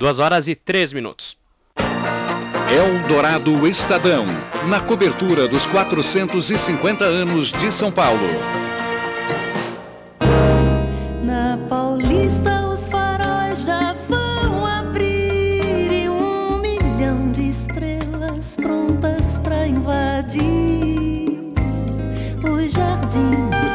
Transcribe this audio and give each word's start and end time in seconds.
Duas 0.00 0.18
horas 0.18 0.48
e 0.48 0.54
três 0.54 0.94
minutos. 0.94 1.36
Eldorado 2.74 3.66
Estadão, 3.68 4.24
na 4.66 4.80
cobertura 4.80 5.46
dos 5.46 5.66
450 5.66 7.04
anos 7.04 7.52
de 7.52 7.70
São 7.70 7.92
Paulo. 7.92 8.26
Na 11.22 11.58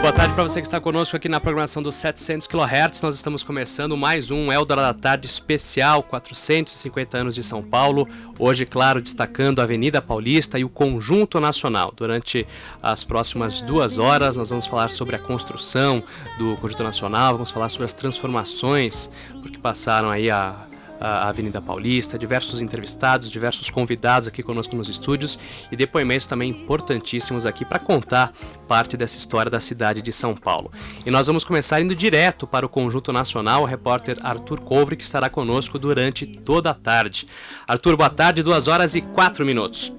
Boa 0.06 0.14
tarde 0.14 0.36
para 0.36 0.44
você 0.44 0.62
que 0.62 0.68
está 0.68 0.80
conosco 0.80 1.18
aqui 1.18 1.28
na 1.28 1.40
programação 1.40 1.82
dos 1.82 1.96
700 1.96 2.46
kHz. 2.46 3.02
Nós 3.02 3.16
estamos 3.16 3.42
começando 3.42 3.98
mais 3.98 4.30
um 4.30 4.52
Eldorado 4.52 4.94
da 4.96 5.02
Tarde 5.02 5.26
especial, 5.26 6.04
450 6.04 7.18
anos 7.18 7.34
de 7.34 7.42
São 7.42 7.64
Paulo. 7.64 8.08
Hoje, 8.38 8.68
claro, 8.68 9.02
destacando 9.02 9.62
a 9.62 9.64
Avenida 9.64 10.04
Paulista 10.04 10.60
e 10.60 10.64
o 10.64 10.70
Conjunto 10.70 11.40
Nacional. 11.40 11.92
Durante 11.98 12.46
as 12.84 13.04
próximas 13.04 13.62
duas 13.62 13.98
horas, 13.98 14.38
nós 14.38 14.52
vamos 14.52 14.68
falar 14.68 14.92
sobre 14.92 15.16
a 15.16 15.20
construção 15.20 16.04
do 16.38 16.56
Conjunto 16.58 16.84
Nacional, 16.84 17.34
vamos 17.34 17.50
falar 17.50 17.70
sobre 17.70 17.86
as 17.86 17.94
transformações, 17.94 19.10
porque 19.42 19.58
passaram 19.58 20.12
aí 20.12 20.30
a 20.30 20.68
a 21.00 21.30
Avenida 21.30 21.62
Paulista, 21.62 22.18
diversos 22.18 22.62
entrevistados, 22.62 23.30
diversos 23.30 23.70
convidados 23.70 24.28
aqui 24.28 24.42
conosco 24.42 24.76
nos 24.76 24.90
estúdios 24.90 25.38
e 25.72 25.76
depoimentos 25.76 26.28
também 26.28 26.50
importantíssimos 26.50 27.46
aqui 27.46 27.66
para 27.66 27.80
contar 27.80 28.32
parte 28.68 28.96
dessa 28.98 29.18
história 29.18 29.50
da 29.50 29.60
cidade 29.60 30.02
de 30.02 30.12
São 30.12 30.36
Paulo. 30.36 30.72
E 31.06 31.12
nós 31.12 31.28
vamos 31.28 31.44
começar 31.44 31.82
indo 31.82 31.96
direto 31.96 32.48
para 32.48 32.66
o 32.66 32.70
Conjunto 32.70 33.12
Nacional, 33.12 33.64
o 33.64 33.66
repórter 33.66 34.18
Arthur 34.24 34.60
Couvre, 34.62 34.96
que 34.96 35.04
estará 35.04 35.30
conosco 35.30 35.78
durante 35.78 36.26
toda 36.26 36.72
a 36.72 36.74
tarde. 36.74 37.28
Arthur, 37.68 37.98
boa 37.98 38.10
tarde, 38.10 38.44
duas 38.44 38.68
horas 38.68 38.96
e 38.96 39.02
quatro 39.02 39.46
minutos. 39.46 39.92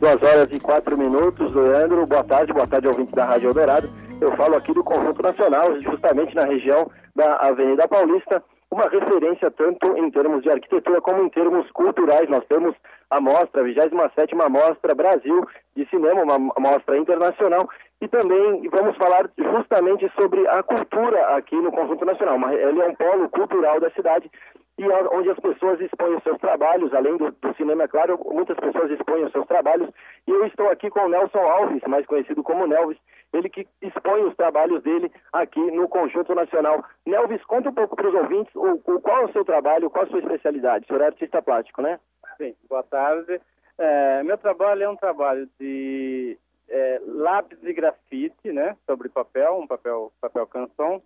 Duas 0.00 0.22
horas 0.22 0.48
e 0.50 0.60
quatro 0.60 0.98
minutos, 0.98 1.52
Leandro. 1.52 2.06
Boa 2.06 2.24
tarde, 2.24 2.52
boa 2.52 2.66
tarde, 2.66 2.86
ouvinte 2.88 3.14
da 3.14 3.24
Rádio 3.24 3.48
Eldorado. 3.48 3.88
Eu 4.20 4.36
falo 4.36 4.56
aqui 4.56 4.74
do 4.74 4.84
Conjunto 4.84 5.22
Nacional, 5.22 5.80
justamente 5.80 6.34
na 6.34 6.44
região 6.44 6.90
da 7.14 7.36
Avenida 7.36 7.88
Paulista 7.88 8.42
uma 8.74 8.88
referência 8.88 9.50
tanto 9.52 9.96
em 9.96 10.10
termos 10.10 10.42
de 10.42 10.50
arquitetura 10.50 11.00
como 11.00 11.22
em 11.22 11.28
termos 11.28 11.70
culturais. 11.70 12.28
Nós 12.28 12.44
temos 12.46 12.74
a 13.08 13.20
mostra, 13.20 13.62
a 13.62 13.64
27ª 13.64 14.50
Mostra 14.50 14.94
Brasil 14.96 15.46
de 15.76 15.88
Cinema, 15.88 16.22
uma 16.22 16.38
mostra 16.58 16.98
internacional, 16.98 17.68
e 18.00 18.08
também 18.08 18.68
vamos 18.68 18.96
falar 18.96 19.30
justamente 19.38 20.10
sobre 20.20 20.46
a 20.48 20.62
cultura 20.64 21.36
aqui 21.36 21.54
no 21.54 21.70
Conjunto 21.70 22.04
Nacional. 22.04 22.50
Ele 22.50 22.82
é 22.82 22.86
um 22.86 22.94
polo 22.96 23.28
cultural 23.28 23.78
da 23.78 23.90
cidade 23.90 24.28
e 24.76 24.84
onde 24.88 25.30
as 25.30 25.38
pessoas 25.38 25.80
expõem 25.80 26.16
os 26.16 26.22
seus 26.24 26.38
trabalhos, 26.38 26.92
além 26.92 27.16
do, 27.16 27.30
do, 27.30 27.54
cinema, 27.54 27.84
é 27.84 27.88
claro, 27.88 28.18
muitas 28.24 28.56
pessoas 28.56 28.90
expõem 28.90 29.24
os 29.24 29.30
seus 29.30 29.46
trabalhos. 29.46 29.88
E 30.26 30.30
eu 30.32 30.44
estou 30.46 30.68
aqui 30.68 30.90
com 30.90 31.00
o 31.00 31.08
Nelson 31.08 31.38
Alves, 31.38 31.80
mais 31.86 32.04
conhecido 32.06 32.42
como 32.42 32.66
Nelvis, 32.66 32.98
ele 33.34 33.48
que 33.48 33.66
expõe 33.82 34.22
os 34.24 34.36
trabalhos 34.36 34.82
dele 34.82 35.10
aqui 35.32 35.60
no 35.70 35.88
Conjunto 35.88 36.34
Nacional. 36.34 36.84
Nelvis, 37.04 37.44
conta 37.44 37.70
um 37.70 37.74
pouco 37.74 37.96
para 37.96 38.08
os 38.08 38.14
ouvintes 38.14 38.54
o, 38.54 38.80
o, 38.84 39.00
qual 39.00 39.22
é 39.22 39.24
o 39.24 39.32
seu 39.32 39.44
trabalho, 39.44 39.90
qual 39.90 40.04
a 40.04 40.08
sua 40.08 40.20
especialidade. 40.20 40.84
O 40.84 40.86
senhor 40.88 41.02
é 41.02 41.06
artista 41.06 41.42
plástico, 41.42 41.82
né? 41.82 41.98
Sim, 42.36 42.54
boa 42.68 42.82
tarde. 42.82 43.40
É, 43.76 44.22
meu 44.22 44.38
trabalho 44.38 44.82
é 44.84 44.88
um 44.88 44.96
trabalho 44.96 45.48
de 45.58 46.38
é, 46.68 47.00
lápis 47.06 47.60
de 47.60 47.72
grafite, 47.72 48.52
né, 48.52 48.76
sobre 48.86 49.08
papel, 49.08 49.58
um 49.58 49.66
papel, 49.66 50.12
papel 50.20 50.46
canção, 50.46 51.02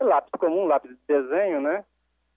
lápis 0.00 0.32
comum, 0.38 0.66
lápis 0.66 0.90
de 0.90 0.98
desenho, 1.06 1.60
né, 1.60 1.84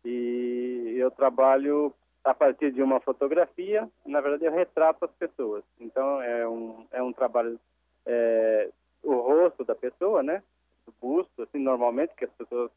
e 0.05 0.95
eu 0.97 1.09
trabalho 1.11 1.93
a 2.23 2.33
partir 2.33 2.71
de 2.71 2.81
uma 2.81 2.99
fotografia, 3.01 3.87
na 4.05 4.21
verdade 4.21 4.45
eu 4.45 4.53
retrato 4.53 5.05
as 5.05 5.11
pessoas. 5.11 5.63
Então 5.79 6.21
é 6.21 6.47
um, 6.47 6.85
é 6.91 7.03
um 7.03 7.11
trabalho, 7.11 7.59
é, 8.05 8.69
o 9.03 9.13
rosto 9.15 9.63
da 9.63 9.75
pessoa, 9.75 10.23
né? 10.23 10.41
O 10.87 10.91
busto, 11.01 11.43
assim, 11.43 11.59
normalmente, 11.59 12.15
que 12.15 12.25
as 12.25 12.31
pessoas 12.31 12.71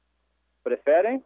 preferem, 0.63 1.23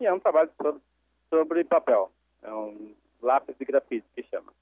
e 0.00 0.06
é 0.06 0.12
um 0.12 0.18
trabalho 0.18 0.50
sobre, 0.60 0.80
sobre 1.28 1.64
papel. 1.64 2.10
É 2.42 2.52
um 2.52 2.94
lápis 3.22 3.54
de 3.58 3.64
grafite 3.64 4.06
que 4.14 4.22
chama. 4.24 4.52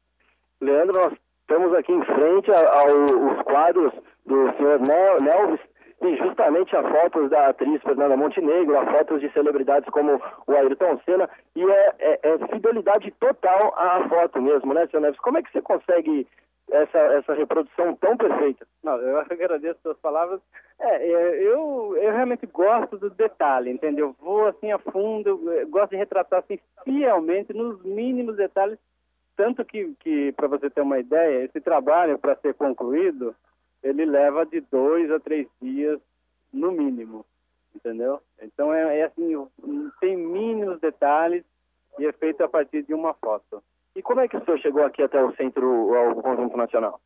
Leandro, 0.61 0.99
nós 0.99 1.12
estamos 1.41 1.72
aqui 1.75 1.93
em 1.93 2.05
frente 2.05 2.50
aos 2.53 3.43
quadros 3.43 3.93
do 4.27 4.53
senhor 4.56 4.81
Nelvis, 4.81 5.61
tem 6.00 6.16
justamente 6.16 6.77
a 6.77 6.83
fotos 6.83 7.31
da 7.31 7.49
atriz 7.49 7.83
Fernanda 7.83 8.16
Montenegro, 8.16 8.78
a 8.78 8.87
fotos 8.87 9.21
de 9.21 9.33
celebridades 9.33 9.89
como 9.91 10.21
o 10.47 10.53
Ayrton 10.53 11.00
Senna, 11.05 11.28
e 11.56 11.65
é, 11.65 11.95
é, 11.99 12.21
é 12.22 12.49
fidelidade 12.49 13.10
total 13.19 13.75
à 13.77 14.09
foto 14.09 14.41
mesmo, 14.41 14.75
né, 14.75 14.87
senhor 14.87 15.00
Neves? 15.00 15.19
Como 15.21 15.39
é 15.39 15.43
que 15.43 15.50
você 15.50 15.60
consegue 15.60 16.27
essa, 16.71 16.99
essa 16.99 17.34
reprodução 17.34 17.95
tão 17.97 18.17
perfeita? 18.17 18.67
Não, 18.83 18.97
eu 18.97 19.19
agradeço 19.31 19.81
suas 19.83 19.99
palavras. 19.99 20.41
É, 20.79 21.06
é, 21.06 21.43
eu, 21.43 21.97
eu 21.97 22.12
realmente 22.12 22.47
gosto 22.47 22.99
do 22.99 23.11
detalhe, 23.11 23.71
entendeu? 23.71 24.15
Vou 24.21 24.47
assim 24.47 24.71
a 24.71 24.78
fundo, 24.78 25.41
gosto 25.69 25.91
de 25.91 25.97
retratar 25.97 26.41
assim 26.41 26.59
fielmente, 26.84 27.53
nos 27.53 27.83
mínimos 27.83 28.37
detalhes, 28.37 28.78
tanto 29.37 29.65
que, 29.65 29.95
que 30.01 30.33
para 30.33 30.49
você 30.49 30.69
ter 30.69 30.81
uma 30.81 30.99
ideia, 30.99 31.45
esse 31.45 31.61
trabalho 31.61 32.19
para 32.19 32.37
ser 32.37 32.55
concluído, 32.55 33.34
ele 33.83 34.05
leva 34.05 34.45
de 34.45 34.61
dois 34.61 35.11
a 35.11 35.21
três 35.21 35.47
dias 35.61 36.01
no 36.53 36.73
mínimo, 36.73 37.25
entendeu? 37.75 38.21
Então 38.43 38.73
é, 38.73 38.99
é 38.99 39.05
assim, 39.05 39.47
tem 40.01 40.17
mínimos 40.17 40.81
detalhes 40.81 41.45
e 41.99 42.07
é 42.07 42.12
feito 42.12 42.43
a 42.43 42.49
partir 42.49 42.83
de 42.83 42.95
uma 42.95 43.15
foto. 43.15 43.62
E 43.98 44.03
como 44.03 44.20
é 44.20 44.28
que 44.28 44.36
o 44.36 44.44
senhor 44.44 44.60
chegou 44.60 44.84
aqui 44.84 45.03
até 45.03 45.20
o 45.20 45.34
centro, 45.34 45.92
ao 45.92 46.14
Conjunto 46.22 46.56
Nacional? 46.56 47.00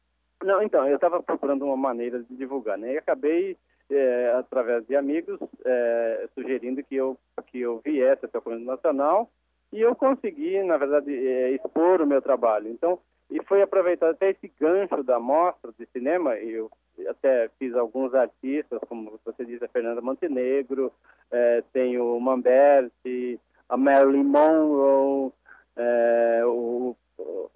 Não, 0.45 0.63
então, 0.63 0.87
eu 0.87 0.97
estava 0.97 1.23
procurando 1.23 1.65
uma 1.65 1.77
maneira 1.77 2.23
de 2.23 2.37
divulgar, 2.37 2.77
né? 2.77 2.93
E 2.93 2.99
acabei, 2.99 3.57
é, 3.91 4.35
através 4.37 4.87
de 4.87 4.95
amigos, 4.95 5.41
é, 5.65 6.29
sugerindo 6.35 6.85
que 6.85 6.95
eu, 6.95 7.17
que 7.47 7.63
eu 7.63 7.81
viesse 7.83 8.27
até 8.27 8.37
o 8.37 8.43
Conjunto 8.43 8.67
Nacional 8.67 9.31
e 9.73 9.81
eu 9.81 9.97
consegui, 9.97 10.63
na 10.63 10.77
verdade, 10.77 11.11
é, 11.11 11.53
expor 11.53 12.03
o 12.03 12.07
meu 12.07 12.21
trabalho. 12.21 12.69
Então, 12.69 12.99
e 13.31 13.43
foi 13.45 13.63
aproveitado 13.63 14.11
até 14.11 14.29
esse 14.29 14.53
gancho 14.61 15.03
da 15.03 15.19
mostra 15.19 15.73
de 15.79 15.87
cinema, 15.95 16.37
eu 16.37 16.71
até 17.09 17.49
fiz 17.59 17.75
alguns 17.75 18.15
artistas, 18.15 18.79
como 18.87 19.19
você 19.25 19.47
diz, 19.47 19.63
a 19.63 19.69
Fernanda 19.69 20.03
Montenegro, 20.03 20.93
é, 21.31 21.65
tem 21.73 21.99
o 21.99 22.21
Mamberti, 22.21 23.41
a 23.67 23.79
Marilyn 23.79 24.25
Monroe, 24.25 25.33
é, 25.77 26.43
o, 26.45 26.97
o, 27.19 27.51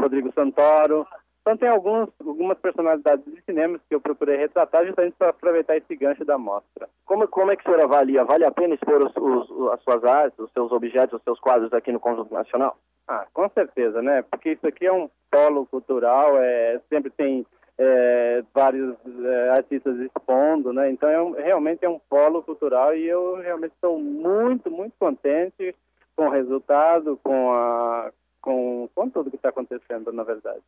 Rodrigo 0.00 0.32
Santoro. 0.32 1.06
Então 1.42 1.56
tem 1.58 1.68
alguns, 1.68 2.08
algumas 2.26 2.58
personalidades 2.58 3.24
de 3.26 3.42
cinema 3.42 3.78
que 3.86 3.94
eu 3.94 4.00
procurei 4.00 4.36
retratar 4.36 4.86
justamente 4.86 5.14
para 5.18 5.28
aproveitar 5.28 5.76
esse 5.76 5.94
gancho 5.94 6.24
da 6.24 6.38
mostra. 6.38 6.88
Como, 7.04 7.28
como 7.28 7.52
é 7.52 7.56
que 7.56 7.62
o 7.62 7.70
senhor 7.70 7.84
avalia? 7.84 8.24
Vale 8.24 8.46
a 8.46 8.50
pena 8.50 8.74
expor 8.74 9.04
os, 9.04 9.14
os, 9.14 9.72
as 9.72 9.82
suas 9.82 10.02
artes, 10.04 10.38
os 10.38 10.50
seus 10.52 10.72
objetos, 10.72 11.18
os 11.18 11.22
seus 11.22 11.38
quadros 11.38 11.72
aqui 11.74 11.92
no 11.92 12.00
Conjunto 12.00 12.32
Nacional? 12.32 12.78
Ah, 13.06 13.26
com 13.34 13.46
certeza, 13.50 14.00
né? 14.00 14.22
Porque 14.22 14.52
isso 14.52 14.66
aqui 14.66 14.86
é 14.86 14.92
um 14.92 15.10
polo 15.30 15.66
cultural, 15.66 16.38
é, 16.38 16.80
sempre 16.88 17.10
tem 17.10 17.44
é, 17.76 18.42
vários 18.54 18.96
é, 19.24 19.50
artistas 19.50 19.98
expondo, 19.98 20.72
né? 20.72 20.90
Então 20.90 21.08
é 21.08 21.20
um, 21.20 21.32
realmente 21.32 21.84
é 21.84 21.88
um 21.88 22.00
polo 22.08 22.42
cultural 22.42 22.96
e 22.96 23.06
eu 23.06 23.36
realmente 23.36 23.72
estou 23.72 23.98
muito, 23.98 24.70
muito 24.70 24.94
contente 24.98 25.74
com 26.16 26.26
o 26.26 26.30
resultado, 26.30 27.18
com 27.22 27.52
a 27.52 28.10
com, 28.44 28.88
com 28.94 29.08
tudo 29.08 29.30
que 29.30 29.36
está 29.36 29.48
acontecendo, 29.48 30.12
na 30.12 30.22
verdade. 30.22 30.60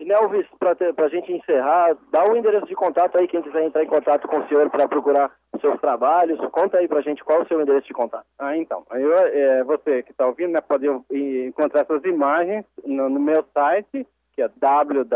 E 0.00 0.04
Nelvis, 0.04 0.46
para 0.58 0.74
a 1.04 1.08
gente 1.08 1.32
encerrar, 1.32 1.96
dá 2.10 2.24
o 2.24 2.36
endereço 2.36 2.66
de 2.66 2.74
contato 2.74 3.16
aí, 3.16 3.28
quem 3.28 3.42
quiser 3.42 3.62
entrar 3.62 3.84
em 3.84 3.86
contato 3.86 4.26
com 4.26 4.38
o 4.38 4.48
senhor 4.48 4.68
para 4.68 4.88
procurar 4.88 5.30
seus 5.60 5.78
trabalhos, 5.80 6.40
conta 6.50 6.78
aí 6.78 6.88
para 6.88 7.00
a 7.00 7.02
gente 7.02 7.22
qual 7.22 7.40
é 7.40 7.42
o 7.42 7.46
seu 7.46 7.60
endereço 7.60 7.86
de 7.86 7.92
contato. 7.92 8.24
Ah, 8.38 8.56
então, 8.56 8.82
eu, 8.92 9.12
é, 9.14 9.62
você 9.62 10.02
que 10.02 10.10
está 10.10 10.26
ouvindo, 10.26 10.52
né, 10.52 10.60
pode 10.60 10.86
encontrar 11.10 11.82
essas 11.82 12.02
imagens 12.04 12.64
no, 12.84 13.10
no 13.10 13.20
meu 13.20 13.44
site, 13.56 14.06
que 14.32 14.42
é 14.42 14.50
www.nelves, 14.56 15.10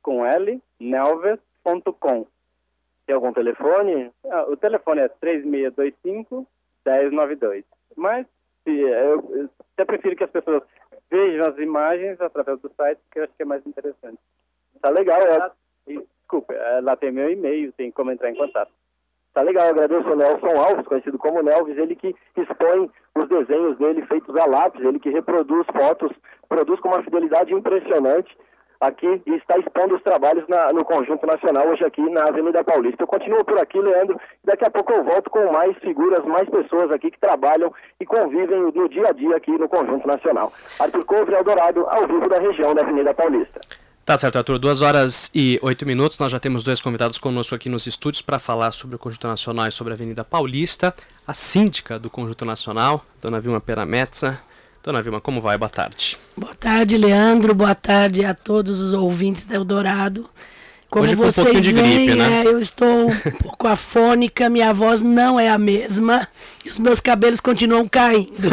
com 0.00 0.24
L. 0.24 0.62
Tem 3.06 3.14
algum 3.14 3.32
telefone? 3.32 4.12
Ah, 4.30 4.44
o 4.48 4.56
telefone 4.56 5.00
é 5.00 5.08
3625 5.08 6.46
1092. 6.88 7.64
Mas 7.96 8.26
eu, 8.66 9.50
até 9.74 9.84
prefiro 9.84 10.16
que 10.16 10.24
as 10.24 10.30
pessoas 10.30 10.62
vejam 11.10 11.48
as 11.48 11.58
imagens 11.58 12.20
através 12.20 12.60
do 12.60 12.70
site, 12.76 13.00
que 13.10 13.18
eu 13.18 13.24
acho 13.24 13.32
que 13.34 13.42
é 13.42 13.46
mais 13.46 13.66
interessante. 13.66 14.18
Tá 14.80 14.90
legal, 14.90 15.20
é. 15.20 15.50
Desculpa, 15.86 16.54
lá 16.82 16.94
tem 16.96 17.10
meu 17.10 17.30
e-mail, 17.30 17.72
tem 17.72 17.90
como 17.90 18.10
entrar 18.10 18.30
em 18.30 18.36
contato. 18.36 18.70
Tá 19.32 19.42
legal, 19.42 19.68
agradeço 19.68 20.08
ao 20.08 20.16
Nelson 20.16 20.60
Alves, 20.60 20.86
conhecido 20.86 21.18
como 21.18 21.42
Nelvis, 21.42 21.78
ele 21.78 21.94
que 21.94 22.14
expõe 22.36 22.90
os 23.14 23.28
desenhos 23.28 23.78
dele 23.78 24.04
feitos 24.06 24.36
a 24.36 24.46
lápis, 24.46 24.84
ele 24.84 24.98
que 24.98 25.10
reproduz 25.10 25.66
fotos, 25.72 26.10
produz 26.48 26.80
com 26.80 26.88
uma 26.88 27.02
fidelidade 27.02 27.54
impressionante 27.54 28.36
aqui 28.80 29.20
e 29.26 29.34
está 29.34 29.58
expondo 29.58 29.96
os 29.96 30.02
trabalhos 30.02 30.44
na, 30.48 30.72
no 30.72 30.84
Conjunto 30.84 31.26
Nacional 31.26 31.68
hoje 31.68 31.84
aqui 31.84 32.00
na 32.10 32.24
Avenida 32.24 32.62
Paulista. 32.62 33.02
Eu 33.02 33.06
continuo 33.06 33.44
por 33.44 33.58
aqui, 33.58 33.78
Leandro, 33.78 34.18
daqui 34.44 34.64
a 34.64 34.70
pouco 34.70 34.92
eu 34.92 35.04
volto 35.04 35.28
com 35.30 35.52
mais 35.52 35.76
figuras, 35.78 36.24
mais 36.24 36.48
pessoas 36.48 36.90
aqui 36.90 37.10
que 37.10 37.20
trabalham 37.20 37.72
e 38.00 38.06
convivem 38.06 38.60
no 38.72 38.88
dia 38.88 39.08
a 39.08 39.12
dia 39.12 39.36
aqui 39.36 39.50
no 39.50 39.68
Conjunto 39.68 40.06
Nacional. 40.06 40.52
Arthur 40.78 41.04
Couve, 41.04 41.34
Eldorado, 41.34 41.86
ao 41.88 42.06
vivo 42.06 42.28
da 42.28 42.38
região 42.38 42.74
da 42.74 42.82
Avenida 42.82 43.12
Paulista. 43.12 43.60
Tá 44.08 44.16
certo, 44.16 44.38
Arthur. 44.38 44.58
Duas 44.58 44.80
horas 44.80 45.30
e 45.34 45.58
oito 45.60 45.84
minutos. 45.84 46.18
Nós 46.18 46.32
já 46.32 46.40
temos 46.40 46.64
dois 46.64 46.80
convidados 46.80 47.18
conosco 47.18 47.54
aqui 47.54 47.68
nos 47.68 47.86
estúdios 47.86 48.22
para 48.22 48.38
falar 48.38 48.72
sobre 48.72 48.96
o 48.96 48.98
Conjunto 48.98 49.28
Nacional 49.28 49.66
e 49.66 49.70
sobre 49.70 49.92
a 49.92 49.96
Avenida 49.96 50.24
Paulista. 50.24 50.94
A 51.26 51.34
síndica 51.34 51.98
do 51.98 52.08
Conjunto 52.08 52.46
Nacional, 52.46 53.04
Dona 53.20 53.38
Vilma 53.38 53.60
Perametza. 53.60 54.40
Dona 54.88 55.02
Vilma, 55.02 55.20
como 55.20 55.38
vai? 55.38 55.58
Boa 55.58 55.68
tarde. 55.68 56.16
Boa 56.34 56.54
tarde, 56.54 56.96
Leandro. 56.96 57.54
Boa 57.54 57.74
tarde 57.74 58.24
a 58.24 58.32
todos 58.32 58.80
os 58.80 58.94
ouvintes 58.94 59.44
da 59.44 59.54
Eldorado. 59.54 60.30
Como 60.88 61.04
Hoje 61.04 61.14
com 61.14 61.24
um 61.24 61.30
vocês 61.30 61.62
de 61.62 61.72
veem, 61.72 62.06
gripe, 62.06 62.18
né? 62.18 62.42
é, 62.42 62.46
eu 62.46 62.58
estou 62.58 63.10
um 63.10 63.14
pouco 63.38 63.68
afônica, 63.68 64.48
minha 64.48 64.72
voz 64.72 65.02
não 65.02 65.38
é 65.38 65.50
a 65.50 65.58
mesma 65.58 66.26
e 66.64 66.70
os 66.70 66.78
meus 66.78 67.00
cabelos 67.00 67.38
continuam 67.38 67.86
caindo. 67.86 68.48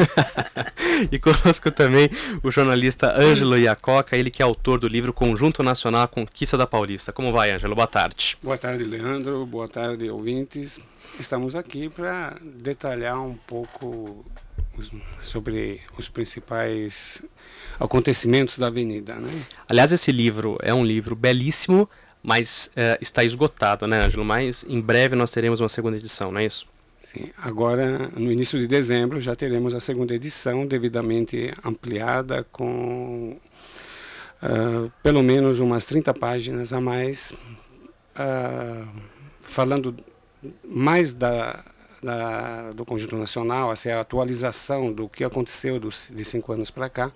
e 1.09 1.17
conosco 1.17 1.71
também 1.71 2.09
o 2.43 2.51
jornalista 2.51 3.17
Ângelo 3.17 3.57
Iacoca, 3.57 4.17
ele 4.17 4.29
que 4.29 4.41
é 4.41 4.45
autor 4.45 4.77
do 4.77 4.89
livro 4.89 5.13
Conjunto 5.13 5.63
Nacional 5.63 6.01
a 6.01 6.07
Conquista 6.09 6.57
da 6.57 6.67
Paulista. 6.67 7.13
Como 7.13 7.31
vai, 7.31 7.51
Ângelo? 7.51 7.75
Boa 7.75 7.87
tarde. 7.87 8.35
Boa 8.43 8.57
tarde, 8.57 8.83
Leandro. 8.83 9.45
Boa 9.45 9.69
tarde, 9.69 10.09
ouvintes. 10.09 10.81
Estamos 11.17 11.55
aqui 11.55 11.87
para 11.87 12.35
detalhar 12.41 13.21
um 13.21 13.35
pouco 13.47 14.25
os- 14.77 14.91
sobre 15.21 15.81
os 15.97 16.07
principais 16.09 17.23
acontecimentos 17.79 18.57
da 18.57 18.67
Avenida, 18.67 19.15
né? 19.15 19.45
Aliás, 19.67 19.91
esse 19.91 20.11
livro 20.11 20.57
é 20.61 20.73
um 20.73 20.83
livro 20.85 21.15
belíssimo, 21.15 21.89
mas 22.23 22.71
eh, 22.75 22.97
está 23.01 23.23
esgotado, 23.23 23.87
né, 23.87 24.03
Ângelo? 24.05 24.23
Mas 24.25 24.65
em 24.67 24.79
breve 24.81 25.15
nós 25.15 25.31
teremos 25.31 25.59
uma 25.59 25.69
segunda 25.69 25.97
edição, 25.97 26.31
não 26.31 26.39
é 26.39 26.45
isso? 26.45 26.65
Sim, 27.03 27.29
agora, 27.37 28.09
no 28.17 28.31
início 28.31 28.59
de 28.59 28.67
dezembro, 28.67 29.21
já 29.21 29.35
teremos 29.35 29.73
a 29.75 29.79
segunda 29.79 30.13
edição 30.15 30.65
devidamente 30.65 31.53
ampliada 31.63 32.43
com 32.51 33.37
ah, 34.41 34.89
pelo 35.03 35.21
menos 35.23 35.59
umas 35.59 35.83
30 35.83 36.13
páginas 36.13 36.73
a 36.73 36.81
mais, 36.81 37.31
ah, 38.15 38.87
falando 39.41 39.95
mais 40.63 41.11
da, 41.11 41.63
da- 42.01 42.71
do 42.73 42.85
Conjunto 42.85 43.15
Nacional, 43.15 43.71
assim, 43.71 43.89
a 43.89 43.99
atualização 44.01 44.91
do 44.91 45.07
que 45.09 45.23
aconteceu 45.23 45.79
dos, 45.79 46.09
de 46.13 46.23
cinco 46.25 46.51
anos 46.53 46.69
para 46.71 46.89
cá, 46.89 47.11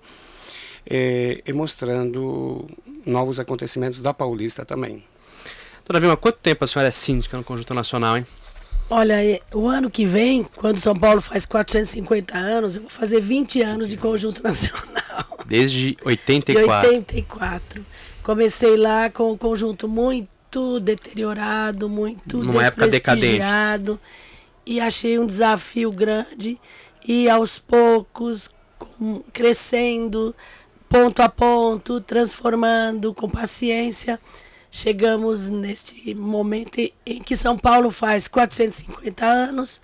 eh, 0.88 1.42
e 1.46 1.52
mostrando 1.52 2.66
novos 3.04 3.38
acontecimentos 3.40 4.00
da 4.00 4.12
Paulista 4.14 4.64
também. 4.64 5.04
Dona 5.86 6.00
Vilma, 6.00 6.16
quanto 6.16 6.38
tempo 6.38 6.64
a 6.64 6.66
senhora 6.66 6.88
é 6.88 6.92
síndica 6.92 7.36
no 7.36 7.44
Conjunto 7.44 7.74
Nacional, 7.74 8.16
hein? 8.16 8.26
Olha, 8.88 9.24
e- 9.24 9.40
o 9.54 9.68
ano 9.68 9.88
que 9.90 10.04
vem, 10.04 10.42
quando 10.56 10.80
São 10.80 10.96
Paulo 10.96 11.20
faz 11.20 11.46
450 11.46 12.36
anos, 12.36 12.74
eu 12.76 12.82
vou 12.82 12.90
fazer 12.90 13.20
20 13.20 13.62
anos 13.62 13.88
de 13.88 13.96
Conjunto 13.96 14.42
Nacional. 14.44 15.38
Desde 15.46 15.92
De 15.92 15.98
84. 16.04 16.88
84. 16.90 17.84
Comecei 18.22 18.76
lá 18.76 19.08
com 19.10 19.32
um 19.32 19.36
conjunto 19.38 19.88
muito 19.88 20.78
deteriorado, 20.80 21.88
muito 21.88 22.38
Numa 22.38 22.64
época 22.64 22.86
decadente. 22.88 23.40
E 24.64 24.80
achei 24.80 25.18
um 25.18 25.26
desafio 25.26 25.90
grande. 25.90 26.60
E 27.06 27.28
aos 27.28 27.58
poucos, 27.58 28.50
crescendo, 29.32 30.34
ponto 30.88 31.20
a 31.20 31.28
ponto, 31.28 32.00
transformando 32.00 33.14
com 33.14 33.28
paciência. 33.28 34.20
Chegamos 34.70 35.48
neste 35.48 36.14
momento 36.14 36.78
em 36.78 37.20
que 37.20 37.36
São 37.36 37.58
Paulo 37.58 37.90
faz 37.90 38.28
450 38.28 39.26
anos, 39.26 39.80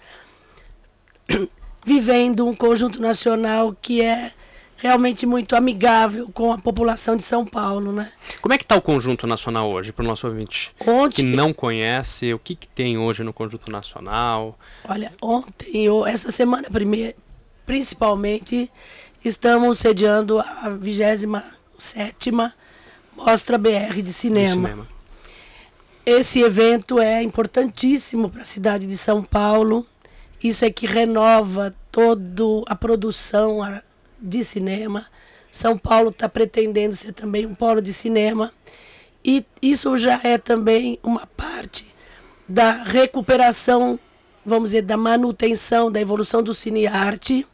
vivendo 1.84 2.46
um 2.46 2.54
conjunto 2.54 3.00
nacional 3.00 3.76
que 3.80 4.00
é 4.00 4.32
realmente 4.76 5.24
muito 5.26 5.56
amigável 5.56 6.28
com 6.32 6.52
a 6.52 6.58
população 6.58 7.16
de 7.16 7.22
São 7.22 7.44
Paulo, 7.44 7.92
né? 7.92 8.12
Como 8.40 8.52
é 8.52 8.58
que 8.58 8.64
está 8.64 8.76
o 8.76 8.82
Conjunto 8.82 9.26
Nacional 9.26 9.72
hoje, 9.72 9.92
para 9.92 10.04
o 10.04 10.08
nosso 10.08 10.26
ouvinte? 10.26 10.72
Que 10.78 10.90
Ontem, 10.90 11.24
não 11.24 11.52
conhece, 11.52 12.32
o 12.34 12.38
que, 12.38 12.54
que 12.54 12.68
tem 12.68 12.98
hoje 12.98 13.22
no 13.24 13.32
Conjunto 13.32 13.70
Nacional? 13.70 14.58
olha, 14.88 15.12
ontem, 15.20 15.84
eu, 15.84 16.06
essa 16.06 16.30
semana 16.30 16.68
primeira, 16.70 17.14
principalmente, 17.64 18.70
estamos 19.24 19.78
sediando 19.78 20.38
a 20.38 20.70
27ª 20.70 22.52
Mostra 23.16 23.56
BR 23.56 23.94
de 23.94 24.02
de 24.02 24.12
Cinema. 24.12 24.68
cinema? 24.68 24.88
Esse 26.04 26.40
evento 26.40 27.00
é 27.00 27.22
importantíssimo 27.22 28.30
para 28.30 28.42
a 28.42 28.44
cidade 28.44 28.86
de 28.86 28.96
São 28.96 29.22
Paulo. 29.22 29.86
Isso 30.42 30.64
é 30.64 30.70
que 30.70 30.86
renova 30.86 31.74
toda 31.90 32.62
a 32.66 32.76
produção 32.76 33.60
de 34.20 34.44
cinema. 34.44 35.06
São 35.50 35.78
Paulo 35.78 36.10
está 36.10 36.28
pretendendo 36.28 36.94
ser 36.94 37.12
também 37.12 37.46
um 37.46 37.54
polo 37.54 37.80
de 37.80 37.92
cinema. 37.92 38.52
E 39.24 39.44
isso 39.60 39.96
já 39.96 40.20
é 40.22 40.38
também 40.38 40.98
uma 41.02 41.26
parte 41.26 41.86
da 42.48 42.82
recuperação, 42.82 43.98
vamos 44.44 44.70
dizer, 44.70 44.82
da 44.82 44.96
manutenção, 44.96 45.90
da 45.90 46.00
evolução 46.00 46.42
do 46.42 46.54
cinearte. 46.54 47.46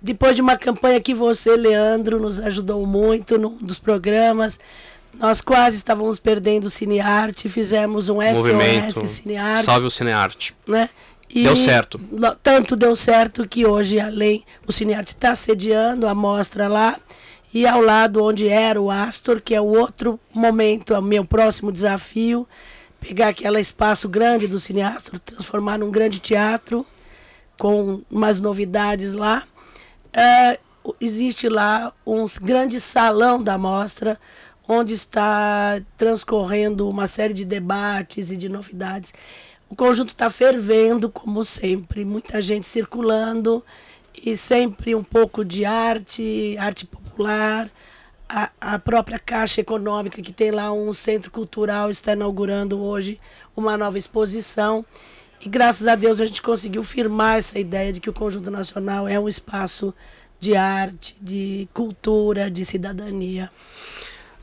Depois 0.00 0.36
de 0.36 0.42
uma 0.42 0.56
campanha 0.56 1.00
que 1.00 1.14
você, 1.14 1.56
Leandro, 1.56 2.20
nos 2.20 2.38
ajudou 2.38 2.84
muito 2.86 3.38
num 3.38 3.56
dos 3.56 3.78
programas, 3.78 4.60
nós 5.14 5.40
quase 5.40 5.76
estávamos 5.76 6.20
perdendo 6.20 6.66
o 6.66 6.70
cinearte, 6.70 7.48
fizemos 7.48 8.08
um 8.08 8.16
Movimento. 8.16 9.00
SOS 9.00 9.08
cinearte, 9.08 9.64
Salve 9.64 9.86
o 9.86 9.90
Cinearte. 9.90 10.54
né? 10.66 10.88
E 11.30 11.42
Deu 11.42 11.56
certo. 11.56 12.00
Tanto 12.42 12.74
deu 12.74 12.96
certo 12.96 13.46
que 13.46 13.66
hoje, 13.66 14.00
além, 14.00 14.44
o 14.66 14.72
Cinearte 14.72 15.12
está 15.12 15.34
sediando 15.34 16.08
a 16.08 16.14
mostra 16.14 16.68
lá, 16.68 16.98
e 17.52 17.66
ao 17.66 17.80
lado 17.80 18.22
onde 18.22 18.48
era 18.48 18.80
o 18.80 18.90
Astor, 18.90 19.40
que 19.40 19.54
é 19.54 19.60
o 19.60 19.66
outro 19.66 20.18
momento, 20.32 20.94
o 20.94 21.02
meu 21.02 21.24
próximo 21.24 21.72
desafio, 21.72 22.46
pegar 23.00 23.28
aquele 23.28 23.60
espaço 23.60 24.08
grande 24.08 24.46
do 24.46 24.58
Cineastor, 24.58 25.18
transformar 25.18 25.78
num 25.78 25.90
grande 25.90 26.18
teatro, 26.18 26.84
com 27.58 28.02
umas 28.10 28.40
novidades 28.40 29.14
lá. 29.14 29.44
É, 30.12 30.58
existe 31.00 31.48
lá 31.48 31.92
um 32.06 32.26
grande 32.40 32.80
salão 32.80 33.42
da 33.42 33.58
mostra, 33.58 34.18
onde 34.66 34.92
está 34.92 35.80
transcorrendo 35.96 36.88
uma 36.88 37.06
série 37.06 37.32
de 37.32 37.44
debates 37.44 38.30
e 38.30 38.36
de 38.36 38.48
novidades. 38.48 39.12
O 39.68 39.76
conjunto 39.76 40.08
está 40.08 40.30
fervendo, 40.30 41.10
como 41.10 41.44
sempre, 41.44 42.04
muita 42.04 42.40
gente 42.40 42.66
circulando 42.66 43.62
e 44.24 44.36
sempre 44.36 44.94
um 44.94 45.04
pouco 45.04 45.44
de 45.44 45.64
arte, 45.64 46.56
arte 46.58 46.86
popular. 46.86 47.70
A, 48.28 48.50
a 48.60 48.78
própria 48.78 49.18
Caixa 49.18 49.62
Econômica, 49.62 50.20
que 50.20 50.32
tem 50.32 50.50
lá 50.50 50.70
um 50.72 50.92
centro 50.92 51.30
cultural, 51.30 51.90
está 51.90 52.12
inaugurando 52.12 52.78
hoje 52.78 53.18
uma 53.56 53.76
nova 53.76 53.96
exposição. 53.96 54.84
E 55.40 55.48
graças 55.48 55.86
a 55.86 55.94
Deus 55.94 56.20
a 56.20 56.26
gente 56.26 56.42
conseguiu 56.42 56.82
firmar 56.82 57.38
essa 57.38 57.58
ideia 57.58 57.92
de 57.92 58.00
que 58.00 58.10
o 58.10 58.12
Conjunto 58.12 58.50
Nacional 58.50 59.08
é 59.08 59.18
um 59.18 59.28
espaço 59.28 59.94
de 60.40 60.54
arte, 60.56 61.16
de 61.20 61.68
cultura, 61.72 62.50
de 62.50 62.64
cidadania. 62.64 63.50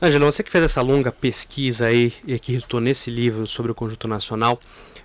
Ângela, 0.00 0.26
você 0.26 0.42
que 0.42 0.50
fez 0.50 0.64
essa 0.64 0.82
longa 0.82 1.10
pesquisa 1.10 1.86
aí 1.86 2.12
e 2.26 2.38
que 2.38 2.52
resultou 2.52 2.80
nesse 2.80 3.10
livro 3.10 3.46
sobre 3.46 3.72
o 3.72 3.74
Conjunto 3.74 4.06
Nacional, 4.06 4.60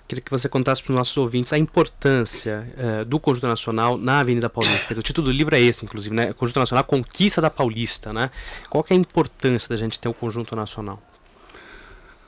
queria 0.08 0.22
que 0.22 0.30
você 0.30 0.48
contasse 0.48 0.82
para 0.82 0.90
os 0.92 0.96
nossos 0.96 1.16
ouvintes 1.16 1.52
a 1.52 1.58
importância 1.58 2.66
eh, 2.76 3.04
do 3.04 3.18
Conjunto 3.18 3.46
Nacional 3.46 3.96
na 3.96 4.20
Avenida 4.20 4.50
Paulista. 4.50 4.92
O 4.94 5.02
título 5.02 5.26
do 5.28 5.32
livro 5.32 5.54
é 5.54 5.60
esse, 5.60 5.84
inclusive, 5.84 6.14
né? 6.14 6.32
Conjunto 6.32 6.58
Nacional 6.60 6.84
Conquista 6.84 7.40
da 7.40 7.48
Paulista, 7.50 8.12
né? 8.12 8.30
Qual 8.68 8.84
é 8.90 8.94
a 8.94 8.96
importância 8.96 9.68
da 9.68 9.76
gente 9.76 9.98
ter 9.98 10.08
o 10.08 10.14
Conjunto 10.14 10.54
Nacional? 10.54 11.02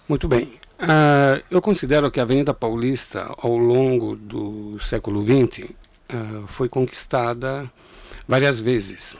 Muito 0.08 0.26
bem. 0.28 0.52
Ah, 0.78 1.40
eu 1.50 1.60
considero 1.62 2.10
que 2.10 2.20
a 2.20 2.22
Avenida 2.24 2.52
Paulista, 2.52 3.32
ao 3.38 3.56
longo 3.56 4.16
do 4.16 4.78
século 4.80 5.24
XX, 5.24 5.68
ah, 6.08 6.42
foi 6.46 6.68
conquistada 6.68 7.70
várias 8.26 8.58
vezes. 8.60 9.14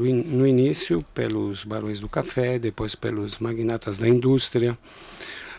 In- 0.00 0.22
no 0.24 0.46
início, 0.46 1.04
pelos 1.14 1.64
barões 1.64 2.00
do 2.00 2.08
café, 2.08 2.58
depois 2.58 2.94
pelos 2.94 3.38
magnatas 3.38 3.98
da 3.98 4.08
indústria. 4.08 4.76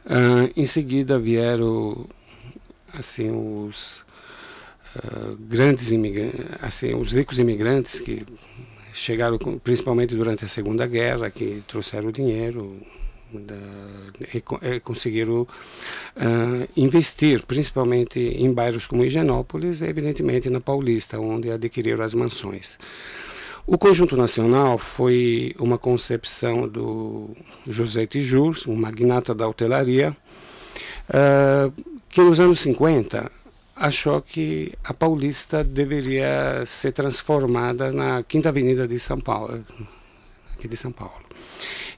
Ah, 0.05 0.49
em 0.55 0.65
seguida 0.65 1.17
vieram 1.17 2.05
assim 2.99 3.31
os 3.31 4.03
ah, 4.95 5.35
grandes 5.39 5.91
imigrantes, 5.91 6.45
assim 6.61 6.95
os 6.95 7.11
ricos 7.11 7.39
imigrantes 7.39 7.99
que 7.99 8.25
chegaram 8.93 9.37
principalmente 9.63 10.15
durante 10.15 10.43
a 10.45 10.47
Segunda 10.47 10.85
Guerra, 10.87 11.29
que 11.29 11.63
trouxeram 11.67 12.11
dinheiro, 12.11 12.77
da- 13.31 13.55
e, 14.33 14.41
e 14.75 14.79
conseguiram 14.79 15.47
ah, 16.15 16.67
investir 16.75 17.45
principalmente 17.45 18.19
em 18.19 18.51
bairros 18.51 18.87
como 18.87 19.03
Higienópolis 19.03 19.81
e 19.81 19.85
evidentemente 19.85 20.49
na 20.49 20.59
Paulista, 20.61 21.19
onde 21.19 21.51
adquiriram 21.51 22.03
as 22.03 22.13
mansões. 22.13 22.77
O 23.65 23.77
Conjunto 23.77 24.15
Nacional 24.15 24.77
foi 24.77 25.53
uma 25.59 25.77
concepção 25.77 26.65
do 26.69 27.35
José 27.67 28.05
Tijus, 28.05 28.65
um 28.65 28.73
magnata 28.75 29.35
da 29.35 29.45
hotelaria, 29.45 30.15
uh, 31.09 31.96
que 32.17 32.23
nos 32.23 32.39
anos 32.39 32.61
50 32.61 33.31
achou 33.75 34.19
que 34.23 34.73
a 34.83 34.91
Paulista 34.91 35.63
deveria 35.63 36.65
ser 36.65 36.91
transformada 36.91 37.91
na 37.91 38.23
Quinta 38.23 38.49
Avenida 38.49 38.87
de 38.87 38.97
São 38.97 39.19
Paulo, 39.19 39.63
aqui 40.51 40.67
de 40.67 40.75
São 40.75 40.91
Paulo. 40.91 41.21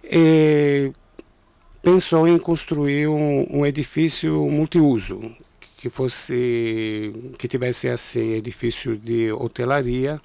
E 0.03 0.91
pensou 1.81 2.27
em 2.27 2.37
construir 2.37 3.07
um, 3.07 3.47
um 3.49 3.65
edifício 3.65 4.35
multiuso, 4.49 5.33
que 5.77 5.89
fosse 5.89 7.13
que 7.37 7.47
tivesse 7.47 7.87
esse 7.87 8.19
edifício 8.19 8.97
de 8.97 9.31
hotelaria 9.31 10.19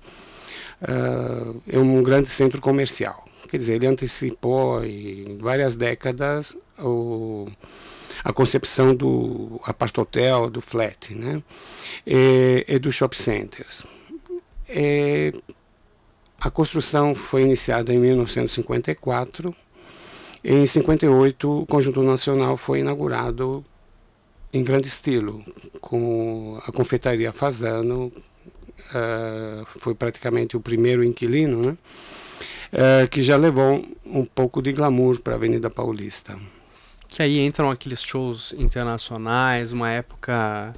uh, 0.83 1.79
um 1.79 2.03
grande 2.03 2.31
centro 2.31 2.61
comercial. 2.61 3.29
Quer 3.49 3.59
dizer, 3.59 3.75
ele 3.75 3.87
antecipou 3.87 4.85
em 4.85 5.39
várias 5.39 5.77
décadas 5.77 6.57
o, 6.81 7.47
a 8.25 8.33
concepção 8.33 8.95
do 8.95 9.61
apart-hotel, 9.65 10.49
do 10.49 10.63
flat, 10.63 11.15
né? 11.15 11.43
e, 12.07 12.65
e 12.67 12.79
dos 12.79 12.95
shopping 12.95 13.19
centers. 13.19 13.85
E 14.69 15.35
a 16.41 16.51
construção 16.51 17.15
foi 17.15 17.43
iniciada 17.43 17.93
em 17.93 17.99
1954. 17.99 19.55
E 20.43 20.53
em 20.53 20.67
58, 20.67 21.63
o 21.63 21.67
Conjunto 21.67 22.03
Nacional 22.03 22.57
foi 22.57 22.81
inaugurado 22.81 23.65
em 24.53 24.63
grande 24.63 24.89
estilo, 24.89 25.45
com 25.81 26.61
a 26.65 26.71
confeitaria 26.71 27.33
Fazano, 27.33 28.13
uh, 28.91 29.67
foi 29.67 29.95
praticamente 29.95 30.57
o 30.57 30.61
primeiro 30.61 31.03
inquilino, 31.03 31.61
né? 31.61 31.77
Uh, 32.73 33.09
que 33.09 33.23
já 33.23 33.37
levou 33.37 33.85
um 34.05 34.25
pouco 34.25 34.63
de 34.63 34.73
glamour 34.73 35.21
para 35.21 35.35
a 35.35 35.37
Avenida 35.37 35.71
Paulista. 35.71 36.39
Que 37.15 37.23
aí 37.23 37.39
entram 37.39 37.71
aqueles 37.71 38.03
shows 38.03 38.53
internacionais, 38.59 39.71
uma 39.71 39.89
época 39.89 40.75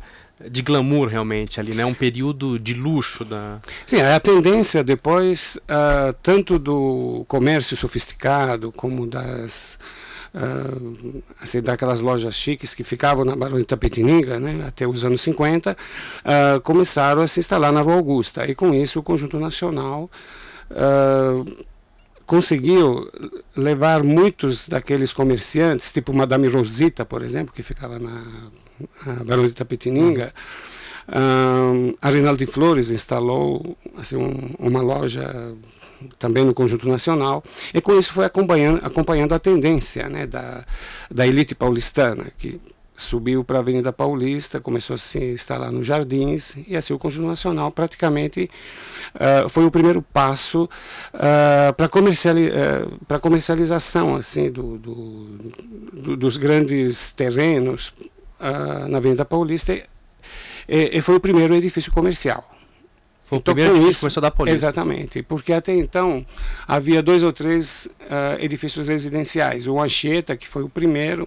de 0.50 0.60
glamour 0.60 1.08
realmente 1.08 1.58
ali, 1.58 1.74
né? 1.74 1.82
Um 1.82 1.94
período 1.94 2.58
de 2.58 2.74
luxo 2.74 3.24
da. 3.24 3.58
Sim, 3.86 4.02
a 4.02 4.20
tendência 4.20 4.84
depois, 4.84 5.56
uh, 5.56 6.12
tanto 6.22 6.58
do 6.58 7.24
comércio 7.26 7.74
sofisticado 7.74 8.70
como 8.70 9.06
das 9.06 9.78
uh, 10.34 11.22
assim, 11.40 11.62
daquelas 11.62 12.02
lojas 12.02 12.34
chiques 12.34 12.74
que 12.74 12.84
ficavam 12.84 13.24
na 13.24 13.34
Barão 13.34 13.56
de 13.56 13.64
Tapetininga, 13.64 14.38
né, 14.38 14.62
até 14.68 14.86
os 14.86 15.06
anos 15.06 15.22
50, 15.22 15.72
uh, 15.72 15.76
ah, 16.22 16.60
começaram 16.62 17.22
a 17.22 17.26
se 17.26 17.40
instalar 17.40 17.72
na 17.72 17.80
Rua 17.80 17.94
Augusta. 17.94 18.44
E 18.46 18.54
com 18.54 18.74
isso 18.74 18.98
o 18.98 19.02
Conjunto 19.02 19.40
Nacional 19.40 20.10
uh, 20.70 21.66
conseguiu 22.26 23.10
levar 23.56 24.02
muitos 24.02 24.66
daqueles 24.66 25.12
comerciantes, 25.12 25.92
tipo 25.92 26.12
Madame 26.12 26.48
Rosita, 26.48 27.04
por 27.04 27.22
exemplo, 27.22 27.54
que 27.54 27.62
ficava 27.62 27.98
na, 27.98 28.24
na 29.06 29.24
Barão 29.24 29.46
de 29.46 29.52
Tapetininga, 29.52 30.34
um, 31.08 31.94
a 32.02 32.10
Rinaldi 32.10 32.46
Flores 32.46 32.90
instalou 32.90 33.76
assim, 33.96 34.16
um, 34.16 34.50
uma 34.58 34.82
loja 34.82 35.54
também 36.18 36.44
no 36.44 36.52
conjunto 36.52 36.88
nacional, 36.88 37.42
e 37.72 37.80
com 37.80 37.96
isso 37.96 38.12
foi 38.12 38.24
acompanhando, 38.24 38.84
acompanhando 38.84 39.32
a 39.32 39.38
tendência 39.38 40.08
né, 40.08 40.26
da, 40.26 40.66
da 41.10 41.26
elite 41.26 41.54
paulistana, 41.54 42.26
que 42.36 42.60
subiu 42.96 43.44
para 43.44 43.58
a 43.58 43.60
Avenida 43.60 43.92
Paulista, 43.92 44.58
começou 44.58 44.94
a 44.94 44.98
se 44.98 45.18
instalar 45.32 45.70
nos 45.70 45.86
jardins, 45.86 46.56
e 46.66 46.76
assim 46.76 46.94
o 46.94 46.98
Conjunto 46.98 47.26
Nacional 47.26 47.70
praticamente 47.70 48.50
uh, 49.14 49.48
foi 49.48 49.66
o 49.66 49.70
primeiro 49.70 50.00
passo 50.00 50.64
uh, 51.14 51.72
para 51.76 51.88
comerciali 51.88 52.48
uh, 52.48 53.20
comercialização 53.20 54.16
assim, 54.16 54.50
do, 54.50 54.78
do, 54.78 54.94
do, 55.92 56.16
dos 56.16 56.36
grandes 56.36 57.10
terrenos 57.10 57.92
na 58.88 58.98
Avenida 58.98 59.24
Paulista, 59.24 59.72
e, 59.72 59.86
e 60.68 61.00
foi 61.00 61.16
o 61.16 61.20
primeiro 61.20 61.54
edifício 61.54 61.90
comercial. 61.90 62.50
Foi 63.24 63.38
o 63.38 63.40
então, 63.40 63.54
primeiro 63.54 63.78
edifício 63.78 64.00
começou 64.00 64.20
da 64.20 64.30
polícia. 64.30 64.54
Exatamente, 64.54 65.22
porque 65.22 65.52
até 65.52 65.74
então 65.74 66.24
havia 66.68 67.02
dois 67.02 67.24
ou 67.24 67.32
três 67.32 67.88
edifícios 68.38 68.88
residenciais. 68.88 69.66
O 69.66 69.80
Anchieta, 69.80 70.36
que 70.36 70.46
foi 70.46 70.62
o 70.62 70.68
primeiro, 70.68 71.26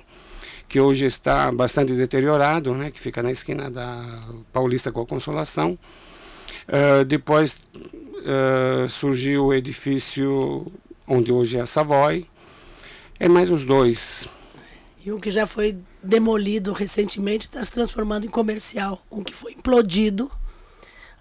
que 0.69 0.79
hoje 0.79 1.05
está 1.05 1.51
bastante 1.51 1.93
deteriorado, 1.93 2.75
né, 2.75 2.91
que 2.91 2.99
fica 2.99 3.23
na 3.23 3.31
esquina 3.31 3.71
da 3.71 4.21
Paulista 4.53 4.91
com 4.91 5.01
a 5.01 5.05
Consolação. 5.05 5.77
Uh, 6.67 7.03
depois 7.03 7.57
uh, 7.73 8.87
surgiu 8.87 9.47
o 9.47 9.53
edifício 9.53 10.71
onde 11.07 11.31
hoje 11.31 11.57
é 11.57 11.61
a 11.61 11.65
Savoy. 11.65 12.27
É 13.19 13.27
mais 13.27 13.49
os 13.49 13.65
dois. 13.65 14.29
E 15.03 15.11
um 15.11 15.19
que 15.19 15.31
já 15.31 15.47
foi 15.47 15.75
demolido 16.03 16.71
recentemente 16.71 17.47
está 17.47 17.63
se 17.63 17.71
transformando 17.71 18.27
em 18.27 18.29
comercial. 18.29 19.03
Um 19.11 19.23
que 19.23 19.33
foi 19.33 19.53
implodido 19.53 20.31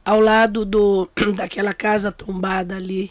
ao 0.05 0.21
lado 0.21 0.64
do, 0.64 1.09
daquela 1.35 1.73
casa 1.73 2.12
tombada 2.12 2.76
ali 2.76 3.11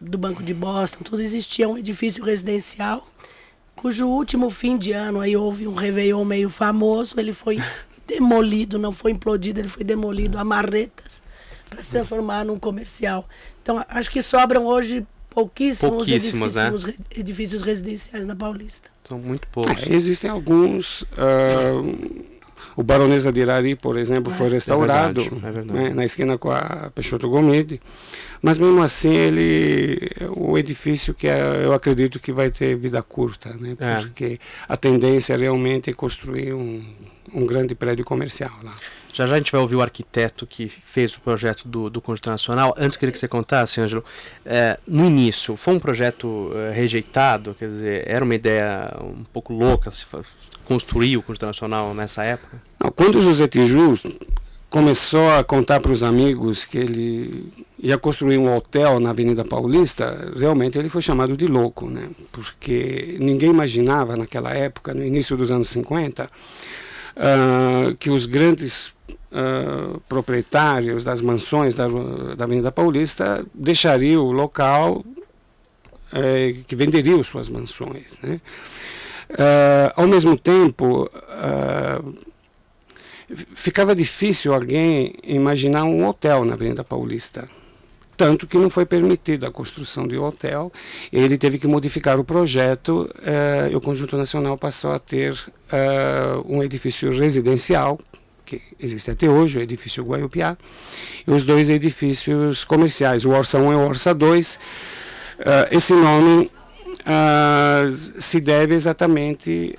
do 0.00 0.18
Banco 0.18 0.42
de 0.42 0.54
Boston, 0.54 1.00
tudo 1.04 1.22
existia 1.22 1.68
um 1.68 1.76
edifício 1.76 2.22
residencial, 2.24 3.06
cujo 3.80 4.06
último 4.06 4.50
fim 4.50 4.76
de 4.76 4.92
ano 4.92 5.20
aí 5.20 5.36
houve 5.36 5.66
um 5.66 5.74
Réveillon 5.74 6.24
meio 6.24 6.50
famoso, 6.50 7.18
ele 7.18 7.32
foi 7.32 7.62
demolido, 8.06 8.78
não 8.78 8.92
foi 8.92 9.12
implodido, 9.12 9.60
ele 9.60 9.68
foi 9.68 9.84
demolido 9.84 10.38
a 10.38 10.44
marretas 10.44 11.22
para 11.68 11.82
se 11.82 11.90
transformar 11.90 12.44
num 12.44 12.58
comercial. 12.58 13.28
Então 13.62 13.84
acho 13.88 14.10
que 14.10 14.22
sobram 14.22 14.66
hoje 14.66 15.06
pouquíssimos, 15.30 15.96
pouquíssimos 15.96 16.54
né? 16.54 16.66
edifícios, 16.68 16.84
né? 16.84 17.04
edifícios 17.14 17.62
residenciais 17.62 18.26
na 18.26 18.34
Paulista. 18.34 18.90
São 19.06 19.18
muito 19.18 19.46
poucos. 19.48 19.86
É, 19.86 19.92
existem 19.92 20.30
alguns. 20.30 21.02
Uh, 21.02 22.37
o 22.78 22.82
Baronesa 22.84 23.32
de 23.32 23.40
Irari, 23.40 23.74
por 23.74 23.98
exemplo, 23.98 24.32
foi 24.32 24.46
é 24.46 24.50
restaurado 24.50 25.20
é 25.20 25.24
verdade, 25.24 25.46
é 25.46 25.50
verdade. 25.50 25.80
Né, 25.80 25.92
na 25.92 26.04
esquina 26.04 26.38
com 26.38 26.52
a 26.52 26.92
Peixoto 26.94 27.28
Gomide. 27.28 27.80
Mas 28.40 28.56
mesmo 28.56 28.80
assim, 28.80 29.12
ele, 29.12 30.08
o 30.36 30.56
edifício 30.56 31.12
que 31.12 31.26
é, 31.26 31.40
eu 31.64 31.72
acredito 31.72 32.20
que 32.20 32.30
vai 32.30 32.52
ter 32.52 32.76
vida 32.76 33.02
curta, 33.02 33.52
né? 33.58 33.74
Porque 34.00 34.38
a 34.68 34.76
tendência 34.76 35.36
realmente 35.36 35.90
é 35.90 35.92
construir 35.92 36.54
um, 36.54 36.84
um 37.34 37.44
grande 37.44 37.74
prédio 37.74 38.04
comercial 38.04 38.52
lá. 38.62 38.70
Já 39.12 39.26
já 39.26 39.34
a 39.34 39.38
gente 39.38 39.50
vai 39.50 39.60
ouvir 39.60 39.76
o 39.76 39.82
arquiteto 39.82 40.46
que 40.46 40.68
fez 40.68 41.14
o 41.14 41.20
projeto 41.20 41.66
do, 41.66 41.90
do 41.90 42.00
Conjunto 42.00 42.30
Nacional. 42.30 42.74
Antes, 42.78 42.96
queria 42.96 43.12
que 43.12 43.18
você 43.18 43.28
contasse, 43.28 43.80
Ângelo, 43.80 44.04
é, 44.44 44.78
no 44.86 45.04
início, 45.04 45.56
foi 45.56 45.74
um 45.74 45.80
projeto 45.80 46.52
é, 46.54 46.72
rejeitado? 46.72 47.54
Quer 47.58 47.68
dizer, 47.68 48.04
era 48.06 48.24
uma 48.24 48.34
ideia 48.34 48.90
um 49.00 49.24
pouco 49.24 49.52
louca 49.52 49.90
se 49.90 50.04
construir 50.64 51.16
o 51.16 51.22
Conjunto 51.22 51.46
Nacional 51.46 51.94
nessa 51.94 52.22
época? 52.22 52.60
Não, 52.82 52.90
quando 52.90 53.16
o 53.16 53.22
José 53.22 53.48
Tijus 53.48 54.04
começou 54.70 55.30
a 55.30 55.42
contar 55.42 55.80
para 55.80 55.92
os 55.92 56.02
amigos 56.02 56.64
que 56.64 56.76
ele 56.76 57.52
ia 57.78 57.96
construir 57.96 58.38
um 58.38 58.54
hotel 58.54 59.00
na 59.00 59.10
Avenida 59.10 59.44
Paulista, 59.44 60.32
realmente 60.36 60.78
ele 60.78 60.88
foi 60.88 61.00
chamado 61.00 61.36
de 61.36 61.46
louco, 61.46 61.88
né? 61.88 62.10
Porque 62.30 63.16
ninguém 63.18 63.50
imaginava 63.50 64.16
naquela 64.16 64.52
época, 64.52 64.92
no 64.92 65.04
início 65.04 65.36
dos 65.36 65.50
anos 65.50 65.70
50, 65.70 66.24
uh, 66.24 66.28
ah, 67.16 67.94
que 67.98 68.10
os 68.10 68.26
grandes 68.26 68.92
uh, 69.10 70.00
proprietários 70.08 71.04
das 71.04 71.20
mansões 71.20 71.74
da, 71.74 71.86
da 72.36 72.44
Avenida 72.44 72.72
Paulista 72.72 73.44
deixariam 73.54 74.24
o 74.24 74.32
local 74.32 75.04
uh, 76.12 76.64
que 76.66 76.76
venderiam 76.76 77.22
suas 77.22 77.48
mansões, 77.48 78.18
né? 78.22 78.40
Uh, 79.30 79.92
ao 79.94 80.06
mesmo 80.06 80.38
tempo, 80.38 81.04
uh, 81.04 82.14
ficava 83.54 83.94
difícil 83.94 84.54
alguém 84.54 85.14
imaginar 85.22 85.84
um 85.84 86.06
hotel 86.06 86.46
na 86.46 86.54
Avenida 86.54 86.82
Paulista. 86.82 87.46
Tanto 88.16 88.46
que 88.46 88.56
não 88.56 88.70
foi 88.70 88.86
permitida 88.86 89.46
a 89.46 89.50
construção 89.50 90.08
de 90.08 90.18
um 90.18 90.24
hotel. 90.24 90.72
Ele 91.12 91.36
teve 91.36 91.58
que 91.58 91.68
modificar 91.68 92.18
o 92.18 92.24
projeto 92.24 93.08
uh, 93.18 93.70
e 93.70 93.76
o 93.76 93.80
Conjunto 93.80 94.16
Nacional 94.16 94.56
passou 94.56 94.92
a 94.92 94.98
ter 94.98 95.38
um 96.46 96.62
edifício 96.62 97.12
residencial, 97.12 97.98
que 98.48 98.62
existe 98.80 99.10
até 99.10 99.28
hoje, 99.28 99.58
o 99.58 99.60
edifício 99.60 100.02
Guaiupiá, 100.02 100.56
e 101.26 101.30
os 101.30 101.44
dois 101.44 101.68
edifícios 101.68 102.64
comerciais, 102.64 103.24
o 103.24 103.30
Orça 103.30 103.58
1 103.58 103.72
e 103.72 103.74
o 103.74 103.86
Orça 103.86 104.14
2. 104.14 104.58
esse 105.70 105.92
nome 105.92 106.50
uh, 107.08 108.20
se 108.20 108.40
deve 108.40 108.74
exatamente 108.74 109.76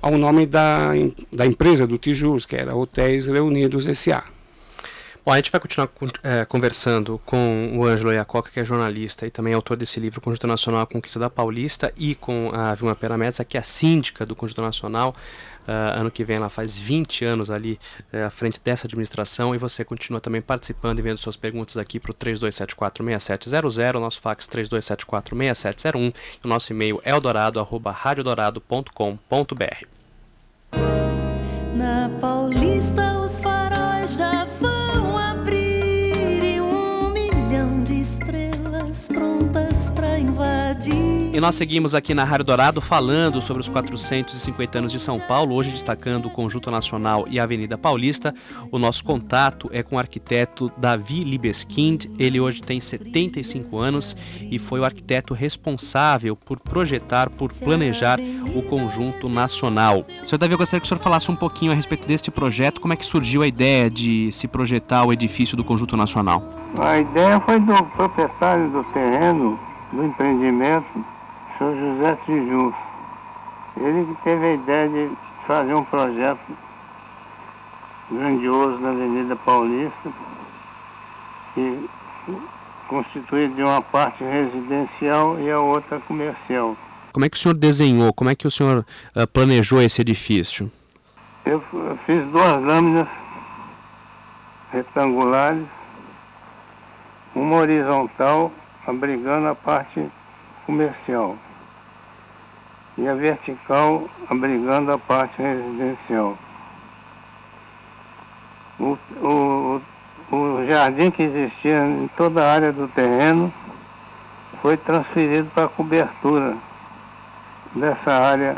ao 0.00 0.16
nome 0.16 0.46
da, 0.46 0.90
da 1.32 1.46
empresa 1.46 1.86
do 1.86 1.98
Tijus, 1.98 2.46
que 2.46 2.54
era 2.54 2.74
Hotéis 2.74 3.26
Reunidos 3.26 3.86
S.A. 3.86 4.24
Bom, 5.24 5.32
a 5.32 5.36
gente 5.36 5.50
vai 5.50 5.60
continuar 5.60 5.88
é, 6.22 6.44
conversando 6.44 7.20
com 7.26 7.76
o 7.76 7.84
Ângelo 7.84 8.12
Iacoca, 8.12 8.48
que 8.48 8.60
é 8.60 8.64
jornalista 8.64 9.26
e 9.26 9.30
também 9.30 9.54
autor 9.54 9.76
desse 9.76 9.98
livro, 9.98 10.20
Conjunto 10.20 10.46
Nacional, 10.46 10.82
a 10.82 10.86
Conquista 10.86 11.18
da 11.18 11.28
Paulista, 11.28 11.92
e 11.96 12.14
com 12.14 12.52
a 12.54 12.72
Vilma 12.76 12.94
Peramedes, 12.94 13.40
que 13.48 13.56
é 13.56 13.60
a 13.60 13.64
síndica 13.64 14.24
do 14.24 14.36
Conjunto 14.36 14.62
Nacional, 14.62 15.16
Uh, 15.66 15.98
ano 16.00 16.10
que 16.10 16.24
vem 16.24 16.36
ela 16.36 16.48
faz 16.48 16.78
20 16.78 17.24
anos 17.24 17.50
ali 17.50 17.78
uh, 18.12 18.26
à 18.26 18.30
frente 18.30 18.60
dessa 18.64 18.86
administração 18.86 19.52
e 19.54 19.58
você 19.58 19.84
continua 19.84 20.20
também 20.20 20.40
participando 20.40 21.00
e 21.00 21.02
vendo 21.02 21.18
suas 21.18 21.36
perguntas 21.36 21.76
aqui 21.76 21.98
para 21.98 22.12
o 22.12 22.14
32746700, 22.14 23.98
nosso 23.98 24.20
fax 24.20 24.46
32746701 24.46 26.14
e 26.42 26.44
o 26.44 26.48
nosso 26.48 26.72
e-mail 26.72 27.00
eldorado@radiodorado.com.br. 27.04 29.86
Na 31.74 32.08
E 41.36 41.40
nós 41.40 41.54
seguimos 41.54 41.94
aqui 41.94 42.14
na 42.14 42.24
Rádio 42.24 42.46
Dourado 42.46 42.80
falando 42.80 43.42
sobre 43.42 43.60
os 43.60 43.68
450 43.68 44.78
anos 44.78 44.90
de 44.90 44.98
São 44.98 45.20
Paulo, 45.20 45.54
hoje 45.54 45.68
destacando 45.68 46.24
o 46.24 46.30
Conjunto 46.30 46.70
Nacional 46.70 47.26
e 47.28 47.38
a 47.38 47.42
Avenida 47.42 47.76
Paulista. 47.76 48.34
O 48.72 48.78
nosso 48.78 49.04
contato 49.04 49.68
é 49.70 49.82
com 49.82 49.96
o 49.96 49.98
arquiteto 49.98 50.72
Davi 50.78 51.20
Libeskind. 51.20 52.06
Ele 52.18 52.40
hoje 52.40 52.62
tem 52.62 52.80
75 52.80 53.78
anos 53.78 54.16
e 54.50 54.58
foi 54.58 54.80
o 54.80 54.84
arquiteto 54.86 55.34
responsável 55.34 56.34
por 56.34 56.58
projetar, 56.58 57.28
por 57.28 57.52
planejar 57.52 58.18
o 58.54 58.62
Conjunto 58.62 59.28
Nacional. 59.28 60.04
Senhor 60.24 60.38
Davi, 60.38 60.54
eu 60.54 60.58
gostaria 60.58 60.80
que 60.80 60.86
o 60.86 60.88
senhor 60.88 61.02
falasse 61.02 61.30
um 61.30 61.36
pouquinho 61.36 61.70
a 61.70 61.74
respeito 61.74 62.08
deste 62.08 62.30
projeto, 62.30 62.80
como 62.80 62.94
é 62.94 62.96
que 62.96 63.04
surgiu 63.04 63.42
a 63.42 63.46
ideia 63.46 63.90
de 63.90 64.32
se 64.32 64.48
projetar 64.48 65.04
o 65.04 65.12
edifício 65.12 65.54
do 65.54 65.62
Conjunto 65.62 65.98
Nacional? 65.98 66.42
A 66.78 66.96
ideia 66.96 67.38
foi 67.40 67.60
do 67.60 67.74
proprietário 67.94 68.70
do 68.70 68.82
terreno, 68.84 69.60
do 69.92 70.02
empreendimento, 70.02 71.15
Sr. 71.58 71.74
José 71.74 72.18
Tijus. 72.26 72.74
Ele 73.76 74.06
que 74.06 74.22
teve 74.22 74.46
a 74.46 74.54
ideia 74.54 74.88
de 74.88 75.16
fazer 75.46 75.74
um 75.74 75.84
projeto 75.84 76.40
grandioso 78.10 78.78
na 78.78 78.90
Avenida 78.90 79.36
Paulista, 79.36 80.12
que 81.54 81.90
constituído 82.88 83.54
de 83.54 83.62
uma 83.62 83.82
parte 83.82 84.22
residencial 84.22 85.40
e 85.40 85.50
a 85.50 85.58
outra 85.58 85.98
comercial. 86.00 86.76
Como 87.12 87.24
é 87.24 87.28
que 87.28 87.36
o 87.36 87.40
senhor 87.40 87.54
desenhou, 87.54 88.12
como 88.12 88.30
é 88.30 88.34
que 88.34 88.46
o 88.46 88.50
senhor 88.50 88.84
uh, 89.16 89.26
planejou 89.26 89.82
esse 89.82 90.00
edifício? 90.00 90.70
Eu, 91.44 91.62
eu 91.72 91.98
fiz 92.06 92.18
duas 92.28 92.62
lâminas 92.62 93.08
retangulares, 94.72 95.66
uma 97.34 97.56
horizontal 97.56 98.52
abrigando 98.86 99.48
a 99.48 99.54
parte 99.54 100.06
comercial 100.66 101.36
e 102.98 103.08
a 103.08 103.14
vertical 103.14 104.08
abrigando 104.30 104.92
a 104.92 104.98
parte 104.98 105.40
residencial. 105.40 106.36
O, 108.78 108.98
o, 109.20 109.80
o 110.30 110.66
jardim 110.68 111.10
que 111.10 111.22
existia 111.22 111.86
em 111.86 112.08
toda 112.16 112.42
a 112.42 112.52
área 112.52 112.72
do 112.72 112.88
terreno 112.88 113.52
foi 114.62 114.76
transferido 114.76 115.50
para 115.54 115.64
a 115.64 115.68
cobertura 115.68 116.56
dessa 117.74 118.12
área 118.12 118.56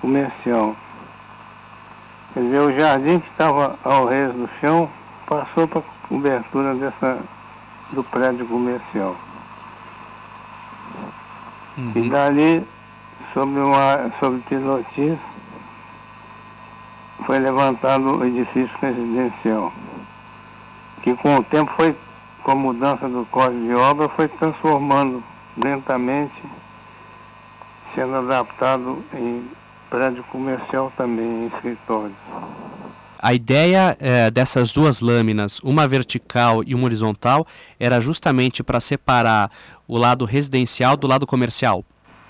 comercial. 0.00 0.74
Quer 2.32 2.40
dizer, 2.40 2.60
o 2.60 2.78
jardim 2.78 3.18
que 3.20 3.30
estava 3.30 3.78
ao 3.84 4.06
resto 4.06 4.36
do 4.36 4.50
chão 4.60 4.90
passou 5.26 5.66
para 5.68 5.80
a 5.80 6.08
cobertura 6.08 6.74
dessa, 6.74 7.18
do 7.92 8.04
prédio 8.04 8.46
comercial. 8.46 9.16
Uhum. 11.78 11.92
E 11.94 12.10
dali 12.10 12.66
sobre, 13.36 13.60
uma, 13.60 14.10
sobre 14.18 14.40
pilotis 14.48 15.18
foi 17.26 17.38
levantado 17.38 18.16
o 18.16 18.24
edifício 18.24 18.74
residencial, 18.80 19.70
que 21.02 21.14
com 21.16 21.36
o 21.36 21.44
tempo 21.44 21.70
foi, 21.76 21.94
com 22.42 22.52
a 22.52 22.54
mudança 22.54 23.06
do 23.06 23.26
código 23.30 23.62
de 23.62 23.74
obra, 23.74 24.08
foi 24.08 24.26
transformando 24.28 25.22
lentamente, 25.62 26.42
sendo 27.94 28.16
adaptado 28.16 29.04
em 29.12 29.46
prédio 29.90 30.24
comercial 30.24 30.90
também, 30.96 31.26
em 31.26 31.46
escritórios. 31.48 32.16
A 33.18 33.34
ideia 33.34 33.98
é, 34.00 34.30
dessas 34.30 34.72
duas 34.72 35.02
lâminas, 35.02 35.60
uma 35.60 35.86
vertical 35.86 36.62
e 36.64 36.74
uma 36.74 36.84
horizontal, 36.84 37.46
era 37.78 38.00
justamente 38.00 38.62
para 38.62 38.80
separar 38.80 39.50
o 39.86 39.98
lado 39.98 40.24
residencial 40.24 40.96
do 40.96 41.06
lado 41.06 41.26
comercial. 41.26 41.84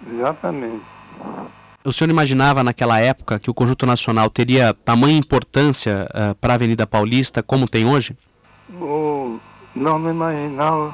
Exatamente. 0.04 0.95
O 1.84 1.92
senhor 1.92 2.10
imaginava 2.10 2.64
naquela 2.64 2.98
época 2.98 3.38
que 3.38 3.48
o 3.48 3.54
Conjunto 3.54 3.86
Nacional 3.86 4.28
teria 4.28 4.74
tamanha 4.74 5.16
importância 5.16 6.08
uh, 6.10 6.34
para 6.34 6.54
a 6.54 6.56
Avenida 6.56 6.84
Paulista 6.84 7.44
como 7.44 7.68
tem 7.68 7.88
hoje? 7.88 8.16
Não, 8.68 9.40
não 9.98 10.10
imaginava. 10.10 10.92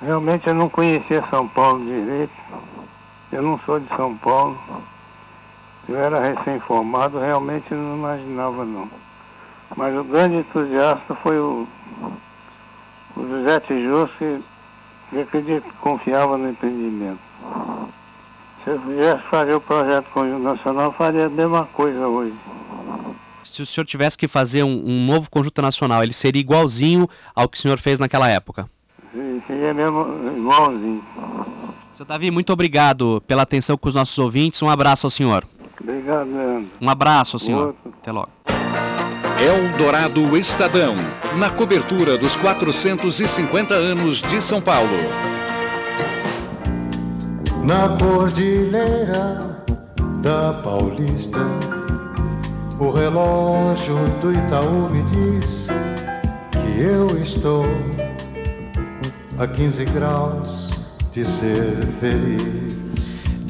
Realmente 0.00 0.46
eu 0.46 0.54
não 0.54 0.68
conhecia 0.68 1.24
São 1.30 1.48
Paulo 1.48 1.84
direito. 1.84 2.32
Eu 3.32 3.42
não 3.42 3.58
sou 3.66 3.80
de 3.80 3.88
São 3.96 4.16
Paulo. 4.18 4.56
Eu 5.88 5.96
era 5.96 6.20
recém-formado, 6.20 7.18
realmente 7.18 7.74
não 7.74 7.96
imaginava 7.96 8.64
não. 8.64 8.88
Mas 9.76 9.96
o 9.96 10.04
grande 10.04 10.36
entusiasta 10.36 11.14
foi 11.16 11.38
o, 11.38 11.66
o 13.16 13.28
José 13.28 13.58
Tijus, 13.60 14.10
que, 14.18 14.44
que 15.10 15.20
acredito 15.20 15.66
confiava 15.80 16.36
no 16.36 16.50
empreendimento. 16.50 17.18
Se 18.64 18.70
eu 18.70 18.78
viesse 18.80 19.22
fazer 19.28 19.54
o 19.54 19.60
projeto 19.60 20.06
Conjunto 20.12 20.42
Nacional, 20.42 20.84
eu 20.84 20.92
faria 20.92 21.26
a 21.26 21.28
mesma 21.28 21.64
coisa 21.66 22.06
hoje. 22.06 22.34
Se 23.44 23.60
o 23.60 23.66
senhor 23.66 23.84
tivesse 23.84 24.16
que 24.16 24.28
fazer 24.28 24.62
um, 24.62 24.82
um 24.86 25.04
novo 25.04 25.28
Conjunto 25.28 25.60
Nacional, 25.60 26.02
ele 26.02 26.12
seria 26.12 26.40
igualzinho 26.40 27.08
ao 27.34 27.48
que 27.48 27.58
o 27.58 27.60
senhor 27.60 27.78
fez 27.78 27.98
naquela 27.98 28.28
época? 28.28 28.70
Sim, 29.12 29.42
seria 29.48 29.74
mesmo 29.74 30.06
igualzinho. 30.36 31.04
Seu 31.92 32.06
Davi, 32.06 32.30
muito 32.30 32.52
obrigado 32.52 33.22
pela 33.26 33.42
atenção 33.42 33.76
com 33.76 33.88
os 33.88 33.96
nossos 33.96 34.16
ouvintes. 34.18 34.62
Um 34.62 34.68
abraço 34.68 35.06
ao 35.06 35.10
senhor. 35.10 35.44
Obrigado, 35.80 36.30
Leandro. 36.30 36.70
Um 36.80 36.88
abraço 36.88 37.36
ao 37.36 37.40
senhor. 37.40 37.66
Outro. 37.68 37.94
Até 38.00 38.12
logo. 38.12 38.30
Eldorado 39.44 40.36
Estadão, 40.36 40.94
na 41.36 41.50
cobertura 41.50 42.16
dos 42.16 42.36
450 42.36 43.74
anos 43.74 44.22
de 44.22 44.40
São 44.40 44.60
Paulo 44.60 45.31
na 47.62 47.96
cordilheira 47.96 49.38
da 50.20 50.52
Paulista. 50.62 51.38
O 52.78 52.90
relógio 52.90 53.96
do 54.20 54.32
Itaú 54.32 54.90
me 54.90 55.02
diz 55.04 55.68
que 56.50 56.82
eu 56.82 57.06
estou 57.18 57.64
a 59.38 59.46
15 59.46 59.84
graus 59.86 60.70
de 61.12 61.24
ser 61.24 61.86
feliz. 62.00 62.71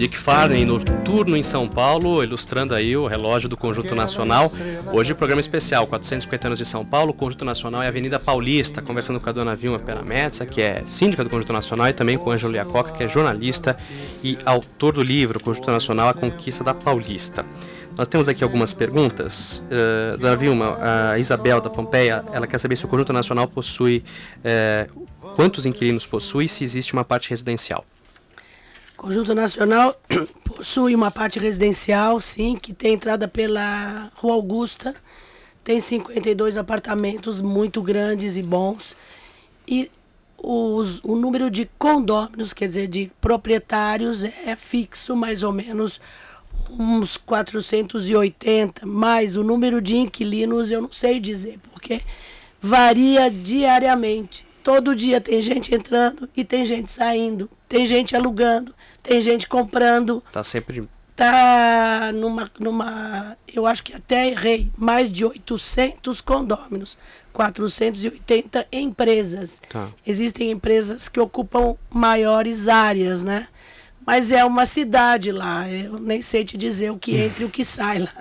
Dick 0.02 0.18
Farney, 0.18 0.64
noturno 0.64 1.36
em 1.36 1.44
São 1.44 1.68
Paulo, 1.68 2.24
ilustrando 2.24 2.74
aí 2.74 2.96
o 2.96 3.06
relógio 3.06 3.48
do 3.48 3.56
Conjunto 3.56 3.94
Nacional. 3.94 4.50
Hoje, 4.92 5.14
programa 5.14 5.40
especial, 5.40 5.86
450 5.86 6.48
anos 6.48 6.58
de 6.58 6.66
São 6.66 6.84
Paulo, 6.84 7.14
Conjunto 7.14 7.44
Nacional 7.44 7.84
e 7.84 7.86
Avenida 7.86 8.18
Paulista, 8.18 8.82
conversando 8.82 9.20
com 9.20 9.28
a 9.28 9.32
dona 9.32 9.54
Vilma 9.54 9.78
Perametsa, 9.78 10.44
que 10.44 10.60
é 10.60 10.82
síndica 10.88 11.22
do 11.22 11.30
Conjunto 11.30 11.52
Nacional, 11.52 11.86
e 11.86 11.92
também 11.92 12.18
com 12.18 12.30
o 12.30 12.32
Ângelo 12.32 12.52
Liacoca, 12.52 12.90
que 12.90 13.04
é 13.04 13.08
jornalista 13.08 13.76
e 14.24 14.36
autor 14.44 14.94
do 14.94 15.04
livro 15.04 15.38
Conjunto 15.38 15.70
Nacional, 15.70 16.08
A 16.08 16.14
Conquista 16.14 16.64
da 16.64 16.74
Paulista. 16.74 17.46
Nós 17.96 18.08
temos 18.08 18.28
aqui 18.28 18.42
algumas 18.42 18.74
perguntas. 18.74 19.62
Uh, 19.70 20.18
dona 20.18 20.34
Vilma, 20.34 20.78
a 21.12 21.16
Isabel 21.20 21.60
da 21.60 21.70
Pompeia, 21.70 22.24
ela 22.32 22.48
quer 22.48 22.58
saber 22.58 22.74
se 22.74 22.84
o 22.84 22.88
Conjunto 22.88 23.12
Nacional 23.12 23.46
possui, 23.46 24.02
uh, 24.38 25.06
quantos 25.36 25.64
inquilinos 25.64 26.04
possui 26.04 26.46
e 26.46 26.48
se 26.48 26.64
existe 26.64 26.92
uma 26.92 27.04
parte 27.04 27.30
residencial. 27.30 27.84
Conjunto 29.02 29.34
Nacional 29.34 30.00
possui 30.54 30.94
uma 30.94 31.10
parte 31.10 31.36
residencial, 31.36 32.20
sim, 32.20 32.54
que 32.54 32.72
tem 32.72 32.94
entrada 32.94 33.26
pela 33.26 34.12
Rua 34.14 34.34
Augusta. 34.34 34.94
Tem 35.64 35.80
52 35.80 36.56
apartamentos 36.56 37.42
muito 37.42 37.82
grandes 37.82 38.36
e 38.36 38.42
bons. 38.42 38.96
E 39.66 39.90
os, 40.38 41.00
o 41.02 41.16
número 41.16 41.50
de 41.50 41.68
condôminos, 41.76 42.52
quer 42.52 42.68
dizer, 42.68 42.86
de 42.86 43.10
proprietários, 43.20 44.22
é 44.22 44.54
fixo, 44.54 45.16
mais 45.16 45.42
ou 45.42 45.50
menos 45.52 46.00
uns 46.70 47.16
480. 47.16 48.86
Mas 48.86 49.34
o 49.34 49.42
número 49.42 49.82
de 49.82 49.96
inquilinos 49.96 50.70
eu 50.70 50.80
não 50.80 50.92
sei 50.92 51.18
dizer, 51.18 51.58
porque 51.72 52.02
varia 52.60 53.28
diariamente. 53.28 54.46
Todo 54.62 54.94
dia 54.94 55.20
tem 55.20 55.42
gente 55.42 55.74
entrando 55.74 56.28
e 56.36 56.44
tem 56.44 56.64
gente 56.64 56.90
saindo, 56.90 57.50
tem 57.68 57.86
gente 57.86 58.14
alugando, 58.14 58.74
tem 59.02 59.20
gente 59.20 59.48
comprando. 59.48 60.22
Tá 60.32 60.44
sempre. 60.44 60.88
Tá 61.16 62.10
numa, 62.14 62.50
numa. 62.58 63.36
Eu 63.52 63.66
acho 63.66 63.82
que 63.82 63.94
até 63.94 64.28
errei. 64.28 64.70
Mais 64.76 65.10
de 65.10 65.24
800 65.24 66.20
condôminos. 66.20 66.96
480 67.32 68.66
empresas. 68.72 69.60
Tá. 69.68 69.88
Existem 70.06 70.50
empresas 70.50 71.08
que 71.08 71.18
ocupam 71.18 71.76
maiores 71.90 72.68
áreas, 72.68 73.22
né? 73.22 73.48
mas 74.06 74.32
é 74.32 74.44
uma 74.44 74.66
cidade 74.66 75.30
lá. 75.30 75.68
Eu 75.68 75.98
nem 75.98 76.20
sei 76.20 76.44
te 76.44 76.56
dizer 76.56 76.90
o 76.90 76.98
que 76.98 77.16
entra 77.16 77.42
e 77.42 77.46
o 77.46 77.50
que 77.50 77.64
sai 77.64 77.98
lá. 77.98 78.12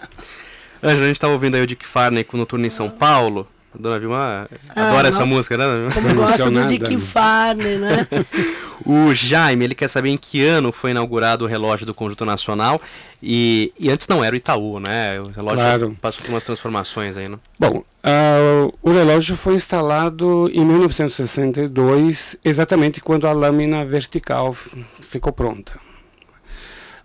Ângela, 0.83 1.03
a 1.03 1.07
gente 1.07 1.17
estava 1.17 1.33
ouvindo 1.33 1.55
aí 1.55 1.61
o 1.61 1.67
Dick 1.67 1.85
Farney 1.85 2.23
com 2.23 2.37
o 2.37 2.39
Noturno 2.39 2.65
em 2.65 2.69
São 2.69 2.89
Paulo. 2.89 3.47
A 3.73 3.81
dona 3.81 3.97
Vilma 3.99 4.47
Ah, 4.75 4.87
adora 4.89 5.03
não. 5.03 5.09
essa 5.09 5.25
música, 5.25 5.57
né? 5.57 5.65
Como 5.93 6.13
gosto 6.15 6.49
do 6.51 6.65
Dick 6.67 6.89
né? 6.95 6.99
Farney, 7.01 7.77
né? 7.77 8.07
O 8.83 9.13
Jaime, 9.13 9.63
ele 9.63 9.75
quer 9.75 9.87
saber 9.87 10.09
em 10.09 10.17
que 10.17 10.43
ano 10.43 10.71
foi 10.71 10.89
inaugurado 10.89 11.45
o 11.45 11.47
relógio 11.47 11.85
do 11.85 11.93
Conjunto 11.93 12.25
Nacional. 12.25 12.81
E, 13.21 13.71
e 13.79 13.91
antes 13.91 14.07
não 14.07 14.23
era 14.23 14.33
o 14.33 14.37
Itaú, 14.37 14.79
né? 14.79 15.19
O 15.19 15.27
relógio 15.29 15.59
Claro. 15.59 15.97
passou 16.01 16.23
por 16.25 16.31
umas 16.31 16.43
transformações 16.43 17.15
aí, 17.15 17.29
né? 17.29 17.37
Bom, 17.59 17.83
ah, 18.03 18.71
o 18.81 18.91
relógio 18.91 19.35
foi 19.37 19.53
instalado 19.53 20.49
em 20.51 20.65
1962, 20.65 22.35
exatamente 22.43 22.99
quando 23.01 23.27
a 23.27 23.31
lâmina 23.31 23.85
vertical 23.85 24.55
ficou 24.99 25.31
pronta. 25.31 25.73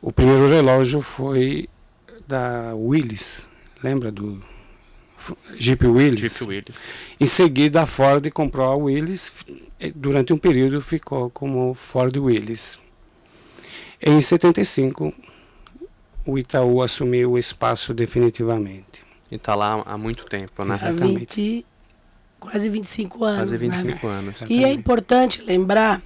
O 0.01 0.11
primeiro 0.11 0.49
relógio 0.49 1.03
foi 1.03 1.69
da 2.27 2.73
Willis, 2.75 3.47
lembra 3.83 4.11
do 4.11 4.41
Jeep 5.57 5.87
Willis? 5.87 6.39
Jeep 6.39 6.49
Willis. 6.49 6.77
Em 7.19 7.27
seguida, 7.27 7.83
a 7.83 7.87
Ford 7.87 8.31
comprou 8.31 8.67
a 8.67 8.75
Willis. 8.75 9.33
e 9.81 9.91
Durante 9.91 10.33
um 10.33 10.39
período 10.39 10.81
ficou 10.81 11.31
como 11.31 11.75
Ford 11.75 12.17
Willis. 12.17 12.79
Em 14.01 14.21
75, 14.21 15.13
o 16.25 16.39
Itaú 16.39 16.83
assumiu 16.83 17.33
o 17.33 17.39
espaço 17.39 17.95
definitivamente. 17.95 19.05
E 19.31 19.39
tá 19.39 19.55
lá 19.55 19.83
há 19.85 19.97
muito 19.97 20.25
tempo, 20.25 20.65
né? 20.65 20.75
Exatamente. 20.75 21.41
20, 21.41 21.67
quase 22.39 22.69
25 22.69 23.25
anos. 23.25 23.51
Quase 23.51 23.69
né? 23.69 23.77
25 23.77 24.07
anos. 24.07 24.41
E 24.41 24.45
é 24.45 24.47
Exatamente. 24.47 24.79
importante 24.79 25.43
lembrar 25.43 26.03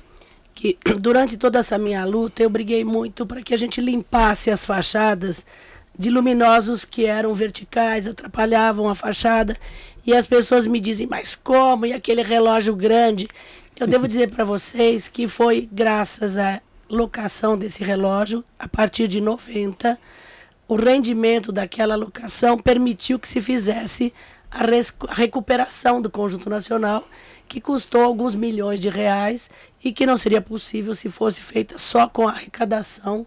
que 0.55 0.79
durante 0.99 1.37
toda 1.37 1.59
essa 1.59 1.79
minha 1.79 2.05
luta 2.05 2.43
eu 2.43 2.51
briguei 2.51 2.85
muito 2.85 3.25
para 3.27 3.43
que 3.43 3.55
a 3.55 3.57
gente 3.57 3.81
limpasse 3.81 4.51
as 4.51 4.65
fachadas 4.65 5.47
de 6.01 6.09
luminosos 6.09 6.83
que 6.83 7.05
eram 7.05 7.35
verticais, 7.35 8.07
atrapalhavam 8.07 8.89
a 8.89 8.95
fachada. 8.95 9.55
E 10.05 10.15
as 10.15 10.27
pessoas 10.27 10.67
me 10.67 10.81
dizem, 10.81 11.07
mas 11.07 11.35
como? 11.35 11.85
E 11.85 11.93
aquele 11.93 12.23
relógio 12.23 12.75
grande? 12.75 13.29
Eu 13.79 13.87
devo 13.87 14.09
dizer 14.09 14.31
para 14.31 14.43
vocês 14.43 15.09
que 15.09 15.29
foi 15.29 15.69
graças 15.71 16.39
à 16.39 16.63
locação 16.89 17.57
desse 17.57 17.85
relógio, 17.85 18.43
a 18.59 18.67
partir 18.67 19.07
de 19.09 19.21
90, 19.21 19.99
o 20.67 20.75
rendimento 20.75 21.53
daquela 21.53 21.97
locação 21.97 22.57
permitiu 22.57 23.19
que 23.19 23.29
se 23.29 23.39
fizesse 23.39 24.11
a, 24.51 24.65
a 25.07 25.15
recuperação 25.15 26.01
do 26.01 26.09
conjunto 26.09 26.49
nacional, 26.49 27.07
que 27.47 27.61
custou 27.61 28.03
alguns 28.03 28.35
milhões 28.35 28.81
de 28.81 28.89
reais 28.89 29.51
e 29.85 29.93
que 29.93 30.07
não 30.07 30.17
seria 30.17 30.41
possível 30.41 30.95
se 30.95 31.11
fosse 31.11 31.43
feita 31.43 31.77
só 31.77 32.09
com 32.09 32.27
a 32.27 32.33
arrecadação 32.33 33.27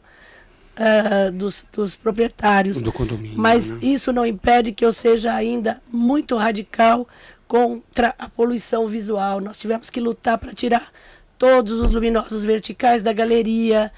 ah, 0.75 1.29
dos, 1.31 1.65
dos 1.71 1.95
proprietários. 1.95 2.81
Do 2.81 2.91
condomínio. 2.91 3.37
Mas 3.37 3.69
né? 3.69 3.77
isso 3.81 4.11
não 4.11 4.25
impede 4.25 4.71
que 4.71 4.83
eu 4.83 4.91
seja 4.91 5.33
ainda 5.33 5.81
muito 5.91 6.35
radical 6.35 7.07
contra 7.47 8.15
a 8.17 8.27
poluição 8.27 8.87
visual. 8.87 9.39
Nós 9.39 9.59
tivemos 9.59 9.89
que 9.89 9.99
lutar 9.99 10.37
para 10.37 10.53
tirar 10.53 10.91
todos 11.37 11.79
os 11.79 11.91
luminosos 11.91 12.43
verticais 12.43 13.01
da 13.01 13.13
galeria. 13.13 13.91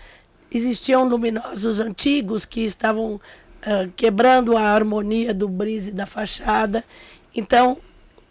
Existiam 0.52 1.08
luminosos 1.08 1.80
antigos 1.80 2.44
que 2.44 2.62
estavam 2.62 3.22
ah, 3.62 3.88
quebrando 3.96 4.58
a 4.58 4.62
harmonia 4.62 5.34
do 5.34 5.48
brise 5.48 5.92
da 5.92 6.06
fachada. 6.06 6.84
Então, 7.34 7.78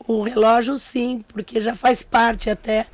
o 0.07 0.23
relógio, 0.23 0.77
sim, 0.77 1.25
porque 1.29 1.61
já 1.61 1.75
faz 1.75 2.03
parte 2.03 2.51
até 2.51 2.87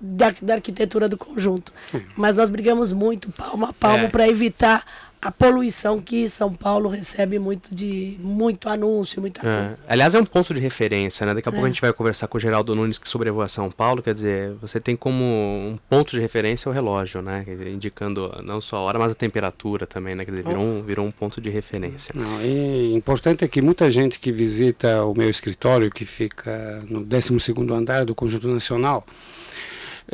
da, 0.00 0.34
da 0.40 0.54
arquitetura 0.54 1.08
do 1.08 1.16
conjunto. 1.16 1.72
Mas 2.16 2.34
nós 2.36 2.50
brigamos 2.50 2.92
muito, 2.92 3.30
palmo 3.32 3.66
a 3.66 3.72
palmo, 3.72 4.04
É. 4.04 4.08
para 4.08 4.28
evitar 4.28 4.84
a 5.22 5.32
poluição 5.32 6.02
que 6.02 6.28
São 6.28 6.52
Paulo 6.52 6.86
recebe 6.86 7.38
muito 7.38 7.74
de 7.74 8.14
muito 8.20 8.68
anúncio, 8.68 9.22
muita 9.22 9.40
É. 9.40 9.42
coisa. 9.68 9.80
Aliás, 9.88 10.14
é 10.14 10.20
um 10.20 10.24
ponto 10.26 10.52
de 10.52 10.60
referência, 10.60 11.24
né? 11.24 11.32
Daqui 11.32 11.48
a 11.48 11.52
pouco 11.52 11.64
É. 11.64 11.68
a 11.70 11.72
gente 11.72 11.80
vai 11.80 11.90
conversar 11.94 12.26
com 12.26 12.36
o 12.36 12.40
Geraldo 12.40 12.74
Nunes 12.74 12.98
que 12.98 13.08
sobrevoa 13.08 13.48
São 13.48 13.70
Paulo. 13.70 14.02
Quer 14.02 14.12
dizer, 14.12 14.52
você 14.60 14.78
tem 14.78 14.94
como 14.94 15.24
um 15.24 15.78
ponto 15.88 16.10
de 16.10 16.20
referência 16.20 16.68
o 16.68 16.74
relógio, 16.74 17.22
né? 17.22 17.42
Indicando 17.72 18.34
não 18.44 18.60
só 18.60 18.76
a 18.76 18.80
hora, 18.80 18.98
mas 18.98 19.12
a 19.12 19.14
temperatura 19.14 19.86
também, 19.86 20.14
né? 20.14 20.26
Quer 20.26 20.32
dizer, 20.32 20.44
virou 20.46 20.62
um, 20.62 20.82
virou 20.82 21.06
um 21.06 21.10
ponto 21.10 21.40
de 21.40 21.48
referência. 21.48 22.12
Não, 22.14 22.42
e 22.42 22.92
importante 22.94 23.46
é 23.46 23.48
que 23.48 23.62
muita 23.62 23.90
gente 23.90 24.18
que 24.20 24.30
visita 24.30 25.06
o 25.06 25.14
meu 25.16 25.30
escritório, 25.30 25.90
que 25.90 26.04
fica 26.04 26.84
no 26.86 27.00
12º 27.02 27.72
andar 27.72 28.04
do 28.04 28.14
Conjunto 28.14 28.46
Nacional, 28.46 29.06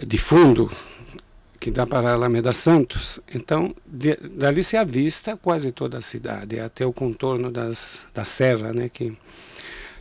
de 0.07 0.18
fundo, 0.18 0.70
que 1.59 1.70
dá 1.70 1.87
para 1.87 2.11
a 2.11 2.12
Alameda 2.14 2.53
Santos, 2.53 3.20
então 3.35 3.74
de- 3.87 4.16
dali 4.16 4.64
se 4.64 4.76
avista 4.76 5.37
quase 5.37 5.70
toda 5.72 5.98
a 5.98 6.03
cidade, 6.03 6.59
até 6.59 6.87
o 6.87 6.92
contorno 6.92 7.50
das, 7.50 8.00
da 8.14 8.24
serra, 8.24 8.72
né, 8.72 8.88
que 8.88 9.12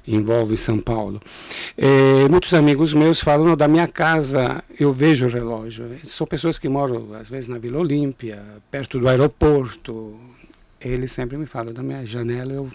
envolve 0.07 0.55
São 0.57 0.79
Paulo. 0.79 1.21
Eh, 1.77 2.27
muitos 2.29 2.53
amigos 2.53 2.93
meus 2.93 3.19
falam, 3.19 3.45
"Não, 3.47 3.57
da 3.57 3.67
minha 3.67 3.87
casa 3.87 4.63
eu 4.79 4.91
vejo 4.93 5.27
o 5.27 5.29
relógio. 5.29 5.85
São 6.05 6.25
pessoas 6.25 6.57
que 6.57 6.67
moram, 6.69 7.13
às 7.13 7.29
vezes, 7.29 7.47
na 7.47 7.59
Vila 7.59 7.77
Olímpia, 7.79 8.41
perto 8.71 8.97
do 8.99 9.07
aeroporto, 9.07 10.17
ele 10.81 11.07
sempre 11.07 11.37
me 11.37 11.45
fala, 11.45 11.73
da 11.73 11.83
minha 11.83 12.05
janela 12.05 12.53
eu 12.53 12.69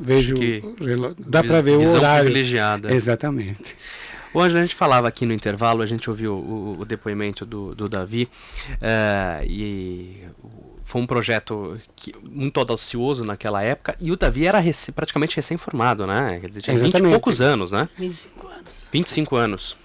vejo 0.00 0.34
Que 0.34 0.62
o 0.64 0.84
relógio. 0.84 1.16
Dá 1.20 1.44
para 1.44 1.60
ver 1.60 1.76
o 1.76 1.90
horário. 1.92 2.24
privilegiada. 2.24 2.92
Exatamente. 2.92 3.76
Hoje 4.32 4.56
a 4.56 4.60
gente 4.60 4.74
falava 4.74 5.08
aqui 5.08 5.26
no 5.26 5.32
intervalo, 5.32 5.82
a 5.82 5.86
gente 5.86 6.08
ouviu 6.08 6.34
o, 6.34 6.76
o 6.80 6.84
depoimento 6.84 7.44
do, 7.44 7.74
do 7.74 7.88
Davi 7.88 8.28
eh, 8.80 9.44
e 9.46 10.24
foi 10.84 11.00
um 11.00 11.06
projeto 11.06 11.78
que, 11.96 12.12
muito 12.22 12.58
audacioso 12.60 13.24
naquela 13.24 13.62
época 13.62 13.96
e 14.00 14.10
o 14.12 14.16
Davi 14.16 14.46
era 14.46 14.58
rece- 14.58 14.92
praticamente 14.92 15.36
recém-formado, 15.36 16.06
né? 16.06 16.38
Quer 16.40 16.48
dizer, 16.48 16.60
tinha 16.62 16.74
20 16.76 16.92
e 16.94 17.02
poucos 17.12 17.40
anos, 17.40 17.72
né? 17.72 17.88
25 17.98 18.46
anos. 18.48 18.86
25 18.92 19.36
anos. 19.36 19.76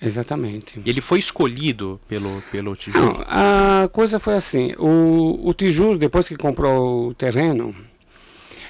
Exatamente. 0.00 0.78
E 0.84 0.90
ele 0.90 1.00
foi 1.00 1.18
escolhido 1.18 1.98
pelo, 2.06 2.42
pelo. 2.52 2.76
Não, 2.94 3.24
a 3.26 3.88
coisa 3.88 4.20
foi 4.20 4.34
assim, 4.34 4.74
o, 4.78 5.40
o 5.48 5.54
Tijus, 5.54 5.96
depois 5.96 6.28
que 6.28 6.36
comprou 6.36 7.08
o 7.08 7.14
terreno, 7.14 7.74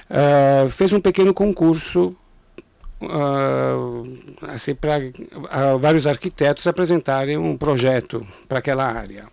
ah, 0.08 0.68
fez 0.70 0.92
um 0.92 1.00
pequeno 1.00 1.34
concurso 1.34 2.14
ah, 3.02 4.02
assim, 4.48 4.74
para 4.74 4.98
vários 5.78 6.06
arquitetos 6.06 6.66
apresentarem 6.66 7.36
um 7.36 7.56
projeto 7.56 8.26
para 8.48 8.58
aquela 8.58 8.84
área. 8.84 9.26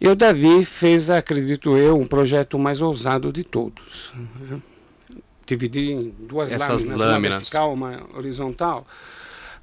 E 0.00 0.08
o 0.08 0.14
Davi 0.14 0.64
fez, 0.64 1.08
acredito 1.08 1.76
eu, 1.76 1.96
um 1.98 2.06
projeto 2.06 2.58
mais 2.58 2.82
ousado 2.82 3.32
de 3.32 3.42
todos. 3.44 4.12
né? 4.40 4.60
Dividir 5.46 5.90
em 5.92 6.14
duas 6.26 6.52
Essas 6.52 6.84
lâminas, 6.84 7.00
lâminas. 7.00 7.10
uma 7.10 7.38
vertical, 7.38 7.72
uma 7.72 8.02
horizontal. 8.14 8.86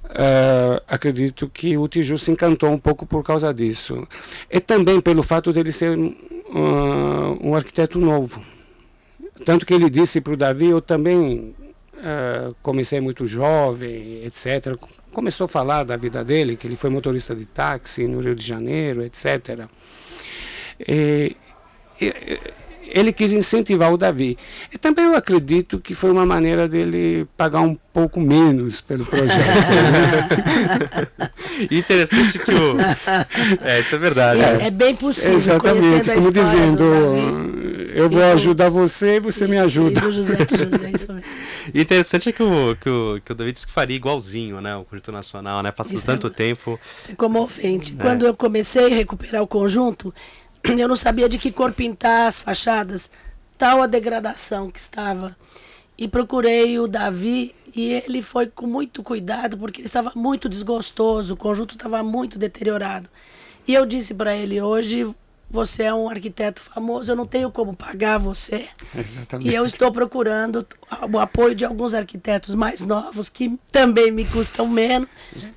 Ah, 0.04 0.82
acredito 0.88 1.48
que 1.48 1.76
o 1.76 1.86
Tiju 1.86 2.18
se 2.18 2.30
encantou 2.30 2.70
um 2.70 2.78
pouco 2.78 3.06
por 3.06 3.22
causa 3.22 3.52
disso. 3.54 4.06
E 4.50 4.58
também 4.58 5.00
pelo 5.00 5.22
fato 5.22 5.52
dele 5.52 5.70
ser 5.72 5.96
ah, 6.54 7.36
um 7.40 7.54
arquiteto 7.54 7.98
novo. 8.00 8.42
Tanto 9.44 9.64
que 9.66 9.74
ele 9.74 9.88
disse 9.90 10.20
para 10.20 10.32
o 10.32 10.36
Davi, 10.36 10.66
eu 10.66 10.80
também 10.80 11.54
ah, 12.02 12.52
comecei 12.62 13.00
muito 13.00 13.26
jovem, 13.26 14.24
etc. 14.24 14.76
Começou 15.12 15.44
a 15.44 15.48
falar 15.48 15.84
da 15.84 15.96
vida 15.96 16.24
dele, 16.24 16.56
que 16.56 16.66
ele 16.66 16.76
foi 16.76 16.90
motorista 16.90 17.34
de 17.34 17.46
táxi 17.46 18.06
no 18.08 18.20
Rio 18.20 18.34
de 18.34 18.46
Janeiro, 18.46 19.02
etc. 19.02 19.68
E- 20.80 21.36
ele 22.92 23.12
quis 23.12 23.32
incentivar 23.32 23.92
o 23.92 23.96
Davi. 23.96 24.36
E 24.72 24.78
também 24.78 25.04
eu 25.06 25.16
acredito 25.16 25.78
que 25.80 25.94
foi 25.94 26.10
uma 26.10 26.26
maneira 26.26 26.68
dele 26.68 27.26
pagar 27.36 27.60
um 27.60 27.76
pouco 27.92 28.20
menos 28.20 28.80
pelo 28.80 29.04
projeto. 29.04 29.32
interessante 31.70 32.38
que 32.38 32.50
o. 32.52 32.76
É, 33.64 33.80
isso 33.80 33.94
é 33.94 33.98
verdade. 33.98 34.40
É, 34.40 34.66
é 34.66 34.70
bem 34.70 34.94
possível, 34.94 35.34
Exatamente, 35.34 36.10
como 36.10 36.32
dizendo, 36.32 36.82
eu 37.94 38.08
vou 38.08 38.20
e 38.20 38.24
do- 38.24 38.32
ajudar 38.34 38.68
você 38.70 39.16
e 39.16 39.20
você 39.20 39.46
me 39.46 39.56
e- 39.56 39.58
ajuda. 39.58 40.08
E 40.08 40.12
José 40.12 40.36
Tijus, 40.44 40.82
é 40.82 40.90
isso 40.90 41.12
mesmo. 41.12 41.22
Interessante 41.74 42.28
é 42.28 42.32
que 42.32 42.42
o, 42.42 42.76
que 42.76 42.90
o, 42.90 43.20
que 43.24 43.32
o 43.32 43.34
David 43.34 43.54
disse 43.54 43.66
que 43.66 43.72
faria 43.72 43.96
igualzinho, 43.96 44.60
né? 44.60 44.74
O 44.76 44.84
Conjunto 44.84 45.12
Nacional, 45.12 45.62
né? 45.62 45.70
Passando 45.70 45.96
Isso 45.96 46.10
é 46.10 46.14
tanto 46.14 46.28
tempo. 46.28 46.78
Isso 46.96 47.12
é 47.12 47.14
comovente. 47.14 47.94
É. 47.98 48.02
Quando 48.02 48.26
eu 48.26 48.34
comecei 48.34 48.86
a 48.86 48.96
recuperar 48.96 49.42
o 49.42 49.46
conjunto, 49.46 50.12
eu 50.78 50.88
não 50.88 50.96
sabia 50.96 51.28
de 51.28 51.38
que 51.38 51.50
cor 51.50 51.72
pintar 51.72 52.28
as 52.28 52.40
fachadas, 52.40 53.10
tal 53.58 53.82
a 53.82 53.86
degradação 53.86 54.70
que 54.70 54.78
estava. 54.78 55.36
E 55.96 56.08
procurei 56.08 56.78
o 56.78 56.88
Davi 56.88 57.54
e 57.74 57.92
ele 57.92 58.22
foi 58.22 58.46
com 58.46 58.66
muito 58.66 59.02
cuidado, 59.02 59.56
porque 59.56 59.80
ele 59.80 59.86
estava 59.86 60.12
muito 60.14 60.48
desgostoso, 60.48 61.34
o 61.34 61.36
conjunto 61.36 61.74
estava 61.74 62.02
muito 62.02 62.38
deteriorado. 62.38 63.08
E 63.66 63.74
eu 63.74 63.86
disse 63.86 64.14
para 64.14 64.34
ele: 64.34 64.60
hoje 64.60 65.14
você 65.52 65.82
é 65.82 65.94
um 65.94 66.08
arquiteto 66.08 66.62
famoso, 66.62 67.12
eu 67.12 67.16
não 67.16 67.26
tenho 67.26 67.50
como 67.50 67.76
pagar 67.76 68.18
você. 68.18 68.68
Exatamente. 68.96 69.50
E 69.50 69.54
eu 69.54 69.66
estou 69.66 69.92
procurando 69.92 70.66
o 71.12 71.18
apoio 71.18 71.54
de 71.54 71.62
alguns 71.62 71.92
arquitetos 71.92 72.54
mais 72.54 72.80
novos, 72.80 73.28
que 73.28 73.58
também 73.70 74.10
me 74.10 74.24
custam 74.24 74.66
menos. 74.66 75.10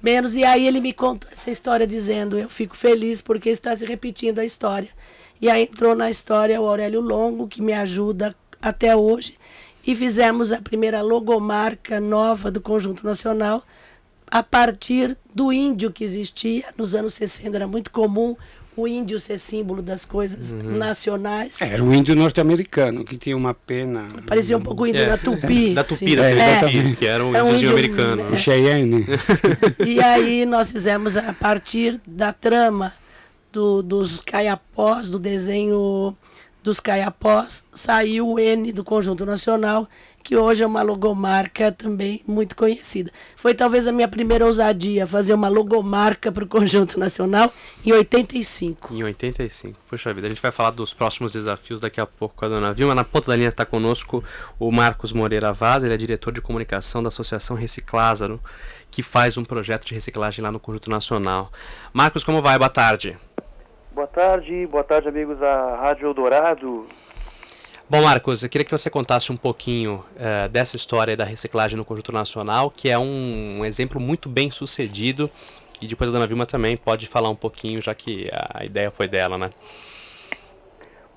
menos. 0.04 0.36
E 0.36 0.44
aí 0.44 0.68
ele 0.68 0.82
me 0.82 0.92
contou 0.92 1.32
essa 1.32 1.50
história 1.50 1.88
dizendo, 1.88 2.38
eu 2.38 2.50
fico 2.50 2.76
feliz 2.76 3.22
porque 3.22 3.50
está 3.50 3.74
se 3.74 3.86
repetindo 3.86 4.40
a 4.40 4.46
história. 4.46 4.90
E 5.40 5.50
aí 5.50 5.64
entrou 5.64 5.96
na 5.96 6.10
história 6.10 6.60
o 6.60 6.68
Aurélio 6.68 7.00
Longo, 7.00 7.48
que 7.48 7.62
me 7.62 7.72
ajuda 7.72 8.36
até 8.62 8.94
hoje. 8.94 9.38
E 9.88 9.96
fizemos 9.96 10.52
a 10.52 10.62
primeira 10.62 11.02
logomarca 11.02 12.02
nova 12.02 12.52
do 12.52 12.60
Conjunto 12.60 13.06
Nacional, 13.06 13.64
a 14.30 14.44
partir 14.44 15.18
do 15.34 15.54
índio 15.54 15.90
que 15.90 16.04
existia 16.04 16.66
nos 16.76 16.94
anos 16.94 17.14
60. 17.14 17.56
Era 17.56 17.68
muito 17.68 17.92
comum 17.92 18.36
o 18.78 18.88
índio 18.88 19.20
ser 19.20 19.40
símbolo 19.40 19.82
das 19.82 20.04
coisas 20.06 20.52
Uhum. 20.52 20.78
nacionais. 20.78 21.62
Era 21.62 21.84
um 21.84 21.94
índio 21.94 22.16
norte-americano 22.16 23.04
que 23.06 23.18
tinha 23.18 23.36
uma 23.38 23.54
pena. 23.54 24.04
Parecia 24.28 24.58
um 24.58 24.62
pouco 24.62 24.84
o 24.84 24.88
índio 24.88 25.02
É, 25.02 25.06
da 25.08 25.18
Tupi. 25.18 25.74
Da. 25.76 25.84
Tupi, 25.84 26.16
da 26.16 26.24
É, 26.26 26.34
Tupi, 26.36 26.42
exatamente. 26.50 26.98
que 26.98 27.06
era 27.08 27.26
um 27.26 27.36
É 27.36 27.42
um 27.44 27.54
índio 27.56 27.70
americano. 27.72 28.24
né? 28.24 28.30
O 28.32 28.38
Cheyenne. 28.38 29.06
E 29.86 30.00
aí 30.02 30.46
nós 30.46 30.72
fizemos 30.72 31.16
a 31.18 31.32
partir 31.34 32.00
da 32.06 32.34
trama 32.34 32.94
do- 33.52 33.82
dos 33.82 34.20
caiapós, 34.20 35.10
do 35.10 35.18
desenho 35.20 36.16
dos 36.66 36.80
caiapós, 36.80 37.64
saiu 37.72 38.28
o 38.28 38.40
N 38.40 38.74
do 38.74 38.84
Conjunto 38.84 39.24
Nacional, 39.24 39.88
que 40.24 40.36
hoje 40.36 40.64
é 40.64 40.68
uma 40.68 40.82
logomarca 40.82 41.72
também 41.72 42.24
muito 42.26 42.56
conhecida. 42.56 43.12
Foi 43.36 43.54
talvez 43.54 43.86
a 43.86 43.92
minha 43.92 44.08
primeira 44.08 44.44
ousadia, 44.44 45.06
fazer 45.06 45.36
uma 45.36 45.48
logomarca 45.48 46.32
para 46.32 46.44
o 46.44 46.48
Conjunto 46.48 47.00
Nacional 47.00 47.54
em 47.86 47.92
85. 47.94 48.96
Em 48.96 49.04
85. 49.04 49.78
Puxa 49.88 50.12
vida, 50.12 50.26
a 50.26 50.30
gente 50.32 50.42
vai 50.42 50.52
falar 50.52 50.72
dos 50.72 50.92
próximos 50.92 51.32
desafios 51.32 51.80
daqui 51.80 52.02
a 52.02 52.06
pouco 52.08 52.36
com 52.36 52.46
a 52.46 52.50
dona 52.50 52.74
Vilma. 52.74 52.96
Na 52.96 53.04
ponta 53.04 53.28
da 53.28 53.36
linha 53.36 53.50
está 53.50 53.64
conosco 53.64 54.24
o 54.60 54.72
Marcos 54.72 55.14
Moreira 55.14 55.54
Vaz, 55.54 55.84
ele 55.84 55.94
é 55.94 55.98
diretor 55.98 56.32
de 56.34 56.42
comunicação 56.42 57.04
da 57.04 57.10
Associação 57.10 57.56
Reciclázaro, 57.56 58.42
que 58.90 59.04
faz 59.04 59.38
um 59.38 59.46
projeto 59.46 59.86
de 59.86 59.94
reciclagem 59.94 60.44
lá 60.44 60.52
no 60.52 60.60
Conjunto 60.60 60.90
Nacional. 60.90 61.52
Marcos, 61.94 62.24
como 62.24 62.42
vai? 62.42 62.58
Boa 62.58 62.70
tarde. 62.70 63.16
Boa 63.96 64.08
tarde, 64.08 64.68
boa 64.68 64.84
tarde 64.84 65.08
amigos 65.08 65.40
da 65.40 65.78
Rádio 65.78 66.08
Eldorado. 66.10 66.86
Bom, 67.90 68.02
Marcos, 68.02 68.44
eu 68.44 68.50
queria 68.50 68.66
que 68.66 68.72
você 68.72 68.90
contasse 68.90 69.32
um 69.32 69.38
pouquinho 69.38 70.04
eh, 70.20 70.50
dessa 70.50 70.76
história 70.76 71.16
da 71.16 71.24
reciclagem 71.24 71.78
no 71.78 71.86
Conjunto 71.86 72.12
Nacional, 72.12 72.70
que 72.70 72.90
é 72.90 73.00
um, 73.00 73.60
um 73.60 73.64
exemplo 73.64 73.98
muito 73.98 74.28
bem 74.28 74.52
sucedido. 74.52 75.32
E 75.82 75.88
depois 75.88 76.10
a 76.10 76.14
dona 76.14 76.28
Vilma 76.28 76.46
também 76.46 76.76
pode 76.76 77.08
falar 77.08 77.30
um 77.30 77.38
pouquinho, 77.38 77.82
já 77.82 77.96
que 77.96 78.26
a 78.54 78.66
ideia 78.66 78.92
foi 78.92 79.08
dela, 79.08 79.38
né? 79.38 79.50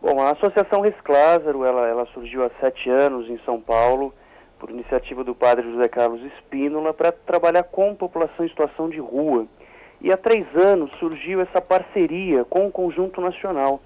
Bom, 0.00 0.20
a 0.20 0.30
Associação 0.30 0.80
Reciclázaro, 0.80 1.64
ela, 1.64 1.84
ela 1.84 2.06
surgiu 2.14 2.44
há 2.44 2.50
sete 2.60 2.88
anos 2.88 3.28
em 3.28 3.40
São 3.44 3.60
Paulo, 3.60 4.14
por 4.56 4.70
iniciativa 4.70 5.24
do 5.24 5.34
padre 5.34 5.68
José 5.68 5.88
Carlos 5.88 6.22
Espínola, 6.36 6.94
para 6.94 7.10
trabalhar 7.10 7.64
com 7.64 7.92
população 7.96 8.46
em 8.46 8.48
situação 8.48 8.88
de 8.88 9.00
rua. 9.00 9.48
E 10.00 10.12
há 10.12 10.16
três 10.16 10.46
anos 10.54 10.90
surgiu 10.98 11.40
essa 11.40 11.60
parceria 11.60 12.44
com 12.44 12.66
o 12.66 12.72
Conjunto 12.72 13.20
Nacional, 13.20 13.80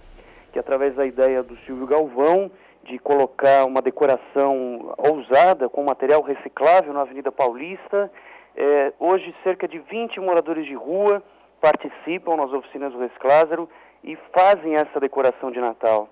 que 0.53 0.59
através 0.59 0.95
da 0.95 1.07
ideia 1.07 1.43
do 1.43 1.57
Silvio 1.65 1.87
Galvão, 1.87 2.51
de 2.85 2.99
colocar 2.99 3.65
uma 3.65 3.81
decoração 3.81 4.95
ousada 4.99 5.69
com 5.69 5.83
material 5.85 6.21
reciclável 6.21 6.93
na 6.93 7.03
Avenida 7.03 7.33
Paulista, 7.33 8.11
eh, 8.55 8.93
hoje 8.99 9.35
cerca 9.43 9.67
de 9.67 9.79
20 9.79 10.21
moradores 10.21 10.67
de 10.67 10.75
rua 10.75 11.23
participam 11.61 12.37
nas 12.37 12.53
oficinas 12.53 12.93
do 12.93 12.99
Reciclázaro 12.99 13.69
e 14.05 14.19
fazem 14.37 14.75
essa 14.75 14.99
decoração 15.01 15.51
de 15.51 15.61
Natal. 15.61 16.09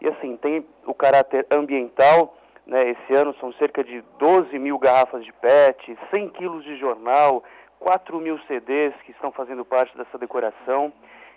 E 0.00 0.08
assim, 0.08 0.36
tem 0.36 0.64
o 0.86 0.94
caráter 0.94 1.46
ambiental, 1.50 2.36
né? 2.66 2.90
esse 2.90 3.14
ano 3.14 3.34
são 3.40 3.52
cerca 3.54 3.84
de 3.84 4.02
12 4.18 4.58
mil 4.58 4.78
garrafas 4.78 5.24
de 5.24 5.32
PET, 5.34 5.98
100 6.10 6.28
quilos 6.30 6.64
de 6.64 6.76
jornal, 6.78 7.42
4 7.82 8.16
mil 8.20 8.38
CDs 8.46 8.94
que 9.04 9.10
estão 9.10 9.32
fazendo 9.32 9.64
parte 9.64 9.96
dessa 9.96 10.16
decoração 10.16 10.92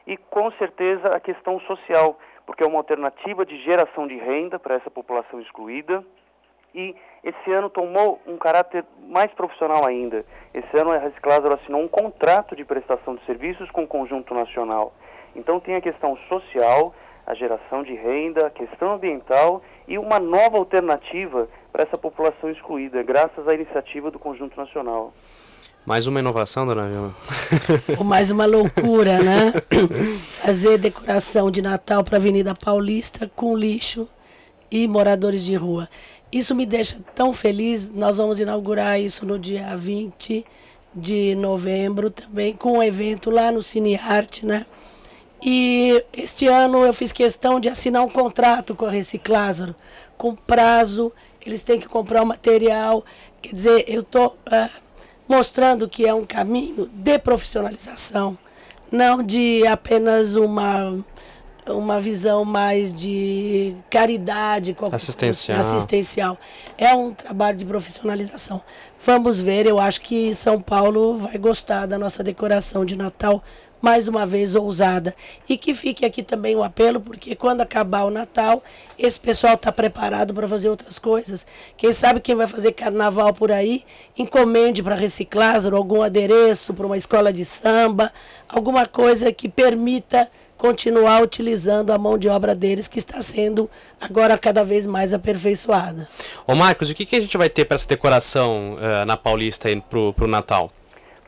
e 0.06 0.16
com 0.16 0.52
certeza 0.52 1.08
a 1.08 1.20
questão 1.20 1.60
social, 1.62 2.20
porque 2.46 2.64
é 2.64 2.68
uma 2.68 2.78
alternativa 2.78 3.44
de 3.44 3.58
geração 3.64 4.08
de 4.08 4.16
renda 4.16 4.60
para 4.60 4.76
essa 4.76 4.92
população 4.92 5.42
excluída 5.42 6.06
e 6.74 6.96
esse 7.24 7.52
ano 7.52 7.68
tomou 7.70 8.22
um 8.28 8.38
caráter 8.38 8.86
mais 9.08 9.32
profissional 9.32 9.88
ainda. 9.88 10.24
Esse 10.54 10.78
ano 10.78 10.92
a 10.92 11.00
Reciclázaro 11.00 11.56
assinou 11.56 11.82
um 11.82 11.88
contrato 11.88 12.56
de 12.56 12.64
prestação 12.64 13.16
de 13.16 13.26
serviços 13.26 13.72
com 13.72 13.84
o 13.84 13.88
Conjunto 13.88 14.36
Nacional. 14.36 14.94
Então 15.36 15.60
tem 15.60 15.76
a 15.76 15.82
questão 15.82 16.16
social, 16.30 16.94
a 17.26 17.34
geração 17.34 17.82
de 17.82 17.96
renda, 17.96 18.46
a 18.46 18.52
questão 18.52 18.94
ambiental 18.94 19.64
e 19.88 19.98
uma 19.98 20.20
nova 20.20 20.58
alternativa 20.58 21.50
para 21.72 21.84
essa 21.84 21.98
população 21.98 22.52
excluída, 22.52 23.02
graças 23.02 23.48
à 23.48 23.56
iniciativa 23.56 24.12
do 24.12 24.20
Conjunto 24.20 24.56
Nacional. 24.56 25.12
Mais 25.86 26.08
uma 26.08 26.20
inovação, 26.20 26.66
dona 26.66 26.88
Vilma? 26.88 27.16
Ou 28.00 28.04
mais 28.04 28.32
uma 28.32 28.46
loucura, 28.46 29.22
né? 29.22 29.54
Fazer 30.42 30.80
decoração 30.80 31.52
de 31.52 31.62
Natal 31.62 32.04
para 32.04 32.16
a 32.16 32.20
Avenida 32.20 32.56
Paulista 32.56 33.32
com 33.36 33.56
lixo 33.56 34.08
e 34.72 34.88
moradores 34.88 35.44
de 35.44 35.54
rua. 35.54 35.88
Isso 36.32 36.56
me 36.56 36.66
deixa 36.66 36.98
tão 37.14 37.32
feliz. 37.32 37.92
Nós 37.94 38.18
vamos 38.18 38.40
inaugurar 38.40 39.00
isso 39.00 39.28
no 39.28 39.38
dia 39.38 39.78
20 39.78 40.44
de 40.96 41.36
novembro 41.36 42.10
também, 42.10 42.54
com 42.54 42.80
um 42.80 42.84
evento 42.84 43.30
lá 43.30 43.52
no 43.52 43.62
Cine 43.62 43.96
Arte, 43.96 44.44
né? 44.44 44.66
E 45.44 46.04
este 46.12 46.48
ano 46.48 46.84
eu 46.84 46.94
fiz 46.96 47.12
questão 47.12 47.60
de 47.60 47.70
assinar 47.70 48.04
um 48.04 48.10
contrato 48.10 48.74
com 48.74 48.88
a 48.88 48.90
Reciclázaro, 48.90 49.76
com 50.18 50.34
prazo, 50.34 51.12
eles 51.46 51.62
têm 51.62 51.80
que 51.80 51.88
comprar 51.88 52.24
o 52.24 52.26
material. 52.26 53.06
Quer 53.40 53.54
dizer, 53.54 53.86
eu 53.88 54.02
estou 54.02 54.36
mostrando 55.28 55.88
que 55.88 56.06
é 56.06 56.14
um 56.14 56.26
caminho 56.26 56.90
de 56.94 57.18
profissionalização, 57.20 58.38
não 58.92 59.24
de 59.24 59.66
apenas 59.68 60.36
uma, 60.36 61.04
uma 61.68 62.00
visão 62.00 62.46
mais 62.46 62.94
de 62.94 63.76
caridade, 63.90 64.76
Assistencial. 64.92 65.60
assistencial. 65.60 66.38
É 66.78 66.94
um 66.94 67.14
trabalho 67.14 67.58
de 67.58 67.66
profissionalização. 67.66 68.62
Vamos 69.04 69.40
ver, 69.40 69.66
eu 69.66 69.80
acho 69.80 70.02
que 70.02 70.34
São 70.34 70.62
Paulo 70.62 71.18
vai 71.18 71.38
gostar 71.38 71.86
da 71.86 71.98
nossa 71.98 72.24
decoração 72.24 72.86
de 72.86 72.96
Natal 72.96 73.44
mais 73.82 74.08
uma 74.08 74.26
vez 74.26 74.56
ousada. 74.56 75.16
E 75.48 75.58
que 75.58 75.74
fique 75.74 76.06
aqui 76.06 76.24
também 76.24 76.56
o 76.56 76.64
apelo, 76.64 77.00
porque 77.00 77.36
quando 77.36 77.62
acabar 77.62 78.04
o 78.04 78.10
Natal, 78.10 78.64
esse 78.98 79.20
pessoal 79.20 79.56
está 79.56 79.72
preparado 79.72 80.34
para 80.34 80.48
fazer 80.48 80.70
outras 80.70 80.98
coisas. 80.98 81.46
Quem 81.78 81.92
sabe 81.92 82.20
quem 82.20 82.36
vai 82.36 82.48
fazer 82.48 82.72
carnaval 82.72 83.34
por 83.34 83.52
aí, 83.52 83.84
encomende 84.18 84.82
para 84.82 84.96
Reciclázaro 84.96 85.76
algum 85.76 86.02
adereço 86.02 86.74
para 86.74 86.86
uma 86.86 86.98
escola 86.98 87.32
de 87.32 87.46
samba, 87.46 88.12
alguma 88.48 88.86
coisa 88.86 89.32
que 89.32 89.48
permita 89.48 90.30
continuar 90.58 91.22
utilizando 91.22 91.92
a 91.92 91.98
mão 91.98 92.18
de 92.18 92.30
obra 92.30 92.56
deles, 92.56 92.88
que 92.88 92.98
está 92.98 93.22
sendo 93.22 93.70
agora 94.00 94.38
cada 94.38 94.64
vez 94.64 94.88
mais 94.88 95.14
aperfeiçoada. 95.14 96.08
Ô 96.48 96.56
Marcos, 96.56 96.90
o 96.90 96.96
que, 96.96 97.06
que 97.06 97.16
a 97.16 97.22
gente 97.22 97.38
vai 97.38 97.50
ter 97.50 97.66
para 97.66 97.76
essa 97.76 97.88
decoração 97.88 98.78
eh, 98.80 99.06
na 99.06 99.18
Paulista 99.18 99.70
pro, 99.90 100.14
pro 100.14 100.28
Natal? 100.28 100.72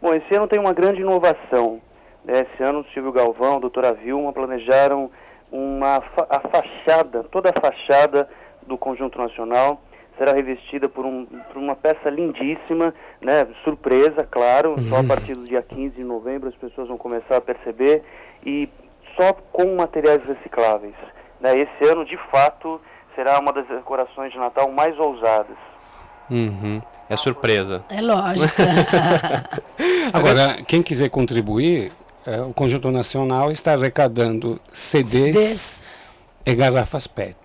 Bom, 0.01 0.13
esse 0.13 0.33
ano 0.36 0.47
tem 0.47 0.60
uma 0.60 0.73
grande 0.73 1.01
inovação. 1.01 1.81
Né? 2.27 2.45
Esse 2.51 2.61
ano 2.61 2.81
o 2.81 2.85
Silvio 2.93 3.11
Galvão, 3.11 3.55
a 3.55 3.59
doutora 3.59 3.93
Vilma 3.93 4.31
planejaram 4.31 5.09
uma 5.51 6.01
fa 6.01 6.27
a 6.29 6.39
fachada, 6.41 7.23
toda 7.23 7.49
a 7.49 7.59
fachada 7.59 8.29
do 8.67 8.77
Conjunto 8.77 9.17
Nacional 9.17 9.81
será 10.17 10.33
revestida 10.33 10.89
por, 10.89 11.05
um, 11.05 11.25
por 11.25 11.57
uma 11.57 11.75
peça 11.75 12.09
lindíssima, 12.09 12.93
né? 13.21 13.47
surpresa, 13.63 14.27
claro, 14.29 14.75
só 14.89 14.99
a 14.99 15.03
partir 15.03 15.35
do 15.35 15.43
dia 15.43 15.61
15 15.61 15.95
de 15.95 16.03
novembro 16.03 16.49
as 16.49 16.55
pessoas 16.55 16.87
vão 16.87 16.97
começar 16.97 17.37
a 17.37 17.41
perceber, 17.41 18.03
e 18.43 18.67
só 19.15 19.31
com 19.51 19.75
materiais 19.75 20.23
recicláveis. 20.25 20.95
Né? 21.39 21.53
Esse 21.55 21.89
ano, 21.89 22.03
de 22.03 22.17
fato, 22.31 22.81
será 23.15 23.39
uma 23.39 23.53
das 23.53 23.67
decorações 23.67 24.31
de 24.31 24.39
Natal 24.39 24.71
mais 24.71 24.97
ousadas. 24.99 25.57
Uhum. 26.29 26.81
É 27.09 27.15
surpresa. 27.15 27.83
É 27.89 28.01
lógico. 28.01 28.53
Agora, 30.11 30.61
quem 30.67 30.81
quiser 30.81 31.09
contribuir, 31.09 31.91
eh, 32.27 32.39
o 32.41 32.53
Conjunto 32.53 32.91
Nacional 32.91 33.51
está 33.51 33.73
arrecadando 33.73 34.59
CDs 34.71 35.33
Des 35.33 35.83
e 36.45 36.53
garrafas 36.55 37.07
PET. 37.07 37.35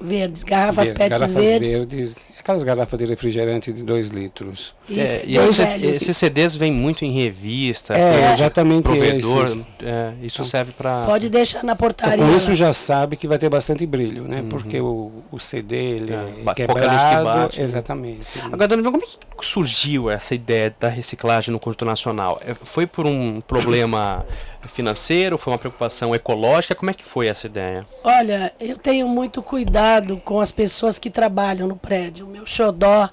verdes, 0.00 0.42
garrafas 0.44 0.86
Ver- 0.88 0.96
PET 0.96 1.10
garrafas 1.10 1.34
verdes. 1.44 1.60
verdes. 1.72 2.16
Aquelas 2.48 2.64
garrafas 2.64 2.98
de 2.98 3.04
refrigerante 3.04 3.72
de 3.72 3.82
2 3.82 4.08
litros. 4.08 4.74
Isso, 4.88 5.00
é, 5.00 5.22
e 5.26 5.36
esse, 5.36 5.62
esses 5.86 6.16
CDs 6.16 6.56
vêm 6.56 6.72
muito 6.72 7.04
em 7.04 7.12
revista. 7.12 7.94
É, 7.94 8.32
exatamente 8.32 8.84
provedor, 8.84 9.58
é, 9.82 10.12
isso 10.22 10.36
então, 10.36 10.44
serve 10.46 10.72
para... 10.72 11.04
Pode 11.04 11.28
deixar 11.28 11.62
na 11.62 11.76
portaria. 11.76 12.14
Então, 12.14 12.28
com 12.28 12.34
isso 12.34 12.54
já 12.54 12.72
sabe 12.72 13.16
que 13.16 13.28
vai 13.28 13.38
ter 13.38 13.50
bastante 13.50 13.84
brilho, 13.84 14.24
né? 14.24 14.40
Uhum. 14.40 14.48
Porque 14.48 14.80
o, 14.80 15.12
o 15.30 15.38
CD 15.38 15.76
ele 15.76 16.14
é, 16.14 16.32
é 16.46 16.54
quebrado. 16.54 17.24
Bate, 17.24 17.58
né? 17.58 17.64
exatamente. 17.64 18.38
Né? 18.38 18.50
Agora, 18.50 18.68
Dona 18.68 18.82
como 18.90 19.04
é 19.04 19.06
que 19.06 19.46
surgiu 19.46 20.10
essa 20.10 20.34
ideia 20.34 20.74
da 20.80 20.88
reciclagem 20.88 21.52
no 21.52 21.60
conjunto 21.60 21.84
nacional? 21.84 22.40
É, 22.44 22.54
foi 22.54 22.86
por 22.86 23.06
um 23.06 23.42
problema 23.42 24.24
financeiro? 24.66 25.38
Foi 25.38 25.52
uma 25.52 25.58
preocupação 25.58 26.14
ecológica? 26.14 26.74
Como 26.74 26.90
é 26.90 26.94
que 26.94 27.04
foi 27.04 27.28
essa 27.28 27.46
ideia? 27.46 27.86
Olha, 28.02 28.52
eu 28.58 28.76
tenho 28.76 29.06
muito 29.08 29.42
cuidado 29.42 30.20
com 30.24 30.40
as 30.40 30.50
pessoas 30.50 30.98
que 30.98 31.10
trabalham 31.10 31.68
no 31.68 31.76
prédio. 31.76 32.26
Meu 32.38 32.46
xodó 32.46 33.10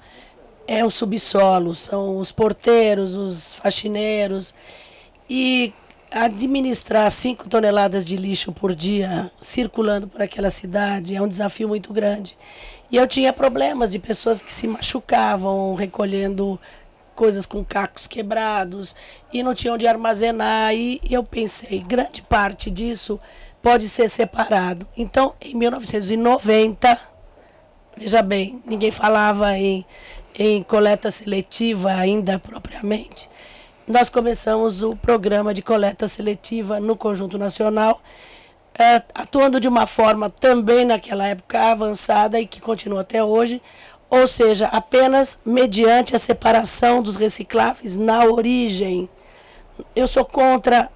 é 0.68 0.84
o 0.84 0.90
subsolo, 0.90 1.74
são 1.74 2.18
os 2.18 2.30
porteiros, 2.30 3.16
os 3.16 3.54
faxineiros. 3.56 4.54
E 5.28 5.74
administrar 6.12 7.10
5 7.10 7.48
toneladas 7.48 8.06
de 8.06 8.16
lixo 8.16 8.52
por 8.52 8.72
dia 8.72 9.32
circulando 9.40 10.06
por 10.06 10.22
aquela 10.22 10.48
cidade 10.48 11.16
é 11.16 11.20
um 11.20 11.26
desafio 11.26 11.66
muito 11.66 11.92
grande. 11.92 12.38
E 12.88 12.96
eu 12.96 13.04
tinha 13.08 13.32
problemas 13.32 13.90
de 13.90 13.98
pessoas 13.98 14.40
que 14.40 14.52
se 14.52 14.68
machucavam 14.68 15.74
recolhendo 15.74 16.56
coisas 17.16 17.44
com 17.44 17.64
cacos 17.64 18.06
quebrados 18.06 18.94
e 19.32 19.42
não 19.42 19.56
tinham 19.56 19.74
onde 19.74 19.88
armazenar. 19.88 20.72
E 20.72 21.00
eu 21.10 21.24
pensei, 21.24 21.80
grande 21.80 22.22
parte 22.22 22.70
disso 22.70 23.18
pode 23.60 23.88
ser 23.88 24.08
separado. 24.08 24.86
Então, 24.96 25.34
em 25.40 25.52
1990, 25.56 27.15
veja 27.96 28.22
bem, 28.22 28.62
ninguém 28.66 28.90
falava 28.90 29.56
em, 29.56 29.84
em 30.38 30.62
coleta 30.62 31.10
seletiva 31.10 31.92
ainda 31.92 32.38
propriamente. 32.38 33.28
Nós 33.88 34.08
começamos 34.08 34.82
o 34.82 34.94
programa 34.96 35.54
de 35.54 35.62
coleta 35.62 36.06
seletiva 36.06 36.78
no 36.78 36.96
Conjunto 36.96 37.38
Nacional, 37.38 38.00
é, 38.78 39.02
atuando 39.14 39.58
de 39.58 39.68
uma 39.68 39.86
forma 39.86 40.28
também 40.28 40.84
naquela 40.84 41.26
época 41.26 41.70
avançada 41.70 42.38
e 42.38 42.46
que 42.46 42.60
continua 42.60 43.00
até 43.00 43.24
hoje, 43.24 43.62
ou 44.10 44.28
seja, 44.28 44.66
apenas 44.66 45.38
mediante 45.44 46.14
a 46.14 46.18
separação 46.18 47.02
dos 47.02 47.16
recicláveis 47.16 47.96
na 47.96 48.24
origem. 48.24 49.08
Eu 49.94 50.06
sou 50.06 50.24
contra 50.24 50.90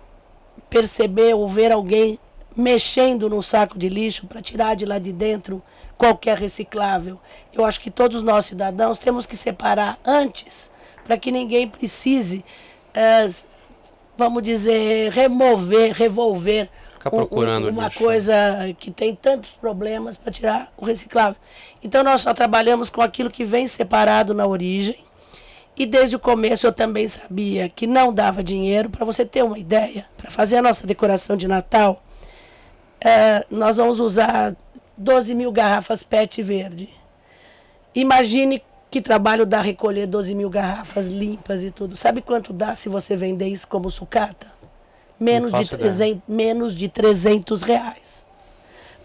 perceber 0.68 1.34
ou 1.34 1.48
ver 1.48 1.72
alguém 1.72 2.18
mexendo 2.56 3.28
no 3.28 3.42
saco 3.42 3.78
de 3.78 3.88
lixo 3.88 4.26
para 4.26 4.42
tirar 4.42 4.74
de 4.76 4.84
lá 4.84 4.98
de 4.98 5.12
dentro 5.12 5.62
qualquer 6.00 6.38
reciclável. 6.38 7.20
Eu 7.52 7.62
acho 7.62 7.78
que 7.78 7.90
todos 7.90 8.22
nós 8.22 8.46
cidadãos 8.46 8.98
temos 8.98 9.26
que 9.26 9.36
separar 9.36 9.98
antes 10.02 10.70
para 11.04 11.18
que 11.18 11.30
ninguém 11.30 11.68
precise, 11.68 12.42
é, 12.94 13.28
vamos 14.16 14.42
dizer, 14.42 15.12
remover, 15.12 15.92
revolver 15.92 16.70
Ficar 16.94 17.10
procurando 17.10 17.66
um, 17.66 17.70
uma 17.72 17.84
lixo. 17.84 17.98
coisa 17.98 18.34
que 18.78 18.90
tem 18.90 19.14
tantos 19.14 19.50
problemas 19.50 20.16
para 20.16 20.32
tirar 20.32 20.72
o 20.74 20.86
reciclável. 20.86 21.36
Então 21.82 22.02
nós 22.02 22.22
só 22.22 22.32
trabalhamos 22.32 22.88
com 22.88 23.02
aquilo 23.02 23.30
que 23.30 23.44
vem 23.44 23.66
separado 23.66 24.32
na 24.32 24.46
origem. 24.46 25.04
E 25.76 25.84
desde 25.84 26.16
o 26.16 26.18
começo 26.18 26.66
eu 26.66 26.72
também 26.72 27.06
sabia 27.08 27.68
que 27.68 27.86
não 27.86 28.10
dava 28.10 28.42
dinheiro. 28.42 28.88
Para 28.88 29.04
você 29.04 29.22
ter 29.22 29.42
uma 29.42 29.58
ideia, 29.58 30.06
para 30.16 30.30
fazer 30.30 30.56
a 30.56 30.62
nossa 30.62 30.86
decoração 30.86 31.36
de 31.36 31.46
Natal, 31.46 32.02
é, 33.02 33.44
nós 33.50 33.76
vamos 33.76 34.00
usar 34.00 34.54
12 35.00 35.34
mil 35.34 35.50
garrafas 35.50 36.02
PET 36.02 36.42
verde. 36.42 36.88
Imagine 37.94 38.62
que 38.90 39.00
trabalho 39.00 39.44
dá 39.44 39.60
recolher 39.60 40.06
12 40.06 40.34
mil 40.34 40.48
garrafas 40.48 41.06
limpas 41.06 41.62
e 41.62 41.70
tudo. 41.70 41.96
Sabe 41.96 42.20
quanto 42.20 42.52
dá 42.52 42.74
se 42.74 42.88
você 42.88 43.16
vender 43.16 43.48
isso 43.48 43.66
como 43.66 43.90
sucata? 43.90 44.60
menos 45.20 45.52
de, 45.52 45.76
300, 45.76 46.22
menos 46.26 46.74
de 46.74 46.88
300 46.88 47.62
reais. 47.62 48.26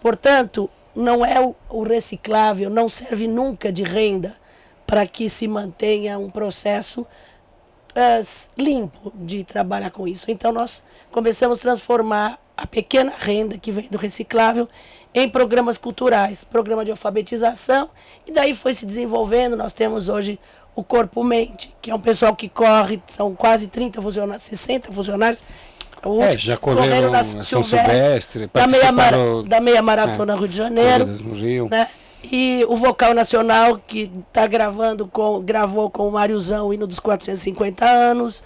Portanto, 0.00 0.70
não 0.94 1.24
é 1.24 1.38
o, 1.38 1.54
o 1.68 1.82
reciclável, 1.82 2.70
não 2.70 2.88
serve 2.88 3.28
nunca 3.28 3.70
de 3.70 3.82
renda 3.82 4.34
para 4.86 5.06
que 5.06 5.28
se 5.28 5.46
mantenha 5.46 6.18
um 6.18 6.30
processo 6.30 7.02
uh, 7.02 8.50
limpo 8.56 9.12
de 9.14 9.44
trabalhar 9.44 9.90
com 9.90 10.08
isso. 10.08 10.30
Então, 10.30 10.50
nós 10.50 10.82
começamos 11.12 11.58
a 11.58 11.60
transformar 11.60 12.38
a 12.56 12.66
pequena 12.66 13.12
renda 13.16 13.58
que 13.58 13.70
vem 13.70 13.88
do 13.90 13.98
reciclável 13.98 14.68
em 15.14 15.28
programas 15.28 15.78
culturais, 15.78 16.44
programa 16.44 16.84
de 16.84 16.90
alfabetização, 16.90 17.90
e 18.26 18.32
daí 18.32 18.54
foi 18.54 18.72
se 18.72 18.84
desenvolvendo. 18.84 19.56
Nós 19.56 19.72
temos 19.72 20.08
hoje 20.08 20.38
o 20.74 20.84
Corpo 20.84 21.24
Mente, 21.24 21.74
que 21.80 21.90
é 21.90 21.94
um 21.94 22.00
pessoal 22.00 22.34
que 22.34 22.48
corre, 22.48 23.00
são 23.08 23.34
quase 23.34 23.66
30 23.66 24.00
funcionários, 24.00 24.42
60 24.42 24.92
funcionários 24.92 25.42
é, 26.20 26.38
já 26.38 26.56
correram, 26.56 27.10
na 27.10 27.24
São 27.24 27.62
Silvestre, 27.62 28.48
da 28.52 28.68
meia, 28.68 28.92
mara, 28.92 29.16
da 29.44 29.60
meia 29.60 29.82
maratona 29.82 30.34
é, 30.34 30.36
Rio 30.36 30.48
de 30.48 30.56
Janeiro. 30.56 31.06
Rio. 31.34 31.68
Né? 31.70 31.88
E 32.30 32.64
o 32.68 32.76
Vocal 32.76 33.14
Nacional, 33.14 33.80
que 33.86 34.10
está 34.28 34.46
gravando 34.46 35.06
com, 35.06 35.40
gravou 35.40 35.90
com 35.90 36.06
o 36.06 36.12
Mariozão 36.12 36.68
o 36.68 36.74
hino 36.74 36.86
dos 36.86 37.00
450 37.00 37.84
anos, 37.84 38.44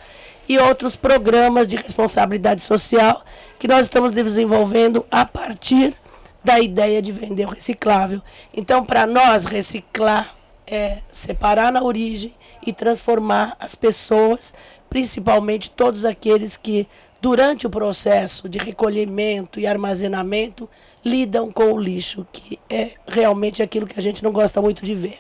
e 0.49 0.59
outros 0.59 0.97
programas 0.97 1.69
de 1.69 1.77
responsabilidade 1.77 2.63
social 2.63 3.23
que 3.61 3.69
nós 3.69 3.83
estamos 3.83 4.11
desenvolvendo 4.11 5.05
a 5.11 5.27
partir 5.27 5.95
da 6.43 6.59
ideia 6.59 7.03
de 7.03 7.13
vender 7.13 7.45
o 7.45 7.51
reciclável. 7.51 8.23
Então, 8.55 8.83
para 8.83 9.07
nós, 9.07 9.45
reciclar 9.45 10.35
é 10.67 10.99
separar 11.13 11.71
na 11.71 11.83
origem 11.83 12.33
e 12.67 12.73
transformar 12.73 13.55
as 13.61 13.75
pessoas, 13.75 14.55
principalmente 14.89 15.71
todos 15.71 16.07
aqueles 16.07 16.57
que 16.57 16.89
durante 17.21 17.67
o 17.67 17.71
processo 17.71 18.49
de 18.49 18.59
recolhimento 18.59 19.61
e 19.61 19.67
armazenamento, 19.67 20.67
lidam 21.05 21.53
com 21.53 21.75
o 21.75 21.79
lixo, 21.79 22.27
que 22.33 22.59
é 22.69 22.93
realmente 23.07 23.63
aquilo 23.63 23.87
que 23.87 23.99
a 23.99 24.03
gente 24.03 24.25
não 24.25 24.33
gosta 24.33 24.63
muito 24.63 24.87
de 24.87 24.95
ver. 24.95 25.19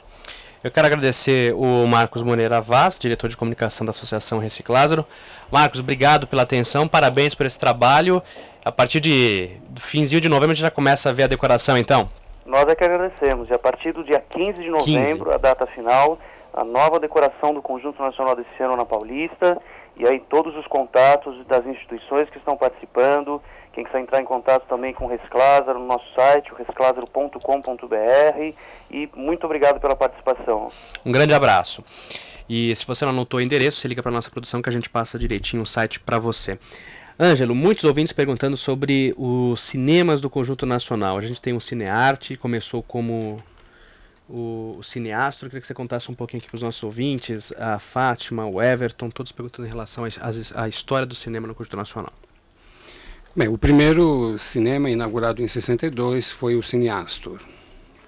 Eu 0.64 0.70
quero 0.70 0.86
agradecer 0.86 1.54
o 1.54 1.86
Marcos 1.86 2.22
Moreira 2.22 2.60
Vaz, 2.60 2.98
diretor 2.98 3.28
de 3.28 3.36
comunicação 3.36 3.84
da 3.84 3.90
Associação 3.90 4.38
Reciclázaro. 4.38 5.06
Marcos, 5.50 5.80
obrigado 5.80 6.26
pela 6.26 6.42
atenção, 6.42 6.86
parabéns 6.86 7.34
por 7.34 7.46
esse 7.46 7.58
trabalho. 7.58 8.22
A 8.64 8.70
partir 8.70 9.00
de 9.00 9.50
finzinho 9.76 10.20
de 10.20 10.28
novembro 10.28 10.52
a 10.52 10.54
gente 10.54 10.62
já 10.62 10.70
começa 10.70 11.08
a 11.08 11.12
ver 11.12 11.24
a 11.24 11.26
decoração, 11.26 11.76
então? 11.76 12.08
Nós 12.46 12.68
é 12.68 12.74
que 12.74 12.84
agradecemos. 12.84 13.48
E 13.48 13.54
a 13.54 13.58
partir 13.58 13.92
do 13.92 14.04
dia 14.04 14.22
15 14.30 14.62
de 14.62 14.70
novembro, 14.70 15.26
15. 15.26 15.34
a 15.34 15.38
data 15.38 15.66
final, 15.66 16.18
a 16.52 16.64
nova 16.64 16.98
decoração 17.00 17.54
do 17.54 17.62
Conjunto 17.62 18.02
Nacional 18.02 18.36
desse 18.36 18.62
ano 18.62 18.76
na 18.76 18.84
Paulista 18.84 19.60
e 19.96 20.06
aí 20.06 20.18
todos 20.18 20.56
os 20.56 20.66
contatos 20.66 21.46
das 21.46 21.66
instituições 21.66 22.30
que 22.30 22.38
estão 22.38 22.56
participando, 22.56 23.40
quem 23.72 23.84
quiser 23.84 24.00
entrar 24.00 24.20
em 24.20 24.24
contato 24.24 24.64
também 24.66 24.94
com 24.94 25.04
o 25.04 25.08
Resclázaro 25.08 25.78
no 25.78 25.86
nosso 25.86 26.06
site, 26.14 26.50
o 26.52 26.56
resclázaro.com.br 26.56 28.54
e 28.90 29.08
muito 29.14 29.44
obrigado 29.44 29.78
pela 29.78 29.94
participação. 29.94 30.70
Um 31.04 31.12
grande 31.12 31.34
abraço. 31.34 31.84
E 32.52 32.74
se 32.74 32.84
você 32.84 33.04
não 33.04 33.12
anotou 33.12 33.38
o 33.38 33.40
endereço, 33.40 33.78
você 33.78 33.86
liga 33.86 34.02
para 34.02 34.10
nossa 34.10 34.28
produção 34.28 34.60
que 34.60 34.68
a 34.68 34.72
gente 34.72 34.90
passa 34.90 35.16
direitinho 35.16 35.62
o 35.62 35.66
site 35.66 36.00
para 36.00 36.18
você. 36.18 36.58
Ângelo, 37.16 37.54
muitos 37.54 37.84
ouvintes 37.84 38.12
perguntando 38.12 38.56
sobre 38.56 39.14
os 39.16 39.60
cinemas 39.60 40.20
do 40.20 40.28
Conjunto 40.28 40.66
Nacional. 40.66 41.16
A 41.16 41.20
gente 41.20 41.40
tem 41.40 41.52
o 41.52 41.60
Cinearte, 41.60 42.34
começou 42.34 42.82
como 42.82 43.40
o, 44.28 44.74
o 44.78 44.82
cineasta. 44.82 45.46
Eu 45.46 45.48
queria 45.48 45.60
que 45.60 45.66
você 45.68 45.74
contasse 45.74 46.10
um 46.10 46.14
pouquinho 46.14 46.40
aqui 46.40 46.48
para 46.48 46.56
os 46.56 46.62
nossos 46.62 46.82
ouvintes, 46.82 47.52
a 47.56 47.78
Fátima, 47.78 48.44
o 48.44 48.60
Everton, 48.60 49.10
todos 49.10 49.30
perguntando 49.30 49.68
em 49.68 49.70
relação 49.70 50.04
à 50.56 50.68
história 50.68 51.06
do 51.06 51.14
cinema 51.14 51.46
no 51.46 51.54
Curso 51.54 51.76
Nacional. 51.76 52.12
Bem, 53.36 53.46
o 53.46 53.56
primeiro 53.56 54.36
cinema 54.40 54.90
inaugurado 54.90 55.40
em 55.40 55.46
62 55.46 56.32
foi 56.32 56.56
o 56.56 56.64
Cine 56.64 56.88
Astor. 56.88 57.38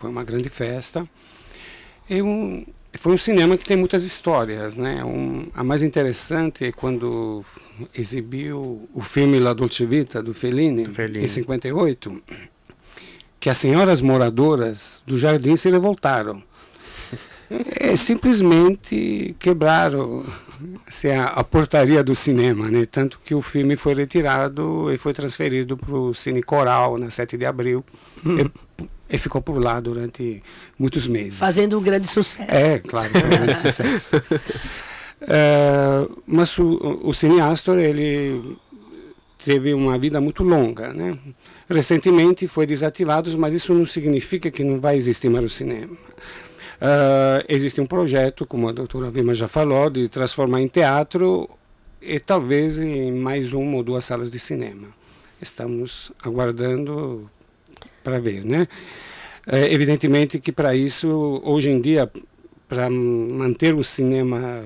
Foi 0.00 0.10
uma 0.10 0.24
grande 0.24 0.48
festa. 0.48 1.08
E 2.10 2.20
um, 2.20 2.66
foi 2.94 3.12
um 3.12 3.18
cinema 3.18 3.56
que 3.56 3.64
tem 3.64 3.76
muitas 3.76 4.04
histórias, 4.04 4.76
né? 4.76 5.04
Um, 5.04 5.46
a 5.54 5.64
mais 5.64 5.82
interessante 5.82 6.64
é 6.66 6.72
quando 6.72 7.44
exibiu 7.94 8.88
o 8.94 9.00
filme 9.00 9.38
La 9.38 9.52
Dolce 9.52 9.84
Vita 9.86 10.22
do 10.22 10.34
Fellini, 10.34 10.84
do 10.84 10.92
Fellini. 10.92 11.24
em 11.24 11.28
58 11.28 12.22
que 13.42 13.50
as 13.50 13.58
senhoras 13.58 14.00
moradoras 14.00 15.02
do 15.04 15.18
jardim 15.18 15.56
se 15.56 15.68
revoltaram. 15.68 16.40
É, 17.80 17.96
simplesmente 17.96 19.34
quebraram 19.38 20.24
assim, 20.86 21.08
a, 21.08 21.24
a, 21.24 21.44
portaria 21.44 22.04
do 22.04 22.14
cinema, 22.14 22.70
né? 22.70 22.86
tanto 22.86 23.20
que 23.22 23.34
o 23.34 23.42
filme 23.42 23.76
foi 23.76 23.94
retirado 23.94 24.90
e 24.90 24.96
foi 24.96 25.12
transferido 25.12 25.76
para 25.76 25.94
o 25.94 26.14
Cine 26.14 26.42
Coral 26.42 26.96
na 26.96 27.10
7 27.10 27.36
de 27.36 27.44
abril 27.44 27.84
hum. 28.24 28.48
E, 29.12 29.18
ficou 29.18 29.42
por 29.42 29.62
lá 29.62 29.78
durante 29.78 30.42
muitos 30.78 31.06
meses. 31.06 31.38
Fazendo 31.38 31.78
um 31.78 31.82
grande 31.82 32.08
sucesso. 32.08 32.50
É, 32.50 32.78
claro, 32.78 33.10
um 33.14 33.28
grande 33.28 33.54
sucesso. 33.60 34.16
É, 35.20 36.06
mas 36.26 36.58
o, 36.58 37.00
o 37.04 37.12
cineasta, 37.12 37.72
ele 37.80 38.56
teve 39.44 39.74
uma 39.74 39.98
vida 39.98 40.20
muito 40.20 40.42
longa, 40.42 40.92
né? 40.92 41.16
Recentemente 41.68 42.46
foi 42.46 42.66
desativado, 42.66 43.36
mas 43.38 43.54
isso 43.54 43.74
não 43.74 43.86
significa 43.86 44.50
que 44.50 44.64
não 44.64 44.80
vai 44.80 44.96
existir 44.96 45.28
mais 45.28 45.44
o 45.44 45.48
cinema. 45.48 45.92
Uh, 46.82 47.44
existe 47.48 47.80
um 47.80 47.86
projeto, 47.86 48.44
como 48.44 48.68
a 48.68 48.72
doutora 48.72 49.10
Vilma 49.10 49.34
já 49.34 49.46
falou, 49.46 49.88
de 49.88 50.08
transformar 50.08 50.60
em 50.60 50.66
teatro 50.66 51.48
e 52.00 52.18
talvez 52.18 52.78
em 52.78 53.12
mais 53.12 53.52
uma 53.52 53.76
ou 53.76 53.82
duas 53.84 54.04
salas 54.04 54.30
de 54.30 54.38
cinema. 54.38 54.88
Estamos 55.40 56.10
aguardando 56.22 57.30
para 58.02 58.18
ver, 58.18 58.44
né? 58.44 58.68
É, 59.46 59.72
evidentemente 59.72 60.38
que 60.38 60.52
para 60.52 60.74
isso, 60.74 61.40
hoje 61.44 61.70
em 61.70 61.80
dia, 61.80 62.10
para 62.68 62.88
manter 62.88 63.74
o 63.74 63.82
cinema 63.82 64.64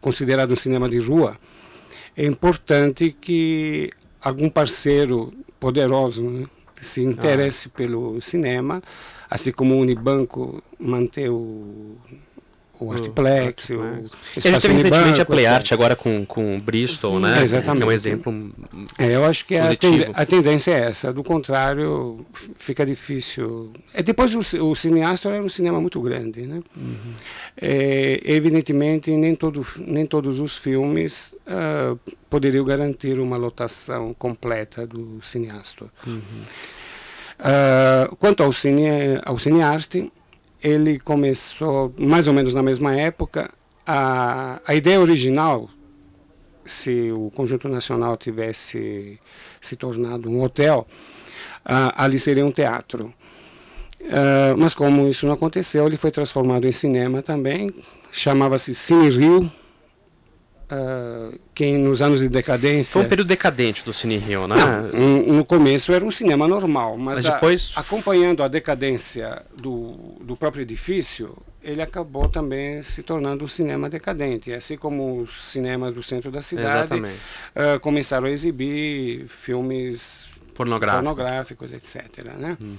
considerado 0.00 0.52
um 0.52 0.56
cinema 0.56 0.88
de 0.88 0.98
rua, 0.98 1.36
é 2.16 2.24
importante 2.24 3.10
que 3.20 3.90
algum 4.20 4.48
parceiro 4.48 5.32
poderoso 5.58 6.22
né, 6.22 6.46
se 6.80 7.02
interesse 7.02 7.68
ah. 7.68 7.76
pelo 7.76 8.20
cinema, 8.20 8.82
assim 9.28 9.52
como 9.52 9.74
o 9.74 9.78
Unibanco 9.78 10.62
manter 10.78 11.30
o 11.30 11.96
o 12.78 12.92
Artiplex, 12.92 13.70
o, 13.70 13.74
o 13.74 13.96
Espaço 14.04 14.12
A 14.36 14.40
gente 14.40 14.62
teve 14.62 14.74
recentemente 14.74 15.20
a 15.20 15.24
Play 15.24 15.46
Art 15.46 15.72
agora 15.72 15.96
com, 15.96 16.26
com 16.26 16.56
o 16.56 16.60
Bristol, 16.60 17.14
Sim, 17.14 17.22
né? 17.22 17.42
Exatamente. 17.42 17.78
Que 17.78 17.82
é 17.82 17.86
um 17.86 17.92
exemplo 17.92 18.50
é, 18.98 19.16
Eu 19.16 19.24
acho 19.24 19.46
que 19.46 19.56
a, 19.56 19.74
tend 19.74 20.10
a, 20.12 20.26
tendência 20.26 20.72
é 20.72 20.80
essa. 20.80 21.12
Do 21.12 21.24
contrário, 21.24 22.24
fica 22.54 22.84
difícil. 22.84 23.72
É, 23.94 24.02
depois 24.02 24.34
o, 24.34 24.64
o 24.70 24.74
cineasta 24.74 25.28
era 25.28 25.42
um 25.42 25.48
cinema 25.48 25.80
muito 25.80 26.00
grande, 26.00 26.46
né? 26.46 26.62
Uhum. 26.76 27.12
É, 27.60 28.20
evidentemente, 28.24 29.10
nem, 29.10 29.34
todo, 29.34 29.66
nem 29.78 30.04
todos 30.04 30.40
os 30.40 30.56
filmes 30.56 31.32
uh, 31.46 31.98
poderiam 32.28 32.64
garantir 32.64 33.18
uma 33.18 33.36
lotação 33.36 34.14
completa 34.14 34.86
do 34.86 35.20
cineasta. 35.22 35.86
Uhum. 36.06 36.20
Uh, 37.38 38.16
quanto 38.16 38.42
ao, 38.42 38.52
cine, 38.52 38.86
ao 39.24 39.38
cinearte, 39.38 40.10
ele 40.66 40.98
começou 40.98 41.94
mais 41.96 42.26
ou 42.26 42.34
menos 42.34 42.52
na 42.52 42.62
mesma 42.62 42.92
época. 42.96 43.50
A, 43.86 44.60
a 44.66 44.74
ideia 44.74 45.00
original, 45.00 45.70
se 46.64 47.12
o 47.12 47.30
Conjunto 47.30 47.68
Nacional 47.68 48.16
tivesse 48.16 49.20
se 49.60 49.76
tornado 49.76 50.28
um 50.28 50.42
hotel, 50.42 50.84
uh, 51.64 51.94
ali 51.94 52.18
seria 52.18 52.44
um 52.44 52.50
teatro. 52.50 53.14
Uh, 54.00 54.58
mas 54.58 54.74
como 54.74 55.08
isso 55.08 55.24
não 55.24 55.34
aconteceu, 55.34 55.86
ele 55.86 55.96
foi 55.96 56.10
transformado 56.10 56.66
em 56.66 56.72
cinema 56.72 57.22
também. 57.22 57.70
Chamava-se 58.10 58.74
Cine 58.74 59.08
Rio, 59.08 59.52
Uh, 60.68 61.38
quem 61.54 61.78
nos 61.78 62.02
anos 62.02 62.20
de 62.20 62.28
decadência. 62.28 62.94
Foi 62.94 63.02
um 63.02 63.08
período 63.08 63.28
decadente 63.28 63.84
do 63.84 63.92
Cine 63.92 64.18
Rio, 64.18 64.48
né? 64.48 64.56
Não, 64.56 65.34
no 65.36 65.44
começo 65.44 65.92
era 65.92 66.04
um 66.04 66.10
cinema 66.10 66.48
normal, 66.48 66.98
mas, 66.98 67.22
mas 67.22 67.34
depois... 67.34 67.72
A, 67.76 67.80
acompanhando 67.80 68.42
a 68.42 68.48
decadência 68.48 69.42
do, 69.56 70.16
do 70.20 70.36
próprio 70.36 70.62
edifício, 70.62 71.36
ele 71.62 71.80
acabou 71.80 72.28
também 72.28 72.82
se 72.82 73.04
tornando 73.04 73.44
um 73.44 73.48
cinema 73.48 73.88
decadente. 73.88 74.52
Assim 74.52 74.76
como 74.76 75.20
os 75.20 75.44
cinemas 75.44 75.92
do 75.92 76.02
centro 76.02 76.32
da 76.32 76.42
cidade 76.42 76.94
uh, 76.94 77.78
começaram 77.80 78.26
a 78.26 78.30
exibir 78.30 79.28
filmes 79.28 80.24
Pornográfico. 80.52 81.04
pornográficos, 81.04 81.72
etc. 81.72 82.24
Né? 82.36 82.58
Uhum. 82.60 82.76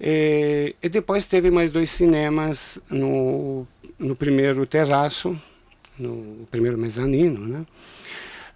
E, 0.00 0.74
e 0.82 0.88
depois 0.88 1.26
teve 1.26 1.52
mais 1.52 1.70
dois 1.70 1.88
cinemas 1.88 2.80
no, 2.90 3.64
no 3.96 4.16
primeiro 4.16 4.66
terraço 4.66 5.40
no 6.02 6.46
primeiro 6.46 6.76
mezanino, 6.76 7.46
né? 7.46 7.66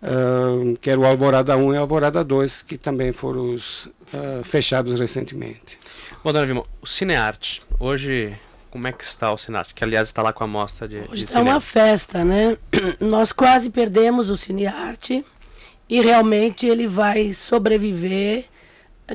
Uh, 0.02 0.76
que 0.78 0.90
era 0.90 1.00
o 1.00 1.06
Alvorada 1.06 1.56
1 1.56 1.74
e 1.74 1.78
o 1.78 1.80
Alvorada 1.80 2.22
2, 2.22 2.62
que 2.62 2.76
também 2.76 3.12
foram 3.12 3.54
os, 3.54 3.86
uh, 3.86 4.44
fechados 4.44 4.98
recentemente. 4.98 5.78
Bom, 6.22 6.32
dona 6.32 6.44
Vilma, 6.44 6.64
o 6.82 6.86
Cinearte, 6.86 7.62
hoje 7.80 8.36
como 8.70 8.86
é 8.86 8.92
que 8.92 9.04
está 9.04 9.32
o 9.32 9.38
Cinearte? 9.38 9.72
Que 9.72 9.82
aliás 9.82 10.08
está 10.08 10.20
lá 10.20 10.34
com 10.34 10.44
a 10.44 10.46
mostra 10.46 10.86
de, 10.86 10.98
Hoje 11.10 11.24
está 11.24 11.40
uma 11.40 11.60
festa, 11.60 12.24
né? 12.24 12.58
Nós 13.00 13.32
quase 13.32 13.70
perdemos 13.70 14.28
o 14.28 14.36
Cinearte 14.36 15.24
e 15.88 16.00
realmente 16.02 16.66
ele 16.66 16.86
vai 16.86 17.32
sobreviver 17.32 18.44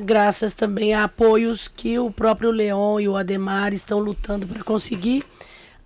graças 0.02 0.52
também 0.52 0.94
a 0.94 1.04
apoios 1.04 1.68
que 1.68 1.98
o 1.98 2.10
próprio 2.10 2.50
Leon 2.50 2.98
e 2.98 3.08
o 3.08 3.16
Ademar 3.16 3.72
estão 3.72 3.98
lutando 3.98 4.46
para 4.46 4.64
conseguir 4.64 5.24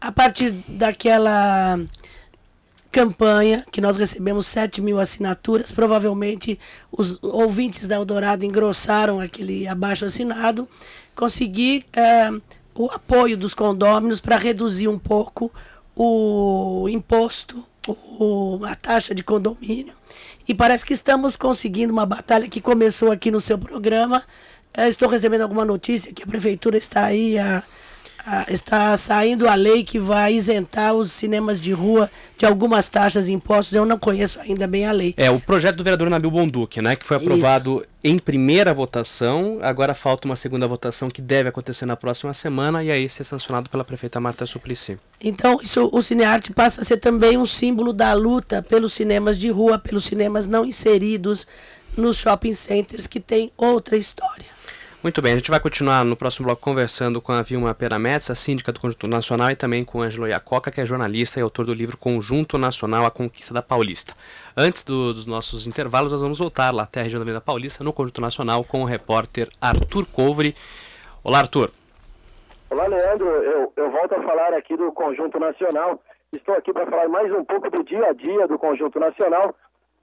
a 0.01 0.13
partir 0.13 0.53
daquela 0.69 1.79
campanha, 2.97 3.63
que 3.71 3.79
nós 3.79 3.99
recebemos 3.99 4.47
7 4.47 4.81
mil 4.81 4.99
assinaturas. 4.99 5.71
Provavelmente 5.71 6.59
os 6.91 7.23
ouvintes 7.23 7.87
da 7.87 7.97
Eldorado 7.97 8.43
engrossaram 8.43 9.21
aquele 9.21 9.69
abaixo 9.69 10.07
assinado. 10.07 10.67
Consegui 11.15 11.85
é, 11.93 12.31
o 12.75 12.91
apoio 12.91 13.37
dos 13.37 13.53
condôminos 13.53 14.19
para 14.19 14.39
reduzir 14.39 14.89
um 14.89 14.99
pouco 14.99 15.53
o 15.95 16.89
imposto, 16.89 17.63
o, 17.87 18.61
a 18.65 18.75
taxa 18.75 19.15
de 19.15 19.23
condomínio. 19.23 19.93
E 20.49 20.55
parece 20.55 20.87
que 20.87 20.95
estamos 20.95 21.37
conseguindo 21.37 21.93
uma 21.93 22.07
batalha 22.07 22.49
que 22.49 22.63
começou 22.63 23.13
aqui 23.13 23.31
no 23.31 23.43
seu 23.43 23.59
programa. 23.59 24.23
É, 24.73 24.89
estou 24.89 25.07
recebendo 25.07 25.43
alguma 25.43 25.67
notícia 25.67 26.15
que 26.15 26.23
a 26.23 26.27
prefeitura 26.27 26.79
está 26.79 27.05
aí 27.05 27.39
a 27.39 27.63
está 28.49 28.97
saindo 28.97 29.49
a 29.49 29.55
lei 29.55 29.85
que 29.85 29.99
vai 29.99 30.35
isentar 30.35 30.95
os 30.95 31.13
cinemas 31.13 31.61
de 31.61 31.73
rua 31.73 32.11
de 32.37 32.45
algumas 32.45 32.89
taxas 32.89 33.29
e 33.29 33.33
impostos. 33.33 33.75
Eu 33.75 33.85
não 33.85 33.99
conheço 33.99 34.41
ainda 34.41 34.67
bem 34.67 34.87
a 34.87 34.93
lei. 34.93 35.15
É, 35.17 35.31
o 35.31 35.41
projeto 35.41 35.77
do 35.77 35.85
vereador 35.85 36.11
Nabil 36.11 36.31
Bonduque, 36.31 36.83
né, 36.83 36.97
que 36.97 37.07
foi 37.07 37.17
aprovado 37.17 37.79
Isso. 37.79 37.87
em 38.03 38.19
primeira 38.19 38.75
votação. 38.75 39.59
Agora 39.63 39.95
falta 39.95 40.27
uma 40.27 40.37
segunda 40.37 40.67
votação 40.67 41.09
que 41.09 41.23
deve 41.23 41.49
acontecer 41.49 41.87
na 41.87 41.97
próxima 41.97 42.35
semana 42.35 42.83
e 42.83 42.91
aí 42.91 43.09
ser 43.09 43.25
sancionado 43.25 43.71
pela 43.71 43.85
prefeita 43.85 44.19
Marta 44.19 44.47
Suplicy. 44.47 44.99
Então, 45.23 45.61
isso, 45.63 45.89
o 45.93 46.03
Cinearte 46.03 46.53
passa 46.53 46.81
a 46.81 46.85
ser 46.85 46.97
também 46.97 47.39
um 47.39 47.47
símbolo 47.47 47.93
da 47.93 48.13
luta 48.13 48.63
pelos 48.63 48.93
cinemas 48.93 49.39
de 49.39 49.51
rua, 49.51 49.79
pelos 49.79 50.05
cinemas 50.05 50.47
não 50.47 50.65
inseridos 50.65 51.47
nos 51.97 52.17
shopping 52.17 52.53
centers 52.53 53.07
que 53.07 53.21
tem 53.21 53.51
outra 53.57 53.97
história. 53.97 54.56
Muito 55.07 55.23
bem, 55.23 55.35
a 55.35 55.37
gente 55.37 55.53
vai 55.53 55.61
continuar 55.61 56.05
no 56.05 56.17
próximo 56.17 56.47
bloco 56.47 56.61
conversando 56.61 57.23
com 57.23 57.31
a 57.31 57.41
Vilma 57.41 57.73
Perametes, 57.73 58.29
a 58.29 58.35
síndica 58.35 58.73
do 58.73 58.81
Conjunto 58.81 59.07
Nacional, 59.07 59.53
e 59.53 59.55
também 59.55 59.85
com 59.85 59.99
o 59.99 60.03
Ângelo 60.03 60.27
Iacoca, 60.27 60.69
que 60.69 60.81
é 60.81 60.85
jornalista 60.85 61.39
e 61.39 61.43
autor 61.45 61.65
do 61.65 61.73
livro 61.73 61.97
Conjunto 61.97 62.59
Nacional, 62.59 63.07
A 63.07 63.11
Conquista 63.13 63.55
da 63.55 63.63
Paulista. 63.63 64.15
Antes 64.57 64.83
do, 64.83 65.15
dos 65.15 65.25
nossos 65.25 65.69
intervalos, 65.69 66.11
nós 66.11 66.21
vamos 66.21 66.41
voltar 66.41 66.75
lá 66.75 66.83
até 66.83 66.99
a 66.99 67.03
região 67.05 67.21
da 67.21 67.23
Avenida 67.23 67.41
Paulista, 67.41 67.85
no 67.85 67.93
Conjunto 67.93 68.21
Nacional, 68.21 68.65
com 68.65 68.83
o 68.83 68.85
repórter 68.85 69.49
Arthur 69.61 70.07
Couvre. 70.07 70.57
Olá, 71.23 71.39
Arthur. 71.39 71.71
Olá, 72.69 72.89
Leandro. 72.89 73.29
Eu, 73.29 73.73
eu 73.77 73.91
volto 73.93 74.13
a 74.13 74.23
falar 74.25 74.55
aqui 74.55 74.77
do 74.77 74.91
Conjunto 74.91 75.39
Nacional. 75.39 76.03
Estou 76.33 76.57
aqui 76.57 76.73
para 76.73 76.85
falar 76.85 77.09
mais 77.09 77.33
um 77.33 77.45
pouco 77.45 77.71
do 77.71 77.85
dia 77.85 78.09
a 78.09 78.13
dia 78.13 78.49
do 78.49 78.59
Conjunto 78.59 78.99
Nacional 78.99 79.55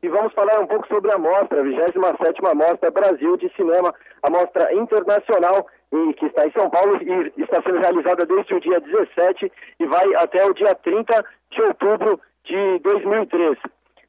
e 0.03 0.09
vamos 0.09 0.33
falar 0.33 0.59
um 0.59 0.67
pouco 0.67 0.85
sobre 0.87 1.11
a 1.13 1.17
mostra, 1.17 1.61
a 1.61 1.63
27ª 1.63 2.53
Mostra 2.53 2.91
Brasil 2.91 3.37
de 3.37 3.49
Cinema, 3.55 3.95
a 4.21 4.29
mostra 4.29 4.73
internacional 4.73 5.65
e, 5.93 6.13
que 6.15 6.25
está 6.25 6.45
em 6.45 6.51
São 6.51 6.69
Paulo 6.69 6.99
e 7.01 7.41
está 7.41 7.61
sendo 7.63 7.79
realizada 7.79 8.25
desde 8.25 8.53
o 8.53 8.59
dia 8.59 8.81
17 8.81 9.49
e 9.79 9.85
vai 9.85 10.13
até 10.15 10.45
o 10.45 10.53
dia 10.53 10.75
30 10.75 11.25
de 11.51 11.61
outubro 11.61 12.19
de 12.43 12.79
2003. 12.79 13.57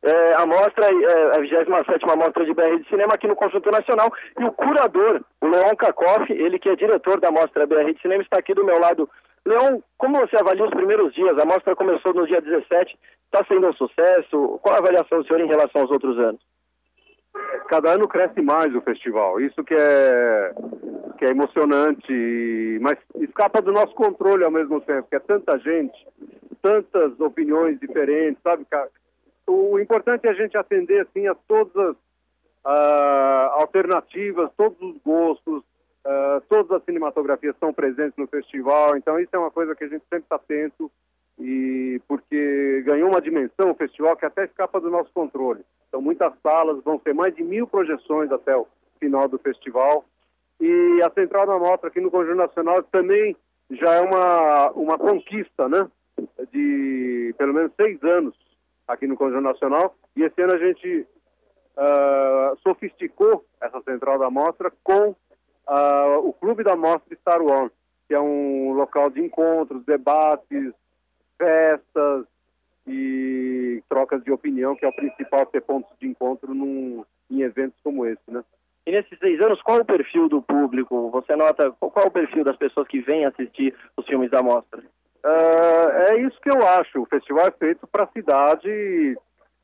É, 0.02 0.34
a 0.34 0.44
mostra, 0.44 0.84
é, 0.84 1.36
a 1.36 1.40
27ª 1.40 2.16
Mostra 2.16 2.44
de 2.44 2.52
BR 2.52 2.76
de 2.82 2.88
Cinema 2.88 3.14
aqui 3.14 3.28
no 3.28 3.36
Conjunto 3.36 3.70
Nacional 3.70 4.12
e 4.38 4.44
o 4.44 4.52
curador, 4.52 5.22
o 5.40 5.46
Leon 5.46 5.76
Kakoff, 5.76 6.30
ele 6.30 6.58
que 6.58 6.68
é 6.68 6.76
diretor 6.76 7.20
da 7.20 7.30
Mostra 7.30 7.66
BR 7.66 7.92
de 7.94 8.02
Cinema, 8.02 8.22
está 8.22 8.38
aqui 8.38 8.52
do 8.52 8.64
meu 8.64 8.80
lado. 8.80 9.08
Leon, 9.46 9.80
como 9.98 10.18
você 10.18 10.36
avalia 10.36 10.64
os 10.64 10.70
primeiros 10.70 11.12
dias? 11.14 11.38
A 11.38 11.44
mostra 11.44 11.76
começou 11.76 12.14
no 12.14 12.26
dia 12.26 12.40
17, 12.40 12.98
Está 13.34 13.44
sendo 13.48 13.66
um 13.66 13.72
sucesso? 13.72 14.60
Qual 14.62 14.76
a 14.76 14.78
avaliação 14.78 15.18
do 15.18 15.26
senhor 15.26 15.40
em 15.40 15.48
relação 15.48 15.82
aos 15.82 15.90
outros 15.90 16.16
anos? 16.20 16.40
Cada 17.66 17.94
ano 17.94 18.06
cresce 18.06 18.40
mais 18.40 18.72
o 18.72 18.80
festival, 18.80 19.40
isso 19.40 19.64
que 19.64 19.74
é, 19.74 20.54
que 21.18 21.24
é 21.24 21.30
emocionante, 21.30 22.78
mas 22.80 22.96
escapa 23.16 23.60
do 23.60 23.72
nosso 23.72 23.92
controle 23.96 24.44
ao 24.44 24.52
mesmo 24.52 24.80
tempo, 24.82 25.02
porque 25.02 25.16
é 25.16 25.18
tanta 25.18 25.58
gente, 25.58 26.06
tantas 26.62 27.18
opiniões 27.18 27.80
diferentes, 27.80 28.40
sabe? 28.40 28.64
O 29.48 29.80
importante 29.80 30.28
é 30.28 30.30
a 30.30 30.34
gente 30.34 30.56
atender 30.56 31.00
assim 31.00 31.26
a 31.26 31.34
todas 31.34 31.74
as 31.76 31.96
uh, 32.66 33.60
alternativas, 33.62 34.48
todos 34.56 34.80
os 34.80 34.96
gostos, 35.04 35.64
uh, 36.06 36.40
todas 36.48 36.70
as 36.70 36.84
cinematografias 36.84 37.54
estão 37.54 37.72
presentes 37.72 38.16
no 38.16 38.26
festival, 38.26 38.96
então 38.96 39.18
isso 39.18 39.30
é 39.32 39.38
uma 39.38 39.50
coisa 39.50 39.74
que 39.74 39.84
a 39.84 39.88
gente 39.88 40.02
sempre 40.02 40.24
está 40.24 40.36
atento 40.36 40.90
e 41.38 42.00
porque 42.06 42.82
ganhou 42.84 43.08
uma 43.08 43.20
dimensão 43.20 43.70
o 43.70 43.74
festival 43.74 44.16
que 44.16 44.24
até 44.24 44.44
escapa 44.44 44.80
do 44.80 44.90
nosso 44.90 45.10
controle. 45.12 45.64
São 45.90 46.00
muitas 46.00 46.32
salas, 46.42 46.82
vão 46.82 46.98
ter 46.98 47.12
mais 47.12 47.34
de 47.34 47.42
mil 47.42 47.66
projeções 47.66 48.30
até 48.30 48.56
o 48.56 48.66
final 49.00 49.28
do 49.28 49.38
festival. 49.38 50.04
E 50.60 51.00
a 51.02 51.10
Central 51.10 51.46
da 51.46 51.58
Mostra 51.58 51.88
aqui 51.88 52.00
no 52.00 52.10
Conjunto 52.10 52.36
Nacional 52.36 52.82
também 52.84 53.36
já 53.70 53.94
é 53.94 54.00
uma, 54.00 54.70
uma 54.72 54.98
conquista, 54.98 55.68
né? 55.68 55.88
De 56.52 57.34
pelo 57.36 57.52
menos 57.52 57.72
seis 57.76 58.02
anos 58.02 58.34
aqui 58.86 59.06
no 59.06 59.16
Conjunto 59.16 59.42
Nacional. 59.42 59.94
E 60.16 60.22
esse 60.22 60.40
ano 60.40 60.52
a 60.52 60.58
gente 60.58 61.06
uh, 61.76 62.56
sofisticou 62.62 63.44
essa 63.60 63.80
Central 63.82 64.18
da 64.18 64.30
Mostra 64.30 64.72
com 64.82 65.14
uh, 65.68 66.18
o 66.26 66.32
Clube 66.32 66.62
da 66.62 66.76
Mostra 66.76 67.16
Star 67.16 67.42
Wars, 67.42 67.72
que 68.08 68.14
é 68.14 68.20
um 68.20 68.72
local 68.72 69.10
de 69.10 69.20
encontros, 69.20 69.84
debates, 69.84 70.72
festas 71.38 72.26
e 72.86 73.82
trocas 73.88 74.22
de 74.22 74.30
opinião, 74.30 74.76
que 74.76 74.84
é 74.84 74.88
o 74.88 74.94
principal 74.94 75.46
ter 75.46 75.62
pontos 75.62 75.90
de 75.98 76.06
encontro 76.06 76.54
num, 76.54 77.04
em 77.30 77.42
eventos 77.42 77.78
como 77.82 78.06
esse, 78.06 78.22
né? 78.28 78.44
E 78.86 78.92
nesses 78.92 79.18
seis 79.18 79.40
anos, 79.40 79.62
qual 79.62 79.78
o 79.80 79.84
perfil 79.84 80.28
do 80.28 80.42
público? 80.42 81.10
Você 81.10 81.34
nota 81.34 81.70
qual, 81.80 81.90
qual 81.90 82.06
o 82.06 82.10
perfil 82.10 82.44
das 82.44 82.56
pessoas 82.56 82.86
que 82.86 83.00
vêm 83.00 83.24
assistir 83.24 83.74
os 83.96 84.06
filmes 84.06 84.30
da 84.30 84.42
mostra? 84.42 84.82
Uh, 85.24 85.90
é 86.10 86.20
isso 86.20 86.38
que 86.42 86.50
eu 86.50 86.66
acho. 86.66 87.00
O 87.00 87.06
festival 87.06 87.46
é 87.46 87.50
feito 87.50 87.86
para 87.86 88.04
a 88.04 88.08
cidade, 88.08 89.16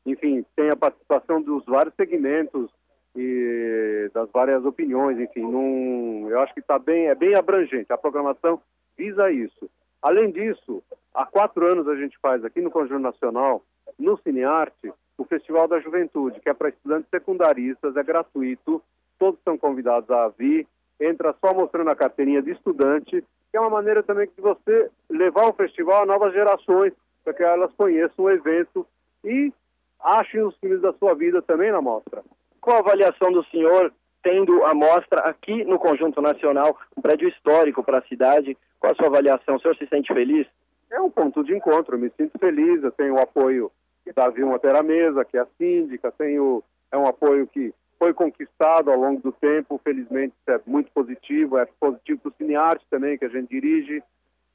enfim, 0.07 0.43
tem 0.55 0.71
a 0.71 0.75
participação 0.75 1.39
dos 1.39 1.63
vários 1.65 1.93
segmentos 1.93 2.71
e 3.15 4.09
das 4.13 4.29
várias 4.31 4.63
opiniões, 4.65 5.19
enfim, 5.19 5.41
num, 5.41 6.29
eu 6.29 6.39
acho 6.39 6.53
que 6.53 6.59
está 6.59 6.79
bem, 6.79 7.07
é 7.07 7.15
bem 7.15 7.35
abrangente. 7.35 7.91
A 7.91 7.97
programação 7.97 8.61
visa 8.97 9.31
isso. 9.31 9.69
Além 10.01 10.31
disso, 10.31 10.81
há 11.13 11.25
quatro 11.25 11.65
anos 11.67 11.87
a 11.87 11.95
gente 11.95 12.17
faz 12.19 12.43
aqui 12.43 12.61
no 12.61 12.71
Conjunto 12.71 13.01
Nacional, 13.01 13.63
no 13.99 14.17
Cinearte, 14.17 14.91
o 15.17 15.25
Festival 15.25 15.67
da 15.67 15.79
Juventude, 15.79 16.39
que 16.39 16.49
é 16.49 16.53
para 16.53 16.69
estudantes 16.69 17.09
secundaristas, 17.09 17.95
é 17.95 18.03
gratuito, 18.03 18.81
todos 19.19 19.39
são 19.43 19.57
convidados 19.57 20.09
a 20.09 20.29
vir, 20.29 20.65
entra 20.99 21.35
só 21.39 21.53
mostrando 21.53 21.89
a 21.89 21.95
carteirinha 21.95 22.41
de 22.41 22.51
estudante, 22.51 23.23
que 23.51 23.57
é 23.57 23.59
uma 23.59 23.69
maneira 23.69 24.01
também 24.01 24.27
de 24.27 24.41
você 24.41 24.89
levar 25.09 25.47
o 25.47 25.53
festival 25.53 26.03
a 26.03 26.05
novas 26.05 26.33
gerações, 26.33 26.93
para 27.23 27.33
que 27.33 27.43
elas 27.43 27.71
conheçam 27.73 28.25
o 28.25 28.31
evento 28.31 28.87
e 29.23 29.53
achem 29.99 30.41
os 30.41 30.55
filmes 30.57 30.81
da 30.81 30.93
sua 30.93 31.13
vida 31.13 31.41
também 31.41 31.71
na 31.71 31.81
mostra. 31.81 32.23
Qual 32.61 32.77
a 32.77 32.79
avaliação 32.79 33.31
do 33.31 33.43
senhor 33.45 33.91
tendo 34.21 34.63
a 34.63 34.73
mostra 34.73 35.21
aqui 35.21 35.63
no 35.65 35.79
Conjunto 35.79 36.21
Nacional, 36.21 36.77
um 36.95 37.01
prédio 37.01 37.27
histórico 37.27 37.83
para 37.83 37.97
a 37.97 38.07
cidade? 38.07 38.55
Qual 38.79 38.93
a 38.93 38.95
sua 38.95 39.07
avaliação? 39.07 39.55
O 39.55 39.59
senhor 39.59 39.75
se 39.75 39.87
sente 39.87 40.13
feliz? 40.13 40.45
É 40.91 41.01
um 41.01 41.09
ponto 41.09 41.43
de 41.43 41.55
encontro, 41.55 41.95
eu 41.95 41.99
me 41.99 42.11
sinto 42.15 42.37
feliz, 42.37 42.83
eu 42.83 42.91
tenho 42.91 43.15
o 43.15 43.19
apoio 43.19 43.71
da 44.15 44.29
Vilma 44.29 44.59
Terra 44.59 44.83
Mesa, 44.83 45.25
que 45.25 45.37
é 45.37 45.41
a 45.41 45.47
síndica, 45.57 46.11
tenho, 46.11 46.63
é 46.91 46.97
um 46.97 47.07
apoio 47.07 47.47
que 47.47 47.73
foi 47.97 48.13
conquistado 48.13 48.91
ao 48.91 48.97
longo 48.97 49.21
do 49.21 49.31
tempo, 49.31 49.79
felizmente 49.83 50.33
isso 50.39 50.57
é 50.57 50.59
muito 50.65 50.91
positivo, 50.91 51.57
é 51.57 51.67
positivo 51.79 52.19
para 52.21 52.29
o 52.29 52.33
Cinearte 52.37 52.85
também, 52.89 53.17
que 53.17 53.25
a 53.25 53.29
gente 53.29 53.49
dirige, 53.49 53.99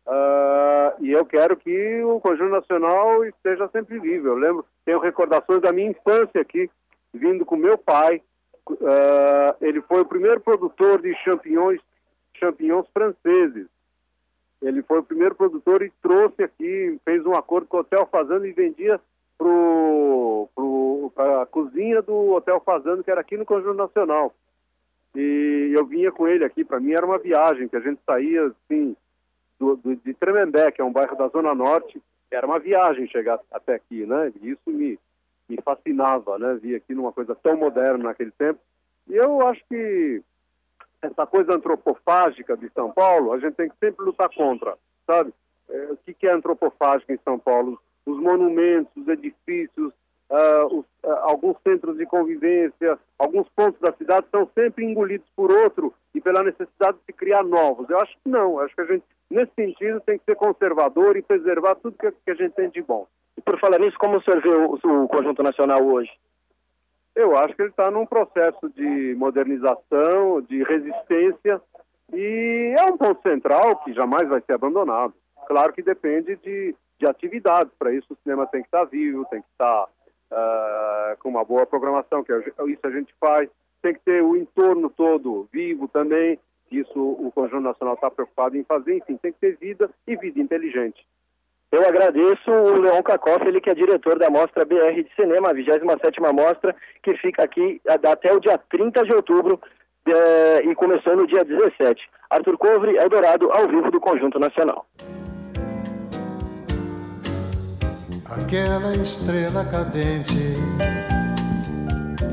uh, 0.07 1.01
e 1.01 1.11
eu 1.11 1.25
quero 1.25 1.57
que 1.57 2.03
o 2.05 2.21
Conjunto 2.21 2.51
Nacional 2.51 3.25
esteja 3.25 3.69
sempre 3.69 3.99
vivo. 3.99 4.29
Eu 4.29 4.37
lembro, 4.37 4.67
tenho 4.85 4.99
recordações 4.99 5.63
da 5.63 5.73
minha 5.73 5.91
infância 5.91 6.41
aqui, 6.41 6.69
vindo 7.17 7.45
com 7.45 7.57
meu 7.57 7.77
pai, 7.77 8.23
uh, 8.71 9.57
ele 9.61 9.81
foi 9.83 10.03
o 10.03 10.07
primeiro 10.07 10.41
produtor 10.41 11.01
de 11.01 11.15
champignons, 11.25 11.81
champignons 12.35 12.87
franceses, 12.93 13.67
ele 14.63 14.83
foi 14.83 15.01
o 15.01 15.05
primeiro 15.05 15.35
produtor 15.35 15.83
e 15.83 15.93
trouxe 16.03 16.43
aqui, 16.43 16.99
fez 17.05 17.25
um 17.27 17.35
acordo 17.35 17.67
com 17.67 17.77
o 17.77 17.81
Hotel 17.81 18.07
Fazenda 18.07 18.49
e 18.49 18.53
vendia 18.53 19.01
para 21.15 21.43
a 21.43 21.47
cozinha 21.47 22.01
do 22.03 22.33
Hotel 22.33 22.61
Fazano, 22.61 23.05
que 23.05 23.11
era 23.11 23.21
aqui 23.21 23.37
no 23.37 23.45
Conjunto 23.45 23.77
Nacional. 23.77 24.35
E 25.15 25.73
eu 25.75 25.85
vinha 25.85 26.11
com 26.11 26.27
ele 26.27 26.45
aqui, 26.45 26.65
para 26.65 26.81
mim 26.81 26.93
era 26.93 27.05
uma 27.05 27.19
viagem, 27.19 27.69
que 27.69 27.77
a 27.77 27.81
gente 27.81 28.01
saía 28.05 28.47
assim, 28.47 28.97
do, 29.59 29.77
do, 29.77 29.97
de 29.97 30.15
Tremembé, 30.15 30.71
que 30.71 30.81
é 30.81 30.85
um 30.85 30.93
bairro 30.93 31.17
da 31.17 31.29
Zona 31.29 31.55
Norte, 31.55 32.03
era 32.31 32.47
uma 32.47 32.59
viagem 32.59 33.07
chegar 33.09 33.41
até 33.51 33.75
aqui, 33.75 34.05
né? 34.05 34.33
E 34.43 34.51
isso 34.51 34.61
me, 34.67 34.99
me 35.49 35.59
fascinava, 35.63 36.39
né? 36.39 36.55
Vir 36.55 36.77
aqui 36.77 36.95
numa 36.95 37.13
coisa 37.13 37.35
tão 37.35 37.57
moderna 37.57 38.05
naquele 38.05 38.33
tempo. 38.33 38.61
E 39.09 39.15
eu 39.15 39.47
acho 39.47 39.63
que 39.69 40.23
essa 41.03 41.27
coisa 41.27 41.55
antropofágica 41.55 42.57
de 42.57 42.69
São 42.71 42.91
Paulo, 42.91 43.33
a 43.33 43.39
gente 43.39 43.55
tem 43.55 43.69
que 43.69 43.77
sempre 43.79 44.05
lutar 44.05 44.29
contra, 44.35 44.77
sabe? 45.07 45.33
É, 45.69 45.93
o 45.93 45.97
que, 45.97 46.27
é 46.27 46.33
antropofágico 46.33 47.13
em 47.13 47.19
São 47.25 47.39
Paulo? 47.39 47.81
os 48.07 48.19
monumentos, 48.21 48.91
os 48.97 49.09
edifícios, 49.09 49.93
uh, 50.31 50.67
os, 50.67 50.85
uh, 51.05 51.17
alguns 51.23 51.57
centros 51.67 51.99
de 51.99 52.07
convivência, 52.07 52.99
alguns 53.19 53.49
pontos 53.49 53.81
da 53.81 53.93
cidade 53.95 54.27
são 54.31 54.49
sempre 54.55 54.85
engolidos 54.85 55.27
por 55.35 55.51
outro 55.53 55.93
e 56.15 56.21
pela 56.21 56.43
necessidade 56.43 56.97
de 56.99 57.05
se 57.07 57.13
criar 57.13 57.43
novos. 57.43 57.91
Eu 57.91 57.99
acho 57.99 58.13
que 58.23 58.31
não, 58.31 58.53
eu 58.53 58.61
acho 58.61 58.75
que 58.75 58.81
a 58.81 58.87
gente, 58.87 59.05
nesse 59.29 59.53
sentido, 59.55 60.01
tem 60.01 60.19
que 60.19 60.25
ser 60.25 60.37
conservador 60.37 61.17
e 61.17 61.23
preservar 61.23 61.75
tudo 61.75 61.99
que, 61.99 62.11
que 62.11 62.31
a 62.31 62.35
gente 62.35 62.53
tem 62.53 62.71
de 62.71 62.81
bom. 62.81 63.07
E 63.37 63.41
por 63.41 63.59
falar 63.61 63.79
nisso, 63.79 63.99
como 63.99 64.19
o 64.19 64.23
senhor 64.23 64.41
vê 64.41 64.49
o, 64.49 64.75
o 64.75 65.09
Conjunto 65.09 65.43
Nacional 65.43 65.85
hoje? 65.85 66.11
Eu 67.15 67.37
acho 67.37 67.55
que 67.55 67.63
ele 67.63 67.71
está 67.71 67.91
num 67.91 68.07
processo 68.07 68.69
de 68.71 69.15
modernização, 69.17 70.43
de 70.43 70.63
resistência, 70.63 71.61
e 72.13 72.75
é 72.79 72.85
um 72.85 72.97
ponto 72.97 73.23
central 73.23 73.77
que 73.79 73.93
jamais 73.95 74.29
vai 74.29 74.41
ser 74.43 74.53
abandonado. 74.53 75.15
Claro 75.47 75.73
que 75.73 75.83
depende 75.83 76.37
de 76.37 76.75
de 76.99 77.07
atividades. 77.07 77.73
Para 77.79 77.93
isso, 77.93 78.13
o 78.13 78.17
cinema 78.23 78.47
tem 78.47 78.63
que 78.63 78.69
estar 78.69 78.85
vivo, 78.85 79.27
tem 79.27 79.41
que 79.41 79.49
estar 79.53 79.85
uh, 79.85 81.17
com 81.21 81.29
uma 81.29 81.45
boa 81.45 81.67
programação, 81.67 82.25
que 82.25 82.33
é 82.33 82.39
isso 82.39 82.81
a 82.85 82.91
gente 82.91 83.15
faz. 83.21 83.49
Tem 83.83 83.95
que 83.95 84.01
ter 84.01 84.23
o 84.23 84.37
entorno 84.37 84.91
todo 84.91 85.49
vivo 85.53 85.87
também. 85.89 86.39
Isso 86.71 86.99
o 86.99 87.31
Conjunto 87.33 87.63
Nacional 87.63 87.95
está 87.95 88.11
preocupado 88.11 88.57
em 88.57 88.65
fazer. 88.65 88.97
Enfim, 88.97 89.17
tem 89.17 89.33
que 89.33 89.39
ter 89.39 89.57
vida 89.57 89.89
e 90.07 90.17
vida 90.17 90.41
inteligente. 90.41 91.07
Eu 91.73 91.83
agradeço 91.83 92.51
o 92.51 92.81
Leon 92.81 93.03
Kakoff, 93.03 93.47
ele 93.47 93.61
que 93.61 93.71
é 93.71 93.75
diretor 93.75 94.19
da 94.19 94.31
Mostra 94.31 94.65
BR 94.65 95.03
de 95.03 95.11
Cinema, 95.17 95.51
a 95.51 95.55
27ª 95.55 96.33
Mostra, 96.33 96.75
que 97.03 97.17
fica 97.17 97.43
aqui 97.43 97.81
até 97.87 98.33
o 98.33 98.41
dia 98.41 98.59
30 98.71 99.05
de 99.05 99.15
outubro 99.15 99.61
eh, 100.07 100.63
e 100.65 100.75
começou 100.75 101.17
no 101.17 101.27
dia 101.27 101.45
17. 101.45 102.01
Arthur 102.31 102.57
Covre, 102.57 102.97
Eldorado, 102.97 103.51
ao 103.51 103.69
vivo 103.69 103.91
do 103.91 104.01
Conjunto 104.01 104.39
Nacional. 104.39 104.87
Aquela 108.31 108.95
estrela 108.97 109.65
cadente 109.65 110.57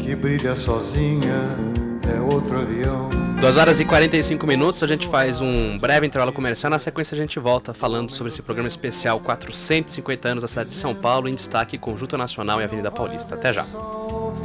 que 0.03 0.15
brilha 0.15 0.55
sozinha 0.55 1.33
é. 1.89 1.92
2 3.43 3.57
horas 3.57 3.81
e 3.81 3.83
45 3.83 4.47
minutos, 4.47 4.81
a 4.83 4.87
gente 4.87 5.05
faz 5.09 5.41
um 5.41 5.77
breve 5.77 6.07
intervalo 6.07 6.31
comercial. 6.31 6.69
Na 6.69 6.79
sequência, 6.79 7.13
a 7.13 7.17
gente 7.17 7.37
volta 7.39 7.73
falando 7.73 8.09
sobre 8.09 8.29
esse 8.29 8.41
programa 8.41 8.69
especial 8.69 9.19
450 9.19 10.29
anos 10.29 10.43
da 10.43 10.47
cidade 10.47 10.69
de 10.69 10.75
São 10.77 10.95
Paulo, 10.95 11.27
em 11.27 11.35
destaque 11.35 11.77
Conjunto 11.77 12.17
Nacional 12.17 12.61
e 12.61 12.63
Avenida 12.63 12.89
Paulista. 12.89 13.35
Até 13.35 13.51
já. 13.51 13.65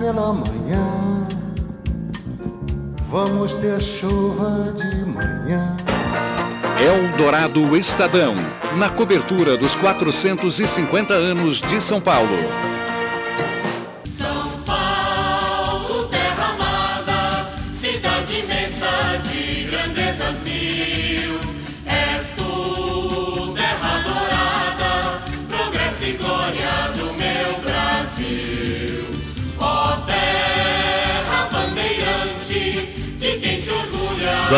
Pela 0.00 0.32
manhã, 0.32 1.28
vamos 3.08 3.54
ter 3.54 3.80
chuva 3.80 4.72
de 4.72 5.04
manhã. 5.04 5.76
Eldorado 6.80 7.76
Estadão, 7.76 8.34
na 8.76 8.88
cobertura 8.88 9.56
dos 9.56 9.76
450 9.76 11.14
anos 11.14 11.60
de 11.62 11.80
São 11.80 12.00
Paulo. 12.00 12.36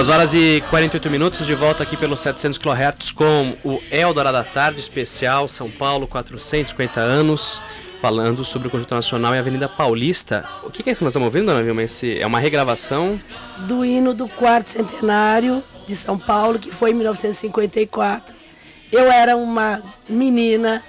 2 0.01 0.09
horas 0.09 0.33
e 0.33 0.65
48 0.71 1.11
minutos, 1.11 1.47
de 1.47 1.55
volta 1.55 1.83
aqui 1.83 1.95
pelos 1.95 2.21
700 2.21 2.57
kHz 2.57 3.11
com 3.11 3.53
o 3.63 3.83
Eldorado 3.91 4.39
da 4.39 4.43
Tarde 4.43 4.81
especial 4.81 5.47
São 5.47 5.71
Paulo 5.71 6.07
450 6.07 6.99
anos, 6.99 7.61
falando 8.01 8.43
sobre 8.43 8.69
o 8.69 8.71
Conjunto 8.71 8.95
Nacional 8.95 9.35
e 9.35 9.39
Avenida 9.39 9.69
Paulista. 9.69 10.49
O 10.63 10.71
que, 10.71 10.83
que 10.83 10.89
é 10.89 10.93
isso 10.93 11.01
que 11.01 11.05
nós 11.05 11.11
estamos 11.11 11.27
ouvindo, 11.27 11.45
Dona 11.45 11.63
Vilma? 11.63 11.83
Esse, 11.83 12.19
é 12.19 12.27
uma 12.27 12.41
regravação? 12.41 13.21
do 13.59 13.85
hino 13.85 14.15
do 14.15 14.27
quarto 14.27 14.71
centenário 14.71 15.63
de 15.87 15.95
São 15.95 16.19
Paulo, 16.19 16.59
que 16.59 16.71
foi 16.71 16.93
em 16.93 16.95
1954. 16.95 18.35
Eu 18.91 19.13
era 19.13 19.37
uma 19.37 19.83
menina 20.09 20.83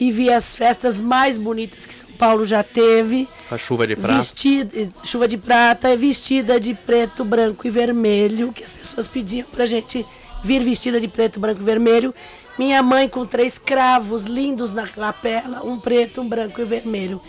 e 0.00 0.10
vi 0.10 0.32
as 0.32 0.56
festas 0.56 1.02
mais 1.02 1.36
bonitas 1.36 1.84
que 1.84 1.94
Paulo 2.14 2.46
já 2.46 2.62
teve. 2.62 3.28
A 3.50 3.58
chuva 3.58 3.86
de 3.86 3.96
prata. 3.96 4.18
Vestida, 4.18 4.88
chuva 5.04 5.28
de 5.28 5.36
prata, 5.36 5.96
vestida 5.96 6.58
de 6.58 6.74
preto, 6.74 7.24
branco 7.24 7.66
e 7.66 7.70
vermelho, 7.70 8.52
que 8.52 8.64
as 8.64 8.72
pessoas 8.72 9.06
pediam 9.06 9.46
pra 9.52 9.66
gente 9.66 10.04
vir 10.42 10.62
vestida 10.62 11.00
de 11.00 11.08
preto, 11.08 11.40
branco 11.40 11.60
e 11.60 11.64
vermelho. 11.64 12.14
Minha 12.58 12.82
mãe 12.82 13.08
com 13.08 13.26
três 13.26 13.58
cravos 13.58 14.24
lindos 14.24 14.72
na 14.72 14.86
lapela, 14.96 15.64
um 15.64 15.78
preto, 15.78 16.20
um 16.20 16.28
branco 16.28 16.60
e 16.60 16.64
vermelho. 16.64 17.20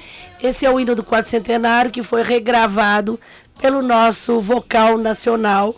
Esse 0.41 0.65
é 0.65 0.71
o 0.71 0.79
hino 0.79 0.95
do 0.95 1.03
quarto 1.03 1.29
centenário 1.29 1.89
que 1.89 2.03
foi 2.03 2.21
regravado 2.21 3.19
pelo 3.59 3.81
nosso 3.81 4.39
vocal 4.39 4.97
nacional, 4.97 5.75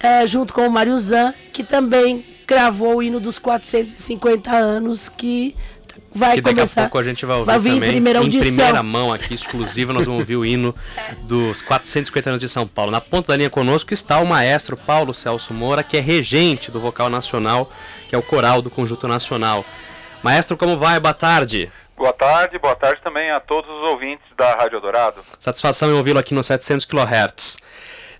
eh, 0.00 0.26
junto 0.26 0.52
com 0.52 0.66
o 0.66 0.70
Mário 0.70 0.98
Zan, 0.98 1.32
que 1.52 1.64
também 1.64 2.26
gravou 2.46 2.96
o 2.96 3.02
hino 3.02 3.18
dos 3.18 3.38
450 3.38 4.50
anos, 4.50 5.08
que 5.08 5.56
vai 6.14 6.36
que 6.36 6.40
daqui 6.40 6.56
começar. 6.56 6.82
a 6.82 6.84
pouco 6.84 6.98
a 6.98 7.02
gente 7.02 7.26
vai 7.26 7.36
ouvir 7.36 7.46
vai 7.46 7.58
vir 7.58 7.70
em 7.70 7.74
também. 7.74 7.90
primeira 7.90 8.18
audição. 8.20 8.40
primeira 8.40 8.82
mão 8.82 9.12
aqui, 9.12 9.34
exclusiva, 9.34 9.92
nós 9.92 10.06
vamos 10.06 10.20
ouvir 10.20 10.36
o 10.36 10.44
hino 10.44 10.74
dos 11.22 11.60
450 11.62 12.30
anos 12.30 12.40
de 12.40 12.48
São 12.48 12.66
Paulo. 12.66 12.90
Na 12.90 13.00
ponta 13.00 13.28
da 13.32 13.36
linha 13.36 13.50
conosco 13.50 13.92
está 13.92 14.18
o 14.18 14.26
maestro 14.26 14.76
Paulo 14.76 15.12
Celso 15.12 15.52
Moura, 15.52 15.82
que 15.82 15.96
é 15.96 16.00
regente 16.00 16.70
do 16.70 16.80
Vocal 16.80 17.10
Nacional, 17.10 17.70
que 18.08 18.14
é 18.14 18.18
o 18.18 18.22
coral 18.22 18.62
do 18.62 18.70
Conjunto 18.70 19.08
Nacional. 19.08 19.64
Maestro, 20.22 20.56
como 20.56 20.78
vai? 20.78 20.98
Boa 21.00 21.14
tarde. 21.14 21.70
Boa 21.96 22.12
tarde, 22.12 22.58
boa 22.58 22.74
tarde 22.74 23.00
também 23.02 23.30
a 23.30 23.38
todos 23.38 23.70
os 23.70 23.82
ouvintes 23.90 24.26
da 24.36 24.54
Rádio 24.54 24.80
Dourado. 24.80 25.22
Satisfação 25.38 25.90
em 25.90 25.94
ouvi-lo 25.94 26.18
aqui 26.18 26.34
no 26.34 26.42
700 26.42 26.84
kHz. 26.86 27.56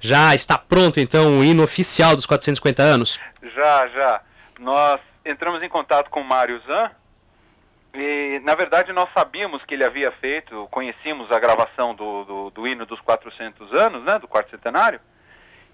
Já 0.00 0.34
está 0.34 0.56
pronto 0.58 1.00
então 1.00 1.38
o 1.40 1.44
hino 1.44 1.62
oficial 1.64 2.14
dos 2.14 2.26
450 2.26 2.82
anos? 2.82 3.18
Já, 3.54 3.88
já. 3.88 4.20
Nós 4.60 5.00
entramos 5.24 5.62
em 5.62 5.68
contato 5.68 6.10
com 6.10 6.20
o 6.20 6.24
Mário 6.24 6.60
Zan 6.66 6.90
e, 7.94 8.40
na 8.44 8.54
verdade, 8.54 8.92
nós 8.92 9.08
sabíamos 9.14 9.64
que 9.64 9.74
ele 9.74 9.84
havia 9.84 10.10
feito, 10.12 10.66
conhecíamos 10.70 11.30
a 11.30 11.38
gravação 11.38 11.94
do, 11.94 12.24
do, 12.24 12.50
do 12.50 12.66
hino 12.68 12.84
dos 12.84 13.00
400 13.00 13.72
anos, 13.72 14.02
né, 14.04 14.18
do 14.18 14.26
quarto 14.28 14.50
centenário, 14.50 15.00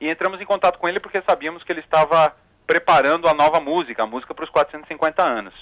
e 0.01 0.09
entramos 0.09 0.41
em 0.41 0.45
contato 0.47 0.79
com 0.79 0.89
ele 0.89 1.01
porque 1.01 1.21
sabíamos 1.23 1.63
que 1.63 1.73
ele 1.73 1.81
estava 1.81 2.35
preparando 2.67 3.29
a 3.29 3.35
nova 3.35 3.59
música, 3.61 4.03
a 4.03 4.07
música 4.07 4.35
para 4.35 4.45
os 4.45 4.51
450 4.51 5.23
anos. 5.23 5.55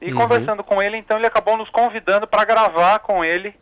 E 0.00 0.10
Uhum. 0.12 0.16
conversando 0.18 0.64
com 0.64 0.82
ele, 0.82 0.96
então, 0.96 1.16
ele 1.18 1.26
acabou 1.26 1.56
nos 1.56 1.68
convidando 1.70 2.26
para 2.26 2.44
gravar 2.44 2.98
com 3.00 3.24
ele, 3.24 3.54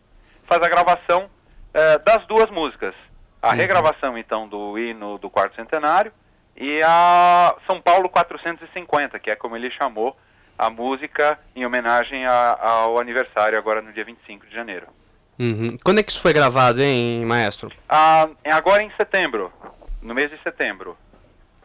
faz 0.47 0.62
a 0.62 0.68
gravação 0.68 1.28
eh, 1.74 1.99
das 1.99 2.26
duas 2.26 2.51
músicas. 2.51 2.94
A 3.42 3.51
Uhum. 3.51 3.57
regravação, 3.57 4.16
então, 4.18 4.49
do 4.49 4.78
hino 4.78 5.18
do 5.18 5.28
quarto 5.30 5.55
centenário 5.57 6.12
e 6.57 6.80
a 6.82 7.55
São 7.66 7.80
Paulo 7.80 8.09
450, 8.09 9.18
que 9.18 9.30
é 9.30 9.36
como 9.36 9.57
ele 9.57 9.70
chamou 9.70 10.16
a 10.59 10.70
música 10.70 11.38
em 11.54 11.64
homenagem 11.66 12.24
a- 12.26 12.59
ao 12.61 12.98
aniversário 12.98 13.59
agora 13.59 13.80
no 13.82 13.92
dia 13.92 14.04
25 14.04 14.46
de 14.46 14.54
janeiro. 14.54 14.86
Uhum. 15.38 15.76
Quando 15.84 15.98
é 15.98 16.02
que 16.02 16.11
isso 16.11 16.20
foi 16.20 16.32
gravado, 16.32 16.80
hein, 16.82 17.24
maestro? 17.26 17.70
Ah, 17.88 18.28
é 18.42 18.50
agora 18.52 18.82
em 18.82 18.90
setembro, 18.96 19.52
no 20.00 20.14
mês 20.14 20.30
de 20.30 20.38
setembro. 20.42 20.96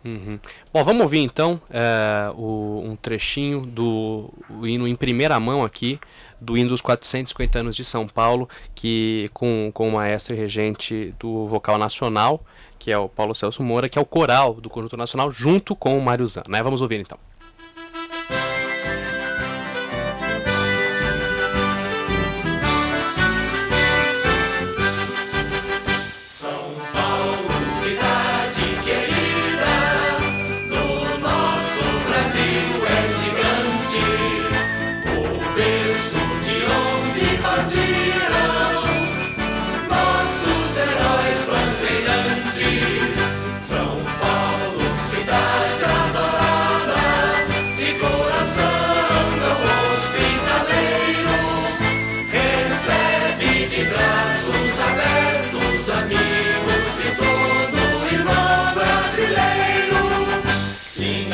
Uhum. 0.03 0.39
Bom, 0.73 0.83
vamos 0.83 1.03
ouvir 1.03 1.19
então 1.19 1.61
é, 1.69 2.31
o- 2.35 2.81
um 2.83 2.95
trechinho 2.95 3.61
do 3.65 4.33
hino 4.63 4.87
em 4.87 4.95
primeira 4.95 5.39
mão 5.39 5.63
aqui, 5.63 5.99
do 6.39 6.57
hino 6.57 6.69
dos 6.69 6.81
450 6.81 7.59
anos 7.59 7.75
de 7.75 7.85
São 7.85 8.07
Paulo, 8.07 8.49
que 8.73 9.29
com, 9.31 9.69
com 9.71 9.87
o 9.87 9.91
maestro 9.91 10.33
e 10.33 10.37
regente 10.37 11.13
do 11.19 11.45
Vocal 11.45 11.77
Nacional, 11.77 12.43
que 12.79 12.91
é 12.91 12.97
o 12.97 13.07
Paulo 13.07 13.35
Celso 13.35 13.61
Moura, 13.61 13.87
que 13.87 13.99
é 13.99 14.01
o 14.01 14.05
coral 14.05 14.55
do 14.55 14.71
Conjunto 14.71 14.97
Nacional, 14.97 15.29
junto 15.31 15.75
com 15.75 15.95
o 15.95 16.01
Mário 16.01 16.25
Zan. 16.25 16.41
Né? 16.49 16.63
Vamos 16.63 16.81
ouvir 16.81 16.99
então. 16.99 17.19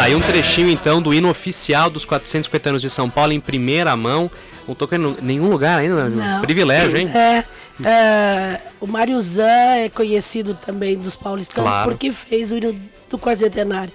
Aí 0.07 0.15
um 0.15 0.21
trechinho 0.21 0.69
então 0.69 1.01
do 1.01 1.13
hino 1.13 1.29
oficial 1.29 1.89
dos 1.89 2.05
450 2.05 2.69
anos 2.69 2.81
de 2.81 2.89
São 2.89 3.09
Paulo 3.09 3.33
em 3.33 3.41
primeira 3.41 3.93
mão. 3.95 4.31
Não 4.65 4.73
tocou 4.73 4.97
em 4.97 5.17
nenhum 5.21 5.49
lugar 5.49 5.79
ainda, 5.79 6.07
né? 6.07 6.33
Não. 6.35 6.41
privilégio, 6.41 6.97
hein? 6.97 7.09
É, 7.13 7.43
é, 7.83 8.61
o 8.79 8.87
Mário 8.87 9.21
Zan 9.21 9.75
é 9.75 9.89
conhecido 9.89 10.53
também 10.53 10.97
dos 10.97 11.15
paulistanos 11.15 11.69
Claro. 11.69 11.91
porque 11.91 12.11
fez 12.11 12.51
o 12.53 12.57
hino 12.57 12.73
do 13.09 13.19
quarcentenário. 13.19 13.91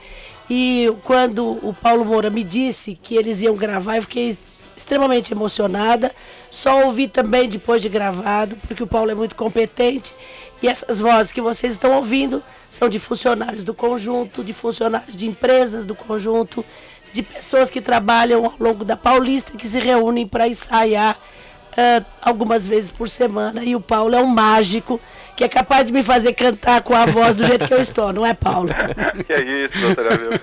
E 0.50 0.90
quando 1.02 1.46
o 1.66 1.74
Paulo 1.80 2.04
Moura 2.04 2.28
me 2.28 2.44
disse 2.44 2.98
que 3.02 3.16
eles 3.16 3.40
iam 3.40 3.54
gravar, 3.54 3.96
eu 3.96 4.02
fiquei 4.02 4.36
extremamente 4.76 5.32
emocionada. 5.32 6.12
Só 6.50 6.84
ouvi 6.84 7.08
também 7.08 7.48
depois 7.48 7.80
de 7.80 7.88
gravado, 7.88 8.56
porque 8.68 8.82
o 8.82 8.86
Paulo 8.86 9.10
é 9.10 9.14
muito 9.14 9.34
competente. 9.34 10.12
E 10.62 10.68
essas 10.68 11.00
vozes 11.00 11.32
que 11.32 11.40
vocês 11.40 11.72
estão 11.72 11.92
ouvindo 11.96 12.42
são 12.70 12.88
de 12.88 12.98
funcionários 12.98 13.64
do 13.64 13.74
conjunto, 13.74 14.44
de 14.44 14.52
funcionários 14.52 15.16
de 15.16 15.26
empresas 15.26 15.84
do 15.84 15.94
conjunto, 15.94 16.64
de 17.12 17.22
pessoas 17.22 17.70
que 17.70 17.80
trabalham 17.80 18.44
ao 18.44 18.54
longo 18.58 18.84
da 18.84 18.96
Paulista, 18.96 19.56
que 19.56 19.68
se 19.68 19.78
reúnem 19.78 20.26
para 20.26 20.48
ensaiar 20.48 21.18
ah, 21.76 22.02
algumas 22.20 22.66
vezes 22.66 22.92
por 22.92 23.08
semana. 23.08 23.64
E 23.64 23.74
o 23.74 23.80
Paulo 23.80 24.14
é 24.14 24.22
um 24.22 24.26
mágico 24.26 25.00
que 25.36 25.44
é 25.44 25.48
capaz 25.48 25.86
de 25.86 25.92
me 25.92 26.02
fazer 26.02 26.32
cantar 26.34 26.82
com 26.82 26.94
a 26.94 27.06
voz 27.06 27.36
do 27.36 27.44
jeito 27.44 27.66
que 27.66 27.74
eu 27.74 27.80
estou, 27.80 28.12
não 28.12 28.24
é, 28.24 28.32
Paulo? 28.34 28.68
que 29.26 29.32
é 29.32 29.64
isso, 29.64 29.78
doutora. 29.78 30.40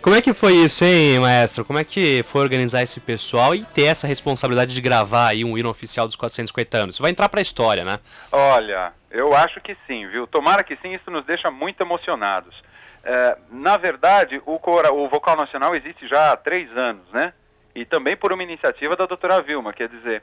Como 0.00 0.14
é 0.16 0.22
que 0.22 0.32
foi 0.32 0.52
isso, 0.54 0.84
hein, 0.84 1.18
maestro? 1.18 1.64
Como 1.64 1.78
é 1.78 1.84
que 1.84 2.22
foi 2.22 2.40
organizar 2.40 2.82
esse 2.82 3.00
pessoal 3.00 3.54
e 3.54 3.64
ter 3.64 3.82
essa 3.84 4.06
responsabilidade 4.06 4.72
de 4.74 4.80
gravar 4.80 5.28
aí 5.28 5.44
um 5.44 5.58
hino 5.58 5.68
oficial 5.68 6.06
dos 6.06 6.16
450 6.16 6.76
anos? 6.78 6.94
Isso 6.94 7.02
vai 7.02 7.10
entrar 7.10 7.28
pra 7.28 7.40
história, 7.40 7.84
né? 7.84 7.98
Olha, 8.32 8.92
eu 9.10 9.34
acho 9.36 9.60
que 9.60 9.76
sim, 9.86 10.06
viu? 10.06 10.26
Tomara 10.26 10.62
que 10.62 10.76
sim, 10.80 10.94
isso 10.94 11.10
nos 11.10 11.24
deixa 11.24 11.50
muito 11.50 11.80
emocionados. 11.82 12.54
É, 13.04 13.36
na 13.50 13.76
verdade, 13.76 14.40
o, 14.46 14.58
cora- 14.58 14.92
o 14.92 15.08
Vocal 15.08 15.36
Nacional 15.36 15.74
existe 15.74 16.06
já 16.08 16.32
há 16.32 16.36
três 16.36 16.74
anos, 16.76 17.04
né? 17.12 17.32
E 17.74 17.84
também 17.84 18.16
por 18.16 18.32
uma 18.32 18.42
iniciativa 18.42 18.96
da 18.96 19.04
doutora 19.04 19.42
Vilma, 19.42 19.72
quer 19.72 19.88
dizer, 19.88 20.22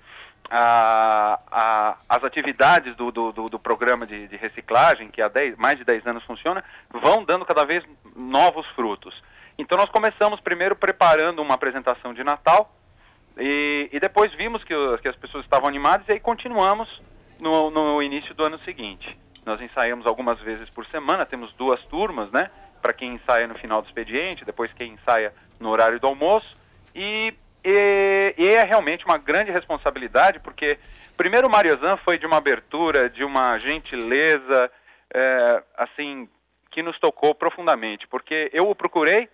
a- 0.49 1.39
a- 1.51 1.95
as 2.09 2.23
atividades 2.23 2.95
do, 2.95 3.11
do, 3.11 3.31
do- 3.31 3.49
do 3.49 3.59
programa 3.59 4.05
de, 4.07 4.27
de 4.27 4.35
reciclagem, 4.37 5.09
que 5.09 5.21
há 5.21 5.27
10 5.27 5.57
mais 5.57 5.77
de 5.77 5.83
10 5.83 6.07
anos 6.07 6.23
funciona, 6.23 6.63
vão 6.91 7.23
dando 7.23 7.45
cada 7.45 7.63
vez 7.65 7.83
novos 8.15 8.65
frutos. 8.75 9.13
Então 9.57 9.77
nós 9.77 9.89
começamos 9.89 10.39
primeiro 10.39 10.75
preparando 10.75 11.41
uma 11.41 11.55
apresentação 11.55 12.13
de 12.13 12.23
Natal, 12.23 12.71
e, 13.37 13.89
e 13.91 13.99
depois 13.99 14.33
vimos 14.33 14.63
que, 14.63 14.73
que 15.01 15.07
as 15.07 15.15
pessoas 15.15 15.43
estavam 15.43 15.67
animadas 15.67 16.07
e 16.07 16.13
aí 16.13 16.19
continuamos 16.19 17.01
no, 17.39 17.69
no 17.69 18.01
início 18.01 18.33
do 18.33 18.45
ano 18.45 18.59
seguinte. 18.59 19.15
Nós 19.45 19.61
ensaiamos 19.61 20.07
algumas 20.07 20.39
vezes 20.39 20.69
por 20.69 20.85
semana, 20.87 21.25
temos 21.25 21.53
duas 21.53 21.81
turmas, 21.83 22.31
né? 22.31 22.49
Para 22.81 22.93
quem 22.93 23.13
ensaia 23.13 23.47
no 23.47 23.55
final 23.55 23.81
do 23.81 23.87
expediente, 23.87 24.45
depois 24.45 24.71
quem 24.73 24.93
ensaia 24.93 25.33
no 25.59 25.69
horário 25.69 25.99
do 25.99 26.07
almoço. 26.07 26.57
E, 26.93 27.33
e, 27.63 28.35
e 28.37 28.47
é 28.47 28.63
realmente 28.63 29.05
uma 29.05 29.17
grande 29.17 29.51
responsabilidade, 29.51 30.39
porque 30.39 30.79
primeiro 31.15 31.47
o 31.47 31.51
Mariozan 31.51 31.97
foi 31.97 32.17
de 32.17 32.25
uma 32.25 32.37
abertura, 32.37 33.09
de 33.09 33.23
uma 33.23 33.59
gentileza, 33.59 34.71
é, 35.13 35.63
assim, 35.77 36.27
que 36.71 36.81
nos 36.81 36.99
tocou 36.99 37.35
profundamente, 37.35 38.07
porque 38.07 38.49
eu 38.51 38.69
o 38.69 38.75
procurei 38.75 39.29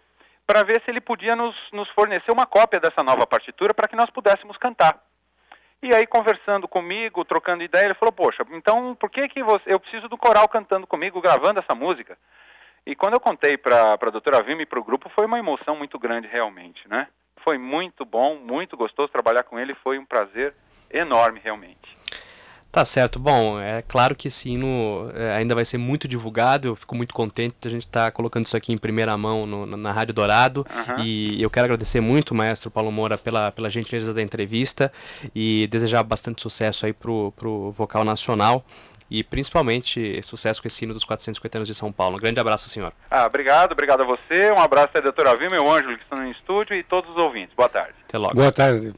para 0.51 0.63
ver 0.63 0.81
se 0.83 0.91
ele 0.91 0.99
podia 0.99 1.33
nos, 1.33 1.55
nos 1.71 1.87
fornecer 1.91 2.29
uma 2.29 2.45
cópia 2.45 2.77
dessa 2.77 3.01
nova 3.01 3.25
partitura 3.25 3.73
para 3.73 3.87
que 3.87 3.95
nós 3.95 4.09
pudéssemos 4.09 4.57
cantar. 4.57 5.01
E 5.81 5.95
aí, 5.95 6.05
conversando 6.05 6.67
comigo, 6.67 7.23
trocando 7.23 7.63
ideia, 7.63 7.85
ele 7.85 7.93
falou, 7.93 8.11
poxa, 8.11 8.45
então 8.51 8.93
por 8.95 9.09
que 9.09 9.29
que 9.29 9.41
você... 9.41 9.63
Eu 9.65 9.79
preciso 9.79 10.09
do 10.09 10.17
coral 10.17 10.49
cantando 10.49 10.85
comigo, 10.85 11.21
gravando 11.21 11.61
essa 11.61 11.73
música. 11.73 12.17
E 12.85 12.93
quando 12.97 13.13
eu 13.13 13.19
contei 13.21 13.57
para 13.57 13.93
a 13.93 14.09
doutora 14.09 14.43
Vilma 14.43 14.63
e 14.63 14.65
para 14.65 14.77
o 14.77 14.83
grupo, 14.83 15.09
foi 15.15 15.25
uma 15.25 15.39
emoção 15.39 15.77
muito 15.77 15.97
grande 15.97 16.27
realmente, 16.27 16.85
né? 16.85 17.07
Foi 17.45 17.57
muito 17.57 18.03
bom, 18.03 18.35
muito 18.35 18.75
gostoso 18.75 19.07
trabalhar 19.07 19.43
com 19.43 19.57
ele, 19.57 19.73
foi 19.75 19.97
um 19.97 20.05
prazer 20.05 20.53
enorme 20.91 21.39
realmente. 21.41 22.00
Tá 22.71 22.85
certo. 22.85 23.19
Bom, 23.19 23.59
é 23.59 23.81
claro 23.85 24.15
que 24.15 24.29
esse 24.29 24.49
hino 24.49 25.11
é, 25.13 25.33
ainda 25.35 25.53
vai 25.53 25.65
ser 25.65 25.77
muito 25.77 26.07
divulgado. 26.07 26.69
Eu 26.69 26.75
fico 26.77 26.95
muito 26.95 27.13
contente 27.13 27.53
de 27.59 27.67
a 27.67 27.71
gente 27.71 27.85
estar 27.85 28.09
colocando 28.11 28.45
isso 28.45 28.55
aqui 28.55 28.71
em 28.71 28.77
primeira 28.77 29.17
mão 29.17 29.45
no- 29.45 29.65
na, 29.65 29.91
Rádio 29.91 30.13
Dourado. 30.13 30.65
Aham. 30.73 30.95
E 31.03 31.41
eu 31.41 31.49
quero 31.49 31.65
agradecer 31.65 31.99
muito, 31.99 32.33
maestro 32.33 32.71
Paulo 32.71 32.89
Moura, 32.89 33.17
pela, 33.17 33.51
pela 33.51 33.69
gentileza 33.69 34.13
da 34.13 34.21
entrevista 34.21 34.89
e 35.35 35.67
desejar 35.67 36.01
bastante 36.03 36.41
sucesso 36.41 36.85
aí 36.85 36.93
pro, 36.93 37.33
pro 37.35 37.71
Vocal 37.71 38.05
Nacional 38.05 38.63
e 39.09 39.21
principalmente 39.21 40.21
sucesso 40.23 40.61
com 40.61 40.67
esse 40.69 40.85
hino 40.85 40.93
dos 40.93 41.03
450 41.03 41.57
anos 41.57 41.67
de 41.67 41.75
São 41.75 41.91
Paulo. 41.91 42.15
Um 42.15 42.19
grande 42.19 42.39
abraço, 42.39 42.69
senhor. 42.69 42.93
Ah, 43.09 43.25
obrigado, 43.25 43.73
obrigado 43.73 44.03
a 44.03 44.05
você, 44.05 44.49
um 44.49 44.59
abraço 44.59 44.91
à 44.97 45.01
doutora 45.01 45.35
Vilma 45.35 45.57
e 45.57 45.59
ao 45.59 45.69
Ângelo 45.69 45.97
que 45.97 46.03
estão 46.03 46.19
no 46.19 46.31
estúdio 46.31 46.73
e 46.77 46.83
todos 46.83 47.09
os 47.11 47.17
ouvintes. 47.17 47.53
Boa 47.53 47.67
tarde. 47.67 47.95
Até 48.07 48.17
logo. 48.17 48.33
Boa 48.33 48.51
tarde 48.53 48.93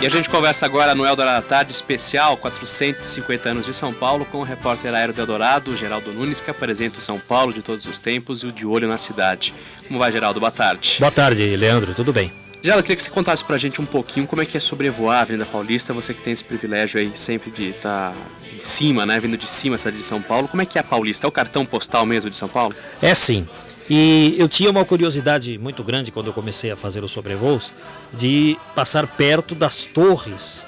e 0.00 0.06
a 0.06 0.10
gente 0.10 0.30
conversa 0.30 0.64
agora 0.64 0.94
no 0.94 1.04
Eldorado 1.04 1.42
da 1.42 1.48
Tarde 1.48 1.72
especial 1.72 2.36
450 2.36 3.48
anos 3.48 3.66
de 3.66 3.74
São 3.74 3.92
Paulo 3.92 4.24
com 4.24 4.38
o 4.38 4.44
repórter 4.44 4.94
aéreo 4.94 5.12
de 5.12 5.20
Eldorado, 5.20 5.76
Geraldo 5.76 6.12
Nunes, 6.12 6.40
que 6.40 6.50
apresenta 6.50 6.98
o 6.98 7.02
São 7.02 7.18
Paulo 7.18 7.52
de 7.52 7.62
todos 7.62 7.84
os 7.84 7.98
tempos 7.98 8.42
e 8.42 8.46
o 8.46 8.52
de 8.52 8.64
olho 8.64 8.86
na 8.86 8.96
cidade. 8.96 9.52
Como 9.86 9.98
vai, 9.98 10.12
Geraldo? 10.12 10.38
Boa 10.38 10.52
tarde. 10.52 10.96
Boa 11.00 11.10
tarde, 11.10 11.56
Leandro. 11.56 11.94
Tudo 11.94 12.12
bem? 12.12 12.32
Geraldo, 12.60 12.80
eu 12.80 12.82
queria 12.82 12.96
que 12.96 13.02
você 13.04 13.10
contasse 13.10 13.44
pra 13.44 13.56
gente 13.56 13.80
um 13.80 13.86
pouquinho 13.86 14.26
como 14.26 14.42
é 14.42 14.46
que 14.46 14.56
é 14.56 14.60
sobrevoar 14.60 15.18
a 15.18 15.20
Avenida 15.22 15.46
Paulista, 15.46 15.94
você 15.94 16.12
que 16.12 16.20
tem 16.20 16.32
esse 16.32 16.42
privilégio 16.42 16.98
aí 16.98 17.12
sempre 17.14 17.52
de 17.52 17.70
estar 17.70 18.12
em 18.56 18.60
cima, 18.60 19.06
né, 19.06 19.20
vindo 19.20 19.36
de 19.36 19.48
cima 19.48 19.78
cidade 19.78 19.98
de 19.98 20.02
São 20.02 20.20
Paulo. 20.20 20.48
Como 20.48 20.60
é 20.60 20.66
que 20.66 20.76
é 20.76 20.80
a 20.80 20.84
Paulista? 20.84 21.24
É 21.24 21.28
o 21.28 21.32
cartão 21.32 21.64
postal 21.64 22.04
mesmo 22.04 22.28
de 22.28 22.34
São 22.34 22.48
Paulo? 22.48 22.74
É 23.00 23.14
sim. 23.14 23.46
E 23.88 24.34
eu 24.36 24.48
tinha 24.48 24.70
uma 24.70 24.84
curiosidade 24.84 25.56
muito 25.56 25.84
grande 25.84 26.10
quando 26.10 26.26
eu 26.26 26.32
comecei 26.32 26.70
a 26.70 26.76
fazer 26.76 27.02
os 27.02 27.12
sobrevoos 27.12 27.70
de 28.12 28.58
passar 28.74 29.06
perto 29.06 29.54
das 29.54 29.84
torres 29.84 30.66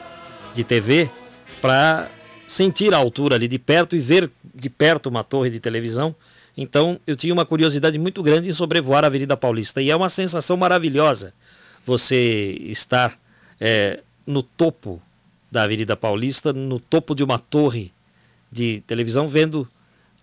de 0.54 0.62
TV 0.62 1.10
para 1.60 2.08
sentir 2.46 2.94
a 2.94 2.98
altura 2.98 3.34
ali 3.34 3.48
de 3.48 3.58
perto 3.58 3.96
e 3.96 3.98
ver 3.98 4.30
de 4.54 4.70
perto 4.70 5.08
uma 5.08 5.24
torre 5.24 5.50
de 5.50 5.58
televisão. 5.58 6.14
Então 6.56 7.00
eu 7.06 7.16
tinha 7.16 7.34
uma 7.34 7.44
curiosidade 7.44 7.98
muito 7.98 8.22
grande 8.22 8.48
em 8.48 8.52
sobrevoar 8.52 9.04
a 9.04 9.08
Avenida 9.08 9.36
Paulista 9.36 9.82
e 9.82 9.90
é 9.90 9.96
uma 9.96 10.08
sensação 10.08 10.56
maravilhosa 10.56 11.34
você 11.84 12.56
estar 12.60 13.18
é, 13.60 14.00
no 14.26 14.42
topo 14.42 15.00
da 15.50 15.62
Avenida 15.64 15.96
Paulista, 15.96 16.52
no 16.52 16.78
topo 16.78 17.14
de 17.14 17.24
uma 17.24 17.38
torre 17.38 17.92
de 18.50 18.80
televisão, 18.86 19.26
vendo 19.28 19.66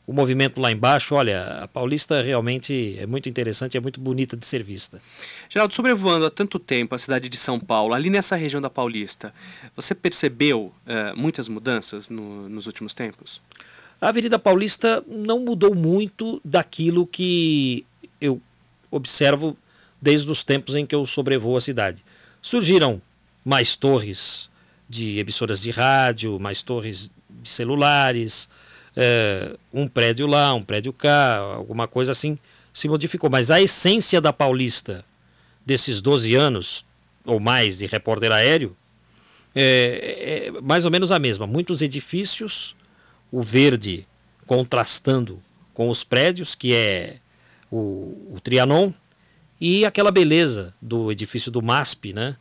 o 0.05 0.13
movimento 0.13 0.61
lá 0.61 0.71
embaixo. 0.71 1.15
Olha, 1.15 1.63
a 1.63 1.67
Paulista 1.67 2.21
realmente 2.21 2.95
é 2.97 3.05
muito 3.05 3.27
interessante, 3.27 3.75
é 3.75 3.79
muito 3.81 3.99
bonita 3.99 4.37
de 4.37 4.45
ser 4.45 4.63
vista. 4.63 5.01
Geraldo, 5.49 5.75
sobrevoando 5.75 6.25
há 6.25 6.31
tanto 6.31 6.57
tempo 6.59 6.95
a 6.95 6.97
cidade 6.97 7.27
de 7.27 7.35
São 7.37 7.59
Paulo, 7.59 7.93
ali 7.93 8.09
nessa 8.09 8.35
região 8.37 8.61
da 8.61 8.69
Paulista, 8.69 9.33
você 9.75 9.93
percebeu 9.93 10.73
eh, 10.85 11.11
muitas 11.13 11.49
mudanças 11.49 12.09
no- 12.09 12.47
nos 12.47 12.67
últimos 12.67 12.93
tempos? 12.93 13.41
A 13.99 14.07
Avenida 14.09 14.39
Paulista 14.39 15.03
não 15.07 15.39
mudou 15.41 15.75
muito 15.75 16.39
daquilo 16.45 17.05
que 17.05 17.85
eu 18.21 18.41
observo 18.89 19.57
desde 20.01 20.29
os 20.29 20.43
tempos 20.43 20.75
em 20.75 20.85
que 20.85 20.95
eu 20.95 21.05
sobrevoo 21.05 21.57
a 21.57 21.61
cidade. 21.61 22.03
Surgiram 22.41 23.01
mais 23.43 23.75
torres 23.75 24.49
de 24.89 25.19
emissoras 25.19 25.61
de 25.61 25.71
rádio, 25.71 26.39
mais 26.39 26.61
torres 26.61 27.09
de 27.29 27.49
celulares, 27.49 28.47
eh, 28.95 29.55
um 29.73 29.87
prédio 29.87 30.27
lá, 30.27 30.53
um 30.53 30.63
prédio 30.63 30.93
cá, 30.93 31.37
alguma 31.37 31.87
coisa 31.87 32.11
assim 32.11 32.37
se 32.73 32.87
modificou. 32.87 33.29
Mas 33.29 33.49
a 33.49 33.61
essência 33.61 34.21
da 34.21 34.31
Paulista 34.31 35.03
desses 35.65 35.99
12 35.99 36.35
anos 36.35 36.85
ou 37.25 37.39
mais 37.39 37.77
de 37.77 37.85
repórter 37.85 38.31
aéreo 38.31 38.75
é, 39.53 40.47
é 40.47 40.61
mais 40.61 40.85
ou 40.85 40.91
menos 40.91 41.11
a 41.11 41.19
mesma. 41.19 41.47
Muitos 41.47 41.81
edifícios, 41.81 42.75
o 43.31 43.41
verde 43.41 44.07
contrastando 44.45 45.41
com 45.73 45.89
os 45.89 46.03
prédios, 46.03 46.55
que 46.55 46.73
é 46.73 47.17
o, 47.69 48.33
o 48.33 48.39
Trianon, 48.41 48.93
e 49.59 49.85
aquela 49.85 50.11
beleza 50.11 50.73
do 50.81 51.11
edifício 51.11 51.51
do 51.51 51.61
MASP, 51.61 52.13
né? 52.13 52.35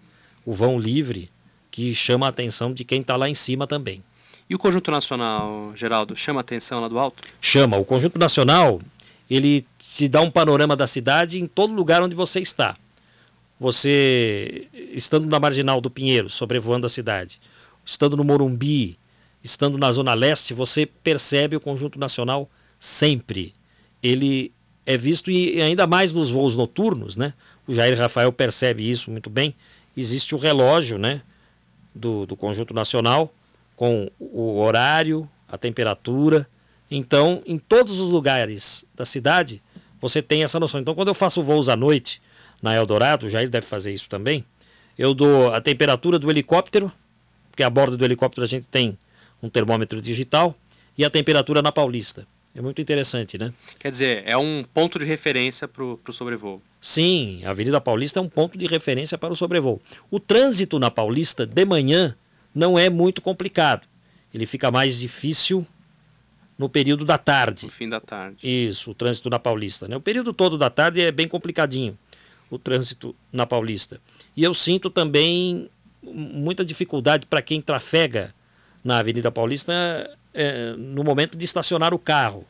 o 0.47 0.55
vão 0.55 0.79
livre, 0.79 1.29
que 1.71 1.95
chama 1.95 2.27
a 2.27 2.29
atenção 2.29 2.73
de 2.73 2.85
quem 2.85 3.01
está 3.01 3.17
lá 3.17 3.29
em 3.29 3.35
cima 3.35 3.67
também. 3.67 4.03
E 4.49 4.55
o 4.55 4.59
Conjunto 4.59 4.93
Nacional, 4.93 5.73
Geraldo, 5.75 6.14
chama 6.14 6.41
a 6.41 6.43
atenção 6.43 6.81
lá 6.81 6.87
do 6.87 6.99
alto? 6.99 7.25
Chama. 7.41 7.77
O 7.77 7.85
Conjunto 7.85 8.17
Nacional, 8.17 8.81
ele 9.29 9.67
te 9.77 10.07
dá 10.07 10.21
um 10.21 10.31
panorama 10.31 10.77
da 10.77 10.87
cidade 10.87 11.41
em 11.41 11.47
todo 11.47 11.75
lugar 11.75 12.01
onde 12.01 12.14
você 12.14 12.41
está. 12.41 12.77
Você, 13.59 14.69
estando 14.93 15.27
na 15.27 15.41
Marginal 15.41 15.81
do 15.81 15.91
Pinheiro, 15.91 16.31
sobrevoando 16.31 16.87
a 16.87 16.91
cidade, 16.91 17.41
estando 17.85 18.17
no 18.17 18.23
Morumbi, 18.23 18.97
estando 19.43 19.77
na 19.77 19.91
Zona 19.91 20.14
Leste, 20.14 20.55
você 20.55 20.87
percebe 20.87 21.57
o 21.57 21.61
Conjunto 21.61 21.99
Nacional 21.99 22.49
sempre. 22.79 23.53
Ele 24.01 24.53
é 24.87 24.97
visto 24.97 25.30
e 25.30 25.61
ainda 25.61 25.87
mais 25.87 26.12
nos 26.12 26.30
voos 26.30 26.57
noturnos, 26.57 27.16
né? 27.16 27.34
O 27.66 27.74
Jair 27.74 27.99
Rafael 27.99 28.32
percebe 28.32 28.89
isso 28.89 29.11
muito 29.11 29.28
bem. 29.28 29.55
Existe 29.97 30.34
o 30.34 30.39
relógio, 30.39 30.97
né? 30.97 31.22
Do, 31.93 32.24
do 32.24 32.37
Conjunto 32.37 32.72
Nacional, 32.72 33.34
com 33.74 34.09
o 34.20 34.59
horário, 34.61 35.28
a 35.49 35.59
temperatura. 35.59 36.49
Então, 36.91 37.43
em 37.45 37.59
todos 37.59 37.99
os 37.99 38.11
lugares 38.11 38.84
da 38.95 39.05
cidade, 39.05 39.61
você 40.01 40.22
tem 40.22 40.45
essa 40.45 40.61
noção. 40.61 40.80
Então, 40.80 40.95
quando 40.95 41.09
eu 41.09 41.14
faço 41.14 41.43
voos 41.43 41.68
à 41.68 41.74
noite 41.74 42.22
na 42.62 42.74
Eldorado, 42.74 43.26
o 43.26 43.28
Jair 43.28 43.49
deve 43.49 43.66
fazer 43.66 43.93
isso 43.93 44.09
também, 44.09 44.45
eu 44.97 45.12
dou 45.12 45.53
a 45.53 45.61
temperatura 45.61 46.18
do 46.18 46.30
helicóptero, 46.30 46.93
porque 47.51 47.62
a 47.62 47.70
bordo 47.70 47.97
do 47.97 48.05
helicóptero 48.05 48.45
a 48.45 48.49
gente 48.49 48.66
tem 48.66 48.97
um 49.43 49.49
termômetro 49.49 50.01
digital, 50.01 50.55
e 50.97 51.05
a 51.05 51.11
temperatura 51.11 51.61
na 51.61 51.70
Paulista. 51.70 52.26
É 52.57 52.63
muito 52.63 52.81
interessante, 52.81 53.37
né? 53.37 53.53
Quer 53.79 53.91
dizer, 53.91 54.23
é 54.25 54.35
um 54.35 54.65
ponto 54.73 54.99
de 54.99 55.05
referência 55.05 55.69
para 55.69 55.85
o 55.85 56.13
sobrevoo. 56.13 56.63
Sim, 56.81 57.43
a 57.45 57.51
Avenida 57.51 57.79
Paulista 57.83 58.19
é 58.19 58.23
um 58.23 58.31
ponto 58.31 58.57
de 58.57 58.67
referência 58.67 59.19
para 59.19 59.31
o 59.31 59.37
sobrevoo. 59.37 59.79
O 60.11 60.19
trânsito 60.19 60.79
na 60.79 60.91
Paulista 60.91 61.47
de 61.47 61.65
manhã 61.67 62.17
não 62.55 62.79
é 62.79 62.89
muito 62.89 63.21
complicado. 63.21 63.87
Ele 64.33 64.47
fica 64.47 64.71
mais 64.71 64.99
difícil 64.99 65.67
no 66.59 66.67
período 66.67 67.05
da 67.05 67.19
tarde. 67.19 67.67
No 67.67 67.71
fim 67.73 67.91
da 67.91 68.01
tarde. 68.01 68.39
Isso, 68.43 68.93
o 68.93 68.95
trânsito 68.95 69.29
na 69.29 69.39
Paulista. 69.39 69.87
Né? 69.87 69.95
O 69.95 70.01
período 70.01 70.33
todo 70.33 70.57
da 70.57 70.71
tarde 70.71 71.03
é 71.03 71.13
bem 71.13 71.29
complicadinho, 71.29 71.99
o 72.49 72.59
trânsito 72.59 73.15
na 73.31 73.45
Paulista. 73.45 74.01
E 74.35 74.43
eu 74.43 74.55
sinto 74.55 74.89
também 74.89 75.69
muita 76.03 76.65
dificuldade 76.65 77.27
para 77.27 77.43
quem 77.43 77.61
trafega 77.61 78.35
na 78.83 78.99
Avenida 78.99 79.31
Paulista 79.31 79.73
é, 80.37 80.74
no 80.76 81.03
momento 81.03 81.37
de 81.37 81.45
estacionar 81.45 81.95
o 81.95 81.99
carro. 81.99 82.45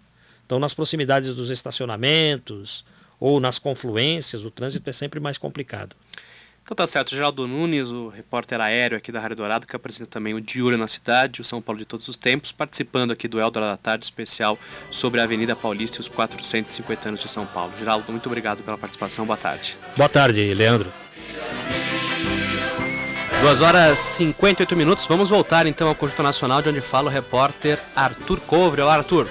Então, 0.45 0.59
nas 0.59 0.75
proximidades 0.75 1.35
dos 1.35 1.51
estacionamentos 1.51 2.85
ou 3.19 3.41
nas 3.41 3.59
confluências, 3.59 4.45
o 4.45 4.51
trânsito 4.51 4.89
é 4.91 4.93
sempre 4.93 5.19
mais 5.19 5.39
complicado. 5.39 5.97
Então 6.67 6.75
tá 6.75 6.85
certo, 6.85 7.15
Geraldo 7.15 7.47
Nunes, 7.47 7.93
o 7.93 8.09
repórter 8.09 8.61
aéreo 8.61 8.99
aqui 8.99 9.13
da 9.13 9.21
Rádio 9.21 9.37
Dourado, 9.37 9.65
que 9.65 9.77
apresenta 9.77 10.11
também 10.11 10.35
o 10.35 10.45
Olho 10.65 10.77
na 10.77 10.89
Cidade, 10.89 11.41
o 11.41 11.45
São 11.45 11.63
Paulo 11.63 11.79
de 11.79 11.85
todos 11.85 12.09
os 12.09 12.17
tempos, 12.17 12.51
participando 12.51 13.13
aqui 13.13 13.29
do 13.29 13.39
Eldorado 13.39 13.71
da 13.71 13.77
Tarde 13.77 14.05
especial 14.05 14.59
sobre 14.91 15.21
a 15.21 15.23
Avenida 15.23 15.55
Paulista 15.55 15.99
e 15.99 16.01
os 16.01 16.09
450 16.09 17.09
anos 17.09 17.21
de 17.21 17.29
São 17.29 17.47
Paulo. 17.47 17.73
Geraldo, 17.79 18.11
muito 18.11 18.27
obrigado 18.27 18.65
pela 18.65 18.77
participação, 18.77 19.25
boa 19.25 19.37
tarde. 19.37 19.77
Boa 19.97 20.09
tarde, 20.09 20.53
Leandro. 20.55 20.93
2 23.47 23.63
horas 23.63 24.19
e 24.19 24.35
58 24.35 24.75
minutos, 24.75 25.07
vamos 25.07 25.31
voltar 25.31 25.67
então 25.67 25.87
ao 25.87 25.95
Conjunto 25.95 26.21
Nacional, 26.21 26.61
de 26.61 26.69
onde 26.69 26.81
fala 26.81 27.07
o 27.07 27.15
repórter 27.15 27.79
Arthur 27.95 28.41
Couvre. 28.41 28.83
Olá, 28.83 28.95
Arthur. 28.95 29.29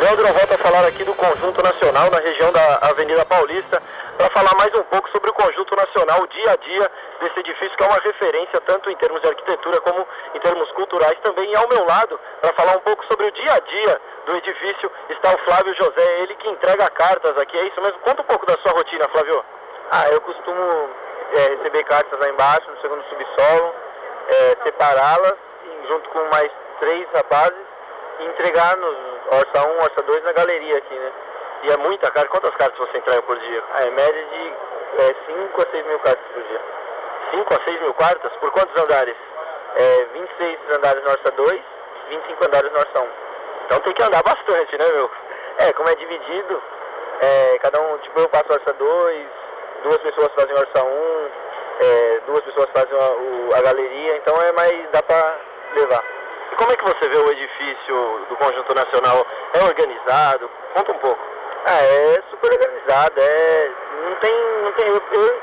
Leandro, 0.00 0.26
eu 0.26 0.34
volto 0.34 0.54
a 0.54 0.58
falar 0.58 0.84
aqui 0.84 1.04
do 1.04 1.14
Conjunto 1.14 1.62
Nacional, 1.62 2.10
na 2.10 2.18
região 2.18 2.50
da 2.50 2.78
Avenida 2.82 3.24
Paulista, 3.24 3.80
para 4.18 4.28
falar 4.30 4.52
mais 4.56 4.74
um 4.74 4.82
pouco 4.90 5.08
sobre 5.10 5.30
o 5.30 5.32
Conjunto 5.32 5.76
Nacional, 5.76 6.20
o 6.20 6.26
dia 6.26 6.50
a 6.50 6.56
dia 6.56 6.90
desse 7.22 7.38
edifício, 7.38 7.76
que 7.76 7.84
é 7.84 7.86
uma 7.86 8.00
referência 8.00 8.60
tanto 8.66 8.90
em 8.90 8.96
termos 8.96 9.22
de 9.22 9.28
arquitetura 9.28 9.80
como 9.82 10.04
em 10.34 10.40
termos 10.40 10.68
culturais 10.72 11.16
também. 11.22 11.48
E 11.48 11.54
ao 11.54 11.68
meu 11.68 11.86
lado, 11.86 12.18
para 12.42 12.52
falar 12.54 12.76
um 12.76 12.80
pouco 12.80 13.06
sobre 13.06 13.28
o 13.28 13.30
dia 13.30 13.54
a 13.54 13.60
dia 13.60 14.00
do 14.26 14.36
edifício, 14.36 14.90
está 15.10 15.32
o 15.32 15.38
Flávio 15.44 15.76
José, 15.76 16.22
ele 16.22 16.34
que 16.34 16.48
entrega 16.48 16.90
cartas 16.90 17.38
aqui, 17.38 17.56
é 17.56 17.68
isso 17.68 17.80
mesmo? 17.80 18.00
Conta 18.00 18.20
um 18.20 18.26
pouco 18.26 18.44
da 18.46 18.58
sua 18.64 18.72
rotina, 18.72 19.06
Flávio. 19.12 19.44
Ah, 19.92 20.08
eu 20.10 20.20
costumo 20.22 20.90
é, 21.34 21.56
receber 21.56 21.84
cartas 21.84 22.18
lá 22.20 22.28
embaixo, 22.28 22.70
no 22.70 22.80
segundo 22.80 23.04
subsolo, 23.04 23.74
é, 24.28 24.56
separá-las 24.64 25.34
e, 25.64 25.88
junto 25.88 26.08
com 26.10 26.24
mais 26.30 26.50
três 26.80 27.06
rapazes 27.14 27.66
e 28.20 28.24
entregar 28.26 28.76
nos 28.76 28.96
Orça 29.30 29.68
1, 29.68 29.76
Orça 29.82 30.02
2 30.02 30.24
na 30.24 30.32
galeria 30.32 30.78
aqui, 30.78 30.94
né? 30.94 31.12
E 31.64 31.72
é 31.72 31.76
muita 31.76 32.10
carta? 32.10 32.30
Quantas 32.30 32.54
cartas 32.56 32.78
você 32.78 32.98
entrega 32.98 33.22
por 33.22 33.38
dia? 33.38 33.62
Ah, 33.74 33.82
é 33.82 33.90
média 33.90 34.24
de 34.26 34.54
5 35.26 35.62
a 35.62 35.70
6 35.70 35.86
mil 35.86 35.98
cartas 36.00 36.24
por 36.32 36.42
dia. 36.42 36.60
5 37.32 37.54
a 37.54 37.64
6 37.64 37.80
mil 37.80 37.94
cartas? 37.94 38.32
Por 38.40 38.50
quantos 38.52 38.82
andares? 38.82 39.16
É, 39.76 40.04
26 40.12 40.58
andares 40.76 41.02
no 41.04 41.10
Orça 41.10 41.30
2, 41.32 41.60
25 42.08 42.46
andares 42.46 42.72
no 42.72 42.78
Orça 42.78 43.00
1. 43.00 43.08
Então 43.66 43.80
tem 43.80 43.92
que 43.92 44.02
andar 44.02 44.22
bastante, 44.22 44.78
né, 44.78 44.92
meu? 44.92 45.10
É, 45.58 45.72
como 45.72 45.88
é 45.88 45.94
dividido, 45.96 46.62
é, 47.20 47.58
cada 47.58 47.80
um, 47.80 47.98
tipo, 47.98 48.20
eu 48.20 48.28
passo 48.28 48.52
Orça 48.52 48.72
2, 48.72 49.26
duas 49.82 49.98
pessoas 49.98 50.28
fazem 50.34 50.54
Orça 50.54 50.84
1, 50.84 51.30
é, 51.80 52.20
duas 52.26 52.40
pessoas 52.40 52.68
fazem 52.74 52.98
a, 52.98 53.10
o, 53.12 53.54
a 53.54 53.62
galeria, 53.62 54.16
então 54.16 54.40
é 54.42 54.52
mais, 54.52 54.90
dá 54.90 55.02
pra 55.02 55.36
levar. 55.74 56.04
E 56.52 56.56
como 56.56 56.72
é 56.72 56.76
que 56.76 56.84
você 56.84 57.08
vê 57.08 57.16
o 57.16 57.30
edifício 57.30 58.26
do 58.28 58.36
Conjunto 58.36 58.74
Nacional? 58.74 59.26
É 59.54 59.62
organizado? 59.64 60.50
Conta 60.74 60.92
um 60.92 60.98
pouco. 60.98 61.20
Ah, 61.66 61.82
é 61.82 62.22
super 62.30 62.52
organizado, 62.52 63.20
é, 63.20 63.70
não 64.04 64.14
tem, 64.16 64.32
não 64.62 64.72
tem 64.72 64.86
eu, 64.88 65.02
eu, 65.12 65.42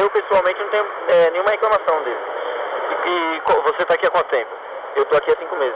eu 0.00 0.10
pessoalmente 0.10 0.60
não 0.60 0.68
tenho 0.68 0.86
é, 1.08 1.30
nenhuma 1.30 1.50
reclamação 1.50 2.02
dele. 2.02 2.20
E, 3.06 3.36
e 3.36 3.62
você 3.62 3.82
está 3.82 3.94
aqui 3.94 4.06
há 4.06 4.10
quanto 4.10 4.28
tempo? 4.28 4.50
Eu 4.96 5.04
tô 5.06 5.16
aqui 5.16 5.32
há 5.32 5.36
cinco 5.38 5.56
meses. 5.56 5.74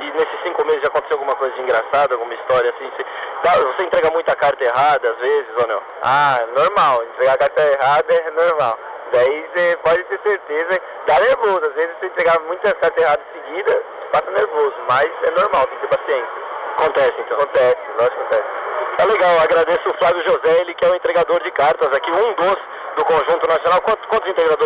E 0.00 0.10
nesses 0.12 0.42
cinco 0.42 0.64
meses 0.66 0.82
já 0.82 0.88
aconteceu 0.88 1.16
alguma 1.16 1.34
coisa 1.36 1.54
de 1.54 1.62
engraçado, 1.62 2.12
alguma 2.12 2.34
história 2.34 2.70
assim? 2.70 2.90
Você, 2.96 3.64
você 3.64 3.82
entrega 3.84 4.10
muita 4.10 4.34
carta 4.36 4.64
errada 4.64 5.10
às 5.10 5.16
vezes 5.18 5.50
ou 5.58 5.66
não? 5.66 5.82
Ah, 6.02 6.40
normal, 6.56 7.04
entregar 7.04 7.38
carta 7.38 7.62
errada 7.62 8.14
é 8.14 8.30
normal. 8.30 8.78
Daí 9.12 9.48
você 9.54 9.78
pode 9.84 10.02
ter 10.04 10.20
certeza, 10.22 10.80
dá 11.06 11.20
nervoso. 11.20 11.64
Às 11.66 11.74
vezes 11.74 11.96
você 11.98 12.06
entregar 12.06 12.40
muita 12.40 12.74
carta 12.74 13.00
errada 13.00 13.22
em 13.22 13.40
seguida, 13.40 13.82
passa 14.12 14.30
nervoso, 14.30 14.74
mas 14.88 15.10
é 15.22 15.30
normal, 15.30 15.66
tem 15.66 15.78
que 15.78 15.86
ter 15.86 15.96
paciência. 15.96 16.44
Acontece, 16.76 17.14
então. 17.20 17.38
Acontece, 17.38 17.78
lógico 17.96 18.16
que 18.16 18.34
acontece. 18.34 18.64
Tá 18.96 19.04
legal, 19.04 19.40
agradeço 19.40 19.88
o 19.88 19.94
Flávio 19.98 20.24
José, 20.24 20.60
ele 20.60 20.74
que 20.74 20.84
é 20.84 20.88
o 20.88 20.94
entregador 20.94 21.42
de 21.42 21.50
cartas 21.50 21.92
aqui, 21.92 22.10
um 22.10 22.32
dos 22.34 22.56
do 22.96 23.04
Conjunto 23.04 23.46
Nacional. 23.48 23.80
Quantos, 23.82 24.06
quantos 24.06 24.28
integra, 24.30 24.56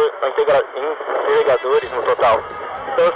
entregadores 1.28 1.92
no 1.92 2.02
total? 2.02 2.40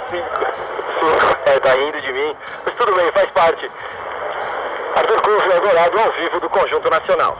Cinco. 0.09 1.43
É, 1.45 1.59
tá 1.59 1.73
rindo 1.73 1.99
de 1.99 2.13
mim. 2.13 2.35
Mas 2.65 2.75
tudo 2.75 2.95
bem, 2.95 3.11
faz 3.11 3.29
parte. 3.31 3.69
Arthur 4.95 5.21
Cruz, 5.21 5.45
Eldorado, 5.45 5.99
ao 5.99 6.11
vivo 6.13 6.39
do 6.39 6.49
Conjunto 6.49 6.89
Nacional. 6.89 7.39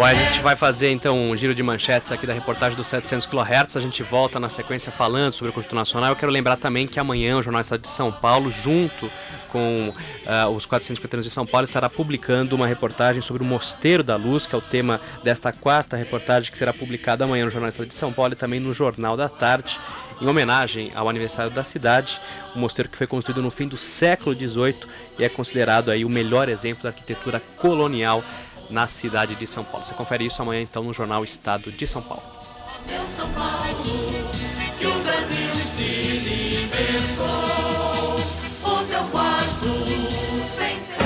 Bom, 0.00 0.06
a 0.06 0.14
gente 0.14 0.40
vai 0.40 0.56
fazer 0.56 0.90
então 0.90 1.30
um 1.30 1.36
giro 1.36 1.54
de 1.54 1.62
manchetes 1.62 2.10
aqui 2.10 2.26
da 2.26 2.32
reportagem 2.32 2.74
dos 2.74 2.86
700 2.86 3.26
kHz. 3.26 3.76
A 3.76 3.80
gente 3.80 4.02
volta 4.02 4.40
na 4.40 4.48
sequência 4.48 4.90
falando 4.90 5.34
sobre 5.34 5.50
o 5.50 5.52
Conjunto 5.52 5.74
Nacional. 5.74 6.08
Eu 6.08 6.16
quero 6.16 6.32
lembrar 6.32 6.56
também 6.56 6.86
que 6.86 6.98
amanhã 6.98 7.36
o 7.36 7.42
Jornal 7.42 7.60
Estado 7.60 7.82
de 7.82 7.88
São 7.88 8.10
Paulo, 8.10 8.50
junto 8.50 9.12
com 9.52 9.90
uh, 9.90 10.48
os 10.56 10.64
450 10.64 11.16
anos 11.16 11.26
de 11.26 11.30
São 11.30 11.44
Paulo, 11.44 11.66
estará 11.66 11.90
publicando 11.90 12.56
uma 12.56 12.66
reportagem 12.66 13.20
sobre 13.20 13.42
o 13.42 13.46
Mosteiro 13.46 14.02
da 14.02 14.16
Luz, 14.16 14.46
que 14.46 14.54
é 14.54 14.58
o 14.58 14.62
tema 14.62 14.98
desta 15.22 15.52
quarta 15.52 15.98
reportagem 15.98 16.50
que 16.50 16.56
será 16.56 16.72
publicada 16.72 17.26
amanhã 17.26 17.44
no 17.44 17.50
Jornal 17.50 17.68
Estado 17.68 17.88
de 17.88 17.94
São 17.94 18.10
Paulo 18.10 18.32
e 18.32 18.36
também 18.36 18.58
no 18.58 18.72
Jornal 18.72 19.18
da 19.18 19.28
Tarde. 19.28 19.78
Em 20.18 20.26
homenagem 20.26 20.90
ao 20.94 21.08
aniversário 21.08 21.50
da 21.50 21.64
cidade, 21.64 22.20
o 22.54 22.58
mosteiro 22.58 22.90
que 22.90 22.96
foi 22.96 23.06
construído 23.06 23.40
no 23.40 23.50
fim 23.50 23.66
do 23.66 23.78
século 23.78 24.34
XVIII 24.34 24.76
e 25.18 25.24
é 25.24 25.28
considerado 25.30 25.90
aí 25.90 26.04
o 26.04 26.10
melhor 26.10 26.48
exemplo 26.48 26.82
da 26.82 26.90
arquitetura 26.90 27.40
colonial 27.56 28.22
na 28.70 28.86
cidade 28.86 29.34
de 29.34 29.46
São 29.46 29.64
Paulo. 29.64 29.84
Você 29.86 29.94
confere 29.94 30.24
isso 30.24 30.40
amanhã 30.40 30.62
então 30.62 30.82
no 30.82 30.92
jornal 30.92 31.24
Estado 31.24 31.70
de 31.70 31.86
São 31.86 32.02
Paulo. 32.02 32.22
É 32.88 32.98
São 33.06 33.28
Paulo 33.30 33.84
que 34.78 34.86
o 34.86 34.94
Brasil 35.02 35.54
se 35.54 35.82
libertou. 36.24 37.26
O 38.64 38.84
teu 38.84 39.04
quarto 39.10 39.66
sempre. 40.46 40.96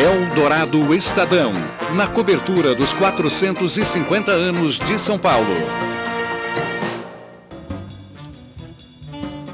Eldorado 0.00 0.94
Estadão, 0.94 1.52
na 1.94 2.06
cobertura 2.06 2.74
dos 2.74 2.92
450 2.92 4.30
anos 4.30 4.78
de 4.78 4.98
São 4.98 5.18
Paulo. 5.18 5.95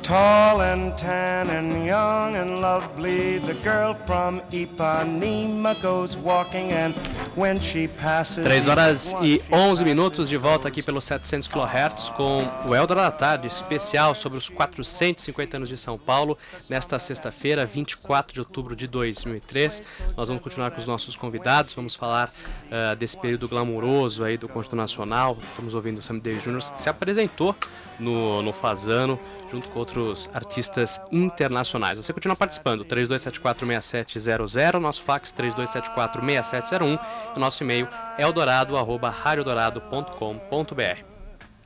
Tall 0.02 0.60
and 0.62 0.96
tan 0.96 1.48
and 1.48 1.86
young 1.86 2.34
and 2.34 2.60
lovely, 2.60 3.38
the 3.38 3.54
girl 3.62 3.94
from 4.04 4.40
Ipanema 4.50 5.80
goes 5.80 6.16
walking 6.16 6.72
and 6.72 6.92
when 7.36 7.60
she 7.60 7.86
passes 7.86 8.44
3 8.44 8.66
horas 8.66 9.14
e 9.22 9.40
11 9.48 9.84
minutos 9.84 10.28
de 10.28 10.36
volta 10.36 10.66
aqui 10.66 10.82
pelos 10.82 11.04
700 11.04 11.46
kHz 11.46 12.08
com 12.16 12.44
o 12.66 12.74
Eldorado 12.74 13.12
da 13.12 13.16
Tarde, 13.16 13.46
especial 13.46 14.12
sobre 14.12 14.38
os 14.38 14.48
450 14.48 15.56
anos 15.56 15.68
de 15.68 15.76
São 15.76 15.96
Paulo, 15.96 16.36
nesta 16.68 16.98
sexta-feira, 16.98 17.64
24 17.64 18.34
de 18.34 18.40
outubro 18.40 18.74
de 18.74 18.88
2003. 18.88 20.00
Nós 20.16 20.26
vamos 20.26 20.42
continuar 20.42 20.72
com 20.72 20.80
os 20.80 20.86
nossos 20.86 21.14
convidados, 21.14 21.74
vamos 21.74 21.94
falar 21.94 22.28
uh, 22.28 22.96
desse 22.96 23.16
período 23.16 23.48
glamouroso 23.48 24.24
aí 24.24 24.36
do 24.36 24.48
Conjunto 24.48 24.74
Nacional. 24.74 25.38
Estamos 25.50 25.74
ouvindo 25.74 25.98
o 25.98 26.02
Sam 26.02 26.18
Davis 26.18 26.42
Jr., 26.42 26.74
que 26.74 26.82
se 26.82 26.88
apresentou 26.88 27.54
no, 28.00 28.42
no 28.42 28.52
Fazano, 28.52 29.18
junto 29.52 29.68
com 29.68 29.78
outros 29.78 30.28
artistas 30.32 30.98
internacionais. 31.12 31.98
Você 31.98 32.12
continua 32.12 32.34
participando, 32.34 32.84
32746700, 32.86 34.80
nosso 34.80 35.02
fax 35.02 35.32
32746701, 35.32 36.98
o 37.36 37.38
nosso 37.38 37.62
e-mail 37.62 37.86
eldorado@radiodorado.com.br. 38.18 41.04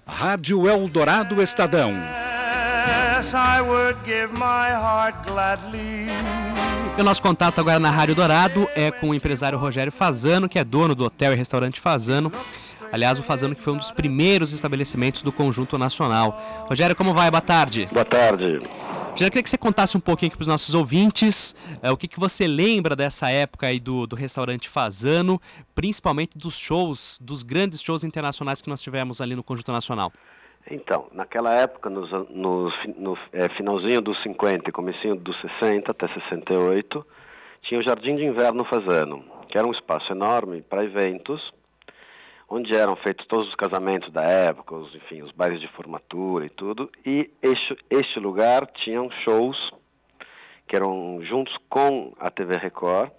Rádio 0.06 0.68
Eldorado 0.68 1.40
Estadão. 1.40 1.94
Yes, 3.16 3.32
I 3.32 3.60
would 3.60 3.98
give 4.04 4.32
my 4.32 4.72
heart 4.72 5.24
gladly. 5.26 6.08
E 6.96 7.00
o 7.00 7.04
nosso 7.04 7.20
contato 7.20 7.60
agora 7.60 7.78
na 7.78 7.90
Rádio 7.90 8.14
Dourado 8.14 8.66
é 8.74 8.90
com 8.90 9.10
o 9.10 9.14
empresário 9.14 9.58
Rogério 9.58 9.92
Fazano, 9.92 10.48
que 10.48 10.58
é 10.58 10.64
dono 10.64 10.94
do 10.94 11.04
hotel 11.04 11.30
e 11.32 11.36
restaurante 11.36 11.78
Fazano. 11.78 12.32
Aliás, 12.92 13.18
o 13.18 13.22
Fazano 13.22 13.54
que 13.54 13.62
foi 13.62 13.72
um 13.72 13.78
dos 13.78 13.90
primeiros 13.90 14.52
estabelecimentos 14.52 15.22
do 15.22 15.32
Conjunto 15.32 15.76
Nacional. 15.78 16.40
Rogério, 16.68 16.96
como 16.96 17.12
vai? 17.14 17.30
Boa 17.30 17.40
tarde. 17.40 17.88
Boa 17.92 18.04
tarde. 18.04 18.58
Já 19.16 19.30
queria 19.30 19.42
que 19.42 19.48
você 19.48 19.56
contasse 19.56 19.96
um 19.96 20.00
pouquinho 20.00 20.28
aqui 20.28 20.36
para 20.36 20.42
os 20.42 20.48
nossos 20.48 20.74
ouvintes 20.74 21.54
é, 21.82 21.90
o 21.90 21.96
que, 21.96 22.06
que 22.06 22.20
você 22.20 22.46
lembra 22.46 22.94
dessa 22.94 23.30
época 23.30 23.66
aí 23.66 23.80
do, 23.80 24.06
do 24.06 24.14
restaurante 24.14 24.68
Fazano, 24.68 25.40
principalmente 25.74 26.36
dos 26.36 26.58
shows, 26.58 27.18
dos 27.20 27.42
grandes 27.42 27.80
shows 27.80 28.04
internacionais 28.04 28.60
que 28.60 28.68
nós 28.68 28.82
tivemos 28.82 29.22
ali 29.22 29.34
no 29.34 29.42
Conjunto 29.42 29.72
Nacional. 29.72 30.12
Então, 30.70 31.06
naquela 31.12 31.54
época, 31.54 31.88
nos, 31.88 32.10
no, 32.28 32.70
no 32.98 33.18
é, 33.32 33.48
finalzinho 33.50 34.02
dos 34.02 34.22
50 34.22 34.68
e 34.68 34.72
comecinho 34.72 35.16
dos 35.16 35.40
60 35.40 35.92
até 35.92 36.08
68, 36.08 37.06
tinha 37.62 37.80
o 37.80 37.82
Jardim 37.82 38.16
de 38.16 38.24
Inverno 38.24 38.64
Fazano, 38.64 39.24
que 39.48 39.56
era 39.56 39.66
um 39.66 39.70
espaço 39.70 40.12
enorme 40.12 40.60
para 40.60 40.84
eventos, 40.84 41.54
onde 42.48 42.74
eram 42.74 42.96
feitos 42.96 43.26
todos 43.26 43.48
os 43.48 43.54
casamentos 43.54 44.10
da 44.12 44.22
época, 44.22 44.74
os, 44.74 44.94
enfim, 44.94 45.22
os 45.22 45.32
bailes 45.32 45.60
de 45.60 45.68
formatura 45.68 46.46
e 46.46 46.50
tudo, 46.50 46.90
e 47.04 47.30
este, 47.42 47.76
este 47.90 48.20
lugar 48.20 48.66
tinha 48.66 49.08
shows 49.24 49.72
que 50.66 50.76
eram 50.76 51.20
juntos 51.22 51.56
com 51.68 52.12
a 52.18 52.30
TV 52.30 52.56
Record, 52.56 53.10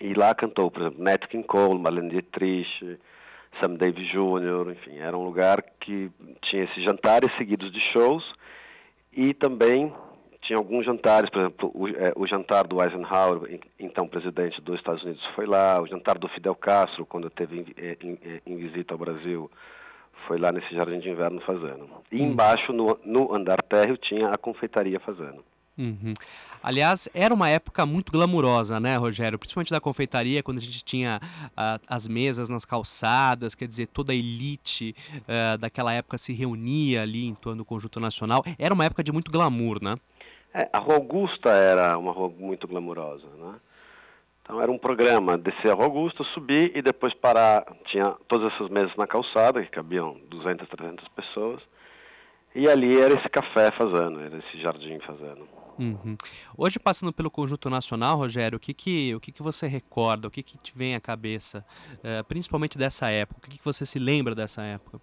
e 0.00 0.12
lá 0.14 0.34
cantou, 0.34 0.70
por 0.70 0.82
exemplo, 0.82 1.02
Nat 1.02 1.26
King 1.26 1.46
Cole, 1.46 1.78
Marlene 1.78 2.10
Dietrich, 2.10 2.98
Sam 3.60 3.74
Davis 3.74 4.08
Jr., 4.08 4.72
enfim, 4.72 4.98
era 4.98 5.16
um 5.16 5.24
lugar 5.24 5.62
que 5.78 6.10
tinha 6.42 6.64
esses 6.64 6.82
jantares 6.82 7.30
seguidos 7.36 7.70
de 7.72 7.80
shows 7.80 8.24
e 9.12 9.32
também 9.32 9.92
tinha 10.44 10.58
alguns 10.58 10.84
jantares, 10.84 11.30
por 11.30 11.40
exemplo, 11.40 11.70
o, 11.74 11.88
é, 11.88 12.12
o 12.14 12.26
jantar 12.26 12.66
do 12.66 12.82
Eisenhower, 12.82 13.60
então 13.78 14.06
presidente 14.06 14.60
dos 14.60 14.76
Estados 14.76 15.02
Unidos, 15.02 15.24
foi 15.34 15.46
lá, 15.46 15.80
o 15.80 15.86
jantar 15.86 16.18
do 16.18 16.28
Fidel 16.28 16.54
Castro, 16.54 17.06
quando 17.06 17.28
esteve 17.28 17.60
em, 17.60 18.08
em, 18.08 18.40
em, 18.46 18.56
visita 18.56 18.94
ao 18.94 18.98
Brasil, 18.98 19.50
foi 20.28 20.38
lá 20.38 20.52
nesse 20.52 20.72
Jardim 20.74 21.00
de 21.00 21.08
Inverno 21.08 21.40
fazendo. 21.40 21.88
E 22.12 22.20
Hum. 22.20 22.26
embaixo, 22.30 22.72
no, 22.72 22.98
no 23.04 23.34
andar 23.34 23.60
térreo, 23.62 23.96
tinha 23.96 24.28
a 24.28 24.38
confeitaria 24.38 25.00
fazendo. 25.00 25.42
Uhum. 25.76 26.14
Aliás, 26.62 27.08
era 27.12 27.34
uma 27.34 27.48
época 27.48 27.84
muito 27.84 28.12
glamurosa, 28.12 28.78
né, 28.78 28.96
Rogério? 28.96 29.38
Principalmente 29.38 29.70
da 29.70 29.80
confeitaria, 29.80 30.42
quando 30.42 30.58
a 30.58 30.60
gente 30.60 30.84
tinha 30.84 31.20
ah, 31.56 31.80
as 31.88 32.06
mesas 32.06 32.48
nas 32.48 32.64
calçadas, 32.64 33.54
quer 33.54 33.66
dizer, 33.66 33.88
toda 33.88 34.12
a 34.12 34.14
elite 34.14 34.94
ah, 35.26 35.56
daquela 35.56 35.92
época 35.92 36.16
se 36.16 36.32
reunia 36.32 37.02
ali 37.02 37.26
em 37.26 37.34
torno 37.34 37.58
do 37.58 37.64
Conjunto 37.64 37.98
Nacional. 37.98 38.44
Era 38.58 38.72
uma 38.72 38.84
época 38.84 39.02
de 39.02 39.10
muito 39.10 39.32
glamour, 39.32 39.82
né? 39.82 39.96
É, 40.54 40.70
a 40.72 40.78
Rua 40.78 40.94
Augusta 40.94 41.50
era 41.50 41.98
uma 41.98 42.12
rua 42.12 42.28
muito 42.28 42.68
glamurosa, 42.68 43.26
né? 43.36 43.56
Então 44.40 44.60
era 44.60 44.70
um 44.70 44.78
programa, 44.78 45.36
descer 45.36 45.72
a 45.72 45.74
Rua 45.74 45.86
Augusta, 45.86 46.22
subir 46.32 46.70
e 46.76 46.80
depois 46.82 47.12
parar. 47.12 47.64
Tinha 47.86 48.14
todas 48.28 48.52
essas 48.52 48.68
mesas 48.68 48.94
na 48.96 49.06
calçada, 49.06 49.62
que 49.62 49.70
cabiam 49.70 50.20
200, 50.28 50.68
300 50.68 51.08
pessoas. 51.08 51.60
E 52.54 52.68
ali 52.68 53.00
era 53.00 53.14
esse 53.14 53.28
café 53.28 53.70
fazendo, 53.76 54.20
era 54.20 54.38
esse 54.38 54.62
jardim 54.62 55.00
fazendo. 55.00 55.48
Uhum. 55.76 56.16
Hoje, 56.56 56.78
passando 56.78 57.12
pelo 57.12 57.30
Conjunto 57.30 57.68
Nacional, 57.68 58.16
Rogério, 58.16 58.58
o 58.58 58.60
que 58.60 58.72
que, 58.72 59.12
o 59.14 59.18
que, 59.18 59.32
que 59.32 59.42
você 59.42 59.66
recorda, 59.66 60.28
o 60.28 60.30
que, 60.30 60.40
que 60.40 60.56
te 60.56 60.72
vem 60.76 60.94
à 60.94 61.00
cabeça, 61.00 61.66
eh, 62.04 62.22
principalmente 62.22 62.78
dessa 62.78 63.10
época? 63.10 63.40
O 63.48 63.50
que, 63.50 63.58
que 63.58 63.64
você 63.64 63.84
se 63.84 63.98
lembra 63.98 64.36
dessa 64.36 64.62
época? 64.62 65.00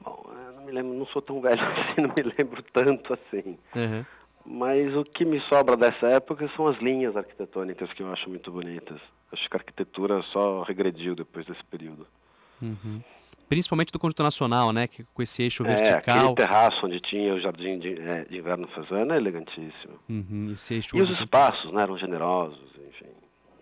Bom, 0.00 0.24
eu 0.26 0.52
não 0.54 0.64
me 0.64 0.72
lembro, 0.72 0.94
não 0.94 1.06
sou 1.06 1.22
tão 1.22 1.40
velho 1.40 1.60
assim, 1.62 2.00
não 2.00 2.08
me 2.08 2.34
lembro 2.36 2.62
tanto 2.72 3.14
assim. 3.14 3.56
Uhum. 3.76 4.04
Mas 4.46 4.94
o 4.94 5.02
que 5.04 5.24
me 5.24 5.40
sobra 5.48 5.76
dessa 5.76 6.06
época 6.08 6.50
são 6.54 6.66
as 6.66 6.78
linhas 6.78 7.16
arquitetônicas 7.16 7.92
que 7.92 8.02
eu 8.02 8.12
acho 8.12 8.28
muito 8.28 8.50
bonitas. 8.50 9.00
Acho 9.32 9.48
que 9.48 9.56
a 9.56 9.60
arquitetura 9.60 10.22
só 10.32 10.62
regrediu 10.62 11.14
depois 11.14 11.46
desse 11.46 11.64
período. 11.64 12.06
Uhum. 12.60 13.00
Principalmente 13.48 13.92
do 13.92 13.98
Conjunto 13.98 14.22
Nacional, 14.22 14.72
né? 14.72 14.86
Que, 14.86 15.04
com 15.14 15.22
esse 15.22 15.42
eixo 15.42 15.64
É, 15.66 15.74
vertical. 15.74 16.16
aquele 16.18 16.34
terraço 16.34 16.86
onde 16.86 17.00
tinha 17.00 17.34
o 17.34 17.40
jardim 17.40 17.78
de, 17.78 18.00
é, 18.00 18.24
de 18.24 18.38
inverno 18.38 18.68
fazendo 18.68 19.12
é 19.12 19.16
elegantíssimo. 19.16 19.98
Uhum, 20.08 20.50
esse 20.52 20.74
eixo 20.74 20.96
E 20.96 21.02
os 21.02 21.10
espaços, 21.18 21.72
né, 21.72 21.82
eram 21.82 21.96
generosos, 21.98 22.70
enfim. 22.88 23.10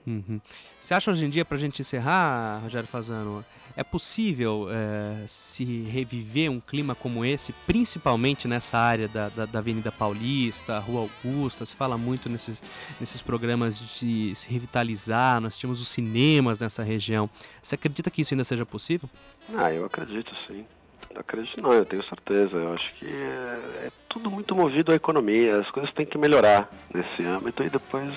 Uhum. 0.07 0.41
Você 0.81 0.95
acha 0.95 1.11
hoje 1.11 1.25
em 1.27 1.29
dia, 1.31 1.45
para 1.45 1.57
a 1.57 1.61
gente 1.61 1.81
encerrar, 1.81 2.61
Rogério 2.63 2.89
Fazano, 2.89 3.45
é 3.77 3.83
possível 3.85 4.69
eh, 4.71 5.25
se 5.27 5.65
reviver 5.83 6.51
um 6.51 6.61
clima 6.61 6.95
como 6.95 7.25
esse, 7.25 7.53
principalmente 7.67 8.47
nessa 8.47 8.79
área 8.79 9.09
da, 9.09 9.29
da, 9.29 9.47
da 9.47 9.59
Avenida 9.59 9.91
Paulista, 9.91 10.79
Rua 10.79 11.09
Augusta? 11.25 11.65
Se 11.65 11.75
fala 11.75 11.97
muito 11.97 12.29
nesses, 12.29 12.63
nesses 13.01 13.23
programas 13.23 13.79
de 13.79 14.35
se 14.35 14.51
revitalizar, 14.51 15.41
nós 15.41 15.57
tínhamos 15.57 15.81
os 15.81 15.89
cinemas 15.89 16.59
nessa 16.61 16.83
região. 16.83 17.29
Você 17.63 17.75
acredita 17.75 18.11
que 18.11 18.21
isso 18.23 18.35
ainda 18.35 18.45
seja 18.45 18.67
possível? 18.67 19.09
Ah, 19.55 19.73
eu 19.73 19.85
acredito 19.85 20.33
sim. 20.47 20.65
Não 21.13 21.21
acredito 21.21 21.61
não, 21.61 21.73
eu 21.73 21.85
tenho 21.85 22.03
certeza. 22.05 22.57
Eu 22.57 22.75
acho 22.75 22.93
que 22.95 23.07
é, 23.07 23.87
é 23.87 23.93
tudo 24.09 24.31
muito 24.31 24.55
movido 24.55 24.93
à 24.93 24.95
economia. 24.95 25.61
As 25.61 25.71
coisas 25.71 25.93
têm 25.93 26.07
que 26.07 26.17
melhorar 26.17 26.71
nesse 26.93 27.25
âmbito 27.25 27.63
e 27.63 27.71
depois 27.71 28.13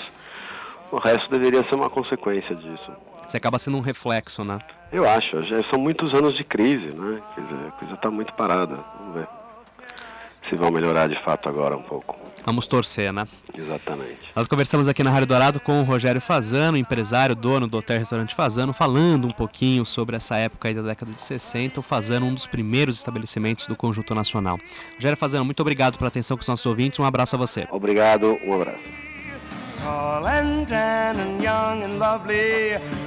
O 0.91 0.97
resto 0.97 1.30
deveria 1.30 1.68
ser 1.68 1.76
uma 1.76 1.89
consequência 1.89 2.56
disso. 2.56 2.91
Você 3.28 3.38
acaba 3.38 3.57
sendo 3.57 3.78
um 3.78 3.82
reflexo, 3.82 4.43
né? 4.43 4.59
Eu 4.91 5.07
acho, 5.07 5.41
já 5.41 5.63
são 5.63 5.80
muitos 5.80 6.13
anos 6.13 6.36
de 6.36 6.43
crise, 6.43 6.88
né? 6.88 7.21
Quer 7.34 7.41
dizer, 7.41 7.67
a 7.67 7.71
coisa 7.71 7.93
está 7.95 8.11
muito 8.11 8.34
parada. 8.34 8.78
Vamos 8.99 9.15
ver 9.15 9.28
se 10.49 10.55
vão 10.55 10.71
melhorar 10.71 11.07
de 11.07 11.21
fato 11.23 11.49
agora 11.49 11.76
um 11.76 11.82
pouco. 11.82 12.15
Vamos 12.45 12.67
torcer, 12.67 13.11
né? 13.11 13.26
Exatamente. 13.57 14.19
Nós 14.36 14.45
conversamos 14.45 14.88
aqui 14.88 15.03
na 15.03 15.09
Rádio 15.09 15.28
Dourado 15.28 15.59
com 15.59 15.82
o 15.82 15.84
Rogério 15.84 16.21
Fazano, 16.21 16.78
empresário, 16.78 17.36
dono 17.36 17.67
do 17.67 17.78
Hotel 17.78 17.97
Restaurante 17.97 18.36
Fazano, 18.36 18.71
falando 18.71 19.28
um 19.28 19.32
pouquinho 19.32 19.84
sobre 19.86 20.15
essa 20.15 20.36
época 20.38 20.67
aí 20.67 20.73
da 20.73 20.84
década 20.84 21.11
de 21.11 21.21
60, 21.21 21.80
o 21.80 21.84
Fazano, 21.84 22.28
um 22.28 22.34
dos 22.34 22.45
primeiros 22.45 22.97
estabelecimentos 22.97 23.65
do 23.65 23.76
Conjunto 23.76 24.13
Nacional. 24.13 24.59
Rogério 24.95 25.17
Fazano, 25.17 25.43
muito 25.43 25.59
obrigado 25.61 25.97
pela 25.97 26.09
atenção 26.09 26.38
com 26.38 26.41
os 26.41 26.47
nossos 26.47 26.65
ouvintes, 26.65 26.99
um 26.99 27.05
abraço 27.05 27.36
a 27.36 27.39
você. 27.39 27.67
Obrigado, 27.71 28.38
um 28.45 28.53
abraço. 28.53 28.80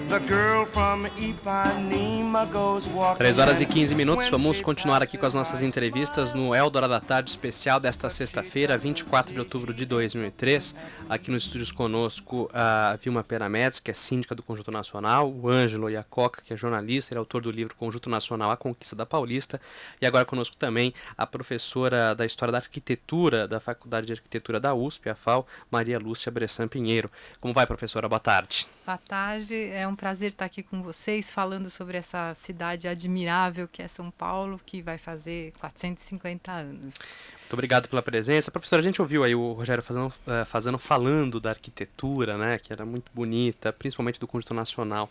Tall 0.09 0.17
and 0.17 0.29
tan 0.29 0.29
and 0.29 0.29
young 0.29 0.29
and 0.29 0.29
lovely, 0.29 0.29
the 0.29 0.29
girl 0.29 0.65
from 0.65 1.07
Ipanema 1.19 2.47
goes 2.47 2.87
walking. 2.87 3.19
3 3.19 3.39
horas 3.39 3.61
e 3.61 3.67
15 3.67 3.95
minutos, 3.95 4.29
vamos 4.29 4.61
continuar 4.61 5.03
aqui 5.03 5.19
com 5.19 5.27
as 5.27 5.35
nossas 5.35 5.63
entrevistas 5.63 6.35
no 6.35 6.55
Eldorado 6.55 6.93
da 6.93 7.01
Tarde 7.01 7.31
especial 7.31 7.79
desta 7.79 8.09
sexta-feira, 8.11 8.77
24 8.79 9.33
de 9.33 9.39
outubro 9.39 9.75
de 9.75 9.85
2003. 9.85 10.75
Aqui 11.09 11.31
nos 11.31 11.45
estúdios 11.45 11.71
conosco 11.71 12.51
a 12.53 12.97
Vilma 13.03 13.23
Peramedes, 13.23 13.81
que 13.81 13.91
é 13.91 13.95
síndica 13.95 14.35
do 14.35 14.43
Conjunto 14.43 14.71
Nacional, 14.71 15.31
o 15.31 15.49
Ângelo 15.49 15.91
Iacoca, 15.91 16.43
que 16.43 16.53
é 16.53 16.57
jornalista, 16.57 17.15
é 17.15 17.19
autor 17.19 17.43
do 17.43 17.51
livro 17.51 17.75
Conjunto 17.75 18.09
Nacional, 18.11 18.51
A 18.51 18.57
Conquista 18.57 18.97
da 18.97 19.07
Paulista, 19.07 19.61
e 20.01 20.07
agora 20.07 20.25
conosco 20.25 20.57
também 20.57 20.93
a 21.17 21.27
professora 21.27 22.15
da 22.15 22.25
História 22.25 22.53
da 22.53 22.59
Arquitetura 22.59 23.47
da 23.47 23.61
Faculdade 23.61 24.07
de 24.07 24.13
Arquitetura 24.13 24.61
da 24.61 24.75
USP, 24.75 25.09
a 25.11 25.15
FAO, 25.15 25.47
Maria 25.71 25.99
Lúcia 25.99 26.33
Bressan 26.33 26.69
Pinheiro. 26.69 27.11
Como 27.41 27.55
vai, 27.55 27.67
professora? 27.67 28.09
Boa 28.09 28.21
tarde. 28.21 28.67
Boa 28.87 28.99
tarde, 28.99 29.55
é 29.55 29.87
um 29.87 29.95
prazer 29.99 30.31
estar 30.31 30.45
aqui 30.45 30.63
com 30.63 30.81
vocês 30.81 31.33
falando 31.33 31.69
sobre 31.69 31.99
essa 31.99 32.33
cidade 32.35 32.87
admirável 32.87 33.67
que 33.67 33.83
é 33.83 33.89
São 33.89 34.13
Paulo, 34.13 34.61
que 34.65 34.81
vai 34.81 34.97
fazer 34.97 35.53
450 35.59 36.53
anos. 36.53 36.85
Muito 36.85 37.53
obrigado 37.53 37.89
pela 37.89 38.01
presença. 38.01 38.51
Professora, 38.51 38.81
a 38.81 38.85
gente 38.85 39.03
ouviu 39.03 39.25
aí 39.25 39.35
o 39.35 39.53
Rogério 39.53 39.83
Fazano, 39.83 40.13
eh, 40.27 40.45
Fazano 40.45 40.79
falando 40.79 41.41
da 41.41 41.51
arquitetura, 41.51 42.39
né, 42.39 42.59
que 42.59 42.73
era 42.73 42.87
muito 42.87 43.11
bonita, 43.13 43.73
principalmente 43.73 44.21
do 44.21 44.29
Conjunto 44.29 44.55
Nacional. 44.55 45.11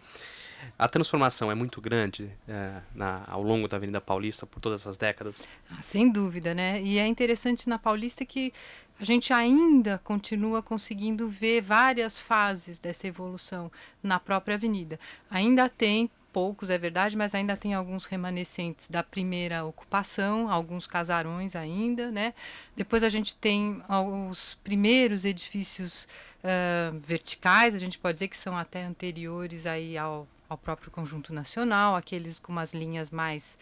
A 0.80 0.88
transformação 0.88 1.52
é 1.52 1.56
muito 1.56 1.82
grande 1.82 2.32
eh, 2.48 2.82
na, 2.96 3.24
ao 3.28 3.44
longo 3.44 3.68
da 3.68 3.78
Avenida 3.78 4.00
Paulista 4.00 4.46
por 4.46 4.60
todas 4.60 4.82
essas 4.82 4.96
décadas? 4.96 5.48
Ah, 5.70 5.82
sem 5.82 6.12
dúvida, 6.12 6.54
né? 6.54 6.82
E 6.82 6.98
é 6.98 7.06
interessante 7.06 7.68
na 7.68 7.78
Paulista 7.78 8.26
que 8.26 8.54
a 9.00 9.06
gente 9.06 9.32
ainda 9.32 10.00
continua 10.04 10.62
conseguindo 10.62 11.28
ver 11.28 11.62
várias 11.62 12.20
fases 12.20 12.80
dessa 12.80 13.08
evolução 13.08 13.72
na 14.02 14.20
própria 14.20 14.56
avenida. 14.56 15.00
Ainda 15.30 15.70
tem 15.70 16.10
poucos, 16.34 16.70
é 16.70 16.78
verdade, 16.78 17.16
mas 17.16 17.34
ainda 17.34 17.58
tem 17.58 17.74
alguns 17.74 18.06
remanescentes 18.06 18.88
da 18.88 19.02
primeira 19.02 19.66
ocupação, 19.66 20.52
alguns 20.52 20.86
casarões 20.86 21.56
ainda, 21.56 22.12
né? 22.12 22.34
Depois 22.76 23.02
a 23.02 23.10
gente 23.10 23.36
tem 23.36 23.82
os 24.30 24.56
primeiros 24.64 25.26
edifícios 25.26 26.08
uh, 26.44 27.00
verticais, 27.00 27.74
a 27.74 27.80
gente 27.80 27.98
pode 27.98 28.16
dizer 28.16 28.28
que 28.28 28.38
são 28.38 28.56
até 28.56 28.84
anteriores 28.84 29.66
aí 29.66 29.98
ao, 29.98 30.28
ao 30.48 30.58
próprio 30.58 30.92
conjunto 30.92 31.34
nacional, 31.34 31.96
aqueles 31.96 32.40
com 32.40 32.52
umas 32.52 32.74
linhas 32.74 33.10
mais 33.10 33.58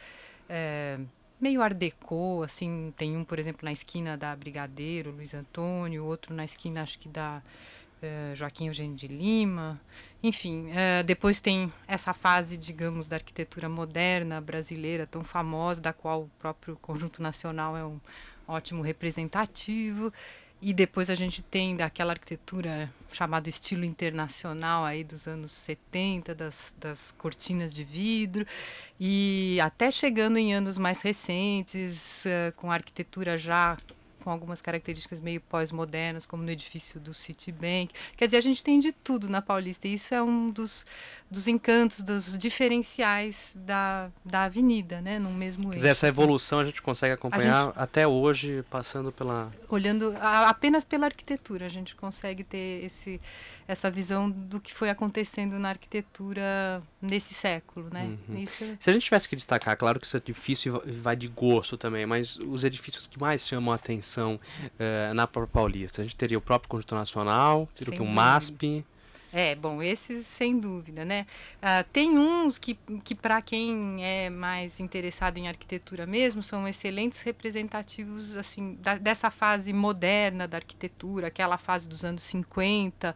uh, 0.50 1.06
meio 1.46 1.62
art 1.62 1.78
déco, 1.78 2.42
assim, 2.42 2.92
tem 2.98 3.16
um, 3.16 3.24
por 3.24 3.38
exemplo, 3.38 3.64
na 3.64 3.72
esquina 3.72 4.18
da 4.18 4.36
Brigadeiro, 4.36 5.12
Luiz 5.12 5.32
Antônio, 5.32 6.04
outro 6.04 6.34
na 6.34 6.44
esquina, 6.44 6.82
acho 6.82 6.98
que 6.98 7.08
da 7.08 7.40
uh, 8.02 8.36
Joaquim 8.36 8.66
Eugênio 8.66 8.96
de 8.96 9.08
Lima, 9.08 9.80
enfim, 10.24 10.66
uh, 10.72 11.04
depois 11.04 11.40
tem 11.40 11.72
essa 11.88 12.16
fase, 12.16 12.58
digamos, 12.58 13.08
da 13.08 13.18
arquitetura 13.18 13.70
moderna 13.70 14.42
brasileira, 14.42 15.06
tão 15.06 15.24
famosa, 15.24 15.80
da 15.80 15.94
qual 15.94 16.24
o 16.24 16.32
próprio 16.40 16.76
Conjunto 16.82 17.22
Nacional 17.22 17.78
é 17.78 17.86
um 17.86 18.00
ótimo 18.48 18.82
representativo, 18.82 20.12
e 20.66 20.74
depois 20.74 21.12
a 21.12 21.16
gente 21.16 21.44
tem 21.44 21.76
daquela 21.76 22.14
arquitetura 22.14 22.92
chamada 23.12 23.48
estilo 23.48 23.86
internacional 23.86 24.84
aí 24.84 25.04
dos 25.04 25.28
anos 25.28 25.52
70, 25.52 26.34
das, 26.34 26.74
das 26.80 27.14
cortinas 27.20 27.72
de 27.72 27.84
vidro, 27.84 28.48
e 29.00 29.60
até 29.62 29.92
chegando 29.92 30.38
em 30.40 30.56
anos 30.56 30.80
mais 30.80 31.04
recentes, 31.04 32.26
uh, 32.26 32.52
com 32.56 32.72
arquitetura 32.72 33.38
já 33.38 33.78
com 34.26 34.32
algumas 34.32 34.60
características 34.60 35.22
meio 35.22 35.40
pós-modernas, 35.40 36.26
como 36.26 36.42
no 36.42 36.50
edifício 36.50 37.00
do 37.00 37.14
Citibank. 37.14 37.94
Quer 38.18 38.26
dizer, 38.26 38.38
a 38.38 38.42
gente 38.42 38.64
tem 38.64 38.80
de 38.80 38.92
tudo 38.92 39.30
na 39.30 39.40
Paulista, 39.40 39.88
e 39.88 39.94
isso 39.94 40.16
é 40.16 40.22
um 40.22 40.50
dos, 40.50 40.84
dos 41.30 41.48
encantos, 41.48 42.02
dos 42.02 42.36
diferenciais 42.36 43.52
da, 43.56 44.10
da 44.26 44.46
avenida, 44.46 45.00
né, 45.00 45.20
no 45.20 45.30
mesmo 45.30 45.70
dizer, 45.70 45.90
essa 45.90 46.08
evolução 46.08 46.58
a 46.58 46.66
gente 46.66 46.82
consegue 46.82 47.14
acompanhar 47.14 47.68
gente, 47.68 47.76
até 47.78 48.08
hoje, 48.08 48.66
passando 48.68 49.12
pela... 49.12 49.52
Olhando 49.70 50.16
a, 50.20 50.50
apenas 50.50 50.84
pela 50.84 51.06
arquitetura, 51.06 51.68
a 51.68 51.70
gente 51.70 51.96
consegue 51.96 52.44
ter 52.44 52.84
esse, 52.84 53.22
essa 53.68 53.92
visão 53.92 54.28
do 54.28 54.60
que 54.60 54.74
foi 54.74 54.90
acontecendo 54.90 55.60
na 55.60 55.70
arquitetura 55.70 56.82
nesse 57.06 57.34
século, 57.34 57.90
né? 57.92 58.18
Uhum. 58.28 58.38
Isso... 58.38 58.66
Se 58.80 58.90
a 58.90 58.94
gente 58.94 59.04
tivesse 59.04 59.28
que 59.28 59.36
destacar, 59.36 59.78
claro 59.78 60.00
que 60.00 60.06
isso 60.06 60.18
é 60.18 60.20
difícil 60.20 60.82
e 60.86 60.92
vai 60.92 61.16
de 61.16 61.28
gosto 61.28 61.78
também, 61.78 62.06
mas 62.06 62.38
os 62.38 62.64
edifícios 62.64 63.08
que 63.08 63.20
mais 63.20 63.48
chamam 63.48 63.72
a 63.72 63.76
atenção 63.76 64.40
uh, 64.64 65.14
na 65.14 65.28
própria 65.28 65.54
Paulista? 65.54 66.02
A 66.02 66.06
gente 66.06 66.16
teria 66.16 66.38
o 66.38 66.42
próprio 66.42 66.70
Conjunto 66.70 66.96
Nacional, 66.96 67.70
teria 67.76 67.98
Sem 67.98 68.02
o. 68.02 68.10
MASP... 68.10 68.86
É, 69.38 69.54
bom, 69.54 69.84
esses 69.84 70.26
sem 70.26 70.58
dúvida, 70.58 71.04
né? 71.04 71.28
Uh, 71.58 71.84
tem 71.92 72.18
uns 72.18 72.58
que, 72.58 72.80
que 73.04 73.14
para 73.14 73.42
quem 73.42 74.02
é 74.02 74.30
mais 74.30 74.80
interessado 74.80 75.38
em 75.38 75.50
arquitetura 75.50 76.06
mesmo, 76.06 76.42
são 76.42 76.66
excelentes 76.66 77.22
representativos, 77.22 78.38
assim, 78.38 78.78
da, 78.80 78.96
dessa 78.96 79.30
fase 79.30 79.74
moderna 79.74 80.48
da 80.48 80.56
arquitetura, 80.56 81.28
aquela 81.28 81.58
fase 81.58 81.86
dos 81.86 82.06
anos 82.06 82.24
50, 82.24 83.14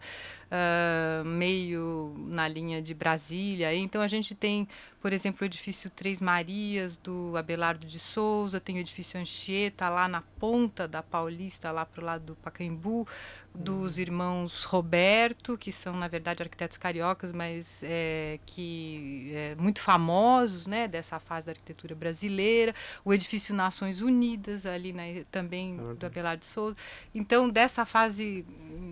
uh, 0.52 1.24
meio 1.24 2.14
na 2.28 2.50
linha 2.50 2.82
de 2.82 2.94
Brasília. 2.94 3.74
Então, 3.74 4.02
a 4.02 4.08
gente 4.10 4.36
tem, 4.36 4.68
por 5.02 5.14
exemplo, 5.14 5.40
o 5.44 5.46
edifício 5.46 5.90
Três 5.90 6.20
Marias, 6.20 6.98
do 6.98 7.36
Abelardo 7.38 7.88
de 7.88 7.98
Souza, 7.98 8.60
tem 8.60 8.76
o 8.76 8.80
edifício 8.80 9.20
Anchieta, 9.20 9.88
lá 9.88 10.08
na 10.08 10.22
ponta 10.40 10.88
da 10.88 11.02
Paulista, 11.02 11.72
lá 11.72 11.86
para 11.86 12.02
o 12.02 12.06
lado 12.06 12.26
do 12.26 12.36
Pacaembu, 12.36 13.08
dos 13.56 13.98
irmãos 13.98 14.64
Roberto, 14.64 15.58
que 15.58 15.72
são, 15.72 15.94
na 15.94 16.08
verdade, 16.08 16.44
arquitetos 16.44 16.78
cariocas, 16.78 17.32
mas 17.32 17.82
é, 17.84 18.40
que 18.46 19.32
é, 19.34 19.56
muito 19.56 19.82
famosos 19.82 20.68
né, 20.68 20.88
dessa 20.88 21.20
fase 21.20 21.46
da 21.46 21.54
arquitetura 21.54 21.96
brasileira. 21.96 22.74
O 23.04 23.14
edifício 23.14 23.56
Nações 23.56 24.02
Unidas, 24.02 24.66
ali 24.66 24.92
na, 24.92 25.04
também 25.32 25.78
do 25.98 26.06
Abelardo 26.06 26.42
de 26.42 26.48
Souza. 26.48 26.76
Então, 27.16 27.50
dessa 27.50 27.86
fase, 27.86 28.46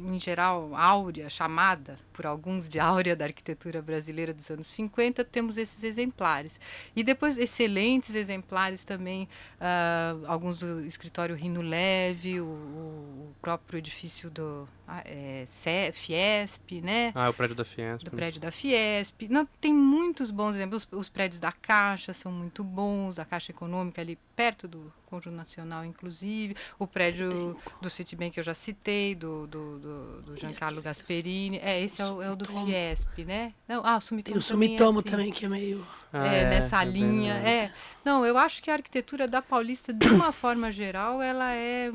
em 0.07 0.19
geral, 0.19 0.75
áurea, 0.75 1.29
chamada 1.29 1.99
por 2.13 2.25
alguns 2.25 2.67
de 2.67 2.79
áurea 2.79 3.15
da 3.15 3.25
arquitetura 3.25 3.81
brasileira 3.81 4.33
dos 4.33 4.49
anos 4.49 4.67
50, 4.67 5.23
temos 5.23 5.57
esses 5.57 5.96
exemplares. 5.97 6.59
E 6.95 7.03
depois, 7.03 7.37
excelentes 7.37 8.15
exemplares 8.15 8.83
também, 8.83 9.27
uh, 9.59 10.25
alguns 10.27 10.57
do 10.57 10.85
escritório 10.85 11.35
Rino 11.35 11.61
Leve, 11.61 12.39
o, 12.39 12.45
o 12.45 13.35
próprio 13.41 13.77
edifício 13.77 14.29
do 14.29 14.67
ah, 14.87 15.01
é, 15.05 15.45
Fiesp, 15.91 16.81
né? 16.81 17.11
Ah, 17.13 17.29
o 17.29 17.33
prédio 17.33 17.55
da 17.55 17.65
Fiesp. 17.65 18.05
Do 18.05 18.11
prédio 18.11 18.39
da 18.39 18.51
Fiesp. 18.51 19.27
Não, 19.29 19.45
tem 19.59 19.73
muitos 19.73 20.31
bons 20.31 20.55
exemplos. 20.55 20.87
Os, 20.91 20.99
os 20.99 21.09
prédios 21.09 21.39
da 21.39 21.51
Caixa 21.51 22.13
são 22.13 22.31
muito 22.31 22.63
bons, 22.63 23.19
a 23.19 23.25
Caixa 23.25 23.51
Econômica 23.51 24.01
ali 24.01 24.17
perto 24.37 24.67
do 24.67 24.93
Conjunto 25.07 25.35
Nacional, 25.35 25.83
inclusive. 25.83 26.55
O 26.77 26.85
prédio 26.85 27.57
do 27.81 27.89
Citibank 27.89 28.31
que 28.31 28.39
eu 28.39 28.43
já 28.43 28.53
citei, 28.53 29.15
do, 29.15 29.47
do, 29.47 29.79
do, 29.79 30.21
do 30.21 30.37
Giancarlo 30.37 30.79
Gasperini. 30.79 31.57
É, 31.57 31.81
esse 31.81 32.01
é 32.01 32.05
o, 32.05 32.21
é 32.21 32.31
o 32.31 32.35
do 32.35 32.45
Fiesp, 32.45 33.25
né? 33.25 33.53
Não, 33.67 33.83
ah, 33.83 33.97
o 33.97 34.01
Sumitomo 34.01 34.33
Tem 34.33 34.39
o 34.39 34.41
Sumitomo 34.41 35.01
também, 35.01 35.29
é, 35.29 35.31
também, 35.31 35.31
que 35.31 35.45
é 35.45 35.49
meio... 35.49 35.87
Ah, 36.13 36.33
é, 36.33 36.41
é, 36.41 36.49
nessa 36.49 36.81
é 36.81 36.85
linha. 36.85 37.33
É. 37.33 37.71
Não, 38.05 38.25
eu 38.25 38.37
acho 38.37 38.61
que 38.61 38.71
a 38.71 38.75
arquitetura 38.75 39.27
da 39.27 39.41
Paulista, 39.41 39.91
de 39.91 40.07
uma 40.07 40.31
forma 40.33 40.71
geral, 40.71 41.21
ela 41.21 41.53
é, 41.53 41.89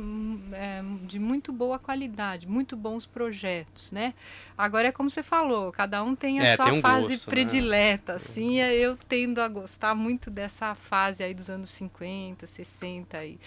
é 0.53 0.83
de 1.05 1.19
muito 1.19 1.53
boa 1.53 1.79
qualidade, 1.79 2.47
muito 2.47 2.77
bons 2.77 3.07
projetos, 3.07 3.91
né? 3.93 4.15
Agora 4.57 4.89
é 4.89 4.93
como 4.93 5.11
você 5.11 5.23
falou, 5.23 5.73
cada 5.73 6.03
um 6.03 6.15
tem 6.15 6.41
a 6.41 6.45
É, 6.45 6.57
sua 6.57 6.67
tem 6.67 6.79
um 6.79 6.81
fase 6.81 7.09
gosto, 7.09 7.27
né? 7.27 7.31
predileta, 7.31 8.15
assim, 8.15 8.61
é, 8.61 8.75
eu 8.75 8.99
tendo 9.09 9.41
a 9.41 9.49
gostar 9.49 9.95
muito 9.95 10.31
dessa 10.31 10.75
fase 10.75 11.23
aí 11.23 11.33
dos 11.33 11.49
anos 11.49 11.71
50, 11.71 12.32
60 12.47 13.17
aí, 13.17 13.39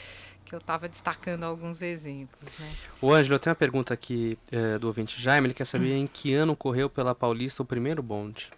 que 0.45 0.53
eu 0.53 0.59
estava 0.59 0.87
destacando 0.87 1.43
alguns 1.43 1.81
exemplos, 1.81 2.51
né? 2.59 2.71
O 3.01 3.11
Ângelo, 3.13 3.35
eu 3.35 3.39
tenho 3.39 3.51
uma 3.51 3.55
pergunta 3.55 3.93
aqui 3.93 4.37
eh, 4.51 4.77
do 4.77 4.87
ouvinte 4.87 5.21
Jaime, 5.21 5.47
ele 5.47 5.53
quer 5.53 5.65
saber 5.65 5.93
Hum. 5.93 6.03
em 6.03 6.07
que 6.07 6.33
ano 6.33 6.55
correu 6.55 6.89
pela 6.89 7.15
Paulista 7.15 7.63
o 7.63 7.65
primeiro 7.65 8.01
bonde. 8.03 8.51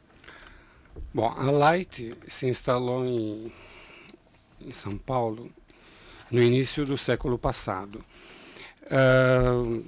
Bom, 1.13 1.27
a 1.27 1.51
Light 1.51 2.15
se 2.27 2.47
instalou 2.47 3.05
em, 3.05 3.51
em 4.61 4.73
São 4.73 4.97
Paulo 4.97 5.51
no 6.31 6.41
início 6.41 6.85
do 6.85 6.97
século 6.97 7.37
passado. 7.37 8.03
Ah, 8.89 9.81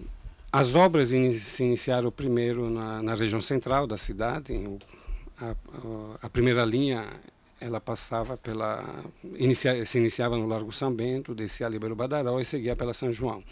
As 0.51 0.73
obras 0.73 1.11
ini 1.11 1.31
se 1.33 1.63
iniciaram 1.63 2.11
primeiro 2.11 2.71
na, 2.71 3.03
na, 3.03 3.13
região 3.13 3.39
central 3.39 3.85
da 3.85 3.97
cidade. 3.99 4.51
A, 5.39 5.55
a, 6.23 6.29
primeira 6.29 6.65
linha 6.65 7.05
ela 7.59 7.79
passava 7.79 8.37
pela 8.37 8.83
inicia, 9.37 9.85
se 9.85 9.97
iniciava 9.97 10.37
no 10.37 10.47
Largo 10.47 10.71
São 10.71 10.93
Bento, 10.93 11.35
descia 11.35 11.65
a 11.65 11.69
Libero 11.69 11.95
Badaró 11.95 12.39
e 12.39 12.45
seguia 12.45 12.75
pela 12.75 12.93
São 12.93 13.11
João. 13.11 13.43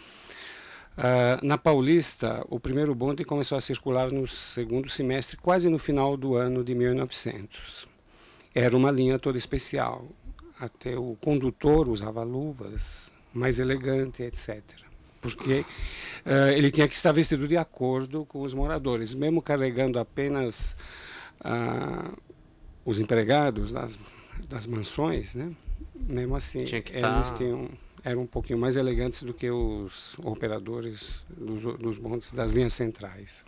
Uh, 0.96 1.44
na 1.46 1.56
Paulista, 1.56 2.44
o 2.48 2.58
primeiro 2.58 2.94
bonde 2.94 3.24
começou 3.24 3.56
a 3.56 3.60
circular 3.60 4.10
no 4.10 4.26
segundo 4.26 4.88
semestre, 4.88 5.36
quase 5.36 5.68
no 5.68 5.78
final 5.78 6.16
do 6.16 6.34
ano 6.34 6.64
de 6.64 6.74
1900. 6.74 7.86
Era 8.54 8.76
uma 8.76 8.90
linha 8.90 9.18
toda 9.18 9.38
especial. 9.38 10.08
Até 10.58 10.98
o 10.98 11.16
condutor 11.20 11.88
usava 11.88 12.24
luvas, 12.24 13.12
mais 13.32 13.60
elegante, 13.60 14.24
etc 14.24 14.88
porque 15.20 15.64
uh, 16.26 16.48
ele 16.54 16.70
tinha 16.70 16.88
que 16.88 16.94
estar 16.94 17.12
vestido 17.12 17.46
de 17.48 17.56
acordo 17.56 18.24
com 18.24 18.42
os 18.42 18.54
moradores, 18.54 19.14
mesmo 19.14 19.42
carregando 19.42 19.98
apenas 19.98 20.76
uh, 21.40 22.16
os 22.88 22.98
empregados 22.98 23.70
das, 23.70 23.98
das 24.48 24.66
mansões, 24.66 25.34
né? 25.34 25.52
Mesmo 25.94 26.34
assim, 26.34 26.60
eles 26.60 27.30
tá... 27.30 27.34
tinham, 27.36 27.68
eram 28.02 28.22
um 28.22 28.26
pouquinho 28.26 28.58
mais 28.58 28.78
elegantes 28.78 29.22
do 29.22 29.34
que 29.34 29.50
os 29.50 30.18
operadores 30.20 31.22
dos, 31.28 31.62
dos 31.78 31.98
bondes 31.98 32.32
das 32.32 32.52
linhas 32.52 32.72
centrais. 32.72 33.44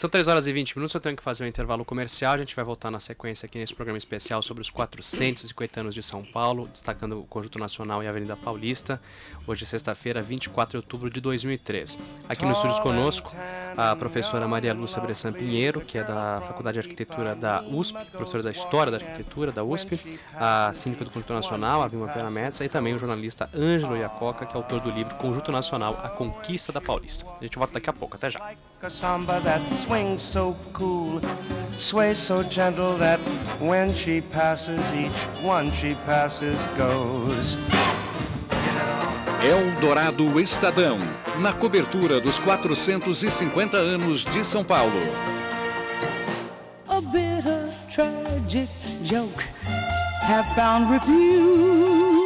São 0.00 0.08
3 0.08 0.28
horas 0.28 0.46
e 0.46 0.52
20 0.54 0.76
minutos, 0.76 0.94
eu 0.94 1.00
tenho 1.02 1.14
que 1.14 1.22
fazer 1.22 1.44
um 1.44 1.46
intervalo 1.46 1.84
comercial. 1.84 2.32
A 2.32 2.38
gente 2.38 2.56
vai 2.56 2.64
voltar 2.64 2.90
na 2.90 2.98
sequência 2.98 3.44
aqui 3.44 3.58
nesse 3.58 3.74
programa 3.74 3.98
especial 3.98 4.40
sobre 4.40 4.62
os 4.62 4.70
450 4.70 5.78
anos 5.78 5.94
de 5.94 6.02
São 6.02 6.24
Paulo, 6.24 6.68
destacando 6.68 7.20
o 7.20 7.24
Conjunto 7.24 7.58
Nacional 7.58 8.02
e 8.02 8.06
a 8.06 8.08
Avenida 8.08 8.34
Paulista. 8.34 8.98
Hoje, 9.46 9.66
sexta-feira, 9.66 10.22
24 10.22 10.70
de 10.70 10.76
outubro 10.78 11.10
de 11.10 11.20
2003. 11.20 11.98
Aqui 12.26 12.46
no 12.46 12.52
estúdio 12.52 12.80
conosco, 12.80 13.36
a 13.76 13.94
professora 13.94 14.48
Maria 14.48 14.72
Lúcia 14.72 15.02
Bressan 15.02 15.34
Pinheiro, 15.34 15.82
que 15.82 15.98
é 15.98 16.02
da 16.02 16.40
Faculdade 16.46 16.80
de 16.80 16.88
Arquitetura 16.88 17.34
da 17.34 17.60
USP, 17.64 18.02
professora 18.12 18.42
da 18.42 18.52
História 18.52 18.90
da 18.90 18.96
Arquitetura 18.96 19.52
da 19.52 19.62
USP, 19.62 20.00
a 20.32 20.72
síndica 20.72 21.04
do 21.04 21.10
Conjunto 21.10 21.34
Nacional, 21.34 21.82
a 21.82 21.88
Vilma 21.88 22.08
Pena 22.08 22.30
Metz, 22.30 22.58
e 22.60 22.70
também 22.70 22.94
o 22.94 22.98
jornalista 22.98 23.50
Ângelo 23.54 23.98
Iacoca, 23.98 24.46
que 24.46 24.54
é 24.54 24.56
autor 24.56 24.80
do 24.80 24.90
livro 24.90 25.14
Conjunto 25.16 25.52
Nacional, 25.52 26.00
A 26.02 26.08
Conquista 26.08 26.72
da 26.72 26.80
Paulista. 26.80 27.26
A 27.38 27.44
gente 27.44 27.58
volta 27.58 27.74
daqui 27.74 27.90
a 27.90 27.92
pouco, 27.92 28.16
até 28.16 28.30
já. 28.30 28.40
Swings 28.88 30.22
so 30.22 30.56
cool, 30.72 31.20
sways 31.72 32.16
so 32.16 32.42
gentle 32.42 32.96
that 32.96 33.20
when 33.60 33.92
she 33.92 34.22
passes, 34.22 34.80
each 34.92 35.44
one 35.44 35.70
she 35.70 35.94
passes 36.06 36.56
goes. 36.78 37.56
Eldorado 39.42 40.40
Estadão, 40.40 40.98
na 41.40 41.52
cobertura 41.52 42.20
dos 42.20 42.38
450 42.38 43.76
anos 43.76 44.24
de 44.24 44.40
São 44.44 44.64
Paulo. 44.64 45.00
A 46.88 47.00
bitter, 47.00 47.70
tragic 47.90 48.70
joke 49.02 49.44
have 50.22 50.46
found 50.54 50.90
with 50.90 51.06
you. 51.06 52.19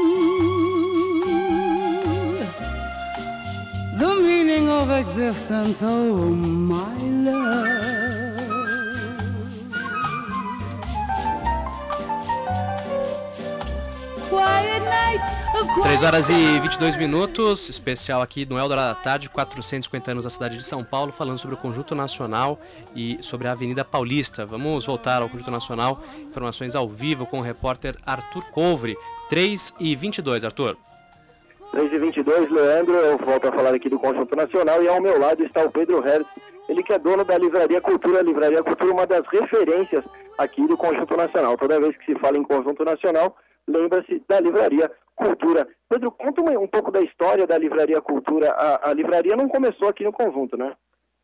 The 3.98 4.14
meaning 4.16 4.68
of 4.68 4.90
existence, 4.90 5.78
oh 5.82 6.26
my 6.26 6.98
love. 7.24 7.94
3 15.82 16.02
horas 16.02 16.28
e 16.28 16.60
22 16.60 16.96
minutos, 16.96 17.68
especial 17.68 18.22
aqui 18.22 18.46
no 18.46 18.58
Eldorado 18.58 18.94
da 18.94 19.00
Tarde, 19.00 19.28
450 19.28 20.10
anos 20.10 20.24
da 20.24 20.30
cidade 20.30 20.56
de 20.56 20.64
São 20.64 20.82
Paulo, 20.82 21.12
falando 21.12 21.38
sobre 21.38 21.54
o 21.54 21.58
Conjunto 21.58 21.94
Nacional 21.94 22.58
e 22.94 23.18
sobre 23.20 23.48
a 23.48 23.52
Avenida 23.52 23.84
Paulista. 23.84 24.46
Vamos 24.46 24.86
voltar 24.86 25.22
ao 25.22 25.28
Conjunto 25.28 25.50
Nacional, 25.50 26.02
informações 26.28 26.74
ao 26.74 26.88
vivo 26.88 27.26
com 27.26 27.38
o 27.38 27.42
repórter 27.42 27.96
Arthur 28.04 28.44
Couvre. 28.46 28.96
3 29.28 29.74
e 29.78 29.94
22, 29.94 30.44
Arthur. 30.44 30.76
3 31.74 31.92
e 31.92 31.98
22, 31.98 32.50
Leandro, 32.52 32.94
eu 32.94 33.18
volto 33.18 33.48
a 33.48 33.52
falar 33.52 33.74
aqui 33.74 33.88
do 33.88 33.98
Conjunto 33.98 34.36
Nacional 34.36 34.80
e 34.80 34.86
ao 34.86 35.02
meu 35.02 35.18
lado 35.18 35.42
está 35.42 35.64
o 35.64 35.72
Pedro 35.72 36.00
Hertz, 36.00 36.30
ele 36.68 36.84
que 36.84 36.92
é 36.92 36.98
dono 37.00 37.24
da 37.24 37.36
Livraria 37.36 37.80
Cultura. 37.80 38.20
A 38.20 38.22
Livraria 38.22 38.62
Cultura 38.62 38.92
uma 38.92 39.06
das 39.08 39.26
referências 39.26 40.04
aqui 40.38 40.64
do 40.68 40.76
Conjunto 40.76 41.16
Nacional. 41.16 41.56
Toda 41.56 41.80
vez 41.80 41.96
que 41.96 42.04
se 42.04 42.20
fala 42.20 42.38
em 42.38 42.44
Conjunto 42.44 42.84
Nacional, 42.84 43.36
lembra-se 43.66 44.22
da 44.28 44.38
Livraria 44.38 44.88
Cultura. 45.16 45.66
Pedro, 45.88 46.12
conta 46.12 46.42
um, 46.42 46.68
pouco 46.68 46.92
da 46.92 47.00
história 47.00 47.44
da 47.44 47.58
Livraria 47.58 48.00
Cultura. 48.00 48.50
A, 48.50 48.90
a, 48.90 48.92
livraria 48.92 49.34
não 49.34 49.48
começou 49.48 49.88
aqui 49.88 50.04
no 50.04 50.12
conjunto, 50.12 50.56
né? 50.56 50.76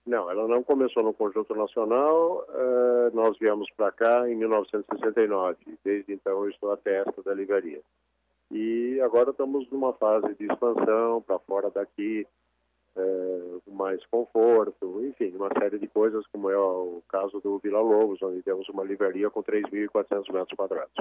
Não, 0.05 0.28
ela 0.28 0.48
não 0.48 0.64
começou 0.64 1.05
no 1.05 1.14
Conjunto 1.14 1.55
Nacional. 1.55 2.44
Uh, 2.48 3.14
nós 3.14 3.38
viemos 3.38 3.70
para 3.76 3.92
cá 3.92 4.28
em 4.28 4.34
1969. 4.34 5.59
Desde 5.84 6.12
então 6.12 6.42
eu 6.42 6.51
estou 6.51 6.72
à 6.72 6.76
testa 6.76 7.22
da 7.22 7.34
livraria. 7.34 7.80
E 8.51 9.01
agora 9.01 9.30
estamos 9.30 9.68
numa 9.70 9.92
fase 9.92 10.34
de 10.34 10.46
expansão 10.46 11.22
para 11.22 11.38
fora 11.40 11.70
daqui, 11.70 12.26
é, 12.96 13.40
mais 13.68 14.05
conforto, 14.07 15.05
enfim, 15.05 15.32
uma 15.36 15.48
série 15.59 15.78
de 15.78 15.86
coisas, 15.86 16.26
como 16.32 16.51
é 16.51 16.59
o 16.59 17.03
caso 17.09 17.40
do 17.40 17.59
Vila 17.59 17.80
Lobos, 17.80 18.20
onde 18.22 18.42
temos 18.42 18.68
uma 18.68 18.82
livraria 18.82 19.30
com 19.30 19.42
3.400 19.42 20.32
metros 20.32 20.57
quadrados. 20.57 20.92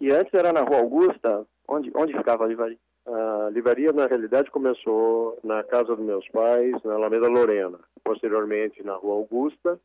E 0.00 0.10
antes 0.10 0.32
era 0.32 0.52
na 0.52 0.62
Rua 0.62 0.78
Augusta? 0.78 1.46
Onde, 1.68 1.90
onde 1.94 2.16
ficava 2.16 2.44
a 2.44 2.48
livraria? 2.48 2.78
A 3.06 3.48
livraria, 3.50 3.92
na 3.92 4.06
realidade, 4.06 4.50
começou 4.50 5.38
na 5.42 5.62
casa 5.64 5.96
dos 5.96 6.04
meus 6.04 6.28
pais, 6.28 6.74
na 6.84 6.94
Alameda 6.94 7.26
Lorena. 7.26 7.78
Posteriormente, 8.04 8.82
na 8.82 8.94
Rua 8.94 9.14
Augusta 9.14 9.80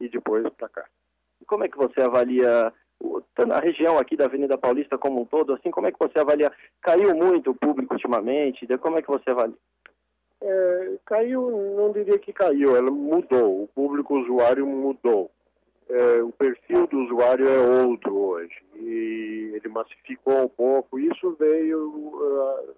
e 0.00 0.08
depois 0.08 0.48
para 0.50 0.68
cá. 0.68 0.84
Como 1.46 1.64
é 1.64 1.68
que 1.68 1.76
você 1.76 2.00
avalia 2.00 2.72
a 3.52 3.60
região 3.60 3.98
aqui 3.98 4.16
da 4.16 4.24
Avenida 4.24 4.58
Paulista 4.58 4.98
como 4.98 5.22
um 5.22 5.24
todo, 5.24 5.52
assim, 5.54 5.70
como 5.70 5.86
é 5.86 5.92
que 5.92 5.98
você 5.98 6.18
avalia? 6.18 6.52
Caiu 6.82 7.14
muito 7.14 7.50
o 7.50 7.54
público 7.54 7.94
ultimamente? 7.94 8.66
Como 8.78 8.98
é 8.98 9.02
que 9.02 9.08
você 9.08 9.30
avalia? 9.30 9.56
É, 10.40 10.98
caiu, 11.04 11.50
não 11.76 11.92
diria 11.92 12.18
que 12.18 12.32
caiu, 12.32 12.76
ela 12.76 12.90
mudou, 12.90 13.64
o 13.64 13.68
público 13.68 14.18
usuário 14.18 14.66
mudou. 14.66 15.30
É, 15.88 16.22
o 16.22 16.30
perfil 16.30 16.86
do 16.86 17.00
usuário 17.00 17.48
é 17.48 17.86
outro 17.86 18.14
hoje 18.14 18.62
e 18.74 19.52
ele 19.54 19.68
massificou 19.68 20.44
um 20.44 20.48
pouco. 20.48 20.98
Isso 20.98 21.34
veio, 21.40 21.88
uh, 21.88 22.74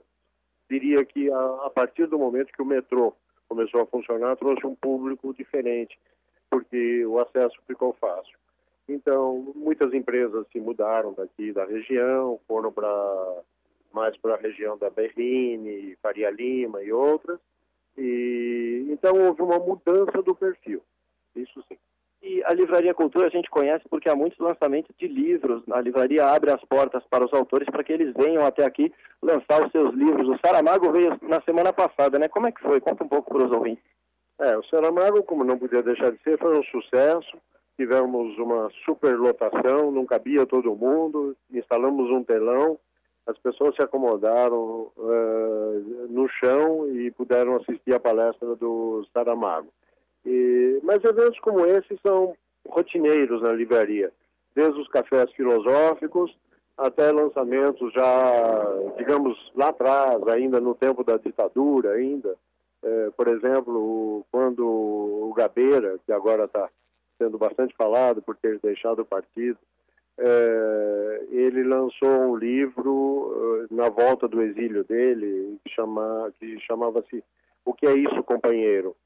diria 0.71 1.05
que 1.05 1.31
a, 1.31 1.67
a, 1.67 1.71
partir 1.71 2.07
do 2.07 2.19
momento 2.19 2.53
que 2.53 2.63
o 2.63 2.67
metrô 2.67 3.13
começou 3.49 3.83
a 3.83 3.87
funcionar, 3.87 4.37
trouxe 4.37 4.65
um 4.65 4.77
público 4.77 5.35
diferente, 5.35 5.99
porque 6.49 7.05
o 7.05 7.19
acesso 7.19 7.59
ficou 7.67 7.93
fácil. 8.01 8.39
Então, 8.93 9.53
muitas 9.55 9.95
empresas 9.95 10.45
se 10.53 10.59
mudaram 10.59 11.13
daqui 11.13 11.53
da 11.53 11.65
região, 11.65 12.41
foram 12.49 12.73
para 12.73 13.43
mais 13.93 14.17
para 14.17 14.35
a 14.35 14.39
região 14.39 14.77
da 14.77 14.91
Berrine, 14.91 15.97
Faria 16.03 16.31
Lima 16.31 16.83
e 16.83 16.93
outras. 16.93 17.39
E 17.97 18.87
então 18.91 19.17
houve 19.17 19.43
uma 19.43 19.59
mudança 19.59 20.23
do 20.23 20.35
perfil. 20.35 20.83
Isso 21.37 21.63
sim. 21.69 21.77
E 22.23 22.43
a 22.45 22.53
Livraria 22.53 22.93
Cultura 22.93 23.27
a 23.27 23.31
gente 23.31 23.49
conhece 23.49 23.89
porque 23.89 24.09
há 24.09 24.15
muitos 24.15 24.39
lançamentos 24.39 24.95
de 24.99 25.09
livros. 25.09 25.63
A 25.71 25.81
livraria 25.81 26.27
abre 26.27 26.51
as 26.51 26.63
portas 26.65 27.03
para 27.09 27.25
os 27.25 27.33
autores 27.33 27.69
para 27.71 27.83
que 27.83 27.93
eles 27.93 28.13
venham 28.15 28.45
até 28.45 28.65
aqui 28.65 28.93
lançar 29.23 29.65
os 29.65 29.73
seus 29.73 29.95
livros. 29.95 30.29
O 30.29 30.39
Saramago 30.45 30.93
veio 30.93 31.19
na 31.23 31.41
semana 31.43 31.73
passada, 31.73 32.19
né? 32.19 32.29
Como 32.29 32.47
é 32.47 32.53
que 32.53 32.61
foi? 32.61 32.81
Conta 32.81 33.05
um 33.05 33.09
pouco 33.09 33.33
para 33.33 33.47
os 33.47 33.53
ouvintes. 33.53 33.85
É, 34.39 34.57
o 34.57 34.63
Saramago, 34.65 35.23
como 35.23 35.45
não 35.45 35.59
podia 35.59 35.83
deixar 35.83 36.11
de 36.11 36.23
ser, 36.23 36.39
foi 36.39 36.59
um 36.59 36.63
sucesso 36.65 37.39
tivemos 37.81 38.37
uma 38.37 38.69
superlotação, 38.85 39.91
não 39.91 40.05
cabia 40.05 40.45
todo 40.45 40.77
mundo, 40.77 41.35
instalamos 41.51 42.11
um 42.11 42.23
telão, 42.23 42.79
as 43.27 43.39
pessoas 43.39 43.75
se 43.75 43.83
acomodaram 43.83 44.93
uh, 44.99 46.07
no 46.11 46.29
chão 46.29 46.95
e 46.95 47.11
puderam 47.11 47.57
assistir 47.57 47.95
a 47.95 47.99
palestra 47.99 48.55
do 48.55 49.03
Saramago. 49.15 49.69
E, 50.27 50.79
mas 50.83 51.03
eventos 51.03 51.41
como 51.41 51.65
esse 51.65 51.99
são 52.07 52.37
rotineiros 52.69 53.41
na 53.41 53.53
livraria, 53.53 54.13
desde 54.55 54.79
os 54.79 54.89
cafés 54.89 55.33
filosóficos 55.33 56.37
até 56.77 57.11
lançamentos 57.11 57.91
já, 57.95 58.67
digamos, 58.99 59.39
lá 59.55 59.69
atrás, 59.69 60.23
ainda 60.29 60.61
no 60.61 60.75
tempo 60.75 61.03
da 61.03 61.17
ditadura, 61.17 61.93
ainda. 61.93 62.37
É, 62.83 63.11
por 63.17 63.29
exemplo, 63.29 64.25
quando 64.31 64.67
o 64.67 65.33
Gabeira, 65.35 65.99
que 66.05 66.13
agora 66.13 66.45
está 66.45 66.69
sendo 67.21 67.37
bastante 67.37 67.75
falado 67.77 68.23
por 68.23 68.37
ter 68.37 68.59
deixado 68.61 69.03
o 69.03 69.07
partido, 69.07 69.59
é, 70.19 71.27
ele 71.31 71.63
lançou 71.65 72.09
um 72.09 72.37
livro 72.37 72.93
uh, 72.93 73.75
na 73.75 73.89
volta 73.89 74.29
do 74.29 74.43
exílio 74.43 74.85
dele 74.85 75.59
que, 75.65 75.73
chama, 75.73 76.33
que 76.39 76.59
chamava-se 76.61 77.23
O 77.65 77.73
que 77.73 77.87
é 77.87 77.95
isso, 77.95 78.23
companheiro? 78.23 78.97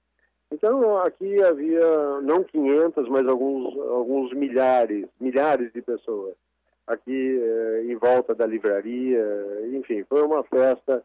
Então 0.50 0.98
aqui 0.98 1.42
havia 1.42 2.20
não 2.22 2.44
500, 2.44 3.08
mas 3.08 3.26
alguns, 3.26 3.76
alguns 3.90 4.32
milhares, 4.32 5.06
milhares 5.20 5.72
de 5.72 5.82
pessoas 5.82 6.34
aqui 6.86 7.40
eh, 7.40 7.84
em 7.86 7.96
volta 7.96 8.34
da 8.34 8.46
livraria. 8.46 9.22
Enfim, 9.72 10.04
foi 10.04 10.22
uma 10.22 10.42
festa 10.44 11.02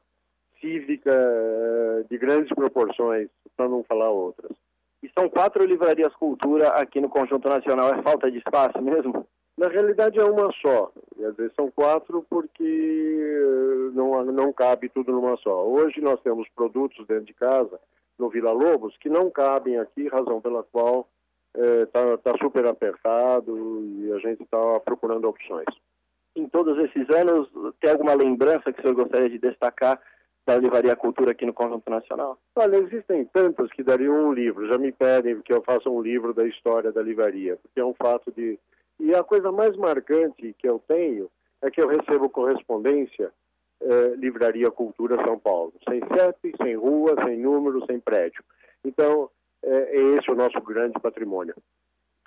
cívica 0.59 1.11
eh, 1.11 2.03
de 2.09 2.17
grandes 2.17 2.53
proporções 2.53 3.29
para 3.55 3.67
não 3.67 3.83
falar 3.83 4.09
outras. 4.09 4.51
E 5.01 5.09
são 5.17 5.29
quatro 5.29 5.65
livrarias 5.65 6.13
cultura 6.15 6.69
aqui 6.69 6.99
no 6.99 7.09
Conjunto 7.09 7.47
Nacional. 7.47 7.93
É 7.93 8.01
falta 8.01 8.29
de 8.29 8.37
espaço 8.37 8.81
mesmo? 8.81 9.25
Na 9.57 9.67
realidade 9.67 10.19
é 10.19 10.23
uma 10.23 10.51
só. 10.61 10.91
Quer 11.15 11.31
dizer, 11.31 11.51
são 11.55 11.69
quatro 11.71 12.25
porque 12.29 12.63
eh, 12.63 13.91
não, 13.93 14.23
não 14.25 14.53
cabe 14.53 14.89
tudo 14.89 15.11
numa 15.11 15.35
só. 15.37 15.65
Hoje 15.65 15.99
nós 16.01 16.21
temos 16.21 16.47
produtos 16.55 17.05
dentro 17.07 17.25
de 17.25 17.33
casa, 17.33 17.79
no 18.17 18.29
Vila 18.29 18.51
Lobos, 18.51 18.95
que 18.97 19.09
não 19.09 19.29
cabem 19.29 19.77
aqui, 19.77 20.07
razão 20.07 20.41
pela 20.41 20.63
qual 20.63 21.07
está 21.53 22.17
tá 22.17 22.37
super 22.41 22.65
apertado 22.67 23.57
e 23.83 24.13
a 24.13 24.19
gente 24.19 24.43
está 24.43 24.79
procurando 24.81 25.27
opções. 25.27 25.67
Em 26.35 26.47
todos 26.47 26.77
esses 26.77 27.09
anos, 27.09 27.49
tem 27.81 27.91
alguma 27.91 28.13
lembrança 28.13 28.71
que 28.71 28.79
o 28.79 28.81
senhor 28.81 28.95
gostaria 28.95 29.29
de 29.29 29.39
destacar 29.39 29.99
da 30.49 30.57
Livraria 30.57 30.95
Cultura 30.95 31.31
aqui 31.31 31.45
no 31.45 31.53
Conjunto 31.53 31.87
Nacional? 31.91 32.39
Olha, 32.55 32.77
existem 32.77 33.23
tantas 33.25 33.69
que 33.71 33.83
dariam 33.83 34.29
um 34.29 34.33
livro. 34.33 34.67
Já 34.67 34.79
me 34.79 34.91
pedem 34.91 35.39
que 35.41 35.53
eu 35.53 35.61
faça 35.61 35.87
um 35.87 36.01
livro 36.01 36.33
da 36.33 36.43
história 36.43 36.91
da 36.91 37.03
livraria, 37.03 37.55
porque 37.57 37.79
é 37.79 37.85
um 37.85 37.93
fato 37.93 38.31
de. 38.31 38.57
E 38.99 39.13
a 39.13 39.23
coisa 39.23 39.51
mais 39.51 39.77
marcante 39.77 40.55
que 40.57 40.67
eu 40.67 40.81
tenho 40.87 41.29
é 41.61 41.69
que 41.69 41.79
eu 41.79 41.87
recebo 41.87 42.29
correspondência 42.29 43.31
eh, 43.81 44.15
Livraria 44.17 44.71
Cultura 44.71 45.23
São 45.23 45.37
Paulo, 45.37 45.71
sem 45.87 45.99
CEP, 45.99 46.53
sem 46.61 46.75
rua, 46.75 47.15
sem 47.23 47.37
número, 47.37 47.85
sem 47.85 47.99
prédio. 47.99 48.43
Então, 48.83 49.29
é, 49.63 49.97
é 49.97 50.01
esse 50.15 50.31
o 50.31 50.35
nosso 50.35 50.59
grande 50.61 50.99
patrimônio. 50.99 51.55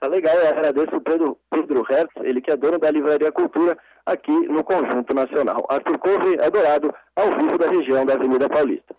Tá 0.03 0.09
legal, 0.09 0.35
eu 0.35 0.49
agradeço 0.49 0.97
o 0.97 1.01
Pedro, 1.01 1.39
Pedro 1.49 1.83
Hertz, 1.83 2.13
ele 2.25 2.41
que 2.41 2.51
é 2.51 2.57
dono 2.57 2.77
da 2.77 2.91
Livraria 2.91 3.31
Cultura 3.31 3.79
aqui 4.05 4.33
no 4.49 4.65
Conjunto 4.65 5.15
Nacional. 5.15 5.65
Arthur 5.69 5.97
Couve, 5.97 6.41
Adorado, 6.45 6.93
ao 7.15 7.29
vivo 7.39 7.57
da 7.57 7.71
região 7.71 8.05
da 8.05 8.15
Avenida 8.15 8.49
Paulista. 8.49 8.97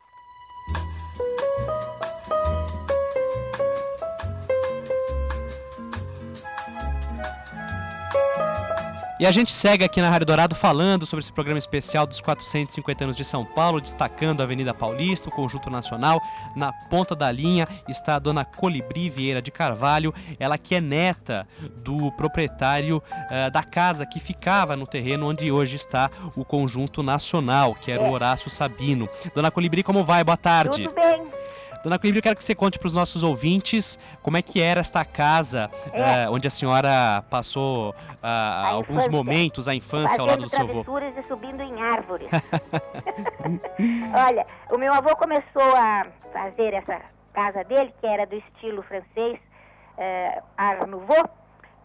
E 9.23 9.25
a 9.25 9.31
gente 9.31 9.53
segue 9.53 9.85
aqui 9.85 10.01
na 10.01 10.09
Rádio 10.09 10.27
Dourado 10.27 10.53
falando 10.53 11.05
sobre 11.05 11.23
esse 11.23 11.31
programa 11.31 11.57
especial 11.57 12.05
dos 12.05 12.19
450 12.19 13.05
anos 13.05 13.15
de 13.15 13.23
São 13.23 13.45
Paulo, 13.45 13.79
destacando 13.79 14.41
a 14.41 14.43
Avenida 14.43 14.73
Paulista, 14.73 15.29
o 15.29 15.31
Conjunto 15.31 15.69
Nacional. 15.69 16.21
Na 16.57 16.73
ponta 16.73 17.15
da 17.15 17.31
linha 17.31 17.65
está 17.87 18.15
a 18.15 18.19
dona 18.19 18.43
Colibri 18.43 19.09
Vieira 19.09 19.41
de 19.41 19.49
Carvalho, 19.49 20.13
ela 20.37 20.57
que 20.57 20.75
é 20.75 20.81
neta 20.81 21.47
do 21.77 22.11
proprietário 22.11 22.97
uh, 22.97 23.49
da 23.49 23.63
casa 23.63 24.05
que 24.05 24.19
ficava 24.19 24.75
no 24.75 24.85
terreno 24.85 25.29
onde 25.29 25.49
hoje 25.49 25.77
está 25.77 26.11
o 26.35 26.43
Conjunto 26.43 27.01
Nacional, 27.01 27.75
que 27.75 27.93
era 27.93 28.03
o 28.03 28.11
Horácio 28.11 28.49
Sabino. 28.49 29.07
Dona 29.33 29.49
Colibri, 29.49 29.83
como 29.83 30.03
vai? 30.03 30.21
Boa 30.21 30.35
tarde. 30.35 30.83
Tudo 30.83 30.95
bem. 30.95 31.42
Dona 31.83 31.99
Colibri, 31.99 32.19
eu 32.19 32.23
quero 32.23 32.35
que 32.37 32.43
você 32.43 32.55
conte 32.55 32.79
para 32.79 32.87
os 32.87 32.95
nossos 32.95 33.23
ouvintes 33.23 33.99
como 34.21 34.37
é 34.37 34.41
que 34.41 34.61
era 34.61 34.79
esta 34.79 35.03
casa 35.03 35.69
É. 35.91 36.23
eh, 36.23 36.29
onde 36.29 36.47
a 36.47 36.49
senhora 36.49 37.21
passou 37.29 37.93
ah, 38.21 38.67
alguns 38.69 39.03
infância. 39.03 39.11
momentos, 39.11 39.67
a 39.67 39.75
infância 39.75 40.21
ao 40.21 40.25
lado 40.25 40.43
do 40.43 40.49
seu 40.49 40.61
avô. 40.61 40.79
e 40.79 41.23
subindo 41.23 41.61
em 41.61 41.81
árvores. 41.81 42.29
Olha, 44.27 44.47
o 44.71 44.77
meu 44.77 44.93
avô 44.93 45.13
começou 45.17 45.75
a 45.75 46.05
fazer 46.31 46.73
essa 46.73 47.01
casa 47.33 47.63
dele, 47.65 47.93
que 47.99 48.07
era 48.07 48.25
do 48.25 48.35
estilo 48.35 48.81
francês, 48.83 49.37
eh, 49.97 50.41
Art 50.57 50.87
Nouveau. 50.87 51.29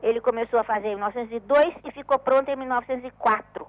Ele 0.01 0.21
começou 0.21 0.61
a 0.61 0.65
fazer 0.65 0.89
em 0.89 0.95
1902 0.95 1.75
e 1.85 1.91
ficou 1.91 2.21
pronto 2.21 2.49
em 2.49 2.55
1904. 2.55 3.67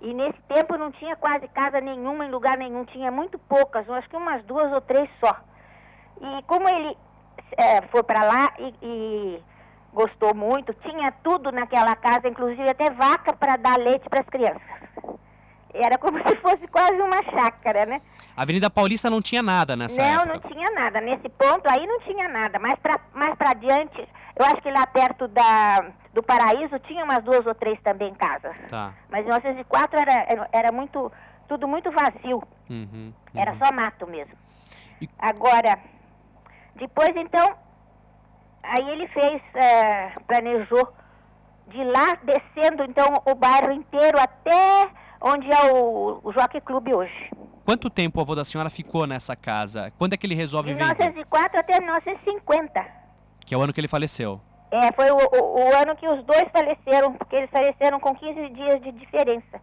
E 0.00 0.14
nesse 0.14 0.40
tempo 0.48 0.76
não 0.78 0.90
tinha 0.92 1.14
quase 1.16 1.46
casa 1.48 1.80
nenhuma 1.80 2.24
em 2.24 2.30
lugar 2.30 2.56
nenhum, 2.56 2.84
tinha 2.86 3.10
muito 3.10 3.38
poucas, 3.38 3.88
acho 3.88 4.08
que 4.08 4.16
umas 4.16 4.42
duas 4.44 4.72
ou 4.72 4.80
três 4.80 5.08
só. 5.22 5.36
E 6.20 6.42
como 6.44 6.68
ele 6.68 6.96
eh, 7.56 7.82
foi 7.90 8.02
para 8.02 8.24
lá 8.24 8.50
e, 8.58 8.74
e 8.82 9.42
gostou 9.92 10.34
muito, 10.34 10.72
tinha 10.74 11.12
tudo 11.22 11.52
naquela 11.52 11.94
casa, 11.96 12.28
inclusive 12.28 12.68
até 12.68 12.90
vaca 12.90 13.34
para 13.34 13.56
dar 13.56 13.78
leite 13.78 14.08
para 14.08 14.20
as 14.20 14.26
crianças. 14.26 14.62
Era 15.74 15.98
como 15.98 16.18
se 16.26 16.36
fosse 16.36 16.66
quase 16.68 17.00
uma 17.00 17.22
chácara, 17.24 17.86
né? 17.86 18.00
A 18.36 18.42
Avenida 18.42 18.70
Paulista 18.70 19.10
não 19.10 19.20
tinha 19.20 19.42
nada 19.42 19.76
nessa 19.76 20.00
não, 20.00 20.22
época. 20.22 20.32
não 20.32 20.40
tinha 20.50 20.70
nada. 20.70 21.00
Nesse 21.00 21.28
ponto 21.28 21.68
aí 21.68 21.86
não 21.86 22.00
tinha 22.00 22.28
nada. 22.28 22.58
Mais 22.58 22.78
para 22.78 22.98
mais 23.14 23.34
pra 23.36 23.50
adiante, 23.50 24.08
eu 24.36 24.46
acho 24.46 24.62
que 24.62 24.70
lá 24.70 24.86
perto 24.86 25.28
da, 25.28 25.92
do 26.12 26.22
Paraíso 26.22 26.78
tinha 26.80 27.04
umas 27.04 27.22
duas 27.22 27.46
ou 27.46 27.54
três 27.54 27.80
também 27.82 28.12
casas. 28.14 28.56
Tá. 28.68 28.92
Mas 29.08 29.20
em 29.20 29.24
1904 29.28 30.00
era, 30.00 30.12
era, 30.28 30.48
era 30.52 30.72
muito, 30.72 31.10
tudo 31.48 31.68
muito 31.68 31.90
vazio. 31.90 32.42
Uhum, 32.68 33.12
Era 33.34 33.56
só 33.56 33.72
mato 33.72 34.06
mesmo. 34.06 34.34
Agora, 35.18 35.78
depois 36.76 37.10
então, 37.16 37.54
aí 38.62 38.88
ele 38.90 39.08
fez, 39.08 39.42
eh, 39.54 40.12
planejou 40.26 40.92
de 41.68 41.82
lá 41.84 42.16
descendo 42.22 42.82
então 42.84 43.06
o 43.24 43.34
bairro 43.34 43.72
inteiro 43.72 44.18
até 44.20 44.90
onde 45.20 45.48
é 45.50 45.72
o, 45.72 46.20
o 46.22 46.32
Jockey 46.32 46.60
Clube 46.60 46.92
hoje. 46.94 47.30
Quanto 47.64 47.88
tempo 47.88 48.18
o 48.18 48.22
avô 48.22 48.34
da 48.34 48.44
senhora 48.44 48.68
ficou 48.68 49.06
nessa 49.06 49.36
casa? 49.36 49.92
Quando 49.96 50.14
é 50.14 50.16
que 50.16 50.26
ele 50.26 50.34
resolve 50.34 50.72
De 50.72 50.74
vender? 50.74 50.86
1904 50.98 51.60
até 51.60 51.78
1950. 51.78 52.86
Que 53.46 53.54
é 53.54 53.58
o 53.58 53.62
ano 53.62 53.72
que 53.72 53.80
ele 53.80 53.86
faleceu. 53.86 54.40
É, 54.70 54.92
foi 54.92 55.10
o, 55.10 55.16
o- 55.16 55.64
o 55.64 55.76
ano 55.76 55.96
que 55.96 56.06
os 56.08 56.22
dois 56.24 56.44
faleceram, 56.52 57.12
porque 57.14 57.36
eles 57.36 57.50
faleceram 57.50 57.98
com 57.98 58.14
15 58.14 58.48
dias 58.50 58.80
de 58.80 58.92
diferença. 58.92 59.60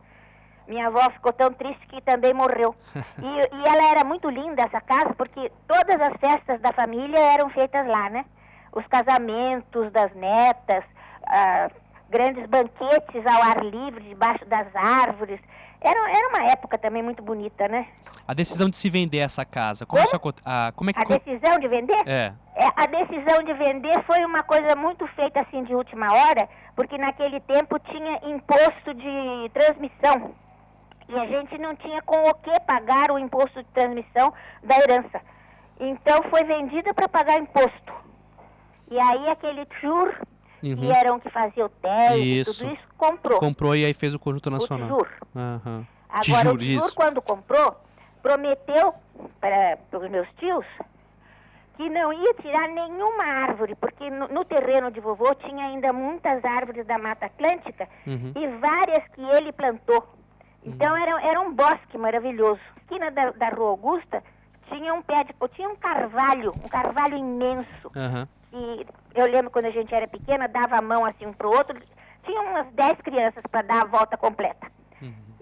Minha 0.68 0.88
avó 0.88 1.10
ficou 1.12 1.32
tão 1.32 1.52
triste 1.54 1.88
que 1.88 2.02
também 2.02 2.34
morreu. 2.34 2.76
E, 3.20 3.56
e 3.56 3.68
ela 3.68 3.90
era 3.92 4.04
muito 4.04 4.30
linda, 4.30 4.64
essa 4.64 4.82
casa, 4.82 5.14
porque 5.16 5.52
todas 5.68 6.00
as 6.02 6.18
festas 6.20 6.60
da 6.62 6.72
família 6.74 7.18
eram 7.20 7.50
feitas 7.50 7.88
lá, 7.88 8.10
né? 8.10 8.26
Os 8.74 8.86
casamentos 8.88 9.92
das 9.92 10.14
netas, 10.14 10.84
ah, 11.26 11.70
grandes 12.10 12.46
banquetes 12.48 13.26
ao 13.26 13.42
ar 13.42 13.64
livre, 13.64 14.02
debaixo 14.04 14.46
das 14.46 14.68
árvores. 14.76 15.40
Era, 15.82 16.00
era 16.12 16.28
uma 16.30 16.52
época 16.52 16.78
também 16.78 17.02
muito 17.02 17.24
bonita, 17.24 17.68
né? 17.68 17.88
A 18.28 18.34
decisão 18.34 18.70
de 18.70 18.76
se 18.76 18.90
vender 18.90 19.20
essa 19.20 19.46
casa, 19.46 19.86
como 19.86 20.04
isso 20.04 20.16
aconte- 20.16 20.42
ah, 20.46 20.72
como 20.76 20.90
é 20.90 20.94
que 20.94 21.00
A 21.02 21.18
decisão 21.18 21.58
de 21.60 21.68
vender? 21.68 21.98
É. 22.08 22.34
É, 22.60 22.66
a 22.76 22.88
decisão 22.88 23.44
de 23.44 23.54
vender 23.54 24.04
foi 24.06 24.26
uma 24.26 24.42
coisa 24.42 24.76
muito 24.76 25.06
feita 25.10 25.42
assim 25.42 25.64
de 25.64 25.76
última 25.76 26.08
hora, 26.12 26.50
porque 26.76 26.98
naquele 26.98 27.40
tempo 27.42 27.78
tinha 27.78 28.20
imposto 28.24 28.96
de 28.96 29.50
transmissão. 29.54 30.34
E 31.08 31.16
a 31.20 31.26
gente 31.28 31.56
não 31.60 31.76
tinha 31.76 32.02
com 32.02 32.18
o 32.18 32.34
que 32.34 32.60
pagar 32.62 33.12
o 33.12 33.20
imposto 33.20 33.62
de 33.62 33.70
transmissão 33.70 34.34
da 34.64 34.76
herança. 34.80 35.22
Então 35.80 36.24
foi 36.32 36.44
vendida 36.46 36.94
para 36.96 37.08
pagar 37.08 37.38
imposto. 37.38 37.94
E 38.90 39.00
aí 39.00 39.30
aquele 39.30 39.64
tjur, 39.68 40.16
que 40.60 40.74
Uhum. 40.74 40.92
era 40.92 41.14
um 41.14 41.20
que 41.20 41.30
fazia 41.30 41.70
e 42.16 42.40
Isso. 42.40 42.58
tudo 42.60 42.74
isso, 42.74 42.88
comprou. 42.98 43.40
Comprou 43.40 43.76
e 43.76 43.86
aí 43.86 43.94
fez 43.94 44.16
o 44.16 44.20
conjunto 44.20 44.50
nacional. 44.50 44.88
Tijur. 44.88 45.08
Aham. 45.36 45.86
Agora, 46.10 46.24
o 46.54 46.58
Tijur, 46.58 46.58
tio, 46.58 46.78
isso. 46.78 46.96
quando 46.96 47.22
comprou, 47.22 47.76
prometeu 48.24 48.96
para 49.40 49.78
os 50.00 50.10
meus 50.10 50.28
tios 50.40 50.66
que 51.78 51.90
não 51.90 52.12
ia 52.12 52.34
tirar 52.36 52.68
nenhuma 52.70 53.24
árvore, 53.24 53.76
porque 53.76 54.10
no, 54.10 54.28
no 54.28 54.44
terreno 54.44 54.92
de 54.92 55.00
vovô 55.00 55.34
tinha 55.36 55.68
ainda 55.68 55.94
muitas 55.94 56.44
árvores 56.44 56.86
da 56.86 56.98
Mata 56.98 57.28
Atlântica 57.28 57.88
Uhum. 58.06 58.34
e 58.36 58.48
várias 58.58 59.08
que 59.14 59.22
ele 59.22 59.52
plantou. 59.54 60.06
Então 60.64 60.98
era, 60.98 61.22
era 61.22 61.40
um 61.40 61.54
bosque 61.54 61.98
maravilhoso. 61.98 62.60
Esquina 62.82 63.10
da, 63.12 63.32
da 63.32 63.50
Rua 63.50 63.70
Augusta 63.70 64.24
tinha 64.70 64.94
um 64.94 65.02
pé 65.02 65.24
de 65.24 65.34
tinha 65.56 65.70
um 65.70 65.76
carvalho, 65.76 66.54
um 66.64 66.68
carvalho 66.68 67.16
imenso. 67.16 67.92
Aham. 67.96 68.28
E 68.52 68.86
eu 69.16 69.28
lembro 69.28 69.52
quando 69.52 69.66
a 69.66 69.72
gente 69.72 69.94
era 69.94 70.08
pequena, 70.08 70.48
dava 70.48 70.78
a 70.78 70.82
mão 70.82 71.06
assim 71.06 71.26
um 71.26 71.34
pro 71.34 71.50
outro, 71.50 71.80
tinha 72.26 72.42
umas 72.42 72.68
10 72.74 73.02
crianças 73.02 73.44
para 73.50 73.62
dar 73.62 73.84
a 73.84 73.88
volta 73.88 74.18
completa. 74.18 74.68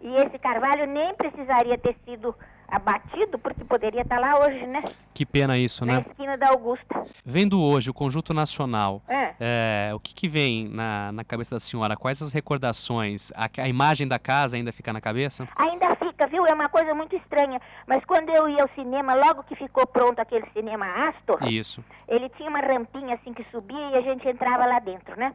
E 0.02 0.16
esse 0.18 0.38
carvalho 0.38 0.86
nem 0.86 1.16
precisaria 1.16 1.78
ter 1.80 1.96
sido 2.06 2.36
abatido, 2.68 3.38
porque 3.40 3.64
poderia 3.64 4.02
estar 4.02 4.20
lá 4.20 4.40
hoje, 4.40 4.66
né? 4.68 4.84
Que 5.14 5.26
pena 5.26 5.58
isso, 5.58 5.86
Na 5.86 5.94
né? 6.00 6.06
esquina 6.10 6.38
da 6.38 6.50
Augusta. 6.50 7.06
Vendo 7.24 7.62
hoje 7.62 7.90
o 7.90 7.94
conjunto 7.94 8.34
nacional, 8.34 9.02
É. 9.08 9.34
é, 9.40 9.92
o 9.94 10.00
que, 10.00 10.14
que 10.14 10.28
vem 10.28 10.68
na, 10.68 11.12
na 11.12 11.24
cabeça 11.24 11.56
da 11.56 11.60
senhora? 11.60 11.96
Quais 11.96 12.22
as 12.22 12.34
recordações? 12.34 13.32
A, 13.36 13.48
a 13.62 13.68
imagem 13.68 14.08
da 14.08 14.20
casa 14.20 14.58
ainda 14.58 14.72
fica 14.72 14.92
na 14.92 15.00
cabeça? 15.00 15.48
Ainda 15.56 15.96
fica, 15.96 16.28
viu? 16.28 16.46
É 16.46 16.54
uma 16.54 16.70
coisa 16.70 16.94
muito 16.94 17.16
estranha. 17.16 17.62
Mas 17.88 18.04
quando 18.06 18.30
eu 18.30 18.50
ia 18.50 18.64
ao 18.64 18.70
cinema, 18.70 19.14
logo 19.14 19.44
que 19.44 19.56
ficou 19.56 19.86
pronto 19.88 20.20
aquele 20.20 20.46
cinema 20.52 20.86
Astor, 21.10 21.38
Isso. 21.48 21.84
ele 22.08 22.28
tinha 22.30 22.50
uma 22.50 22.60
rampinha 22.60 23.16
assim 23.16 23.34
que 23.34 23.46
subia 23.52 23.90
e 23.92 23.96
a 23.96 24.02
gente 24.02 24.28
entrava 24.28 24.66
lá 24.66 24.80
dentro, 24.80 25.18
né? 25.20 25.34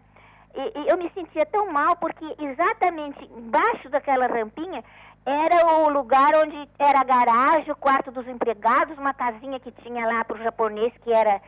E, 0.53 0.81
e 0.81 0.89
eu 0.89 0.99
me 0.99 1.09
sentia 1.15 1.47
tão 1.47 1.73
mal 1.73 1.95
porque 1.97 2.25
exatamente 2.41 3.25
embaixo 3.37 3.89
daquela 3.89 4.27
rampinha 4.27 4.83
era 5.27 5.67
o 5.67 5.89
lugar 5.91 6.31
onde 6.37 6.69
era 6.79 7.01
a 7.01 7.05
garagem, 7.05 7.71
o 7.71 7.77
quarto 7.77 8.11
dos 8.11 8.27
empregados, 8.27 8.97
uma 8.99 9.13
casinha 9.15 9.61
que 9.61 9.71
tinha 9.83 10.07
lá 10.07 10.25
para 10.25 10.37
o 10.37 10.43
japonês 10.43 10.93
que 11.03 11.13
era, 11.13 11.41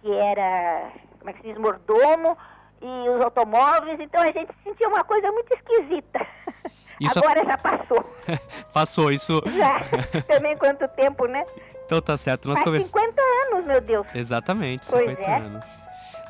que 0.00 0.12
era, 0.12 0.90
como 1.18 1.30
é 1.30 1.32
que 1.32 1.40
se 1.42 1.48
diz, 1.48 1.58
mordomo, 1.58 2.36
e 2.82 3.08
os 3.10 3.22
automóveis. 3.24 4.00
Então 4.00 4.22
a 4.22 4.26
gente 4.32 4.50
sentia 4.64 4.88
uma 4.88 5.04
coisa 5.04 5.30
muito 5.32 5.52
esquisita. 5.54 6.26
Isso- 7.00 7.18
Agora 7.24 7.44
já 7.46 7.56
passou. 7.56 8.04
Passou 8.74 9.10
isso. 9.10 9.40
Já. 9.56 9.80
Também 10.28 10.56
quanto 10.58 10.86
tempo, 10.88 11.24
né? 11.26 11.44
Então 11.86 12.00
tá 12.00 12.16
certo. 12.16 12.46
Nós 12.48 12.60
conversamos. 12.60 12.90
50 13.08 13.22
anos 13.22 13.66
meu 13.66 13.80
Deus. 13.80 14.06
Exatamente, 14.14 14.86
Pois 14.90 15.08
50 15.08 15.22
é. 15.22 15.36
anos. 15.36 15.66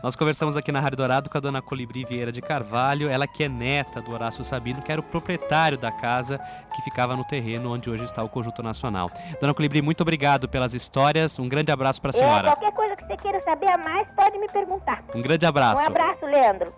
Nós 0.02 0.16
conversamos 0.16 0.56
aqui 0.56 0.72
na 0.72 0.80
Rádio 0.80 0.96
Dourado 0.96 1.28
com 1.28 1.36
a 1.36 1.40
dona 1.40 1.60
Colibri 1.60 2.04
Vieira 2.06 2.32
de 2.32 2.40
Carvalho, 2.40 3.10
ela 3.10 3.26
que 3.26 3.44
é 3.44 3.48
neta 3.48 4.00
do 4.00 4.12
Horácio 4.12 4.42
Sabino, 4.42 4.80
que 4.80 4.90
era 4.90 5.00
o 5.00 5.04
proprietário 5.04 5.76
da 5.76 5.92
casa 5.92 6.38
que 6.74 6.80
ficava 6.82 7.14
no 7.14 7.22
terreno 7.24 7.74
onde 7.74 7.90
hoje 7.90 8.04
está 8.04 8.22
o 8.22 8.28
Conjunto 8.28 8.62
Nacional. 8.62 9.10
Dona 9.38 9.52
Colibri, 9.52 9.82
muito 9.82 10.00
obrigado 10.00 10.48
pelas 10.48 10.72
histórias, 10.72 11.38
um 11.38 11.46
grande 11.48 11.70
abraço 11.70 12.00
para 12.00 12.12
a 12.12 12.16
É, 12.16 12.18
senhora. 12.18 12.48
qualquer 12.48 12.72
coisa 12.72 12.96
que 12.96 13.04
você 13.04 13.16
queira 13.18 13.40
saber 13.42 13.70
a 13.70 13.76
mais, 13.76 14.08
pode 14.16 14.38
me 14.38 14.48
perguntar. 14.48 15.04
Um 15.14 15.20
grande 15.20 15.44
abraço. 15.44 15.82
Um 15.82 15.86
abraço, 15.86 16.24
Leandro. 16.24 16.72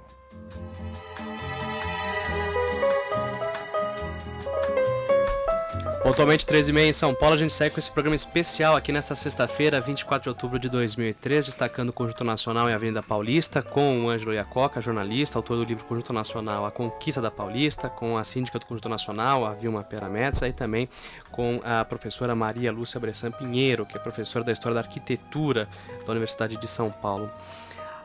Pontualmente 6.02 6.44
13h30 6.44 6.80
em 6.80 6.92
São 6.92 7.14
Paulo, 7.14 7.36
a 7.36 7.38
gente 7.38 7.54
segue 7.54 7.74
com 7.74 7.78
esse 7.78 7.90
programa 7.90 8.16
especial 8.16 8.74
aqui 8.74 8.90
nesta 8.90 9.14
sexta-feira, 9.14 9.80
24 9.80 10.24
de 10.24 10.28
outubro 10.30 10.58
de 10.58 10.68
2003, 10.68 11.46
destacando 11.46 11.90
o 11.90 11.92
Conjunto 11.92 12.24
Nacional 12.24 12.68
em 12.68 12.72
Avenida 12.72 13.00
Paulista, 13.04 13.62
com 13.62 14.04
o 14.04 14.10
Ângelo 14.10 14.34
Iacoca, 14.34 14.82
jornalista, 14.82 15.38
autor 15.38 15.58
do 15.58 15.64
livro 15.64 15.84
Conjunto 15.84 16.12
Nacional, 16.12 16.66
A 16.66 16.72
Conquista 16.72 17.20
da 17.20 17.30
Paulista, 17.30 17.88
com 17.88 18.18
a 18.18 18.24
síndica 18.24 18.58
do 18.58 18.66
Conjunto 18.66 18.88
Nacional, 18.88 19.46
a 19.46 19.52
Vilma 19.54 19.84
Pera 19.84 20.08
Metz, 20.08 20.42
e 20.42 20.52
também 20.52 20.88
com 21.30 21.60
a 21.62 21.84
professora 21.84 22.34
Maria 22.34 22.72
Lúcia 22.72 22.98
Bressan 22.98 23.30
Pinheiro, 23.30 23.86
que 23.86 23.96
é 23.96 24.00
professora 24.00 24.44
da 24.44 24.50
História 24.50 24.74
da 24.74 24.80
Arquitetura 24.80 25.68
da 26.04 26.10
Universidade 26.10 26.56
de 26.56 26.66
São 26.66 26.90
Paulo. 26.90 27.30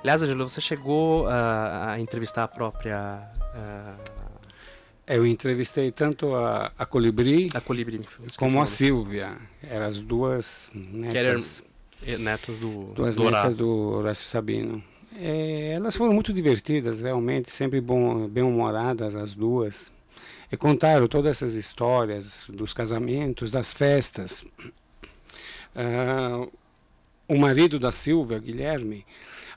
Aliás, 0.01 0.21
Ângelo, 0.21 0.47
você 0.47 0.61
chegou 0.61 1.27
ah, 1.27 1.93
a 1.93 1.99
entrevistar 1.99 2.43
a 2.43 2.47
própria... 2.47 3.27
ah, 3.55 4.16
Eu 5.07 5.25
entrevistei 5.25 5.89
tanto 5.89 6.35
a, 6.35 6.69
a 6.77 6.85
Colibri, 6.85 7.49
a 7.53 7.61
Colibri 7.61 8.01
como 8.35 8.61
a. 8.61 8.65
Silvia. 8.65 9.37
Eram 9.63 9.85
as 9.87 10.01
duas 10.01 10.69
que 10.73 11.17
eram 11.17 11.29
netas, 11.29 11.63
eh, 12.05 12.17
netas 12.17 12.57
do, 12.57 12.93
duas 12.93 13.15
do 13.15 13.31
netas 13.31 13.55
do 13.55 13.69
Horácio 13.69 14.27
Sabino. 14.27 14.83
É, 15.15 15.71
elas 15.75 15.95
foram 15.95 16.13
muito 16.13 16.33
divertidas, 16.33 16.99
realmente, 16.99 17.49
sempre 17.51 17.79
bom, 17.79 18.27
bem-humoradas 18.27 19.15
as 19.15 19.33
duas. 19.33 19.93
E 20.51 20.57
contaram 20.57 21.07
todas 21.07 21.37
essas 21.37 21.55
histórias 21.55 22.43
dos 22.49 22.73
casamentos, 22.73 23.49
das 23.49 23.71
festas. 23.71 24.43
Ah, 25.73 26.45
o 27.29 27.37
marido 27.37 27.79
da 27.79 27.93
Silvia, 27.93 28.39
Guilherme, 28.39 29.05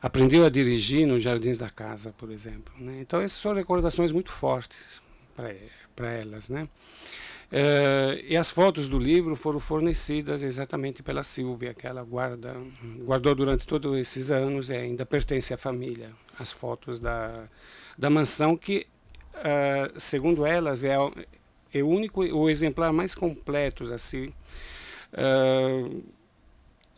aprendeu 0.01 0.45
a 0.45 0.49
dirigir 0.49 1.09
nos 1.09 1.23
Jardins 1.25 1.59
da 1.59 1.69
Casa, 1.69 2.15
por 2.17 2.31
exemplo. 2.31 2.73
né? 2.79 2.99
Então, 3.01 3.21
essas 3.21 3.41
são 3.41 3.53
recordações 3.53 4.13
muito 4.13 4.31
fortes 4.31 5.01
para 5.35 6.11
elas. 6.11 6.49
Né? 6.49 6.69
Eh, 7.53 8.25
e 8.29 8.37
as 8.37 8.51
fotos 8.51 8.89
do 8.89 8.99
livro 8.99 9.35
foram 9.35 9.59
fornecidas 9.59 10.43
exatamente 10.43 11.03
pela 11.03 11.25
Silvia, 11.25 11.75
que 11.75 11.87
ela 11.87 12.03
guarda, 12.05 12.57
guardou 13.05 13.35
durante 13.35 13.67
todos 13.67 13.99
esses 13.99 14.31
anos 14.31 14.71
e 14.71 14.75
ainda 14.75 15.05
pertence 15.05 15.53
à 15.53 15.59
família. 15.59 16.11
As 16.39 16.53
fotos 16.53 17.01
da, 17.01 17.49
da 17.99 18.09
mansão, 18.09 18.57
que, 18.57 18.87
ah, 19.35 19.91
segundo 19.99 20.47
elas, 20.47 20.85
é, 20.85 20.95
é 21.75 21.83
o 21.83 21.89
único, 21.89 22.23
o 22.23 22.49
exemplar 22.49 22.93
mais 22.93 23.15
completo, 23.15 23.93
assim, 23.93 24.33
ah, 25.13 25.91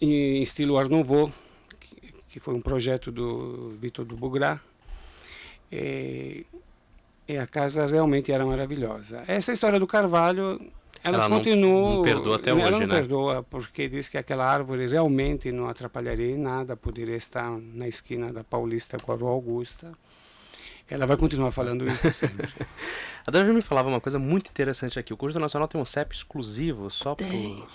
em 0.01 0.43
estilo 0.43 0.77
Art 0.77 0.91
Nouveau, 0.91 1.33
que, 1.81 2.13
que 2.29 2.41
foi 2.41 2.55
um 2.55 2.61
projeto 2.61 3.11
do 3.11 3.71
Vitor 3.81 4.05
do 4.05 4.17
Bugrá. 4.17 4.61
E, 5.71 6.45
e 7.29 7.37
a 7.39 7.47
casa 7.47 7.87
realmente 7.87 8.33
era 8.33 8.45
maravilhosa. 8.45 9.23
Essa 9.27 9.53
história 9.53 9.79
do 9.79 9.87
Carvalho, 9.87 10.61
elas 11.05 11.21
Ela 11.25 11.29
não- 11.29 11.37
continuam. 11.39 11.95
não 11.97 12.03
perdoa 12.03 12.37
até 12.37 12.51
ela 12.51 12.61
hoje, 12.63 12.71
não 12.73 12.79
né? 12.81 12.87
perdoa, 12.87 13.43
porque 13.43 13.89
diz 13.89 14.09
que 14.09 14.19
aquela 14.19 14.47
árvore 14.47 14.87
realmente 14.87 15.51
não 15.51 15.69
atrapalharia 15.69 16.31
em 16.35 16.39
nada, 16.39 16.77
poderia 16.77 17.17
estar 17.17 17.51
na 17.51 17.89
esquina 17.89 18.33
da 18.33 18.45
Paulista 18.45 18.99
com 18.99 19.13
a 19.13 19.17
Rua 19.17 19.31
Augusta. 19.31 19.93
Ela 20.91 21.07
vai 21.07 21.17
continuar 21.17 21.51
falando 21.53 21.89
isso 21.89 22.11
sempre. 22.13 22.49
A 23.27 23.31
Dani 23.31 23.53
me 23.53 23.63
falava 23.63 23.89
uma 23.89 24.01
coisa 24.01 24.19
muito 24.19 24.51
interessante 24.51 24.99
aqui. 24.99 25.13
O 25.13 25.17
Conjunto 25.17 25.41
Nacional 25.41 25.69
tem 25.69 25.81
um 25.81 25.85
CEP 25.85 26.15
exclusivo 26.15 26.91
só 26.91 27.17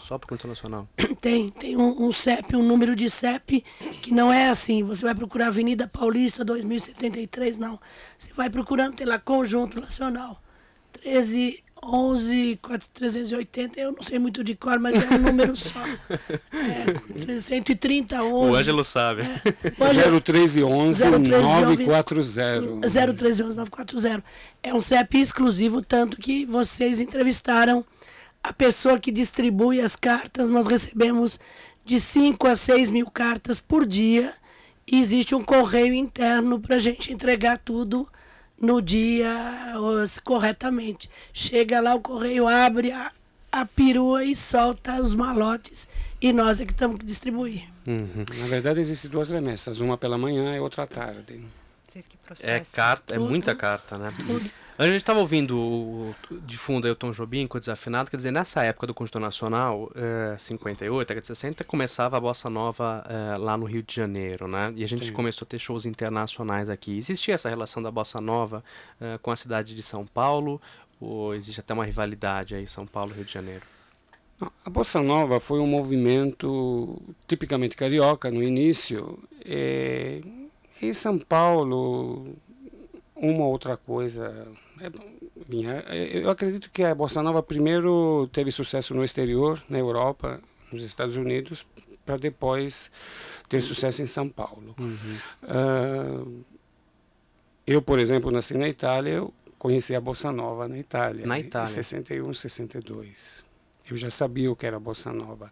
só 0.05 0.17
pro 0.17 0.27
Conjunto 0.27 0.47
Nacional. 0.47 0.87
Tem, 1.21 1.49
tem 1.49 1.75
um, 1.75 2.07
um 2.07 2.11
CEP, 2.11 2.55
um 2.55 2.63
número 2.63 2.95
de 2.95 3.09
CEP 3.09 3.63
que 4.01 4.13
não 4.13 4.31
é 4.31 4.49
assim. 4.49 4.83
Você 4.83 5.03
vai 5.03 5.15
procurar 5.15 5.47
Avenida 5.47 5.87
Paulista 5.87 6.45
2073, 6.45 7.57
não. 7.57 7.79
Você 8.17 8.31
vai 8.33 8.49
procurando, 8.49 8.95
tem 8.95 9.07
lá 9.07 9.17
Conjunto 9.19 9.79
Nacional. 9.79 10.41
13, 10.93 11.63
11, 11.83 12.59
4, 12.61 12.89
380, 12.93 13.79
eu 13.79 13.91
não 13.91 14.01
sei 14.01 14.19
muito 14.19 14.43
de 14.43 14.55
cor, 14.55 14.79
mas 14.79 14.95
é 14.95 15.15
um 15.15 15.19
número 15.19 15.55
só. 15.55 15.73
É, 17.29 17.39
130, 17.39 18.21
11. 18.23 18.51
O 18.51 18.55
Ângelo 18.55 18.83
sabe. 18.83 19.21
Hoje- 19.79 20.21
0311 20.21 21.05
940. 21.05 22.87
0311 22.87 23.55
940. 23.57 24.23
É 24.63 24.73
um 24.73 24.79
CEP 24.79 25.19
exclusivo, 25.19 25.81
tanto 25.81 26.17
que 26.17 26.45
vocês 26.45 26.99
entrevistaram 26.99 27.85
a 28.43 28.51
pessoa 28.53 28.99
que 28.99 29.11
distribui 29.11 29.79
as 29.81 29.95
cartas. 29.95 30.49
Nós 30.49 30.67
recebemos 30.67 31.39
de 31.85 31.99
5 32.01 32.47
a 32.47 32.55
6 32.55 32.89
mil 32.89 33.09
cartas 33.09 33.59
por 33.59 33.85
dia. 33.85 34.33
E 34.89 34.99
existe 34.99 35.35
um 35.35 35.43
correio 35.43 35.93
interno 35.93 36.59
para 36.59 36.77
a 36.77 36.79
gente 36.79 37.11
entregar 37.11 37.57
tudo 37.57 38.07
no 38.59 38.81
dia 38.81 39.73
os- 39.79 40.19
corretamente. 40.19 41.09
Chega 41.33 41.79
lá, 41.79 41.95
o 41.95 42.01
correio 42.01 42.47
abre 42.47 42.91
a, 42.91 43.11
a 43.51 43.65
perua 43.65 44.23
e 44.23 44.35
solta 44.35 45.01
os 45.01 45.13
malotes. 45.13 45.87
E 46.21 46.33
nós 46.33 46.59
é 46.59 46.65
que 46.65 46.73
temos 46.73 46.97
que 46.99 47.05
distribuir. 47.05 47.63
Na 47.85 48.47
verdade, 48.47 48.79
existem 48.79 49.09
duas 49.09 49.29
remessas, 49.29 49.79
uma 49.79 49.97
pela 49.97 50.17
manhã 50.17 50.55
e 50.55 50.59
outra 50.59 50.83
à 50.83 50.87
tarde. 50.87 51.41
Vocês 51.87 52.07
que 52.07 52.17
É 52.43 52.59
carta, 52.59 53.15
é 53.15 53.19
muita 53.19 53.55
carta, 53.55 53.97
né? 53.97 54.13
A 54.77 54.83
gente 54.85 54.97
estava 54.97 55.19
ouvindo 55.19 55.57
o- 55.57 56.15
de 56.45 56.55
fundo 56.55 56.93
Tom 56.95 57.09
Jobim 57.11 57.47
com 57.47 57.57
o 57.57 57.59
Desafinado, 57.59 58.11
quer 58.11 58.17
dizer, 58.17 58.29
nessa 58.31 58.63
época 58.63 58.85
do 58.85 58.93
Conjunto 58.93 59.19
Nacional, 59.19 59.91
eh, 59.95 60.35
58, 60.37 61.07
década 61.07 61.21
de 61.21 61.27
60, 61.27 61.63
começava 61.63 62.15
a 62.15 62.19
Bossa 62.19 62.47
Nova 62.47 63.03
eh, 63.09 63.37
lá 63.39 63.57
no 63.57 63.65
Rio 63.65 63.81
de 63.81 63.95
Janeiro, 63.95 64.47
né? 64.47 64.71
E 64.75 64.83
a 64.83 64.87
gente 64.87 65.05
Sim. 65.05 65.13
começou 65.13 65.45
a 65.47 65.49
ter 65.49 65.57
shows 65.57 65.87
internacionais 65.87 66.69
aqui. 66.69 66.95
Existia 66.95 67.33
essa 67.33 67.49
relação 67.49 67.81
da 67.81 67.89
Bossa 67.89 68.21
Nova 68.21 68.63
eh, 69.01 69.17
com 69.19 69.31
a 69.31 69.35
cidade 69.35 69.73
de 69.73 69.81
São 69.81 70.05
Paulo? 70.05 70.61
Ou 71.01 71.33
existe 71.33 71.59
até 71.59 71.73
uma 71.73 71.85
rivalidade 71.85 72.53
aí, 72.53 72.67
São 72.67 72.85
Paulo 72.85 73.11
e 73.13 73.15
Rio 73.15 73.25
de 73.25 73.33
Janeiro? 73.33 73.63
A 74.63 74.69
Bossa 74.69 75.01
Nova 75.01 75.39
foi 75.39 75.59
um 75.59 75.65
movimento 75.65 77.01
tipicamente 77.27 77.75
carioca 77.75 78.29
no 78.29 78.43
início. 78.43 79.17
E, 79.43 80.21
em 80.79 80.93
São 80.93 81.17
Paulo, 81.17 82.35
uma 83.15 83.45
outra 83.45 83.75
coisa 83.75 84.47
é, 84.81 84.91
vinha. 85.47 85.83
É, 85.87 86.17
Eu 86.17 86.29
acredito 86.29 86.69
que 86.69 86.83
a 86.83 86.93
Bossa 86.93 87.21
Nova 87.21 87.41
primeiro 87.41 88.29
teve 88.31 88.51
sucesso 88.51 88.93
no 88.93 89.03
exterior, 89.03 89.63
na 89.69 89.77
Europa, 89.77 90.41
nos 90.71 90.83
Estados 90.83 91.17
Unidos, 91.17 91.65
para 92.05 92.17
depois 92.17 92.91
ter 93.49 93.61
sucesso 93.61 94.01
em 94.01 94.07
São 94.07 94.29
Paulo. 94.29 94.75
Ah, 95.43 96.23
eu, 97.65 97.81
por 97.81 97.99
exemplo, 97.99 98.31
nasci 98.31 98.57
na 98.57 98.69
Itália, 98.69 99.15
eu 99.15 99.33
conheci 99.59 99.93
a 99.93 99.99
Bossa 99.99 100.31
Nova 100.31 100.67
na 100.67 100.77
Itália. 100.77 101.25
Na 101.27 101.37
Itália. 101.37 101.65
Em 101.65 101.67
61, 101.67 102.33
62. 102.33 103.43
Eu 103.89 103.97
já 103.97 104.09
sabia 104.09 104.51
o 104.51 104.55
que 104.55 104.65
era 104.65 104.79
Bossa 104.79 105.11
Nova. 105.11 105.51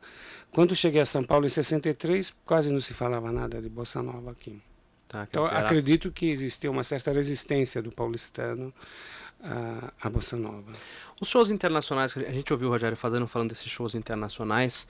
Quando 0.51 0.75
cheguei 0.75 1.01
a 1.01 1.05
São 1.05 1.23
Paulo 1.23 1.45
em 1.45 1.49
63, 1.49 2.33
quase 2.45 2.71
não 2.71 2.79
se 2.79 2.93
falava 2.93 3.31
nada 3.31 3.61
de 3.61 3.67
Bossa 3.67 4.01
Nova 4.01 4.31
aqui. 4.31 4.61
Tá, 5.07 5.27
então, 5.29 5.43
acredito 5.43 6.11
que 6.11 6.29
existia 6.29 6.71
uma 6.71 6.83
certa 6.83 7.11
resistência 7.11 7.81
do 7.81 7.91
paulistano 7.91 8.73
à 10.01 10.09
Bossa 10.09 10.35
Nova. 10.35 10.71
Os 11.19 11.29
shows 11.29 11.51
internacionais 11.51 12.15
a 12.17 12.31
gente 12.31 12.51
ouviu 12.51 12.67
o 12.67 12.71
Rogério 12.71 12.97
fazendo, 12.97 13.27
falando 13.27 13.49
desses 13.49 13.71
shows 13.71 13.95
internacionais, 13.95 14.87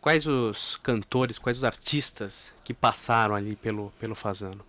quais 0.00 0.26
os 0.26 0.76
cantores, 0.76 1.38
quais 1.38 1.58
os 1.58 1.64
artistas 1.64 2.52
que 2.64 2.72
passaram 2.72 3.34
ali 3.34 3.56
pelo, 3.56 3.92
pelo 4.00 4.14
Fazano? 4.14 4.64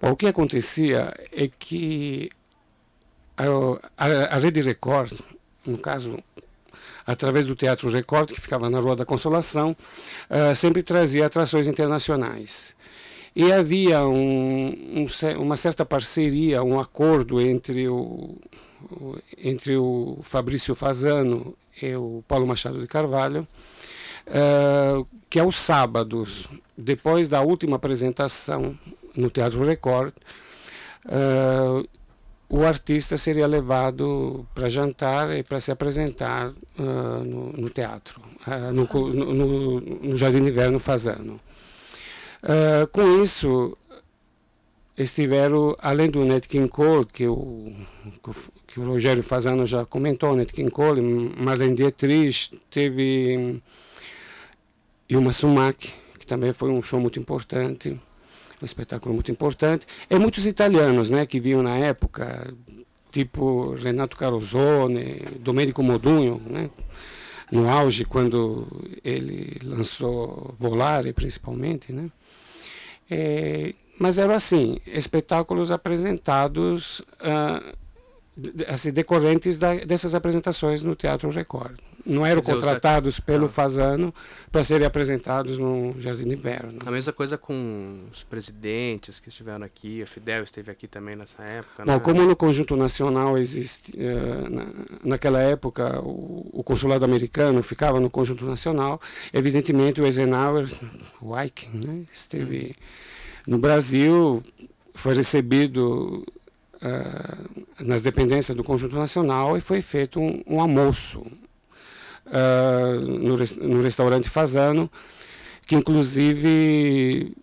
Bom, 0.00 0.10
o 0.10 0.16
que 0.16 0.26
acontecia 0.26 1.14
é 1.30 1.48
que 1.48 2.28
a, 3.36 3.44
a, 3.96 4.36
a 4.36 4.38
Rede 4.38 4.60
Record, 4.60 5.12
no 5.64 5.78
caso, 5.78 6.18
através 7.06 7.46
do 7.46 7.54
Teatro 7.54 7.88
Record, 7.88 8.32
que 8.32 8.40
ficava 8.40 8.68
na 8.68 8.80
Rua 8.80 8.96
da 8.96 9.04
Consolação, 9.04 9.76
ah, 10.28 10.54
sempre 10.54 10.82
trazia 10.82 11.26
atrações 11.26 11.66
internacionais. 11.66 12.74
E 13.34 13.50
havia 13.50 14.04
um, 14.06 14.68
um 14.94 15.06
uma 15.40 15.56
certa 15.56 15.84
parceria, 15.86 16.62
um 16.62 16.78
acordo 16.78 17.40
entre 17.40 17.88
o, 17.88 18.36
entre 19.42 19.76
o 19.76 20.18
Fabrício 20.22 20.74
Fazano 20.74 21.54
e 21.80 21.94
o 21.96 22.22
Paulo 22.28 22.46
Machado 22.46 22.78
de 22.80 22.86
Carvalho, 22.86 23.48
ah, 24.26 25.02
que 25.30 25.40
aos 25.40 25.56
sábados, 25.56 26.46
depois 26.76 27.28
da 27.28 27.40
última 27.40 27.76
apresentação 27.76 28.78
no 29.16 29.30
Teatro 29.30 29.64
Record, 29.64 30.12
ah, 31.06 31.82
o 32.50 32.64
artista 32.66 33.16
seria 33.16 33.46
levado 33.46 34.46
para 34.54 34.68
jantar 34.68 35.30
e 35.34 35.42
para 35.42 35.58
se 35.58 35.72
apresentar 35.72 36.52
ah, 36.78 37.22
no, 37.24 37.50
no 37.52 37.70
teatro, 37.70 38.20
no, 38.74 38.84
no, 39.14 39.80
no- 39.80 40.16
Jardim 40.18 40.40
Inverno 40.46 40.78
Fazano. 40.78 41.40
Uh, 42.42 42.86
com 42.88 43.22
isso, 43.22 43.76
estiveram, 44.96 45.76
além 45.78 46.10
do 46.10 46.24
Nat 46.24 46.46
King 46.46 46.68
Cole, 46.68 47.06
que 47.06 47.26
o, 47.26 47.72
que 48.66 48.80
o 48.80 48.84
Rogério 48.84 49.22
Fazano 49.22 49.64
já 49.66 49.84
comentou, 49.84 50.34
Nat 50.34 50.50
King 50.50 50.70
Cole, 50.70 51.00
Marlene 51.00 51.74
Dietrich, 51.74 52.50
teve 52.70 53.60
e 55.08 55.16
uma 55.16 55.32
Sumac, 55.32 55.92
que 56.18 56.26
também 56.26 56.52
foi 56.54 56.70
um 56.70 56.82
show 56.82 56.98
muito 56.98 57.18
importante, 57.18 58.00
um 58.60 58.64
espetáculo 58.64 59.14
muito 59.14 59.30
importante. 59.30 59.86
E 60.08 60.18
muitos 60.18 60.46
italianos 60.46 61.10
né, 61.10 61.26
que 61.26 61.38
vinham 61.38 61.62
na 61.62 61.76
época, 61.76 62.54
tipo 63.10 63.74
Renato 63.74 64.16
Carosone, 64.16 65.22
Domenico 65.38 65.82
Modugno, 65.82 66.40
né, 66.46 66.70
no 67.50 67.68
auge, 67.68 68.06
quando 68.06 68.66
ele 69.04 69.58
lançou 69.62 70.54
Volare, 70.58 71.12
principalmente. 71.12 71.92
Né. 71.92 72.10
É, 73.10 73.74
mas 73.98 74.18
eram 74.18 74.34
assim, 74.34 74.78
espetáculos 74.86 75.70
apresentados, 75.70 77.00
uh, 77.20 77.76
assim, 78.66 78.90
decorrentes 78.90 79.58
da, 79.58 79.76
dessas 79.76 80.14
apresentações 80.14 80.82
no 80.82 80.96
Teatro 80.96 81.30
Record. 81.30 81.78
Não 82.04 82.26
eram 82.26 82.40
dizer, 82.40 82.54
contratados 82.54 83.20
pelo 83.20 83.46
ah. 83.46 83.48
Fazano 83.48 84.12
para 84.50 84.64
serem 84.64 84.86
apresentados 84.86 85.56
no 85.56 85.94
Jardim 85.98 86.24
de 86.24 86.34
Inverno. 86.34 86.78
A 86.84 86.90
mesma 86.90 87.12
coisa 87.12 87.38
com 87.38 88.00
os 88.12 88.24
presidentes 88.24 89.20
que 89.20 89.28
estiveram 89.28 89.64
aqui, 89.64 90.02
a 90.02 90.06
Fidel 90.06 90.42
esteve 90.42 90.70
aqui 90.70 90.88
também 90.88 91.14
nessa 91.14 91.42
época. 91.42 91.84
Bom, 91.84 91.92
né? 91.92 92.00
como 92.00 92.22
no 92.24 92.34
Conjunto 92.34 92.76
Nacional 92.76 93.38
existe, 93.38 93.92
uh, 93.96 94.50
na, 94.50 94.66
naquela 95.04 95.40
época 95.40 96.00
o, 96.00 96.50
o, 96.52 96.62
consulado 96.64 97.04
americano 97.04 97.62
ficava 97.62 98.00
no 98.00 98.10
Conjunto 98.10 98.44
Nacional, 98.44 99.00
evidentemente 99.32 100.00
o 100.00 100.04
Eisenhower, 100.04 100.68
o 101.20 101.38
Ike, 101.40 101.68
né, 101.72 102.02
esteve 102.12 102.76
hum. 102.76 103.52
no 103.52 103.58
Brasil, 103.58 104.42
foi 104.94 105.14
recebido 105.14 106.24
uh, 106.82 107.84
nas 107.84 108.02
dependências 108.02 108.56
do 108.56 108.64
Conjunto 108.64 108.96
Nacional 108.96 109.56
e 109.56 109.60
foi 109.60 109.80
feito 109.80 110.20
um, 110.20 110.42
um 110.46 110.60
almoço 110.60 111.24
uh, 112.26 113.00
no, 113.00 113.36
no 113.68 113.82
restaurante 113.82 114.28
Fazano, 114.28 114.90
que 115.66 115.74
inclusive 115.74 117.34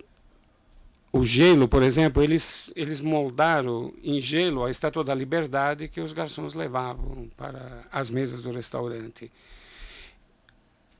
o 1.11 1.23
gelo, 1.25 1.67
por 1.67 1.81
exemplo, 1.81 2.21
eles, 2.21 2.71
eles 2.75 3.01
moldaram 3.01 3.91
em 4.03 4.21
gelo 4.21 4.63
a 4.63 4.69
Estátua 4.69 5.03
da 5.03 5.15
Liberdade 5.15 5.87
que 5.87 5.99
os 5.99 6.13
garçons 6.13 6.53
levavam 6.53 7.29
para 7.35 7.83
as 7.91 8.09
mesas 8.09 8.41
do 8.41 8.51
restaurante. 8.51 9.31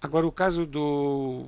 Agora, 0.01 0.25
o 0.25 0.31
caso 0.31 0.65
do, 0.65 1.45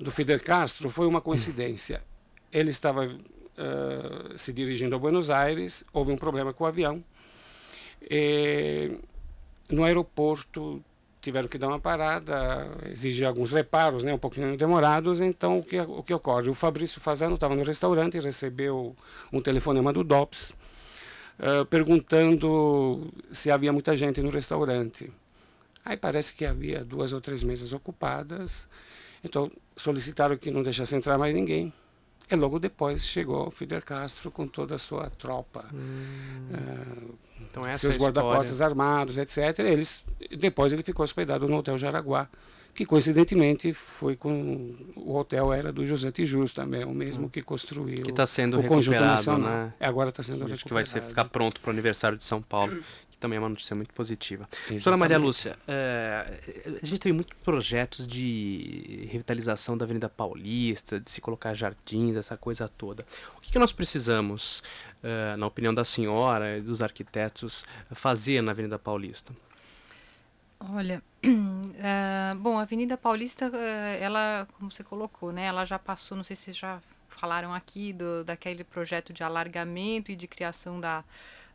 do 0.00 0.10
Fidel 0.10 0.40
Castro 0.40 0.90
foi 0.90 1.06
uma 1.06 1.20
coincidência. 1.20 2.02
Ele 2.50 2.70
estava 2.70 3.06
uh, 3.06 4.36
se 4.38 4.52
dirigindo 4.52 4.96
a 4.96 4.98
Buenos 4.98 5.30
Aires, 5.30 5.84
houve 5.92 6.10
um 6.10 6.16
problema 6.16 6.52
com 6.52 6.64
o 6.64 6.66
avião. 6.66 7.04
E, 8.10 8.98
no 9.70 9.84
aeroporto 9.84 10.82
tiveram 11.22 11.48
que 11.48 11.56
dar 11.56 11.68
uma 11.68 11.78
parada, 11.78 12.68
exigir 12.90 13.26
alguns 13.26 13.52
reparos, 13.52 14.02
né, 14.02 14.12
um 14.12 14.18
pouquinho 14.18 14.56
demorados. 14.56 15.20
Então, 15.20 15.60
o 15.60 15.62
que, 15.62 15.80
o 15.80 16.02
que 16.02 16.12
ocorre? 16.12 16.50
O 16.50 16.54
Fabrício 16.54 17.00
Fazano 17.00 17.36
estava 17.36 17.54
no 17.54 17.62
restaurante 17.62 18.16
e 18.16 18.20
recebeu 18.20 18.94
um 19.32 19.40
telefonema 19.40 19.92
do 19.92 20.02
DOPS 20.02 20.50
uh, 21.38 21.64
perguntando 21.66 23.12
se 23.30 23.50
havia 23.50 23.72
muita 23.72 23.96
gente 23.96 24.20
no 24.20 24.30
restaurante. 24.30 25.10
Aí 25.84 25.96
parece 25.96 26.34
que 26.34 26.44
havia 26.44 26.84
duas 26.84 27.12
ou 27.12 27.20
três 27.20 27.42
mesas 27.42 27.72
ocupadas, 27.72 28.68
então 29.24 29.50
solicitaram 29.76 30.36
que 30.36 30.50
não 30.50 30.62
deixasse 30.62 30.94
entrar 30.94 31.16
mais 31.18 31.34
ninguém. 31.34 31.72
E 32.30 32.36
logo 32.36 32.58
depois 32.58 33.04
chegou 33.04 33.50
Fidel 33.50 33.82
Castro 33.82 34.30
com 34.30 34.46
toda 34.46 34.74
a 34.74 34.78
sua 34.78 35.10
tropa. 35.10 35.66
Hum. 35.72 36.48
Uh, 36.50 37.14
então 37.50 37.62
seus 37.74 37.96
é 37.96 37.98
guarda-costas 37.98 38.60
armados, 38.60 39.18
etc. 39.18 39.58
Eles, 39.60 40.02
depois 40.38 40.72
ele 40.72 40.82
ficou 40.82 41.04
hospedado 41.04 41.46
no 41.48 41.58
Hotel 41.58 41.76
Jaraguá, 41.76 42.28
que 42.74 42.86
coincidentemente 42.86 43.72
foi 43.74 44.16
com 44.16 44.74
o 44.96 45.14
hotel 45.14 45.52
era 45.52 45.70
do 45.70 45.84
José 45.84 46.10
Tijus 46.10 46.52
também, 46.52 46.84
o 46.84 46.94
mesmo 46.94 47.26
hum. 47.26 47.28
que 47.28 47.42
construiu 47.42 48.02
que 48.02 48.10
está 48.10 48.26
sendo 48.26 48.58
o 48.58 48.64
conjunto 48.64 49.00
nacional. 49.00 49.66
Né? 49.66 49.74
É, 49.78 49.86
agora 49.86 50.08
está 50.08 50.22
sendo 50.22 50.44
Sim, 50.44 50.52
recuperado. 50.52 50.54
Acho 50.54 50.64
que 50.64 50.74
vai 50.74 50.84
ser, 50.84 51.02
ficar 51.02 51.26
pronto 51.26 51.60
para 51.60 51.68
o 51.68 51.72
aniversário 51.72 52.16
de 52.16 52.24
São 52.24 52.40
Paulo 52.40 52.82
também 53.22 53.36
é 53.36 53.40
uma 53.40 53.48
notícia 53.48 53.76
muito 53.76 53.94
positiva. 53.94 54.48
Doutora 54.68 54.96
Maria 54.96 55.16
Lúcia, 55.16 55.56
é, 55.68 56.40
a 56.82 56.84
gente 56.84 57.00
teve 57.00 57.12
muitos 57.12 57.38
projetos 57.44 58.06
de 58.06 59.06
revitalização 59.10 59.78
da 59.78 59.84
Avenida 59.84 60.08
Paulista, 60.08 60.98
de 60.98 61.08
se 61.08 61.20
colocar 61.20 61.54
jardins, 61.54 62.16
essa 62.16 62.36
coisa 62.36 62.68
toda. 62.68 63.06
O 63.38 63.40
que, 63.40 63.52
que 63.52 63.58
nós 63.60 63.72
precisamos, 63.72 64.60
é, 65.04 65.36
na 65.36 65.46
opinião 65.46 65.72
da 65.72 65.84
senhora 65.84 66.58
e 66.58 66.60
dos 66.60 66.82
arquitetos, 66.82 67.64
fazer 67.92 68.42
na 68.42 68.50
Avenida 68.50 68.76
Paulista? 68.76 69.32
Olha, 70.58 71.00
é, 71.22 72.34
bom, 72.34 72.58
a 72.58 72.62
Avenida 72.62 72.96
Paulista, 72.96 73.46
ela, 74.00 74.48
como 74.58 74.68
você 74.68 74.82
colocou, 74.82 75.32
né, 75.32 75.44
ela 75.44 75.64
já 75.64 75.78
passou, 75.78 76.16
não 76.16 76.24
sei 76.24 76.34
se 76.34 76.50
já 76.50 76.80
falaram 77.08 77.54
aqui 77.54 77.92
do, 77.92 78.24
daquele 78.24 78.64
projeto 78.64 79.12
de 79.12 79.22
alargamento 79.22 80.10
e 80.10 80.16
de 80.16 80.26
criação 80.26 80.80
da 80.80 81.04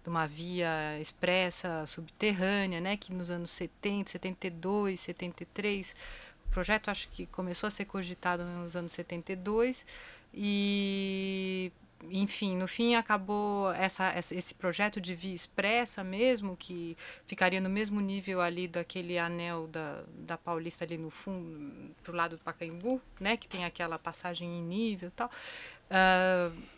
de 0.08 0.10
uma 0.10 0.26
via 0.26 0.98
expressa 1.02 1.86
subterrânea, 1.86 2.80
né, 2.80 2.96
que 2.96 3.14
nos 3.14 3.30
anos 3.30 3.50
70, 3.50 4.12
72, 4.12 5.02
73, 5.02 5.94
o 6.46 6.50
projeto 6.50 6.90
acho 6.90 7.10
que 7.10 7.26
começou 7.26 7.68
a 7.68 7.72
ser 7.72 7.84
cogitado 7.84 8.46
nos 8.46 8.74
anos 8.78 8.94
72 8.94 9.86
e 10.34 11.74
enfim, 12.10 12.56
no 12.56 12.68
fim 12.68 12.96
acabou 12.96 13.72
essa, 13.74 14.14
esse 14.18 14.54
projeto 14.54 15.02
de 15.02 15.14
via 15.14 15.34
expressa 15.34 16.04
mesmo, 16.04 16.56
que 16.56 16.96
ficaria 17.26 17.60
no 17.60 17.70
mesmo 17.70 18.00
nível 18.00 18.40
ali 18.40 18.68
daquele 18.68 19.18
anel 19.18 19.68
da, 19.68 20.04
da 20.20 20.38
Paulista 20.38 20.86
ali 20.86 20.98
no 20.98 21.10
fundo, 21.10 21.94
pro 22.02 22.16
lado 22.16 22.38
do 22.38 22.44
Pacaembu, 22.44 23.02
né, 23.20 23.36
que 23.36 23.48
tem 23.48 23.66
aquela 23.66 24.00
passagem 24.00 24.48
em 24.60 24.64
nível 24.64 25.10
e 25.10 25.12
tal. 25.12 25.30
Uh, 25.90 26.77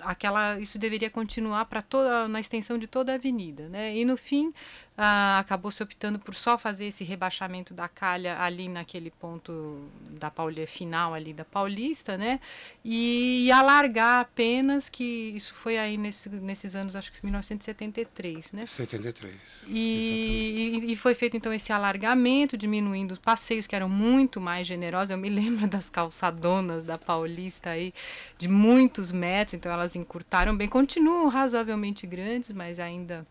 aquela 0.00 0.58
isso 0.60 0.78
deveria 0.78 1.10
continuar 1.10 1.64
para 1.66 1.82
toda 1.82 2.28
na 2.28 2.40
extensão 2.40 2.78
de 2.78 2.86
toda 2.86 3.12
a 3.12 3.14
avenida, 3.14 3.68
né? 3.68 3.96
E 3.96 4.04
no 4.04 4.16
fim 4.16 4.52
ah, 4.96 5.38
acabou 5.38 5.70
se 5.70 5.82
optando 5.82 6.18
por 6.18 6.34
só 6.34 6.58
fazer 6.58 6.86
esse 6.86 7.04
rebaixamento 7.04 7.72
da 7.72 7.88
calha 7.88 8.38
ali 8.40 8.68
naquele 8.68 9.10
ponto 9.10 9.88
da 10.10 10.30
Paulista 10.30 10.52
final 10.66 11.14
ali 11.14 11.32
da 11.32 11.44
Paulista, 11.44 12.16
né? 12.18 12.40
E, 12.84 13.46
e 13.46 13.52
alargar 13.52 14.20
apenas 14.20 14.88
que 14.88 15.32
isso 15.34 15.54
foi 15.54 15.78
aí 15.78 15.96
nesse, 15.96 16.28
nesses 16.28 16.74
anos 16.74 16.96
acho 16.96 17.12
que 17.12 17.24
1973, 17.24 18.52
né? 18.52 18.66
73. 18.66 19.34
E, 19.66 20.80
e, 20.82 20.92
e, 20.92 20.96
foi 20.96 21.14
feito 21.14 21.36
então 21.36 21.52
esse 21.52 21.72
alargamento, 21.72 22.56
diminuindo 22.56 23.12
os 23.12 23.18
passeios 23.18 23.66
que 23.66 23.76
eram 23.76 23.88
muito 23.88 24.40
mais 24.40 24.66
generosos. 24.66 25.10
Eu 25.10 25.18
me 25.18 25.28
lembro 25.30 25.66
das 25.68 25.88
calçadonas 25.88 26.84
da 26.84 26.98
Paulista 26.98 27.70
aí 27.70 27.94
de 28.36 28.48
muitos 28.48 29.12
metros, 29.12 29.54
então 29.54 29.70
elas 29.70 29.94
encurtaram 29.96 30.56
bem, 30.56 30.68
continuam 30.68 31.28
razoavelmente 31.28 32.06
grandes, 32.06 32.52
mas 32.52 32.78
ainda 32.78 33.26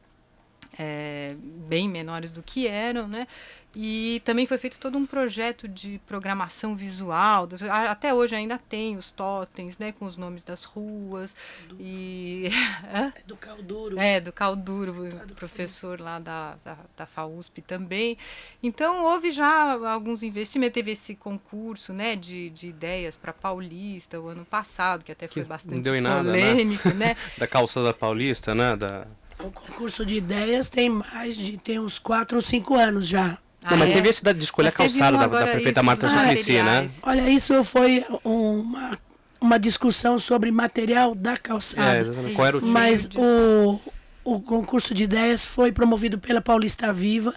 é, 0.78 1.36
bem 1.68 1.90
menores 1.90 2.32
do 2.32 2.42
que 2.42 2.68
eram, 2.68 3.08
né? 3.08 3.28
E 3.74 4.22
também 4.26 4.46
foi 4.46 4.58
feito 4.58 4.78
todo 4.78 4.98
um 4.98 5.06
projeto 5.06 5.66
de 5.66 6.00
programação 6.06 6.76
visual. 6.76 7.48
Até 7.90 8.14
hoje 8.14 8.36
ainda 8.36 8.58
tem 8.58 8.98
os 8.98 9.12
totens, 9.12 9.78
né, 9.78 9.94
com 9.94 10.06
os 10.06 10.18
nomes 10.18 10.44
das 10.44 10.66
ruas 10.66 11.34
do, 11.70 11.78
e 11.80 12.50
é 12.94 13.14
do 13.26 13.38
Calduro. 13.38 13.98
É, 13.98 14.20
do 14.20 14.34
Calduro, 14.34 15.08
professor 15.36 16.02
lá 16.02 16.20
da, 16.20 16.58
da, 16.66 16.78
da 16.98 17.06
FAUSP 17.06 17.62
também. 17.62 18.18
Então 18.62 19.06
houve 19.06 19.32
já 19.32 19.74
alguns 19.90 20.22
investimentos, 20.22 20.74
teve 20.74 20.92
esse 20.92 21.16
concurso, 21.16 21.94
né, 21.94 22.18
de, 22.18 22.50
de 22.50 22.68
ideias 22.68 23.16
para 23.16 23.32
Paulista 23.32 24.20
o 24.20 24.28
ano 24.28 24.44
passado, 24.44 25.06
que 25.06 25.14
até 25.14 25.30
foi 25.30 25.44
que 25.44 25.48
bastante 25.48 25.82
polêmico, 25.82 26.02
nada, 26.02 26.30
né? 26.30 26.94
né? 26.94 27.16
da 27.38 27.48
calçada 27.48 27.94
Paulista, 27.94 28.54
né, 28.54 28.76
da 28.76 29.08
o 29.44 29.52
concurso 29.52 30.06
de 30.06 30.16
ideias 30.16 30.70
tem 30.70 30.90
mais 30.90 31.36
de 31.36 31.58
tem 31.58 31.80
uns 31.80 32.00
4 32.00 32.38
ou 32.38 32.42
5 32.42 32.76
anos 32.76 33.08
já. 33.08 33.38
Não, 33.70 33.78
mas 33.78 33.92
é? 33.92 33.94
teve 33.94 34.10
esse 34.10 34.24
da, 34.24 34.34
de 34.34 34.44
escolher 34.44 34.70
a 34.70 34.72
calçada 34.72 35.18
da, 35.18 35.28
da, 35.28 35.48
prefeita 35.48 35.84
Marta 35.84 36.10
Suplicy, 36.10 36.64
né? 36.64 36.90
Olha, 37.04 37.30
isso 37.30 37.64
foi 37.64 38.04
uma, 38.24 38.98
uma 39.40 39.60
discussão 39.60 40.18
sobre 40.18 40.52
material 40.52 41.14
da 41.14 41.38
calçada. 41.38 41.98
É, 41.98 42.02
exatamente. 42.02 42.36
Qual 42.36 42.48
era 42.48 42.58
o 42.58 42.66
Mas 42.66 43.08
o, 43.16 43.80
o 44.24 44.40
concurso 44.40 44.94
de 44.94 45.04
ideias 45.04 45.46
foi 45.46 45.72
promovido 45.72 46.18
pela 46.18 46.42
Paulista 46.42 46.92
Viva 46.92 47.36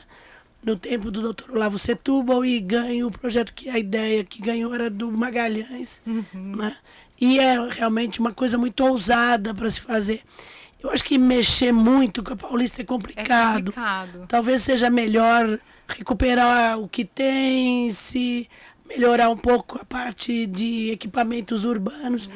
no 0.63 0.77
tempo 0.77 1.11
do 1.11 1.33
Dr. 1.33 1.51
Olavo 1.53 1.79
Setúbal 1.79 2.43
e 2.43 2.59
ganhou 2.59 3.11
o 3.11 3.13
projeto 3.13 3.53
que 3.53 3.69
a 3.69 3.79
ideia 3.79 4.25
que 4.25 4.41
ganhou 4.41 4.75
era 4.75 4.89
do 4.89 5.13
Magalhães, 5.13 6.01
uhum. 6.07 6.57
né? 6.57 6.75
E 7.21 7.39
é 7.39 7.57
realmente 7.69 8.19
uma 8.19 8.33
coisa 8.33 8.57
muito 8.57 8.83
ousada 8.83 9.55
para 9.55 9.71
se 9.71 9.81
fazer. 9.81 10.23
Eu 10.85 10.91
acho 10.91 11.03
que 11.03 11.17
mexer 11.17 11.73
muito 11.73 12.23
com 12.23 12.35
a 12.35 12.37
Paulista 12.37 12.83
é 12.83 12.85
complicado. 12.85 13.31
É 13.31 13.73
complicado. 13.73 14.27
Talvez 14.29 14.61
seja 14.61 14.91
melhor 14.91 15.59
recuperar 15.89 16.79
o 16.79 16.87
que 16.87 17.07
tem, 17.07 17.91
se 17.91 18.47
melhorar 18.87 19.31
um 19.31 19.37
pouco 19.37 19.79
a 19.81 19.85
parte 19.85 20.47
de 20.47 20.91
equipamentos 20.91 21.65
urbanos, 21.65 22.29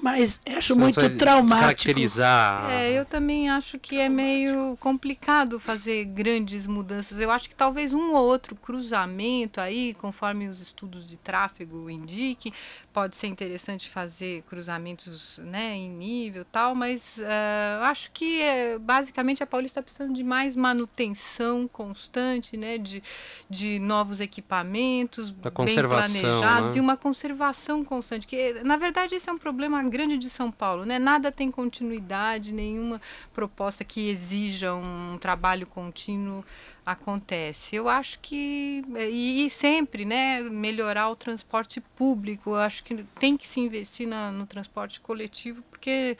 mas 0.00 0.40
acho 0.46 0.74
Você 0.74 0.80
muito 0.80 1.18
traumático. 1.18 1.56
descaracterizar. 1.56 2.70
É, 2.70 2.92
eu 2.92 3.04
também 3.04 3.50
acho 3.50 3.78
que 3.78 3.98
é 3.98 4.08
meio 4.08 4.76
complicado 4.78 5.58
fazer 5.58 6.04
grandes 6.04 6.66
mudanças. 6.66 7.18
Eu 7.18 7.30
acho 7.30 7.48
que 7.48 7.54
talvez 7.54 7.92
um 7.92 8.12
ou 8.14 8.24
outro 8.24 8.54
cruzamento 8.54 9.60
aí, 9.60 9.94
conforme 9.94 10.48
os 10.48 10.60
estudos 10.60 11.06
de 11.06 11.16
tráfego 11.16 11.90
indiquem, 11.90 12.52
pode 12.92 13.16
ser 13.16 13.26
interessante 13.26 13.90
fazer 13.90 14.42
cruzamentos 14.48 15.38
né, 15.44 15.74
em 15.74 15.90
nível 15.90 16.42
e 16.42 16.46
tal, 16.46 16.74
mas 16.74 17.18
eh, 17.18 17.78
acho 17.82 18.10
que 18.12 18.40
eh, 18.40 18.78
basicamente 18.78 19.42
a 19.42 19.46
Paulista 19.46 19.80
está 19.80 19.82
precisando 19.82 20.14
de 20.16 20.24
mais 20.24 20.56
manutenção 20.56 21.68
constante, 21.68 22.56
né, 22.56 22.78
de, 22.78 23.02
de 23.50 23.78
novos 23.80 24.20
equipamentos, 24.20 25.30
Da 25.30 25.50
bem 25.50 25.52
conservação, 25.52 25.95
planejados 25.96 26.72
né? 26.72 26.78
e 26.78 26.80
uma 26.80 26.96
conservação 26.96 27.84
constante. 27.84 28.26
Que, 28.26 28.54
na 28.64 28.76
verdade, 28.76 29.14
esse 29.14 29.28
é 29.28 29.32
um 29.32 29.38
problema 29.38 29.82
grande 29.82 30.18
de 30.18 30.28
São 30.30 30.50
Paulo, 30.50 30.84
né? 30.84 30.98
Nada 30.98 31.30
tem 31.32 31.50
continuidade, 31.50 32.52
nenhuma 32.52 33.00
proposta 33.32 33.84
que 33.84 34.08
exija 34.08 34.74
um 34.74 35.18
trabalho 35.20 35.66
contínuo 35.66 36.44
acontece. 36.84 37.74
Eu 37.74 37.88
acho 37.88 38.18
que 38.20 38.84
e, 39.10 39.44
e 39.46 39.50
sempre, 39.50 40.04
né, 40.04 40.40
melhorar 40.40 41.08
o 41.10 41.16
transporte 41.16 41.80
público. 41.80 42.50
Eu 42.50 42.56
acho 42.56 42.84
que 42.84 43.04
tem 43.18 43.36
que 43.36 43.46
se 43.46 43.60
investir 43.60 44.06
na- 44.06 44.30
no 44.30 44.46
transporte 44.46 45.00
coletivo 45.00 45.62
porque 45.70 46.16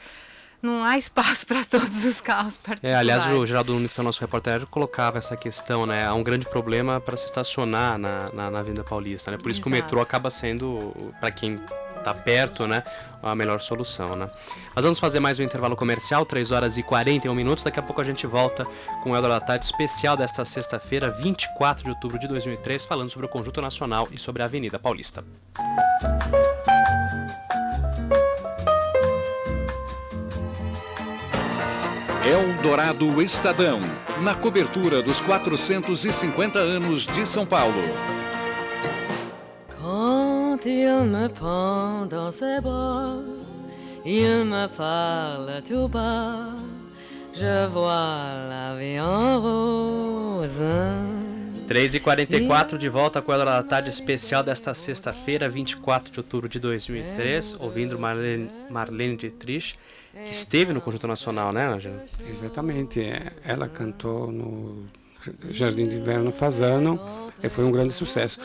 não 0.61 0.83
há 0.83 0.97
espaço 0.97 1.45
para 1.45 1.63
todos 1.63 2.05
os 2.05 2.19
carros 2.21 2.55
É, 2.55 2.67
particulares. 2.67 2.99
aliás, 2.99 3.25
o 3.39 3.45
Geraldo 3.45 3.73
Nunes, 3.73 3.93
que 3.93 3.99
é 3.99 4.01
o 4.01 4.03
nosso 4.03 4.19
repórter, 4.21 4.65
colocava 4.67 5.17
essa 5.17 5.35
questão, 5.37 5.85
né? 5.85 6.05
Há 6.07 6.13
um 6.13 6.23
grande 6.23 6.47
problema 6.47 6.99
para 6.99 7.15
se 7.15 7.25
estacionar 7.25 7.97
na, 7.97 8.29
na, 8.33 8.51
na 8.51 8.59
Avenida 8.59 8.83
Paulista, 8.83 9.31
né? 9.31 9.37
Por 9.37 9.51
isso 9.51 9.61
que 9.61 9.67
o 9.67 9.71
Exato. 9.71 9.83
metrô 9.83 10.01
acaba 10.01 10.29
sendo, 10.29 10.93
para 11.19 11.31
quem 11.31 11.59
tá 12.03 12.13
perto, 12.13 12.67
né? 12.67 12.83
A 13.21 13.33
melhor 13.35 13.59
solução, 13.61 14.15
né? 14.15 14.27
Nós 14.75 14.83
vamos 14.83 14.99
fazer 14.99 15.19
mais 15.19 15.39
um 15.39 15.43
intervalo 15.43 15.75
comercial, 15.75 16.25
3 16.25 16.51
horas 16.51 16.77
e 16.77 16.83
41 16.83 17.33
minutos. 17.33 17.63
Daqui 17.63 17.79
a 17.79 17.83
pouco 17.83 17.99
a 17.99 18.03
gente 18.03 18.25
volta 18.27 18.65
com 19.03 19.11
o 19.11 19.15
Eldorado 19.15 19.39
da 19.41 19.45
Tarde 19.45 19.65
especial 19.65 20.15
desta 20.15 20.45
sexta-feira, 20.45 21.09
24 21.09 21.83
de 21.83 21.89
outubro 21.89 22.17
de 22.19 22.27
2003, 22.27 22.85
falando 22.85 23.09
sobre 23.09 23.25
o 23.25 23.29
Conjunto 23.29 23.61
Nacional 23.61 24.07
e 24.11 24.17
sobre 24.17 24.41
a 24.41 24.45
Avenida 24.45 24.77
Paulista. 24.79 25.23
Eldorado 32.27 33.21
Estadão, 33.21 33.79
na 34.21 34.35
cobertura 34.35 35.01
dos 35.01 35.21
450 35.21 36.59
anos 36.59 37.07
de 37.07 37.25
São 37.25 37.45
Paulo. 37.45 37.81
Quand 39.69 40.59
il 40.65 41.05
me 41.05 41.29
prend 41.29 42.05
dans 42.05 42.33
ses 42.33 42.59
bras, 42.59 43.23
il 44.03 44.43
me 44.43 44.67
parle 44.67 45.63
tout 45.65 45.87
bas, 45.87 46.49
je 47.33 47.65
vois 47.71 48.27
la 48.49 48.75
vie 48.77 48.99
en 48.99 49.39
rose. 49.39 50.61
3h44 51.69 52.77
de 52.77 52.89
volta 52.89 53.21
com 53.21 53.31
a 53.31 53.37
Hora 53.37 53.51
da 53.51 53.63
Tarde 53.63 53.89
especial 53.89 54.43
desta 54.43 54.73
sexta-feira, 54.73 55.47
24 55.47 56.11
de 56.11 56.19
outubro 56.19 56.49
de 56.49 56.59
2003, 56.59 57.55
ouvindo 57.57 57.97
Marlene, 57.97 58.49
Marlene 58.69 59.15
Dietrich, 59.15 59.77
que 60.25 60.31
esteve 60.31 60.73
no 60.73 60.81
Conjunto 60.81 61.07
Nacional, 61.07 61.51
né, 61.51 61.67
Ângela? 61.67 62.03
Exatamente. 62.29 62.99
é. 63.01 63.31
Ela 63.45 63.67
cantou 63.67 64.31
no 64.31 64.85
Jardim 65.51 65.87
de 65.87 65.97
Inverno 65.97 66.31
Fazano 66.31 66.99
e 67.43 67.49
foi 67.49 67.63
um 67.65 67.71
grande 67.71 67.93
sucesso. 67.93 68.39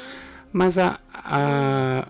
Mas 0.52 0.76
a, 0.78 0.98
a- 1.14 2.06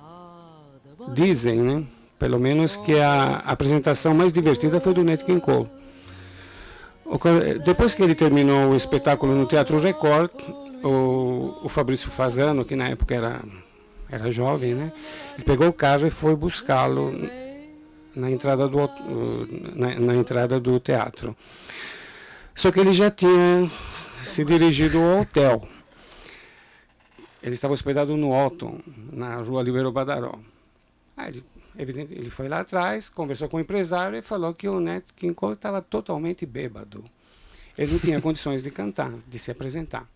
dizem, 1.14 1.56
né, 1.60 1.84
pelo 2.18 2.38
menos, 2.38 2.76
que 2.76 2.98
a 2.98 3.36
apresentação 3.46 4.14
mais 4.14 4.32
divertida 4.32 4.80
foi 4.80 4.94
do 4.94 5.02
Nat 5.04 5.22
King 5.22 5.40
Cole. 5.40 5.68
Depois 7.64 7.94
que 7.94 8.02
ele 8.02 8.14
terminou 8.14 8.70
o 8.70 8.76
espetáculo 8.76 9.34
no 9.34 9.46
Teatro 9.46 9.78
Record, 9.78 10.30
o, 10.82 11.58
o 11.62 11.68
Fabrício 11.68 12.10
Fazano, 12.10 12.64
que 12.64 12.74
na 12.74 12.88
época 12.88 13.14
era, 13.14 13.40
era 14.10 14.30
jovem, 14.30 14.74
né, 14.74 14.92
ele 15.34 15.44
pegou 15.44 15.68
o 15.68 15.72
carro 15.72 16.06
e 16.06 16.10
foi 16.10 16.34
buscá-lo 16.34 17.12
na 18.14 18.30
entrada 18.30 18.68
do 18.68 18.78
hot- 18.78 19.02
na, 19.74 19.94
na 19.98 20.14
entrada 20.14 20.58
do 20.60 20.78
teatro. 20.80 21.36
Só 22.54 22.70
que 22.70 22.80
ele 22.80 22.92
já 22.92 23.10
tinha 23.10 23.70
se 24.22 24.44
dirigido 24.44 24.98
ao 24.98 25.20
hotel. 25.20 25.68
Ele 27.42 27.54
estava 27.54 27.74
hospedado 27.74 28.16
no 28.16 28.30
Otton, 28.32 28.78
na 29.12 29.36
rua 29.36 29.62
Libero 29.62 29.90
Badaró. 29.90 30.38
Aí 31.16 31.28
ele, 31.32 31.44
evidente, 31.76 32.12
ele 32.14 32.30
foi 32.30 32.48
lá 32.48 32.60
atrás, 32.60 33.08
conversou 33.08 33.48
com 33.48 33.56
o 33.56 33.60
empresário 33.60 34.16
e 34.16 34.22
falou 34.22 34.54
que 34.54 34.68
o 34.68 34.78
Nat 34.80 35.04
King 35.16 35.34
Cole 35.34 35.54
estava 35.54 35.82
totalmente 35.82 36.46
bêbado. 36.46 37.04
Ele 37.76 37.92
não 37.92 37.98
tinha 37.98 38.20
condições 38.20 38.62
de 38.62 38.70
cantar, 38.70 39.12
de 39.26 39.38
se 39.38 39.50
apresentar. 39.50 40.06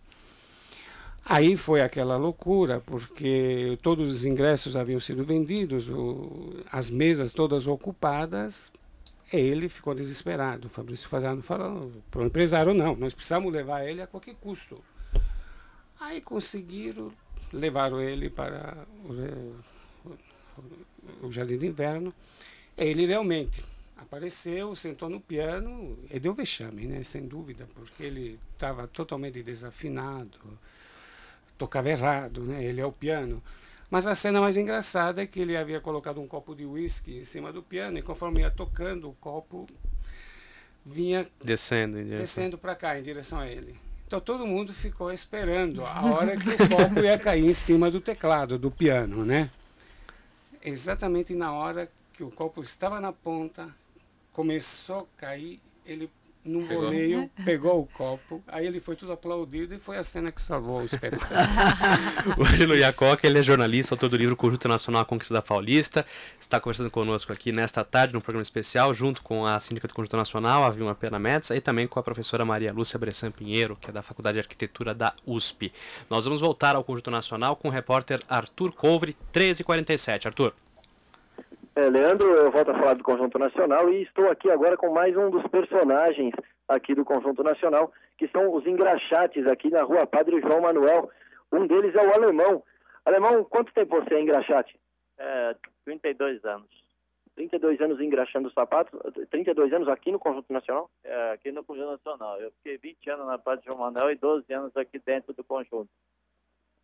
Aí 1.29 1.57
foi 1.57 1.81
aquela 1.81 2.15
loucura, 2.15 2.79
porque 2.79 3.77
todos 3.81 4.09
os 4.09 4.23
ingressos 4.23 4.77
haviam 4.77 4.99
sido 4.99 5.25
vendidos, 5.25 5.89
o- 5.89 6.63
as 6.71 6.89
mesas 6.89 7.31
todas 7.31 7.67
ocupadas. 7.67 8.71
Ele 9.33 9.67
ficou 9.67 9.93
desesperado. 9.93 10.67
O 10.67 10.69
Fabrício 10.69 11.09
Fazano 11.09 11.41
falou 11.41 11.91
para 12.09 12.21
o 12.21 12.25
empresário: 12.25 12.73
não, 12.73 12.95
nós 12.95 13.13
precisamos 13.13 13.51
levar 13.51 13.85
ele 13.85 14.01
a 14.01 14.07
qualquer 14.07 14.35
custo. 14.35 14.81
Aí 15.99 16.21
conseguiram, 16.21 17.11
levaram 17.51 17.99
ele 18.01 18.29
para 18.29 18.85
o, 19.03 20.13
o- 21.23 21.31
Jardim 21.31 21.57
de 21.57 21.67
Inverno. 21.67 22.13
Ele 22.77 23.05
realmente 23.05 23.65
apareceu, 23.97 24.73
sentou 24.75 25.09
no 25.09 25.19
piano 25.19 25.97
e 26.09 26.19
deu 26.19 26.31
vexame, 26.33 26.85
né? 26.87 27.03
sem 27.03 27.27
dúvida, 27.27 27.67
porque 27.75 28.03
ele 28.03 28.39
estava 28.53 28.87
totalmente 28.87 29.41
desafinado 29.43 30.37
tocava 31.57 31.89
errado, 31.89 32.41
né? 32.41 32.63
Ele 32.63 32.81
é 32.81 32.85
o 32.85 32.91
piano. 32.91 33.41
Mas 33.89 34.05
a 34.05 34.13
cena 34.13 34.41
mais 34.41 34.57
engraçada 34.57 35.21
é 35.21 35.27
que 35.27 35.39
ele 35.39 35.55
havia 35.55 35.79
colocado 35.79 36.19
um 36.19 36.27
copo 36.27 36.53
de 36.53 36.65
uísque 36.65 37.17
em 37.17 37.23
cima 37.23 37.53
do 37.53 37.63
piano 37.63 37.97
e 37.97 38.01
conforme 38.01 38.41
ia 38.41 38.51
tocando, 38.51 39.09
o 39.09 39.13
copo 39.13 39.65
vinha 40.85 41.27
Descendo 41.43 41.97
descendo 42.03 42.57
para 42.57 42.75
cá, 42.75 42.99
em 42.99 43.03
direção 43.03 43.39
a 43.39 43.47
ele. 43.47 43.75
Então 44.05 44.19
todo 44.19 44.47
mundo 44.47 44.73
ficou 44.73 45.11
esperando 45.11 45.85
a 45.85 46.05
hora 46.05 46.37
que 46.37 46.49
o 46.49 46.57
copo 46.57 46.99
ia 47.01 47.17
cair 47.17 47.45
em 47.45 47.53
cima 47.53 47.91
do 47.91 47.99
teclado, 47.99 48.57
do 48.57 48.71
piano, 48.71 49.25
né? 49.25 49.49
Exatamente 50.63 51.33
na 51.33 51.53
hora 51.53 51.89
que 52.13 52.23
o 52.23 52.31
copo 52.31 52.61
estava 52.61 52.99
na 52.99 53.11
ponta, 53.11 53.73
começou 54.33 55.07
a 55.17 55.21
cair, 55.21 55.61
ele 55.85 56.09
num 56.47 56.65
Pegou. 56.65 56.83
voleio 56.83 57.29
pegou 57.43 57.81
o 57.81 57.85
copo, 57.85 58.43
aí 58.47 58.65
ele 58.65 58.79
foi 58.79 58.95
tudo 58.95 59.11
aplaudido 59.11 59.73
e 59.75 59.79
foi 59.79 59.97
a 59.97 60.03
cena 60.03 60.31
que 60.31 60.41
salvou 60.41 60.81
o 60.81 60.85
espetáculo. 60.85 61.27
O 62.37 62.43
Angelo 62.43 62.75
Iacoca, 62.75 63.25
ele 63.25 63.39
é 63.39 63.43
jornalista, 63.43 63.95
autor 63.95 64.09
do 64.09 64.17
livro 64.17 64.35
Conjunto 64.35 64.67
Nacional 64.67 65.01
A 65.01 65.05
Conquista 65.05 65.33
da 65.33 65.41
Paulista. 65.41 66.05
Está 66.39 66.59
conversando 66.59 66.89
conosco 66.91 67.31
aqui 67.31 67.51
nesta 67.51 67.83
tarde, 67.83 68.13
num 68.13 68.19
programa 68.21 68.43
especial, 68.43 68.93
junto 68.93 69.21
com 69.21 69.45
a 69.45 69.59
síndica 69.59 69.87
do 69.87 69.93
Conjunto 69.93 70.17
Nacional, 70.17 70.63
a 70.63 70.69
Vilma 70.69 70.93
Pena 70.95 71.17
Metz, 71.17 71.49
e 71.49 71.61
também 71.61 71.87
com 71.87 71.99
a 71.99 72.03
professora 72.03 72.45
Maria 72.45 72.71
Lúcia 72.73 72.99
Bressan 72.99 73.31
Pinheiro, 73.31 73.77
que 73.79 73.89
é 73.89 73.93
da 73.93 74.01
Faculdade 74.01 74.35
de 74.35 74.39
Arquitetura 74.39 74.93
da 74.93 75.13
USP. 75.25 75.71
Nós 76.09 76.25
vamos 76.25 76.39
voltar 76.39 76.75
ao 76.75 76.83
Conjunto 76.83 77.11
Nacional 77.11 77.55
com 77.55 77.67
o 77.67 77.71
repórter 77.71 78.19
Arthur 78.29 78.71
Couvre, 78.73 79.15
13h47. 79.33 80.25
Arthur. 80.27 80.53
É, 81.77 81.91
Leandro, 81.91 82.33
eu 82.33 82.49
volto 82.49 82.71
a 82.71 82.73
falar 82.73 82.95
do 82.95 83.03
Conjunto 83.03 83.37
Nacional 83.37 83.87
e 83.93 84.01
estou 84.01 84.27
aqui 84.31 84.49
agora 84.49 84.75
com 84.75 84.89
mais 84.89 85.15
um 85.15 85.29
dos 85.29 85.45
personagens 85.45 86.33
aqui 86.67 86.95
do 86.95 87.05
Conjunto 87.05 87.43
Nacional, 87.43 87.93
que 88.17 88.27
são 88.29 88.51
os 88.51 88.65
engraxates 88.65 89.45
aqui 89.45 89.69
na 89.69 89.83
rua 89.83 90.07
Padre 90.07 90.41
João 90.41 90.61
Manuel. 90.61 91.11
Um 91.51 91.67
deles 91.67 91.93
é 91.93 92.03
o 92.03 92.15
Alemão. 92.15 92.63
Alemão, 93.05 93.43
quanto 93.43 93.71
tempo 93.75 93.95
você 93.95 94.15
é 94.15 94.21
engraxate? 94.21 94.75
É, 95.19 95.55
32 95.85 96.43
anos. 96.45 96.67
32 97.35 97.79
anos 97.79 98.01
engraxando 98.01 98.51
sapatos? 98.53 98.99
32 99.29 99.71
anos 99.71 99.87
aqui 99.87 100.11
no 100.11 100.17
Conjunto 100.17 100.51
Nacional? 100.51 100.89
É, 101.03 101.33
aqui 101.33 101.51
no 101.51 101.63
Conjunto 101.63 101.91
Nacional. 101.91 102.41
Eu 102.41 102.51
fiquei 102.53 102.79
20 102.79 103.07
anos 103.11 103.27
na 103.27 103.37
Padre 103.37 103.65
João 103.67 103.77
Manuel 103.77 104.09
e 104.09 104.15
12 104.15 104.51
anos 104.51 104.75
aqui 104.75 104.97
dentro 104.97 105.31
do 105.31 105.43
conjunto. 105.43 105.89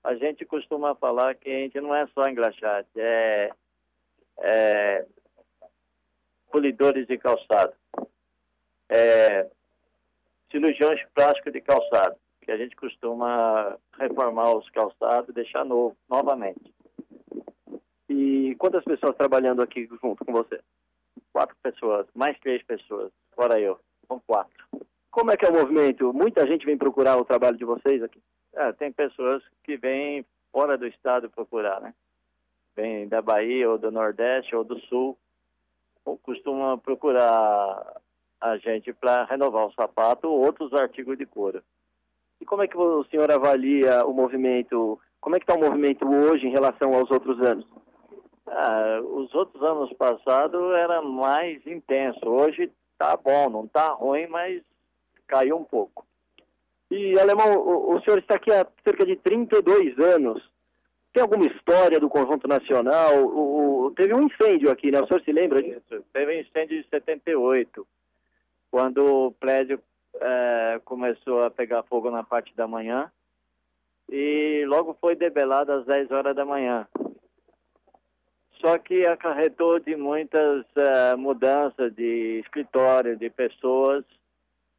A 0.04 0.14
gente 0.14 0.46
costuma 0.46 0.94
falar 0.94 1.34
que 1.34 1.50
a 1.50 1.58
gente 1.62 1.82
não 1.82 1.96
é 1.96 2.06
só 2.14 2.30
engraxate, 2.30 2.90
é, 2.96 3.50
é 4.40 5.06
polidores 6.52 7.08
de 7.08 7.18
calçado, 7.18 7.74
é 8.90 9.50
cirurgiões 10.52 11.02
plásticos 11.16 11.52
de 11.52 11.62
calçado, 11.62 12.16
que 12.42 12.52
a 12.52 12.58
gente 12.58 12.76
costuma 12.76 13.78
reformar 13.98 14.56
os 14.56 14.70
calçados 14.70 15.30
e 15.30 15.34
deixar 15.34 15.66
novo, 15.66 15.98
novamente. 16.08 16.74
E 18.08 18.56
quantas 18.60 18.84
pessoas 18.84 19.16
trabalhando 19.16 19.64
aqui 19.64 19.90
junto 20.02 20.24
com 20.24 20.32
você? 20.32 20.60
Quatro 21.32 21.56
pessoas, 21.64 22.06
mais 22.14 22.38
três 22.40 22.62
pessoas, 22.64 23.12
fora 23.36 23.60
eu, 23.60 23.80
são 24.08 24.20
quatro. 24.28 24.64
Como 25.10 25.32
é 25.32 25.38
que 25.38 25.46
é 25.46 25.50
o 25.50 25.54
movimento? 25.54 26.14
Muita 26.14 26.46
gente 26.46 26.66
vem 26.66 26.78
procurar 26.78 27.18
o 27.18 27.26
trabalho 27.26 27.58
de 27.58 27.66
vocês 27.66 28.04
aqui? 28.04 28.22
É, 28.54 28.72
tem 28.74 28.92
pessoas 28.92 29.44
que 29.64 29.78
vêm 29.78 30.24
fora 30.52 30.78
do 30.78 30.86
estado 30.86 31.30
procurar, 31.30 31.82
né? 31.82 31.94
Vem 32.76 33.08
da 33.08 33.22
Bahia 33.22 33.70
ou 33.70 33.78
do 33.78 33.92
Nordeste 33.92 34.56
ou 34.56 34.64
do 34.64 34.80
Sul, 34.82 35.18
ou 36.06 36.18
costuma 36.18 36.78
procurar 36.78 38.02
a 38.42 38.58
gente 38.58 38.92
para 38.94 39.24
renovar 39.24 39.68
o 39.68 39.74
sapato 39.74 40.28
ou 40.28 40.42
outros 40.46 40.74
artigos 40.74 41.18
de 41.18 41.26
couro. 41.26 41.64
E 42.42 42.46
como 42.46 42.62
é 42.62 42.68
que 42.68 42.78
o 42.78 43.06
senhor 43.06 43.32
avalia 43.32 44.06
o 44.06 44.14
movimento? 44.14 45.00
Como 45.22 45.36
é 45.36 45.40
que 45.40 45.44
está 45.44 45.56
o 45.56 45.64
movimento 45.64 46.06
hoje 46.06 46.46
em 46.46 46.52
relação 46.52 46.94
aos 46.94 47.10
outros 47.10 47.40
anos? 47.40 47.66
Ah, 48.48 49.00
os 49.02 49.34
outros 49.34 49.64
anos 49.64 49.94
passados 49.94 50.62
era 50.76 51.02
mais 51.02 51.66
intenso. 51.66 52.20
Hoje 52.26 52.70
tá 52.98 53.16
bom, 53.16 53.50
não 53.50 53.68
tá 53.68 53.94
ruim, 53.94 54.28
mas 54.28 54.62
caiu 55.26 55.56
um 55.56 55.64
pouco. 55.64 56.06
E, 56.92 57.18
Alemão, 57.18 57.56
o, 57.56 57.96
o 57.96 58.02
senhor 58.02 58.20
está 58.20 58.36
aqui 58.36 58.52
há 58.52 58.68
cerca 58.84 59.06
de 59.06 59.16
32 59.16 59.98
anos. 60.00 60.44
Tem 61.14 61.22
alguma 61.22 61.46
história 61.46 62.00
do 62.00 62.10
Conjunto 62.10 62.48
Nacional? 62.48 63.24
O, 63.24 63.86
o- 63.86 63.92
teve 63.92 64.14
um 64.16 64.24
incêndio 64.24 64.72
aqui, 64.72 64.90
né? 64.92 65.00
O 65.00 65.08
senhor 65.08 65.22
se 65.22 65.32
lembra 65.32 65.62
disso? 65.62 66.04
Teve 66.12 66.36
um 66.36 66.40
incêndio 66.42 66.82
de 66.82 66.90
78, 66.90 67.88
quando 68.72 69.28
o 69.28 69.32
prédio 69.32 69.80
eh, 70.20 70.82
começou 70.84 71.44
a 71.44 71.52
pegar 71.52 71.84
fogo 71.84 72.10
na 72.10 72.24
parte 72.24 72.56
da 72.56 72.68
manhã 72.68 73.12
e 74.10 74.64
logo 74.68 74.98
foi 75.00 75.16
debelado 75.16 75.72
às 75.72 75.86
10 75.86 76.10
horas 76.12 76.36
da 76.36 76.44
manhã. 76.46 76.88
Só 78.60 78.78
que 78.78 79.06
acarretou 79.06 79.80
de 79.80 79.96
muitas 79.96 80.66
eh, 80.76 81.16
mudanças 81.16 81.94
de 81.94 82.40
escritório, 82.40 83.16
de 83.18 83.30
pessoas 83.30 84.04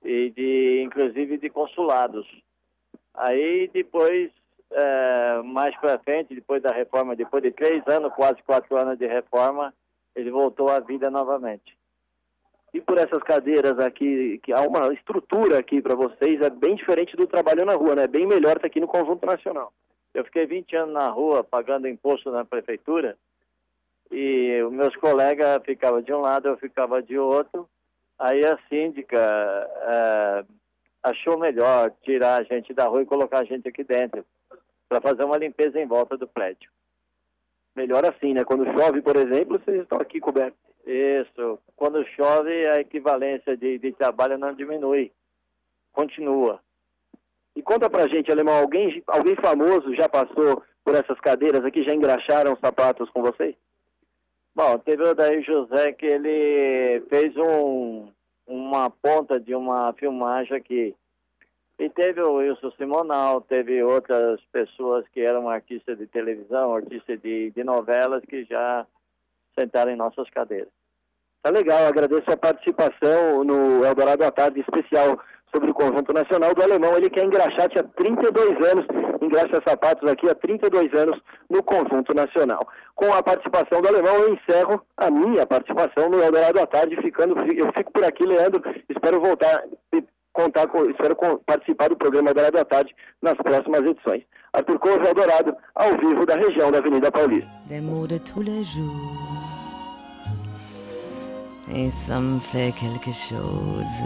e 0.02 0.30
de 0.30 0.82
inclusive 0.82 1.38
de 1.38 1.48
consulados. 1.48 2.26
Aí 3.14 3.68
depois, 3.72 4.30
eh, 4.74 5.42
mais 5.44 5.76
para 5.76 5.98
frente, 6.00 6.34
depois 6.34 6.62
da 6.62 6.72
reforma, 6.72 7.14
depois 7.14 7.42
de 7.42 7.52
três 7.52 7.86
anos, 7.86 8.12
quase 8.14 8.42
quatro 8.42 8.76
anos 8.76 8.98
de 8.98 9.06
reforma, 9.06 9.72
ele 10.16 10.30
voltou 10.30 10.68
à 10.68 10.80
vida 10.80 11.10
novamente. 11.10 11.76
E 12.72 12.80
por 12.80 12.98
essas 12.98 13.22
cadeiras 13.22 13.78
aqui, 13.78 14.40
que 14.42 14.52
há 14.52 14.60
uma 14.62 14.92
estrutura 14.92 15.58
aqui 15.58 15.80
para 15.80 15.94
vocês, 15.94 16.40
é 16.40 16.50
bem 16.50 16.74
diferente 16.74 17.16
do 17.16 17.26
trabalho 17.26 17.64
na 17.64 17.74
rua, 17.74 17.94
né? 17.94 18.02
É 18.02 18.08
bem 18.08 18.26
melhor 18.26 18.56
estar 18.56 18.66
aqui 18.66 18.80
no 18.80 18.88
Conjunto 18.88 19.24
Nacional. 19.24 19.72
Eu 20.12 20.24
fiquei 20.24 20.44
20 20.44 20.74
anos 20.76 20.94
na 20.94 21.08
rua, 21.08 21.44
pagando 21.44 21.86
imposto 21.86 22.32
na 22.32 22.44
prefeitura, 22.44 23.16
e 24.10 24.60
os 24.62 24.72
meus 24.72 24.94
colegas 24.96 25.62
ficavam 25.64 26.02
de 26.02 26.12
um 26.12 26.20
lado, 26.20 26.48
eu 26.48 26.56
ficava 26.56 27.00
de 27.00 27.16
outro. 27.16 27.68
Aí 28.18 28.44
a 28.44 28.58
síndica 28.68 29.18
eh, 29.18 30.44
achou 31.02 31.38
melhor 31.38 31.92
tirar 32.02 32.40
a 32.40 32.42
gente 32.42 32.72
da 32.72 32.86
rua 32.86 33.02
e 33.02 33.06
colocar 33.06 33.40
a 33.40 33.44
gente 33.44 33.68
aqui 33.68 33.84
dentro, 33.84 34.24
para 34.94 35.10
fazer 35.10 35.24
uma 35.24 35.38
limpeza 35.38 35.80
em 35.80 35.86
volta 35.86 36.16
do 36.16 36.28
prédio. 36.28 36.70
Melhor 37.74 38.04
assim, 38.04 38.32
né? 38.32 38.44
Quando 38.44 38.64
chove, 38.78 39.02
por 39.02 39.16
exemplo, 39.16 39.58
vocês 39.58 39.82
estão 39.82 39.98
aqui 39.98 40.20
cobertos. 40.20 40.58
Isso. 40.86 41.58
Quando 41.74 42.06
chove, 42.08 42.68
a 42.68 42.80
equivalência 42.80 43.56
de, 43.56 43.78
de 43.78 43.92
trabalho 43.92 44.38
não 44.38 44.54
diminui. 44.54 45.10
Continua. 45.92 46.60
E 47.56 47.62
conta 47.62 47.88
pra 47.88 48.08
gente, 48.08 48.30
Alemão, 48.30 48.54
alguém, 48.54 49.02
alguém 49.06 49.34
famoso 49.36 49.94
já 49.94 50.08
passou 50.08 50.62
por 50.84 50.94
essas 50.94 51.18
cadeiras 51.20 51.64
aqui, 51.64 51.82
já 51.82 51.94
engraxaram 51.94 52.56
sapatos 52.60 53.08
com 53.10 53.22
vocês? 53.22 53.54
Bom, 54.54 54.78
teve 54.78 55.02
o 55.02 55.14
Daí 55.14 55.42
José 55.42 55.92
que 55.92 56.06
ele 56.06 57.00
fez 57.08 57.36
um, 57.36 58.08
uma 58.46 58.90
ponta 58.90 59.40
de 59.40 59.54
uma 59.54 59.92
filmagem 59.94 60.56
aqui. 60.56 60.94
E 61.78 61.88
teve 61.90 62.20
o 62.22 62.34
Wilson 62.34 62.70
Simonal, 62.72 63.40
teve 63.40 63.82
outras 63.82 64.40
pessoas 64.52 65.04
que 65.08 65.20
eram 65.20 65.48
artistas 65.48 65.98
de 65.98 66.06
televisão, 66.06 66.76
artistas 66.76 67.20
de, 67.20 67.50
de 67.50 67.64
novelas 67.64 68.22
que 68.24 68.44
já 68.44 68.86
sentaram 69.58 69.90
em 69.90 69.96
nossas 69.96 70.30
cadeiras. 70.30 70.68
Tá 71.42 71.50
legal, 71.50 71.86
agradeço 71.86 72.30
a 72.30 72.36
participação 72.36 73.44
no 73.44 73.84
Eldorado 73.84 74.24
à 74.24 74.30
Tarde 74.30 74.60
especial 74.60 75.20
sobre 75.52 75.70
o 75.70 75.74
Conjunto 75.74 76.12
Nacional 76.12 76.54
do 76.54 76.62
Alemão. 76.62 76.96
Ele 76.96 77.10
quer 77.10 77.24
engraxar, 77.24 77.68
tinha 77.68 77.84
32 77.84 78.48
anos, 78.70 78.86
engraxa 79.20 79.60
sapatos 79.66 80.10
aqui 80.10 80.28
há 80.28 80.34
32 80.34 80.92
anos 80.94 81.20
no 81.50 81.62
Conjunto 81.62 82.14
Nacional. 82.14 82.66
Com 82.94 83.12
a 83.12 83.22
participação 83.22 83.82
do 83.82 83.88
Alemão, 83.88 84.14
eu 84.16 84.34
encerro 84.34 84.80
a 84.96 85.10
minha 85.10 85.46
participação 85.46 86.08
no 86.08 86.22
Eldorado 86.22 86.60
à 86.60 86.66
Tarde, 86.66 86.96
ficando, 87.02 87.36
eu 87.52 87.70
fico 87.76 87.92
por 87.92 88.04
aqui, 88.04 88.24
Leandro, 88.24 88.62
espero 88.88 89.20
voltar 89.20 89.64
contar 90.34 90.66
com, 90.66 90.84
espero 90.90 91.16
com- 91.16 91.38
participar 91.46 91.88
do 91.88 91.96
programa 91.96 92.28
Eldorado 92.30 92.58
à 92.58 92.64
Tarde 92.64 92.94
nas 93.22 93.34
próximas 93.34 93.80
edições. 93.82 94.22
Arthur 94.52 94.78
Couve, 94.78 95.06
Eldorado, 95.06 95.56
ao 95.74 95.90
vivo 95.96 96.26
da 96.26 96.36
região 96.36 96.70
da 96.70 96.78
Avenida 96.78 97.10
Paulista. 97.10 97.48
des 97.68 97.80
mots 97.80 98.06
de 98.06 98.18
tous 98.20 98.42
les 98.42 98.62
jours. 98.64 98.92
Et 101.74 101.90
ça 101.90 102.20
me 102.20 102.38
fait 102.40 102.72
quelque 102.78 103.10
chose. 103.12 104.04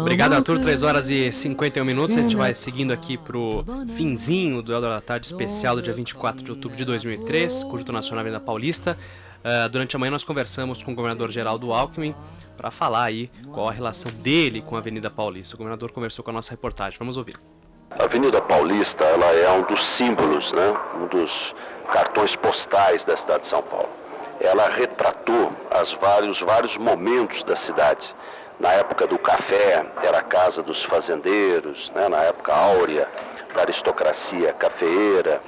Obrigado, 0.00 0.34
Arthur. 0.34 0.54
cœur. 0.56 0.62
3 0.62 0.82
horas 0.82 1.10
e 1.10 1.32
51 1.32 1.84
minutos. 1.84 2.16
A 2.16 2.20
gente 2.20 2.36
vai 2.36 2.54
seguindo 2.54 2.92
aqui 2.92 3.16
pro 3.16 3.64
finzinho 3.96 4.62
do 4.62 4.72
Eldorado 4.72 5.00
da 5.00 5.06
Tarde 5.06 5.26
especial 5.26 5.74
do 5.74 5.82
dia 5.82 5.92
24 5.92 6.44
de 6.44 6.50
outubro 6.52 6.76
de 6.76 6.84
2003, 6.84 7.64
Conjunto 7.64 7.92
Nacional 7.92 8.20
Avenida 8.20 8.40
Paulista. 8.40 8.96
Ah, 9.44 9.68
durante 9.68 9.94
a 9.94 9.98
manhã 9.98 10.10
nós 10.10 10.24
conversamos 10.24 10.82
com 10.82 10.92
o 10.92 10.94
governador 10.94 11.30
Geraldo 11.30 11.72
Alckmin 11.72 12.14
para 12.56 12.70
falar 12.70 13.04
aí 13.04 13.30
qual 13.52 13.68
a 13.68 13.72
relação 13.72 14.10
dele 14.10 14.60
com 14.60 14.74
a 14.74 14.78
Avenida 14.78 15.10
Paulista. 15.10 15.54
O 15.54 15.58
governador 15.58 15.92
conversou 15.92 16.24
com 16.24 16.30
a 16.30 16.34
nossa 16.34 16.50
reportagem. 16.50 16.98
Vamos 16.98 17.16
ouvir. 17.16 17.36
A 17.90 18.04
Avenida 18.04 18.42
Paulista 18.42 19.04
ela 19.04 19.26
é 19.26 19.50
um 19.50 19.62
dos 19.62 19.84
símbolos, 19.84 20.52
né? 20.52 20.74
um 21.00 21.06
dos 21.06 21.54
cartões 21.90 22.36
postais 22.36 23.04
da 23.04 23.16
cidade 23.16 23.42
de 23.42 23.46
São 23.46 23.62
Paulo. 23.62 23.88
Ela 24.40 24.68
retratou 24.68 25.52
as 25.70 25.92
vários, 25.94 26.40
vários 26.40 26.76
momentos 26.76 27.42
da 27.42 27.56
cidade. 27.56 28.14
Na 28.60 28.72
época 28.72 29.06
do 29.06 29.18
café, 29.18 29.86
era 30.02 30.18
a 30.18 30.22
casa 30.22 30.62
dos 30.62 30.82
fazendeiros, 30.84 31.90
né? 31.94 32.08
na 32.08 32.22
época 32.24 32.52
áurea 32.52 33.08
da 33.54 33.62
aristocracia 33.62 34.52
cafeeira. 34.52 35.40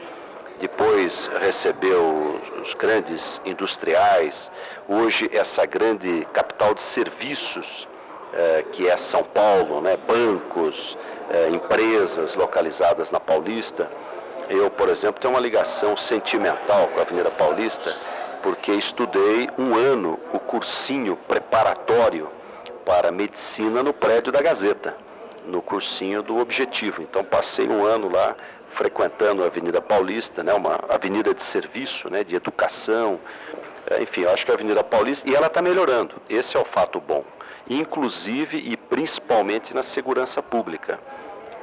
Depois 0.61 1.31
recebeu 1.41 2.39
os 2.62 2.74
grandes 2.74 3.41
industriais. 3.47 4.51
Hoje, 4.87 5.31
essa 5.32 5.65
grande 5.65 6.27
capital 6.35 6.74
de 6.74 6.82
serviços 6.82 7.89
eh, 8.35 8.65
que 8.70 8.87
é 8.87 8.97
São 8.99 9.24
Paulo, 9.24 9.81
né? 9.81 9.97
bancos, 9.97 10.99
eh, 11.31 11.49
empresas 11.49 12.35
localizadas 12.35 13.11
na 13.11 13.19
Paulista. 13.19 13.91
Eu, 14.51 14.70
por 14.70 14.91
exemplo, 14.91 15.19
tenho 15.20 15.32
uma 15.32 15.41
ligação 15.41 15.97
sentimental 15.97 16.89
com 16.89 17.01
a 17.01 17.03
Avenida 17.03 17.31
Paulista, 17.31 17.97
porque 18.43 18.73
estudei 18.73 19.49
um 19.59 19.74
ano 19.74 20.20
o 20.32 20.39
cursinho 20.39 21.16
preparatório 21.27 22.28
para 22.85 23.11
medicina 23.11 23.82
no 23.82 23.95
prédio 23.95 24.31
da 24.31 24.43
Gazeta, 24.43 24.95
no 25.47 25.62
cursinho 25.62 26.23
do 26.23 26.39
Objetivo. 26.39 27.01
Então 27.03 27.24
passei 27.24 27.66
um 27.66 27.85
ano 27.85 28.09
lá 28.09 28.37
frequentando 28.70 29.42
a 29.42 29.47
Avenida 29.47 29.80
Paulista, 29.80 30.42
né, 30.42 30.52
uma 30.55 30.80
avenida 30.88 31.34
de 31.34 31.42
serviço, 31.42 32.10
né, 32.10 32.24
de 32.24 32.34
educação, 32.34 33.20
é, 33.88 34.02
enfim, 34.02 34.22
eu 34.22 34.30
acho 34.30 34.44
que 34.44 34.52
a 34.52 34.55
Avenida 34.55 34.82
Paulista, 34.82 35.28
e 35.28 35.34
ela 35.34 35.47
está 35.47 35.60
melhorando, 35.60 36.14
esse 36.28 36.56
é 36.56 36.60
o 36.60 36.64
fato 36.64 37.01
bom, 37.01 37.24
inclusive 37.68 38.56
e 38.59 38.76
principalmente 38.76 39.74
na 39.74 39.82
segurança 39.82 40.42
pública, 40.42 40.98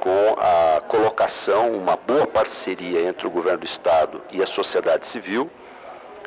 com 0.00 0.36
a 0.38 0.80
colocação, 0.82 1.72
uma 1.72 1.96
boa 1.96 2.26
parceria 2.26 3.02
entre 3.02 3.26
o 3.26 3.30
governo 3.30 3.58
do 3.58 3.66
Estado 3.66 4.22
e 4.30 4.42
a 4.42 4.46
sociedade 4.46 5.06
civil, 5.06 5.50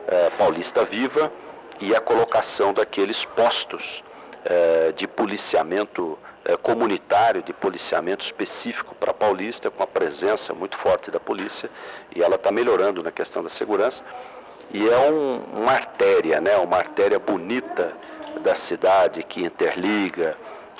eh, 0.07 0.29
Paulista 0.37 0.83
Viva, 0.83 1.31
e 1.79 1.95
a 1.95 2.01
colocação 2.01 2.73
daqueles 2.73 3.25
postos 3.25 4.03
eh, 4.45 4.93
de 4.95 5.07
policiamento 5.07 6.19
eh, 6.51 6.57
comunitário, 6.57 7.41
de 7.41 7.53
policiamento 7.53 8.23
específico 8.25 8.93
para 8.95 9.13
Paulista, 9.13 9.69
com 9.71 9.83
a 9.83 9.87
presença 9.87 10.53
muito 10.53 10.77
forte 10.77 11.09
da 11.09 11.19
polícia, 11.19 11.69
e 12.15 12.21
ela 12.21 12.35
está 12.35 12.51
melhorando 12.51 13.01
na 13.01 13.11
questão 13.11 13.41
da 13.43 13.49
segurança. 13.49 14.03
E 14.73 14.87
é 14.87 14.97
um- 15.11 15.41
uma 15.61 15.71
artéria, 15.73 16.39
né? 16.39 16.55
uma 16.57 16.77
artéria 16.77 17.19
bonita 17.19 17.93
da 18.41 18.55
cidade 18.55 19.23
que 19.23 19.43
interliga, 19.43 20.37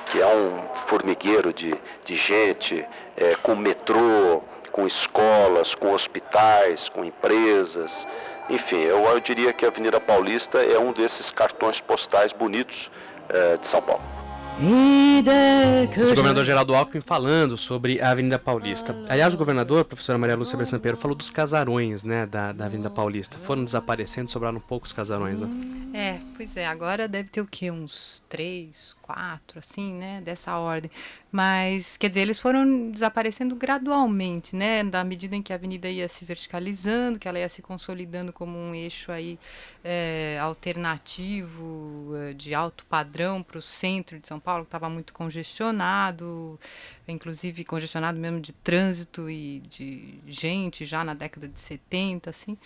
que 0.08 0.22
é 0.22 0.26
um 0.28 0.64
formigueiro 0.88 1.54
de, 1.54 1.76
de 2.06 2.16
gente, 2.16 2.86
eh, 3.18 3.36
com 3.44 3.56
metrô, 3.56 4.42
com 4.72 4.88
escolas, 4.88 5.76
com 5.76 5.94
hospitais, 5.94 6.88
com 6.90 7.04
empresas. 7.04 8.08
Enfim, 8.50 8.82
eu, 8.82 9.00
eu 9.06 9.20
diria 9.20 9.52
que 9.54 9.66
a 9.66 9.68
Avenida 9.68 10.00
Paulista 10.00 10.60
é 10.64 10.80
um 10.80 10.92
desses 10.94 11.30
cartões 11.32 11.80
postais 11.82 12.32
bonitos 12.34 12.90
eh, 13.30 13.58
de 13.58 13.68
São 13.68 13.82
Paulo. 13.82 14.21
O 14.60 16.10
governador 16.10 16.46
Geraldo 16.46 16.76
Alckmin 16.76 17.02
falando 17.02 17.58
sobre 17.58 18.02
a 18.02 18.12
Avenida 18.12 18.38
Paulista. 18.38 18.96
Aliás, 19.10 19.34
o 19.34 19.38
governador, 19.38 19.82
a 19.82 19.86
professora 19.86 20.18
Maria 20.18 20.36
Lúcia 20.36 20.58
Bressampeiro, 20.58 20.98
falou 20.98 21.16
dos 21.16 21.30
casarões 21.30 22.04
né, 22.04 22.26
da, 22.26 22.52
da 22.52 22.66
Avenida 22.66 22.90
Paulista. 22.90 23.38
Foram 23.40 23.64
desaparecendo, 23.64 24.30
sobraram 24.30 24.60
poucos 24.60 24.92
casarões. 24.92 25.42
Né? 25.42 25.48
É, 25.94 26.20
pois 26.36 26.56
é, 26.58 26.68
agora 26.68 27.08
deve 27.08 27.30
ter 27.30 27.42
o 27.42 27.48
quê? 27.48 27.72
Uns 27.72 28.24
três, 28.30 28.96
quatro 29.12 29.60
assim, 29.60 29.94
né, 29.94 30.22
dessa 30.22 30.58
ordem. 30.58 30.90
Mas, 31.32 31.98
quer 31.98 32.08
dizer, 32.08 32.22
eles 32.22 32.40
foram 32.40 32.90
desaparecendo 32.92 33.56
gradualmente, 33.56 34.56
né, 34.56 34.84
da 34.84 35.04
medida 35.04 35.36
em 35.36 35.42
que 35.42 35.52
a 35.52 35.56
avenida 35.56 35.90
ia 35.90 36.08
se 36.08 36.24
verticalizando, 36.24 37.20
que 37.20 37.28
ela 37.28 37.40
ia 37.40 37.50
se 37.50 37.62
consolidando 37.62 38.32
como 38.32 38.58
um 38.58 38.74
eixo 38.74 39.12
aí 39.12 39.38
é, 39.84 40.38
alternativo, 40.42 42.14
é, 42.16 42.34
de 42.34 42.54
alto 42.54 42.86
padrão 42.86 43.44
para 43.44 43.58
o 43.58 43.62
centro 43.62 44.18
de 44.20 44.28
São 44.28 44.40
Paulo, 44.40 44.64
que 44.64 44.70
estava 44.70 44.90
muito 44.90 45.14
congestionado, 45.14 46.60
inclusive 47.08 47.66
congestionado 47.66 48.18
mesmo 48.18 48.40
de 48.40 48.54
trânsito 48.54 49.30
e 49.30 49.60
de 49.68 50.20
gente 50.28 50.86
já 50.86 51.04
na 51.04 51.14
década 51.14 51.48
de 51.48 51.60
70, 51.60 52.30
assim. 52.30 52.58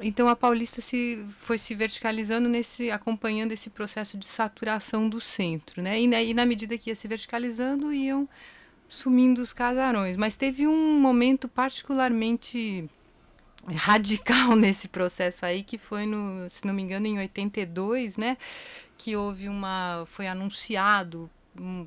Então 0.00 0.28
a 0.28 0.34
Paulista 0.34 0.80
se 0.80 1.24
foi 1.38 1.56
se 1.56 1.74
verticalizando 1.74 2.48
nesse 2.48 2.90
acompanhando 2.90 3.52
esse 3.52 3.70
processo 3.70 4.18
de 4.18 4.26
saturação 4.26 5.08
do 5.08 5.20
centro, 5.20 5.80
né? 5.82 6.00
E, 6.00 6.08
na- 6.08 6.22
e 6.22 6.34
na 6.34 6.44
medida 6.44 6.76
que 6.76 6.90
ia 6.90 6.96
se 6.96 7.06
verticalizando 7.06 7.92
iam 7.92 8.28
sumindo 8.88 9.40
os 9.40 9.52
casarões, 9.52 10.16
mas 10.16 10.36
teve 10.36 10.66
um 10.66 10.98
momento 11.00 11.48
particularmente 11.48 12.88
radical 13.66 14.54
nesse 14.56 14.88
processo 14.88 15.46
aí 15.46 15.62
que 15.62 15.78
foi 15.78 16.06
no, 16.06 16.48
se 16.50 16.66
não 16.66 16.74
me 16.74 16.82
engano, 16.82 17.06
em 17.06 17.18
82, 17.18 18.16
né, 18.16 18.36
que 18.98 19.16
houve 19.16 19.48
uma 19.48 20.04
foi 20.06 20.26
anunciado 20.26 21.30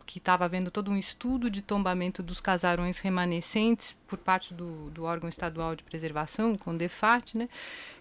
que 0.05 0.17
estava 0.17 0.45
havendo 0.45 0.71
todo 0.71 0.89
um 0.89 0.97
estudo 0.97 1.49
de 1.49 1.61
tombamento 1.61 2.23
dos 2.23 2.39
casarões 2.39 2.99
remanescentes 2.99 3.97
por 4.07 4.17
parte 4.17 4.53
do, 4.53 4.89
do 4.91 5.03
órgão 5.03 5.27
estadual 5.27 5.75
de 5.75 5.83
preservação, 5.83 6.53
o 6.53 6.57
CONDEFAT, 6.57 7.37
né, 7.37 7.49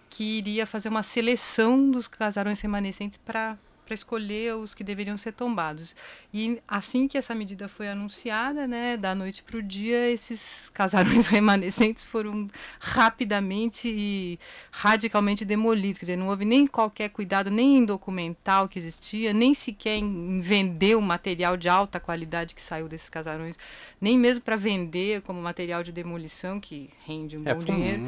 que 0.09 0.23
iria 0.37 0.65
fazer 0.65 0.89
uma 0.89 1.03
seleção 1.03 1.89
dos 1.89 2.07
casarões 2.07 2.59
remanescentes 2.61 3.17
para 3.17 3.57
para 3.87 3.93
escolher 3.95 4.53
os 4.55 4.75
que 4.75 4.83
deveriam 4.83 5.17
ser 5.17 5.31
tombados. 5.31 5.95
E 6.33 6.61
assim 6.67 7.07
que 7.07 7.17
essa 7.17 7.33
medida 7.33 7.69
foi 7.69 7.87
anunciada, 7.87 8.67
né, 8.67 8.97
da 8.97 9.15
noite 9.15 9.41
para 9.41 9.57
o 9.57 9.63
dia, 9.63 10.09
esses 10.11 10.69
casarões 10.73 11.27
remanescentes 11.31 12.03
foram 12.03 12.49
rapidamente 12.79 13.87
e 13.87 14.37
radicalmente 14.71 15.45
demolidos. 15.45 15.97
Quer 15.97 16.05
dizer, 16.07 16.17
não 16.17 16.27
houve 16.27 16.43
nem 16.43 16.67
qualquer 16.67 17.09
cuidado, 17.09 17.49
nem 17.49 17.77
em 17.77 17.85
documentar 17.85 18.65
o 18.65 18.67
que 18.67 18.77
existia, 18.77 19.31
nem 19.31 19.53
sequer 19.53 19.95
em 19.97 20.41
vender 20.41 20.95
o 20.97 21.01
material 21.01 21.55
de 21.55 21.69
alta 21.69 21.99
qualidade 21.99 22.53
que 22.53 22.61
saiu 22.61 22.89
desses 22.89 23.07
casarões, 23.09 23.55
nem 24.01 24.17
mesmo 24.17 24.41
para 24.43 24.57
vender 24.57 25.21
como 25.21 25.41
material 25.41 25.81
de 25.81 25.91
demolição, 25.93 26.59
que 26.59 26.89
rende 27.05 27.37
um 27.37 27.41
É, 27.45 27.53
bom 27.55 27.61
foi 27.61 27.73
um- 27.73 27.77
dinheiro. 27.77 28.03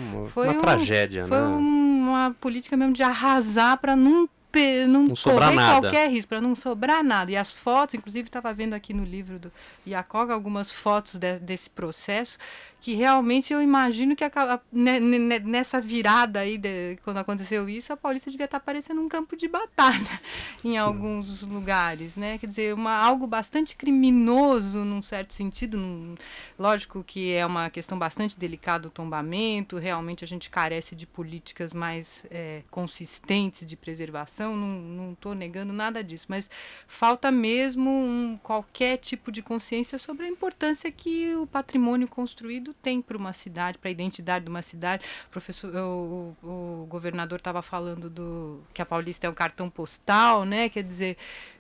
uma 0.50 0.62
tragédia, 0.62 1.26
foi 1.26 1.38
né? 1.38 1.46
uma 1.48 2.36
política 2.42 2.76
mesmo 2.76 2.94
de 2.94 3.04
arrasar 3.04 3.78
para 3.78 3.96
pe- 4.28 4.39
não, 4.88 5.04
Não 5.10 5.16
sobrar 5.16 5.54
nada. 5.54 5.80
qualquer 5.82 6.10
risco, 6.10 6.30
para 6.30 6.42
não 6.42 6.56
sobrar 6.56 7.04
nada. 7.04 7.32
E 7.32 7.36
as 7.38 7.54
fotos, 7.54 7.96
inclusive 7.96 8.28
estava 8.28 8.54
vendo 8.54 8.74
aqui 8.74 8.94
no 8.94 9.04
livro 9.04 9.38
do 9.38 9.52
Iacoga 9.86 10.34
algumas 10.34 10.72
fotos 10.72 11.16
de- 11.16 11.40
desse 11.40 11.70
processo, 11.70 12.38
que 12.82 12.94
realmente 12.96 13.52
eu 13.54 13.62
imagino 13.62 14.16
que 14.16 14.24
aca- 14.24 14.62
ne- 14.72 15.00
ne- 15.00 15.40
nessa 15.40 15.82
virada 15.82 16.40
aí, 16.40 16.58
de- 16.58 16.98
quando 17.04 17.18
aconteceu 17.18 17.68
isso, 17.68 17.92
a 17.92 17.98
Paulista 17.98 18.32
devia 18.32 18.46
estar 18.46 18.60
parecendo 18.62 19.02
um 19.02 19.10
campo 19.10 19.36
de 19.36 19.48
batalha 19.50 20.20
em 20.64 20.78
alguns 20.78 21.42
lugares, 21.42 22.16
né? 22.16 22.38
Quer 22.38 22.48
dizer, 22.48 22.74
uma, 22.74 22.94
algo 22.96 23.28
bastante 23.28 23.76
criminoso 23.76 24.80
num 24.86 25.02
certo 25.02 25.34
sentido. 25.34 25.78
num- 25.78 26.16
lógico 26.58 27.04
que 27.04 27.34
é 27.34 27.46
uma 27.46 27.70
questão 27.70 27.98
bastante 28.00 28.40
delicada 28.40 28.88
o 28.88 28.92
tombamento, 28.92 29.78
realmente 29.78 30.24
a 30.24 30.28
gente 30.28 30.50
carece 30.50 30.96
de 30.96 31.06
políticas 31.06 31.74
mais 31.74 32.24
eh, 32.32 32.64
consistentes 32.72 33.66
de 33.66 33.76
preservação, 33.76 34.39
não 34.48 35.14
estou 35.14 35.34
negando 35.36 35.74
nada 35.74 36.04
disso, 36.04 36.28
mas 36.30 36.50
falta 36.88 37.32
mesmo 37.32 37.90
um, 37.90 38.40
qualquer 38.42 38.98
tipo 38.98 39.32
de 39.32 39.42
consciência 39.42 39.98
sobre 39.98 40.26
a 40.26 40.30
importância 40.30 40.92
que 40.92 41.36
o 41.36 41.46
patrimônio 41.48 42.08
construído 42.08 42.74
tem 42.74 43.02
para 43.02 43.18
uma 43.18 43.34
cidade, 43.34 43.78
para 43.78 43.90
a 43.90 43.92
identidade 43.92 44.46
de 44.46 44.50
uma 44.52 44.62
cidade. 44.62 45.06
O, 45.28 45.30
professor, 45.30 45.76
o- 45.76 46.36
o 46.44 46.86
governador 46.88 47.38
estava 47.40 47.62
falando 47.62 48.10
do 48.10 48.62
que 48.74 48.82
a 48.82 48.86
Paulista 48.86 49.28
é 49.28 49.30
um 49.30 49.34
cartão 49.34 49.70
postal, 49.70 50.46
né? 50.46 50.70
Quer 50.70 50.84
dizer, 50.84 51.18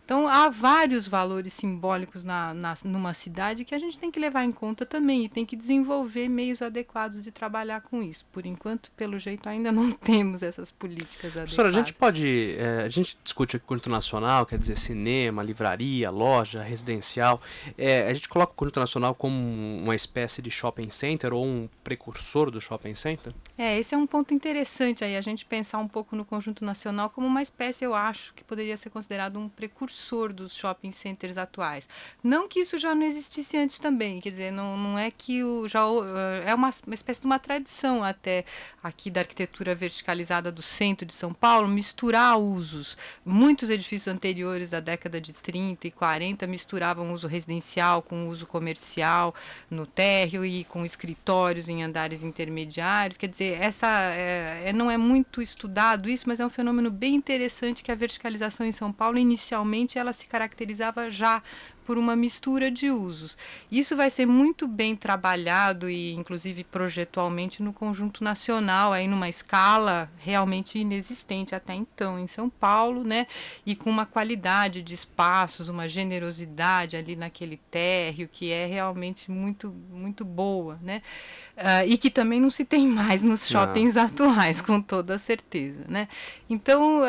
então 0.10 0.28
há 0.28 0.50
vários 0.50 1.08
valores 1.08 1.54
simbólicos 1.54 2.24
na, 2.24 2.52
na, 2.52 2.76
numa 2.84 3.14
cidade 3.14 3.64
que 3.64 3.76
a 3.76 3.78
gente 3.78 4.00
tem 4.00 4.10
que 4.10 4.20
levar 4.20 4.44
em 4.44 4.52
conta 4.52 4.84
também 4.84 5.26
e 5.26 5.30
tem 5.30 5.46
que 5.46 5.56
desenvolver 5.56 6.28
meios 6.28 6.64
adequados 6.64 7.24
de 7.24 7.32
trabalhar 7.32 7.82
com 7.82 8.02
isso. 8.02 8.26
Por 8.32 8.44
enquanto, 8.44 8.90
pelo 8.98 9.20
jeito, 9.20 9.48
ainda 9.48 9.72
não 9.72 9.92
temos 10.02 10.42
essas 10.42 10.72
políticas 10.72 11.38
adequadas. 11.38 11.54
Professora, 11.54 11.70
a 11.70 11.72
gente 11.72 11.94
pode. 11.94 12.56
eh, 12.58 12.86
a 12.86 12.90
gente 12.90 13.20
discute 13.24 13.56
aqui 13.56 13.66
o 13.66 13.68
conjunto 13.68 13.92
nacional, 13.92 14.48
quer 14.48 14.58
dizer, 14.58 14.80
cinema, 14.80 15.44
livraria, 15.44 16.10
loja, 16.10 16.64
residencial. 16.64 17.40
Eh, 17.78 18.10
a 18.10 18.14
gente 18.16 18.28
coloca 18.28 18.54
o 18.54 18.56
conjunto 18.56 18.80
nacional 18.80 19.14
como 19.14 19.38
uma 19.38 19.94
espécie 19.94 20.42
de 20.42 20.50
shopping 20.50 20.90
center 20.90 21.36
ou 21.36 21.46
um 21.46 21.70
precursor 21.84 22.50
do 22.50 22.60
shopping 22.60 22.96
center? 22.96 23.32
É, 23.56 23.78
esse 23.78 23.94
é 23.94 23.98
um 23.98 24.08
ponto 24.08 24.34
interessante 24.34 25.04
aí, 25.04 25.16
a 25.16 25.22
gente 25.22 25.46
pensar 25.46 25.78
um 25.78 25.88
pouco 25.88 26.16
no 26.16 26.26
conjunto 26.26 26.66
nacional 26.66 27.12
como 27.12 27.28
uma 27.28 27.44
espécie, 27.44 27.86
eu 27.86 27.94
acho, 27.94 28.34
que 28.34 28.44
poderia 28.44 28.76
ser 28.76 28.90
considerado 28.90 29.38
um 29.38 29.48
precursor 29.48 29.99
dos 30.34 30.54
shopping 30.56 30.92
centers 30.92 31.38
atuais. 31.38 31.88
Não 32.24 32.48
que 32.48 32.60
isso 32.62 32.78
já 32.78 32.96
não 32.96 33.04
existisse 33.06 33.58
antes 33.58 33.78
também, 33.80 34.20
quer 34.20 34.32
dizer, 34.32 34.52
não, 34.52 34.78
não 34.78 34.98
é 34.98 35.12
que 35.12 35.44
o 35.44 35.68
já 35.68 35.82
eh, 35.82 36.50
é 36.52 36.56
uma, 36.56 36.72
uma 36.86 36.94
espécie 36.94 37.22
de 37.22 37.26
uma 37.26 37.40
tradição 37.40 38.04
até 38.04 38.46
aqui 38.84 39.10
da 39.10 39.22
arquitetura 39.22 39.76
verticalizada 39.76 40.52
do 40.52 40.62
centro 40.62 41.06
de 41.06 41.14
São 41.14 41.34
Paulo 41.34 41.68
misturar 41.68 42.38
usos. 42.38 42.98
Muitos 43.26 43.70
edifícios 43.70 44.14
anteriores 44.14 44.70
da 44.70 44.80
década 44.80 45.20
de 45.20 45.34
30 45.34 45.88
e 45.88 45.92
40 45.92 46.46
misturavam 46.48 47.14
uso 47.14 47.28
residencial 47.28 48.02
com 48.02 48.28
uso 48.30 48.46
comercial 48.46 49.34
no 49.70 49.86
térreo 49.86 50.46
e 50.46 50.64
com 50.64 50.86
escritórios 50.86 51.70
em 51.70 51.84
andares 51.84 52.24
intermediários. 52.24 53.18
Quer 53.18 53.28
dizer, 53.30 53.62
essa 53.62 53.88
é, 54.14 54.64
é- 54.66 54.74
não 54.74 54.90
é 54.90 54.98
muito 54.98 55.42
estudado 55.42 56.10
isso, 56.10 56.26
mas 56.28 56.40
é 56.40 56.46
um 56.46 56.50
fenômeno 56.50 56.92
bem 56.92 57.16
interessante 57.16 57.84
que 57.84 57.92
a 57.92 57.96
verticalização 57.96 58.66
em 58.66 58.72
São 58.72 58.92
Paulo 58.92 59.18
inicialmente 59.18 59.89
ela 59.98 60.14
se 60.14 60.26
caracterizava 60.28 61.10
já 61.10 61.42
por 61.90 61.98
uma 61.98 62.16
mistura 62.16 62.70
de 62.70 62.92
usos. 62.92 63.36
Isso 63.72 63.96
vai 63.96 64.12
ser 64.12 64.28
muito 64.28 64.68
bem 64.68 64.96
trabalhado 64.96 65.90
e, 65.90 66.14
inclusive, 66.14 66.64
projetualmente 66.64 67.64
no 67.64 67.74
conjunto 67.74 68.24
nacional, 68.24 68.94
aí 68.94 69.08
numa 69.08 69.28
escala 69.28 70.08
realmente 70.20 70.78
inexistente 70.78 71.56
até 71.56 71.74
então 71.74 72.20
em 72.20 72.28
São 72.28 72.48
Paulo, 72.48 73.04
né? 73.04 73.26
E 73.66 73.76
com 73.76 73.90
uma 73.90 74.06
qualidade 74.06 74.84
de 74.84 74.94
espaços, 74.94 75.68
uma 75.68 75.90
generosidade 75.90 76.96
ali 76.96 77.16
naquele 77.16 77.58
térreo 77.72 78.30
que 78.32 78.52
é 78.52 78.68
realmente 78.68 79.32
muito, 79.32 79.74
muito 79.92 80.24
boa, 80.24 80.78
né? 80.84 81.02
Ah, 81.58 81.86
e 81.86 81.98
que 81.98 82.10
também 82.10 82.40
não 82.40 82.50
se 82.50 82.64
tem 82.64 82.88
mais 82.88 83.22
nos 83.22 83.42
Não. 83.52 83.62
shoppings 83.62 83.98
atuais, 83.98 84.62
com 84.62 84.80
toda 84.80 85.18
certeza, 85.18 85.84
né? 85.90 86.08
Então, 86.50 87.02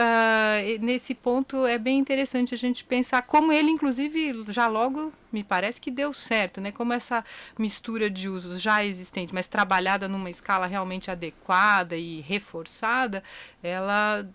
e- 0.66 0.78
nesse 0.78 1.14
ponto 1.14 1.64
é 1.66 1.78
bem 1.78 1.98
interessante 1.98 2.52
a 2.52 2.58
gente 2.58 2.82
pensar 2.82 3.22
como 3.22 3.52
ele, 3.52 3.70
inclusive, 3.70 4.44
já 4.48 4.66
logo 4.70 5.12
me 5.32 5.44
parece 5.44 5.80
que 5.80 5.90
deu 5.90 6.12
certo, 6.12 6.60
né? 6.60 6.72
Como 6.72 6.92
essa 6.92 7.24
mistura 7.58 8.08
de 8.08 8.28
usos 8.28 8.60
já 8.60 8.84
existente, 8.84 9.34
mas 9.34 9.46
trabalhada 9.48 10.08
numa 10.08 10.30
escala 10.30 10.66
realmente 10.66 11.10
adequada 11.10 11.96
e 11.96 12.20
reforçada, 12.20 13.22
ela 13.62 14.26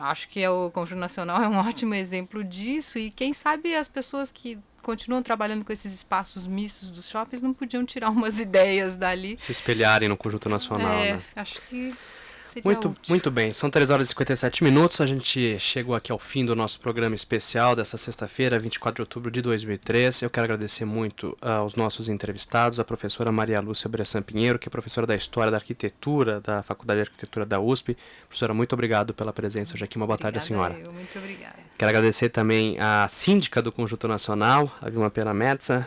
acho 0.00 0.28
que 0.28 0.42
é 0.42 0.50
o 0.50 0.70
Conjunto 0.70 0.98
Nacional 0.98 1.40
é 1.42 1.48
um 1.48 1.56
ótimo 1.56 1.94
exemplo 1.94 2.44
disso 2.44 2.98
e 2.98 3.10
quem 3.10 3.32
sabe 3.32 3.74
as 3.74 3.88
pessoas 3.88 4.30
que 4.30 4.58
continuam 4.82 5.20
trabalhando 5.20 5.64
com 5.64 5.72
esses 5.72 5.92
espaços 5.92 6.46
mistos 6.46 6.90
dos 6.90 7.08
shoppings 7.08 7.42
não 7.42 7.52
podiam 7.52 7.84
tirar 7.84 8.10
umas 8.10 8.38
ideias 8.38 8.96
dali. 8.96 9.36
Se 9.38 9.50
espelharem 9.50 10.08
no 10.08 10.16
conjunto 10.16 10.48
nacional, 10.48 10.98
é, 11.00 11.14
né? 11.14 11.22
acho 11.34 11.60
que 11.62 11.94
seria 12.56 12.62
Muito, 12.64 12.88
útil. 12.88 13.02
muito 13.08 13.30
bem, 13.30 13.52
são 13.52 13.68
3 13.68 13.90
horas 13.90 14.06
e 14.06 14.10
57 14.10 14.64
minutos. 14.64 15.00
A 15.00 15.06
gente 15.06 15.58
chegou 15.58 15.94
aqui 15.94 16.10
ao 16.10 16.18
fim 16.18 16.44
do 16.44 16.54
nosso 16.54 16.80
programa 16.80 17.14
especial 17.14 17.76
dessa 17.76 17.96
sexta-feira, 17.98 18.58
24 18.58 18.96
de 18.96 19.02
outubro 19.02 19.30
de 19.30 19.42
2003. 19.42 20.22
Eu 20.22 20.30
quero 20.30 20.44
agradecer 20.44 20.84
muito 20.84 21.36
ah, 21.40 21.56
aos 21.56 21.74
nossos 21.74 22.08
entrevistados, 22.08 22.80
a 22.80 22.84
professora 22.84 23.30
Maria 23.30 23.60
Lúcia 23.60 23.88
Bressan 23.88 24.22
Pinheiro, 24.22 24.58
que 24.58 24.68
é 24.68 24.70
professora 24.70 25.06
da 25.06 25.14
História 25.14 25.50
da 25.50 25.58
Arquitetura 25.58 26.40
da 26.40 26.62
Faculdade 26.62 27.02
de 27.02 27.08
Arquitetura 27.08 27.44
da 27.44 27.60
USP. 27.60 27.96
Professora, 28.28 28.54
muito 28.54 28.72
obrigado 28.72 29.12
pela 29.12 29.32
presença 29.32 29.74
hoje 29.74 29.84
aqui. 29.84 29.96
Uma 29.96 30.06
boa 30.06 30.18
tarde 30.18 30.42
senhora. 30.42 30.76
Eu, 30.82 30.92
muito 30.92 31.18
obrigada. 31.18 31.56
Quero 31.76 31.90
agradecer 31.90 32.30
também 32.30 32.78
à 32.80 33.06
síndica 33.08 33.60
do 33.60 33.70
Conjunto 33.70 34.08
Nacional, 34.08 34.70
a 34.80 34.88
Vilma 34.88 35.10
Pena 35.10 35.34
Metza. 35.34 35.86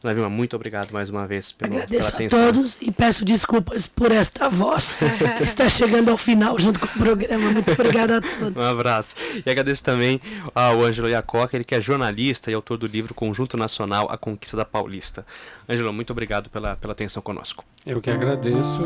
Dona 0.00 0.14
Vilma, 0.14 0.30
muito 0.30 0.54
obrigado 0.54 0.92
mais 0.92 1.10
uma 1.10 1.26
vez 1.26 1.50
pelo, 1.50 1.74
Agradeço 1.74 2.12
pela 2.12 2.12
a 2.12 2.14
atenção. 2.14 2.52
todos 2.52 2.78
e 2.80 2.90
peço 2.92 3.24
desculpas 3.24 3.88
por 3.88 4.12
esta 4.12 4.48
voz 4.48 4.94
que 5.36 5.42
está 5.42 5.68
chegando 5.68 6.08
ao 6.10 6.16
final 6.16 6.56
junto 6.58 6.78
com 6.78 6.86
o 6.86 6.88
programa. 6.90 7.50
Muito 7.50 7.72
obrigada 7.72 8.18
a 8.18 8.20
todos. 8.20 8.56
Um 8.62 8.66
abraço. 8.66 9.16
E 9.44 9.50
agradeço 9.50 9.82
também 9.82 10.20
ao 10.54 10.84
Ângelo 10.84 11.08
Iacoca, 11.08 11.56
ele 11.56 11.64
que 11.64 11.74
é 11.74 11.80
jornalista 11.82 12.48
e 12.48 12.54
autor 12.54 12.78
do 12.78 12.86
livro 12.86 13.12
Conjunto 13.12 13.56
Nacional, 13.56 14.06
A 14.08 14.16
Conquista 14.16 14.56
da 14.56 14.64
Paulista. 14.64 15.26
Ângelo, 15.68 15.92
muito 15.92 16.10
obrigado 16.12 16.48
pela, 16.48 16.76
pela 16.76 16.92
atenção 16.92 17.20
conosco. 17.20 17.64
Eu 17.84 18.00
que 18.00 18.10
agradeço 18.10 18.80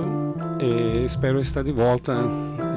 e 0.60 1.04
espero 1.04 1.38
estar 1.40 1.62
de 1.62 1.72
volta 1.72 2.16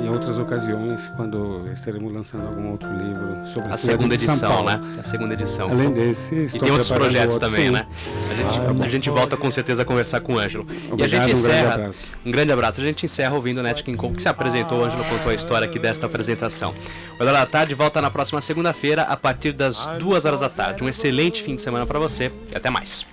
em 0.04 0.10
outras 0.10 0.38
ocasiões, 0.38 1.08
quando 1.16 1.68
estaremos 1.72 2.14
lançando 2.14 2.48
algum 2.48 2.72
outro 2.72 2.88
livro 2.90 3.46
sobre 3.48 3.70
a, 3.72 3.76
A 3.76 3.78
segunda 3.78 4.16
de 4.16 4.22
São 4.24 4.34
edição, 4.34 4.52
Paulo. 4.52 4.70
né? 4.70 4.82
A 5.00 5.04
segunda 5.04 5.34
edição. 5.34 5.72
Além 5.72 5.92
desse, 5.92 6.36
E 6.36 6.46
estou 6.46 6.62
tem 6.62 6.72
outros 6.72 6.90
projetos 6.92 7.36
outro, 7.36 7.50
também, 7.50 7.66
sim. 7.68 7.72
né? 7.72 7.88
A 8.30 8.34
gente, 8.34 8.82
Ah, 8.82 8.84
a 8.84 8.88
gente 8.88 9.10
volta 9.10 9.38
com 9.38 9.50
certeza 9.52 9.82
a 9.84 9.86
conversar 9.86 10.20
com 10.20 10.34
o 10.36 10.40
Ângelo. 10.40 10.66
e 10.70 10.90
a 10.90 10.94
Obrigado, 10.94 11.28
gente 11.28 11.38
um 11.40 11.42
grande 11.44 11.58
encerra. 11.60 11.74
abraço. 11.76 12.08
Um 12.26 12.32
grande 12.32 12.52
abraço. 12.52 12.82
A 12.82 12.84
gente 12.84 13.06
encerra 13.06 13.36
ouvindo 13.36 13.60
o 13.60 13.64
Net 13.64 13.84
King 13.84 13.98
Cole, 13.98 14.16
que 14.16 14.22
se 14.22 14.28
apresentou. 14.28 14.80
O 14.82 14.84
Ângelo 14.86 15.04
contou 15.06 15.32
a 15.32 15.36
história 15.36 15.68
aqui 15.68 15.78
desta 15.80 16.06
apresentação. 16.06 16.74
O 17.20 17.24
Hora 17.24 17.32
da 17.32 17.46
Tarde 17.46 17.74
volta 17.76 18.02
na 18.02 18.10
próxima 18.10 18.42
segunda-feira, 18.42 19.04
a 19.04 19.16
partir 19.16 19.52
das 19.54 19.86
duas 20.00 20.26
horas 20.26 20.40
da 20.40 20.50
tarde. 20.50 20.84
Um 20.84 20.90
excelente 20.90 21.42
fim 21.42 21.56
de 21.56 21.62
semana 21.62 21.86
para 21.86 22.00
você 22.00 22.32
e 22.52 22.56
até 22.58 22.70
mais. 22.70 23.06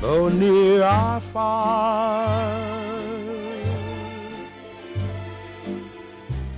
though 0.00 0.28
near 0.28 0.82
or 0.82 1.20
far. 1.20 2.50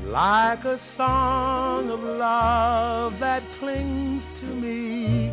Like 0.07 0.65
a 0.65 0.79
song 0.79 1.91
of 1.91 2.01
love 2.03 3.19
that 3.19 3.43
clings 3.59 4.31
to 4.39 4.47
me, 4.47 5.33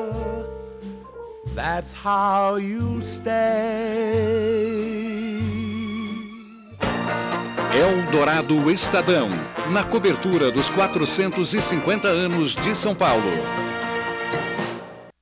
that's 1.55 1.93
how 1.93 2.55
you'll 2.57 3.01
stay 3.01 4.61
Eldorado 7.73 8.69
Estadão, 8.69 9.29
na 9.71 9.81
cobertura 9.81 10.51
dos 10.51 10.69
450 10.69 12.07
anos 12.07 12.55
de 12.55 12.75
São 12.75 12.93
Paulo. 12.93 13.31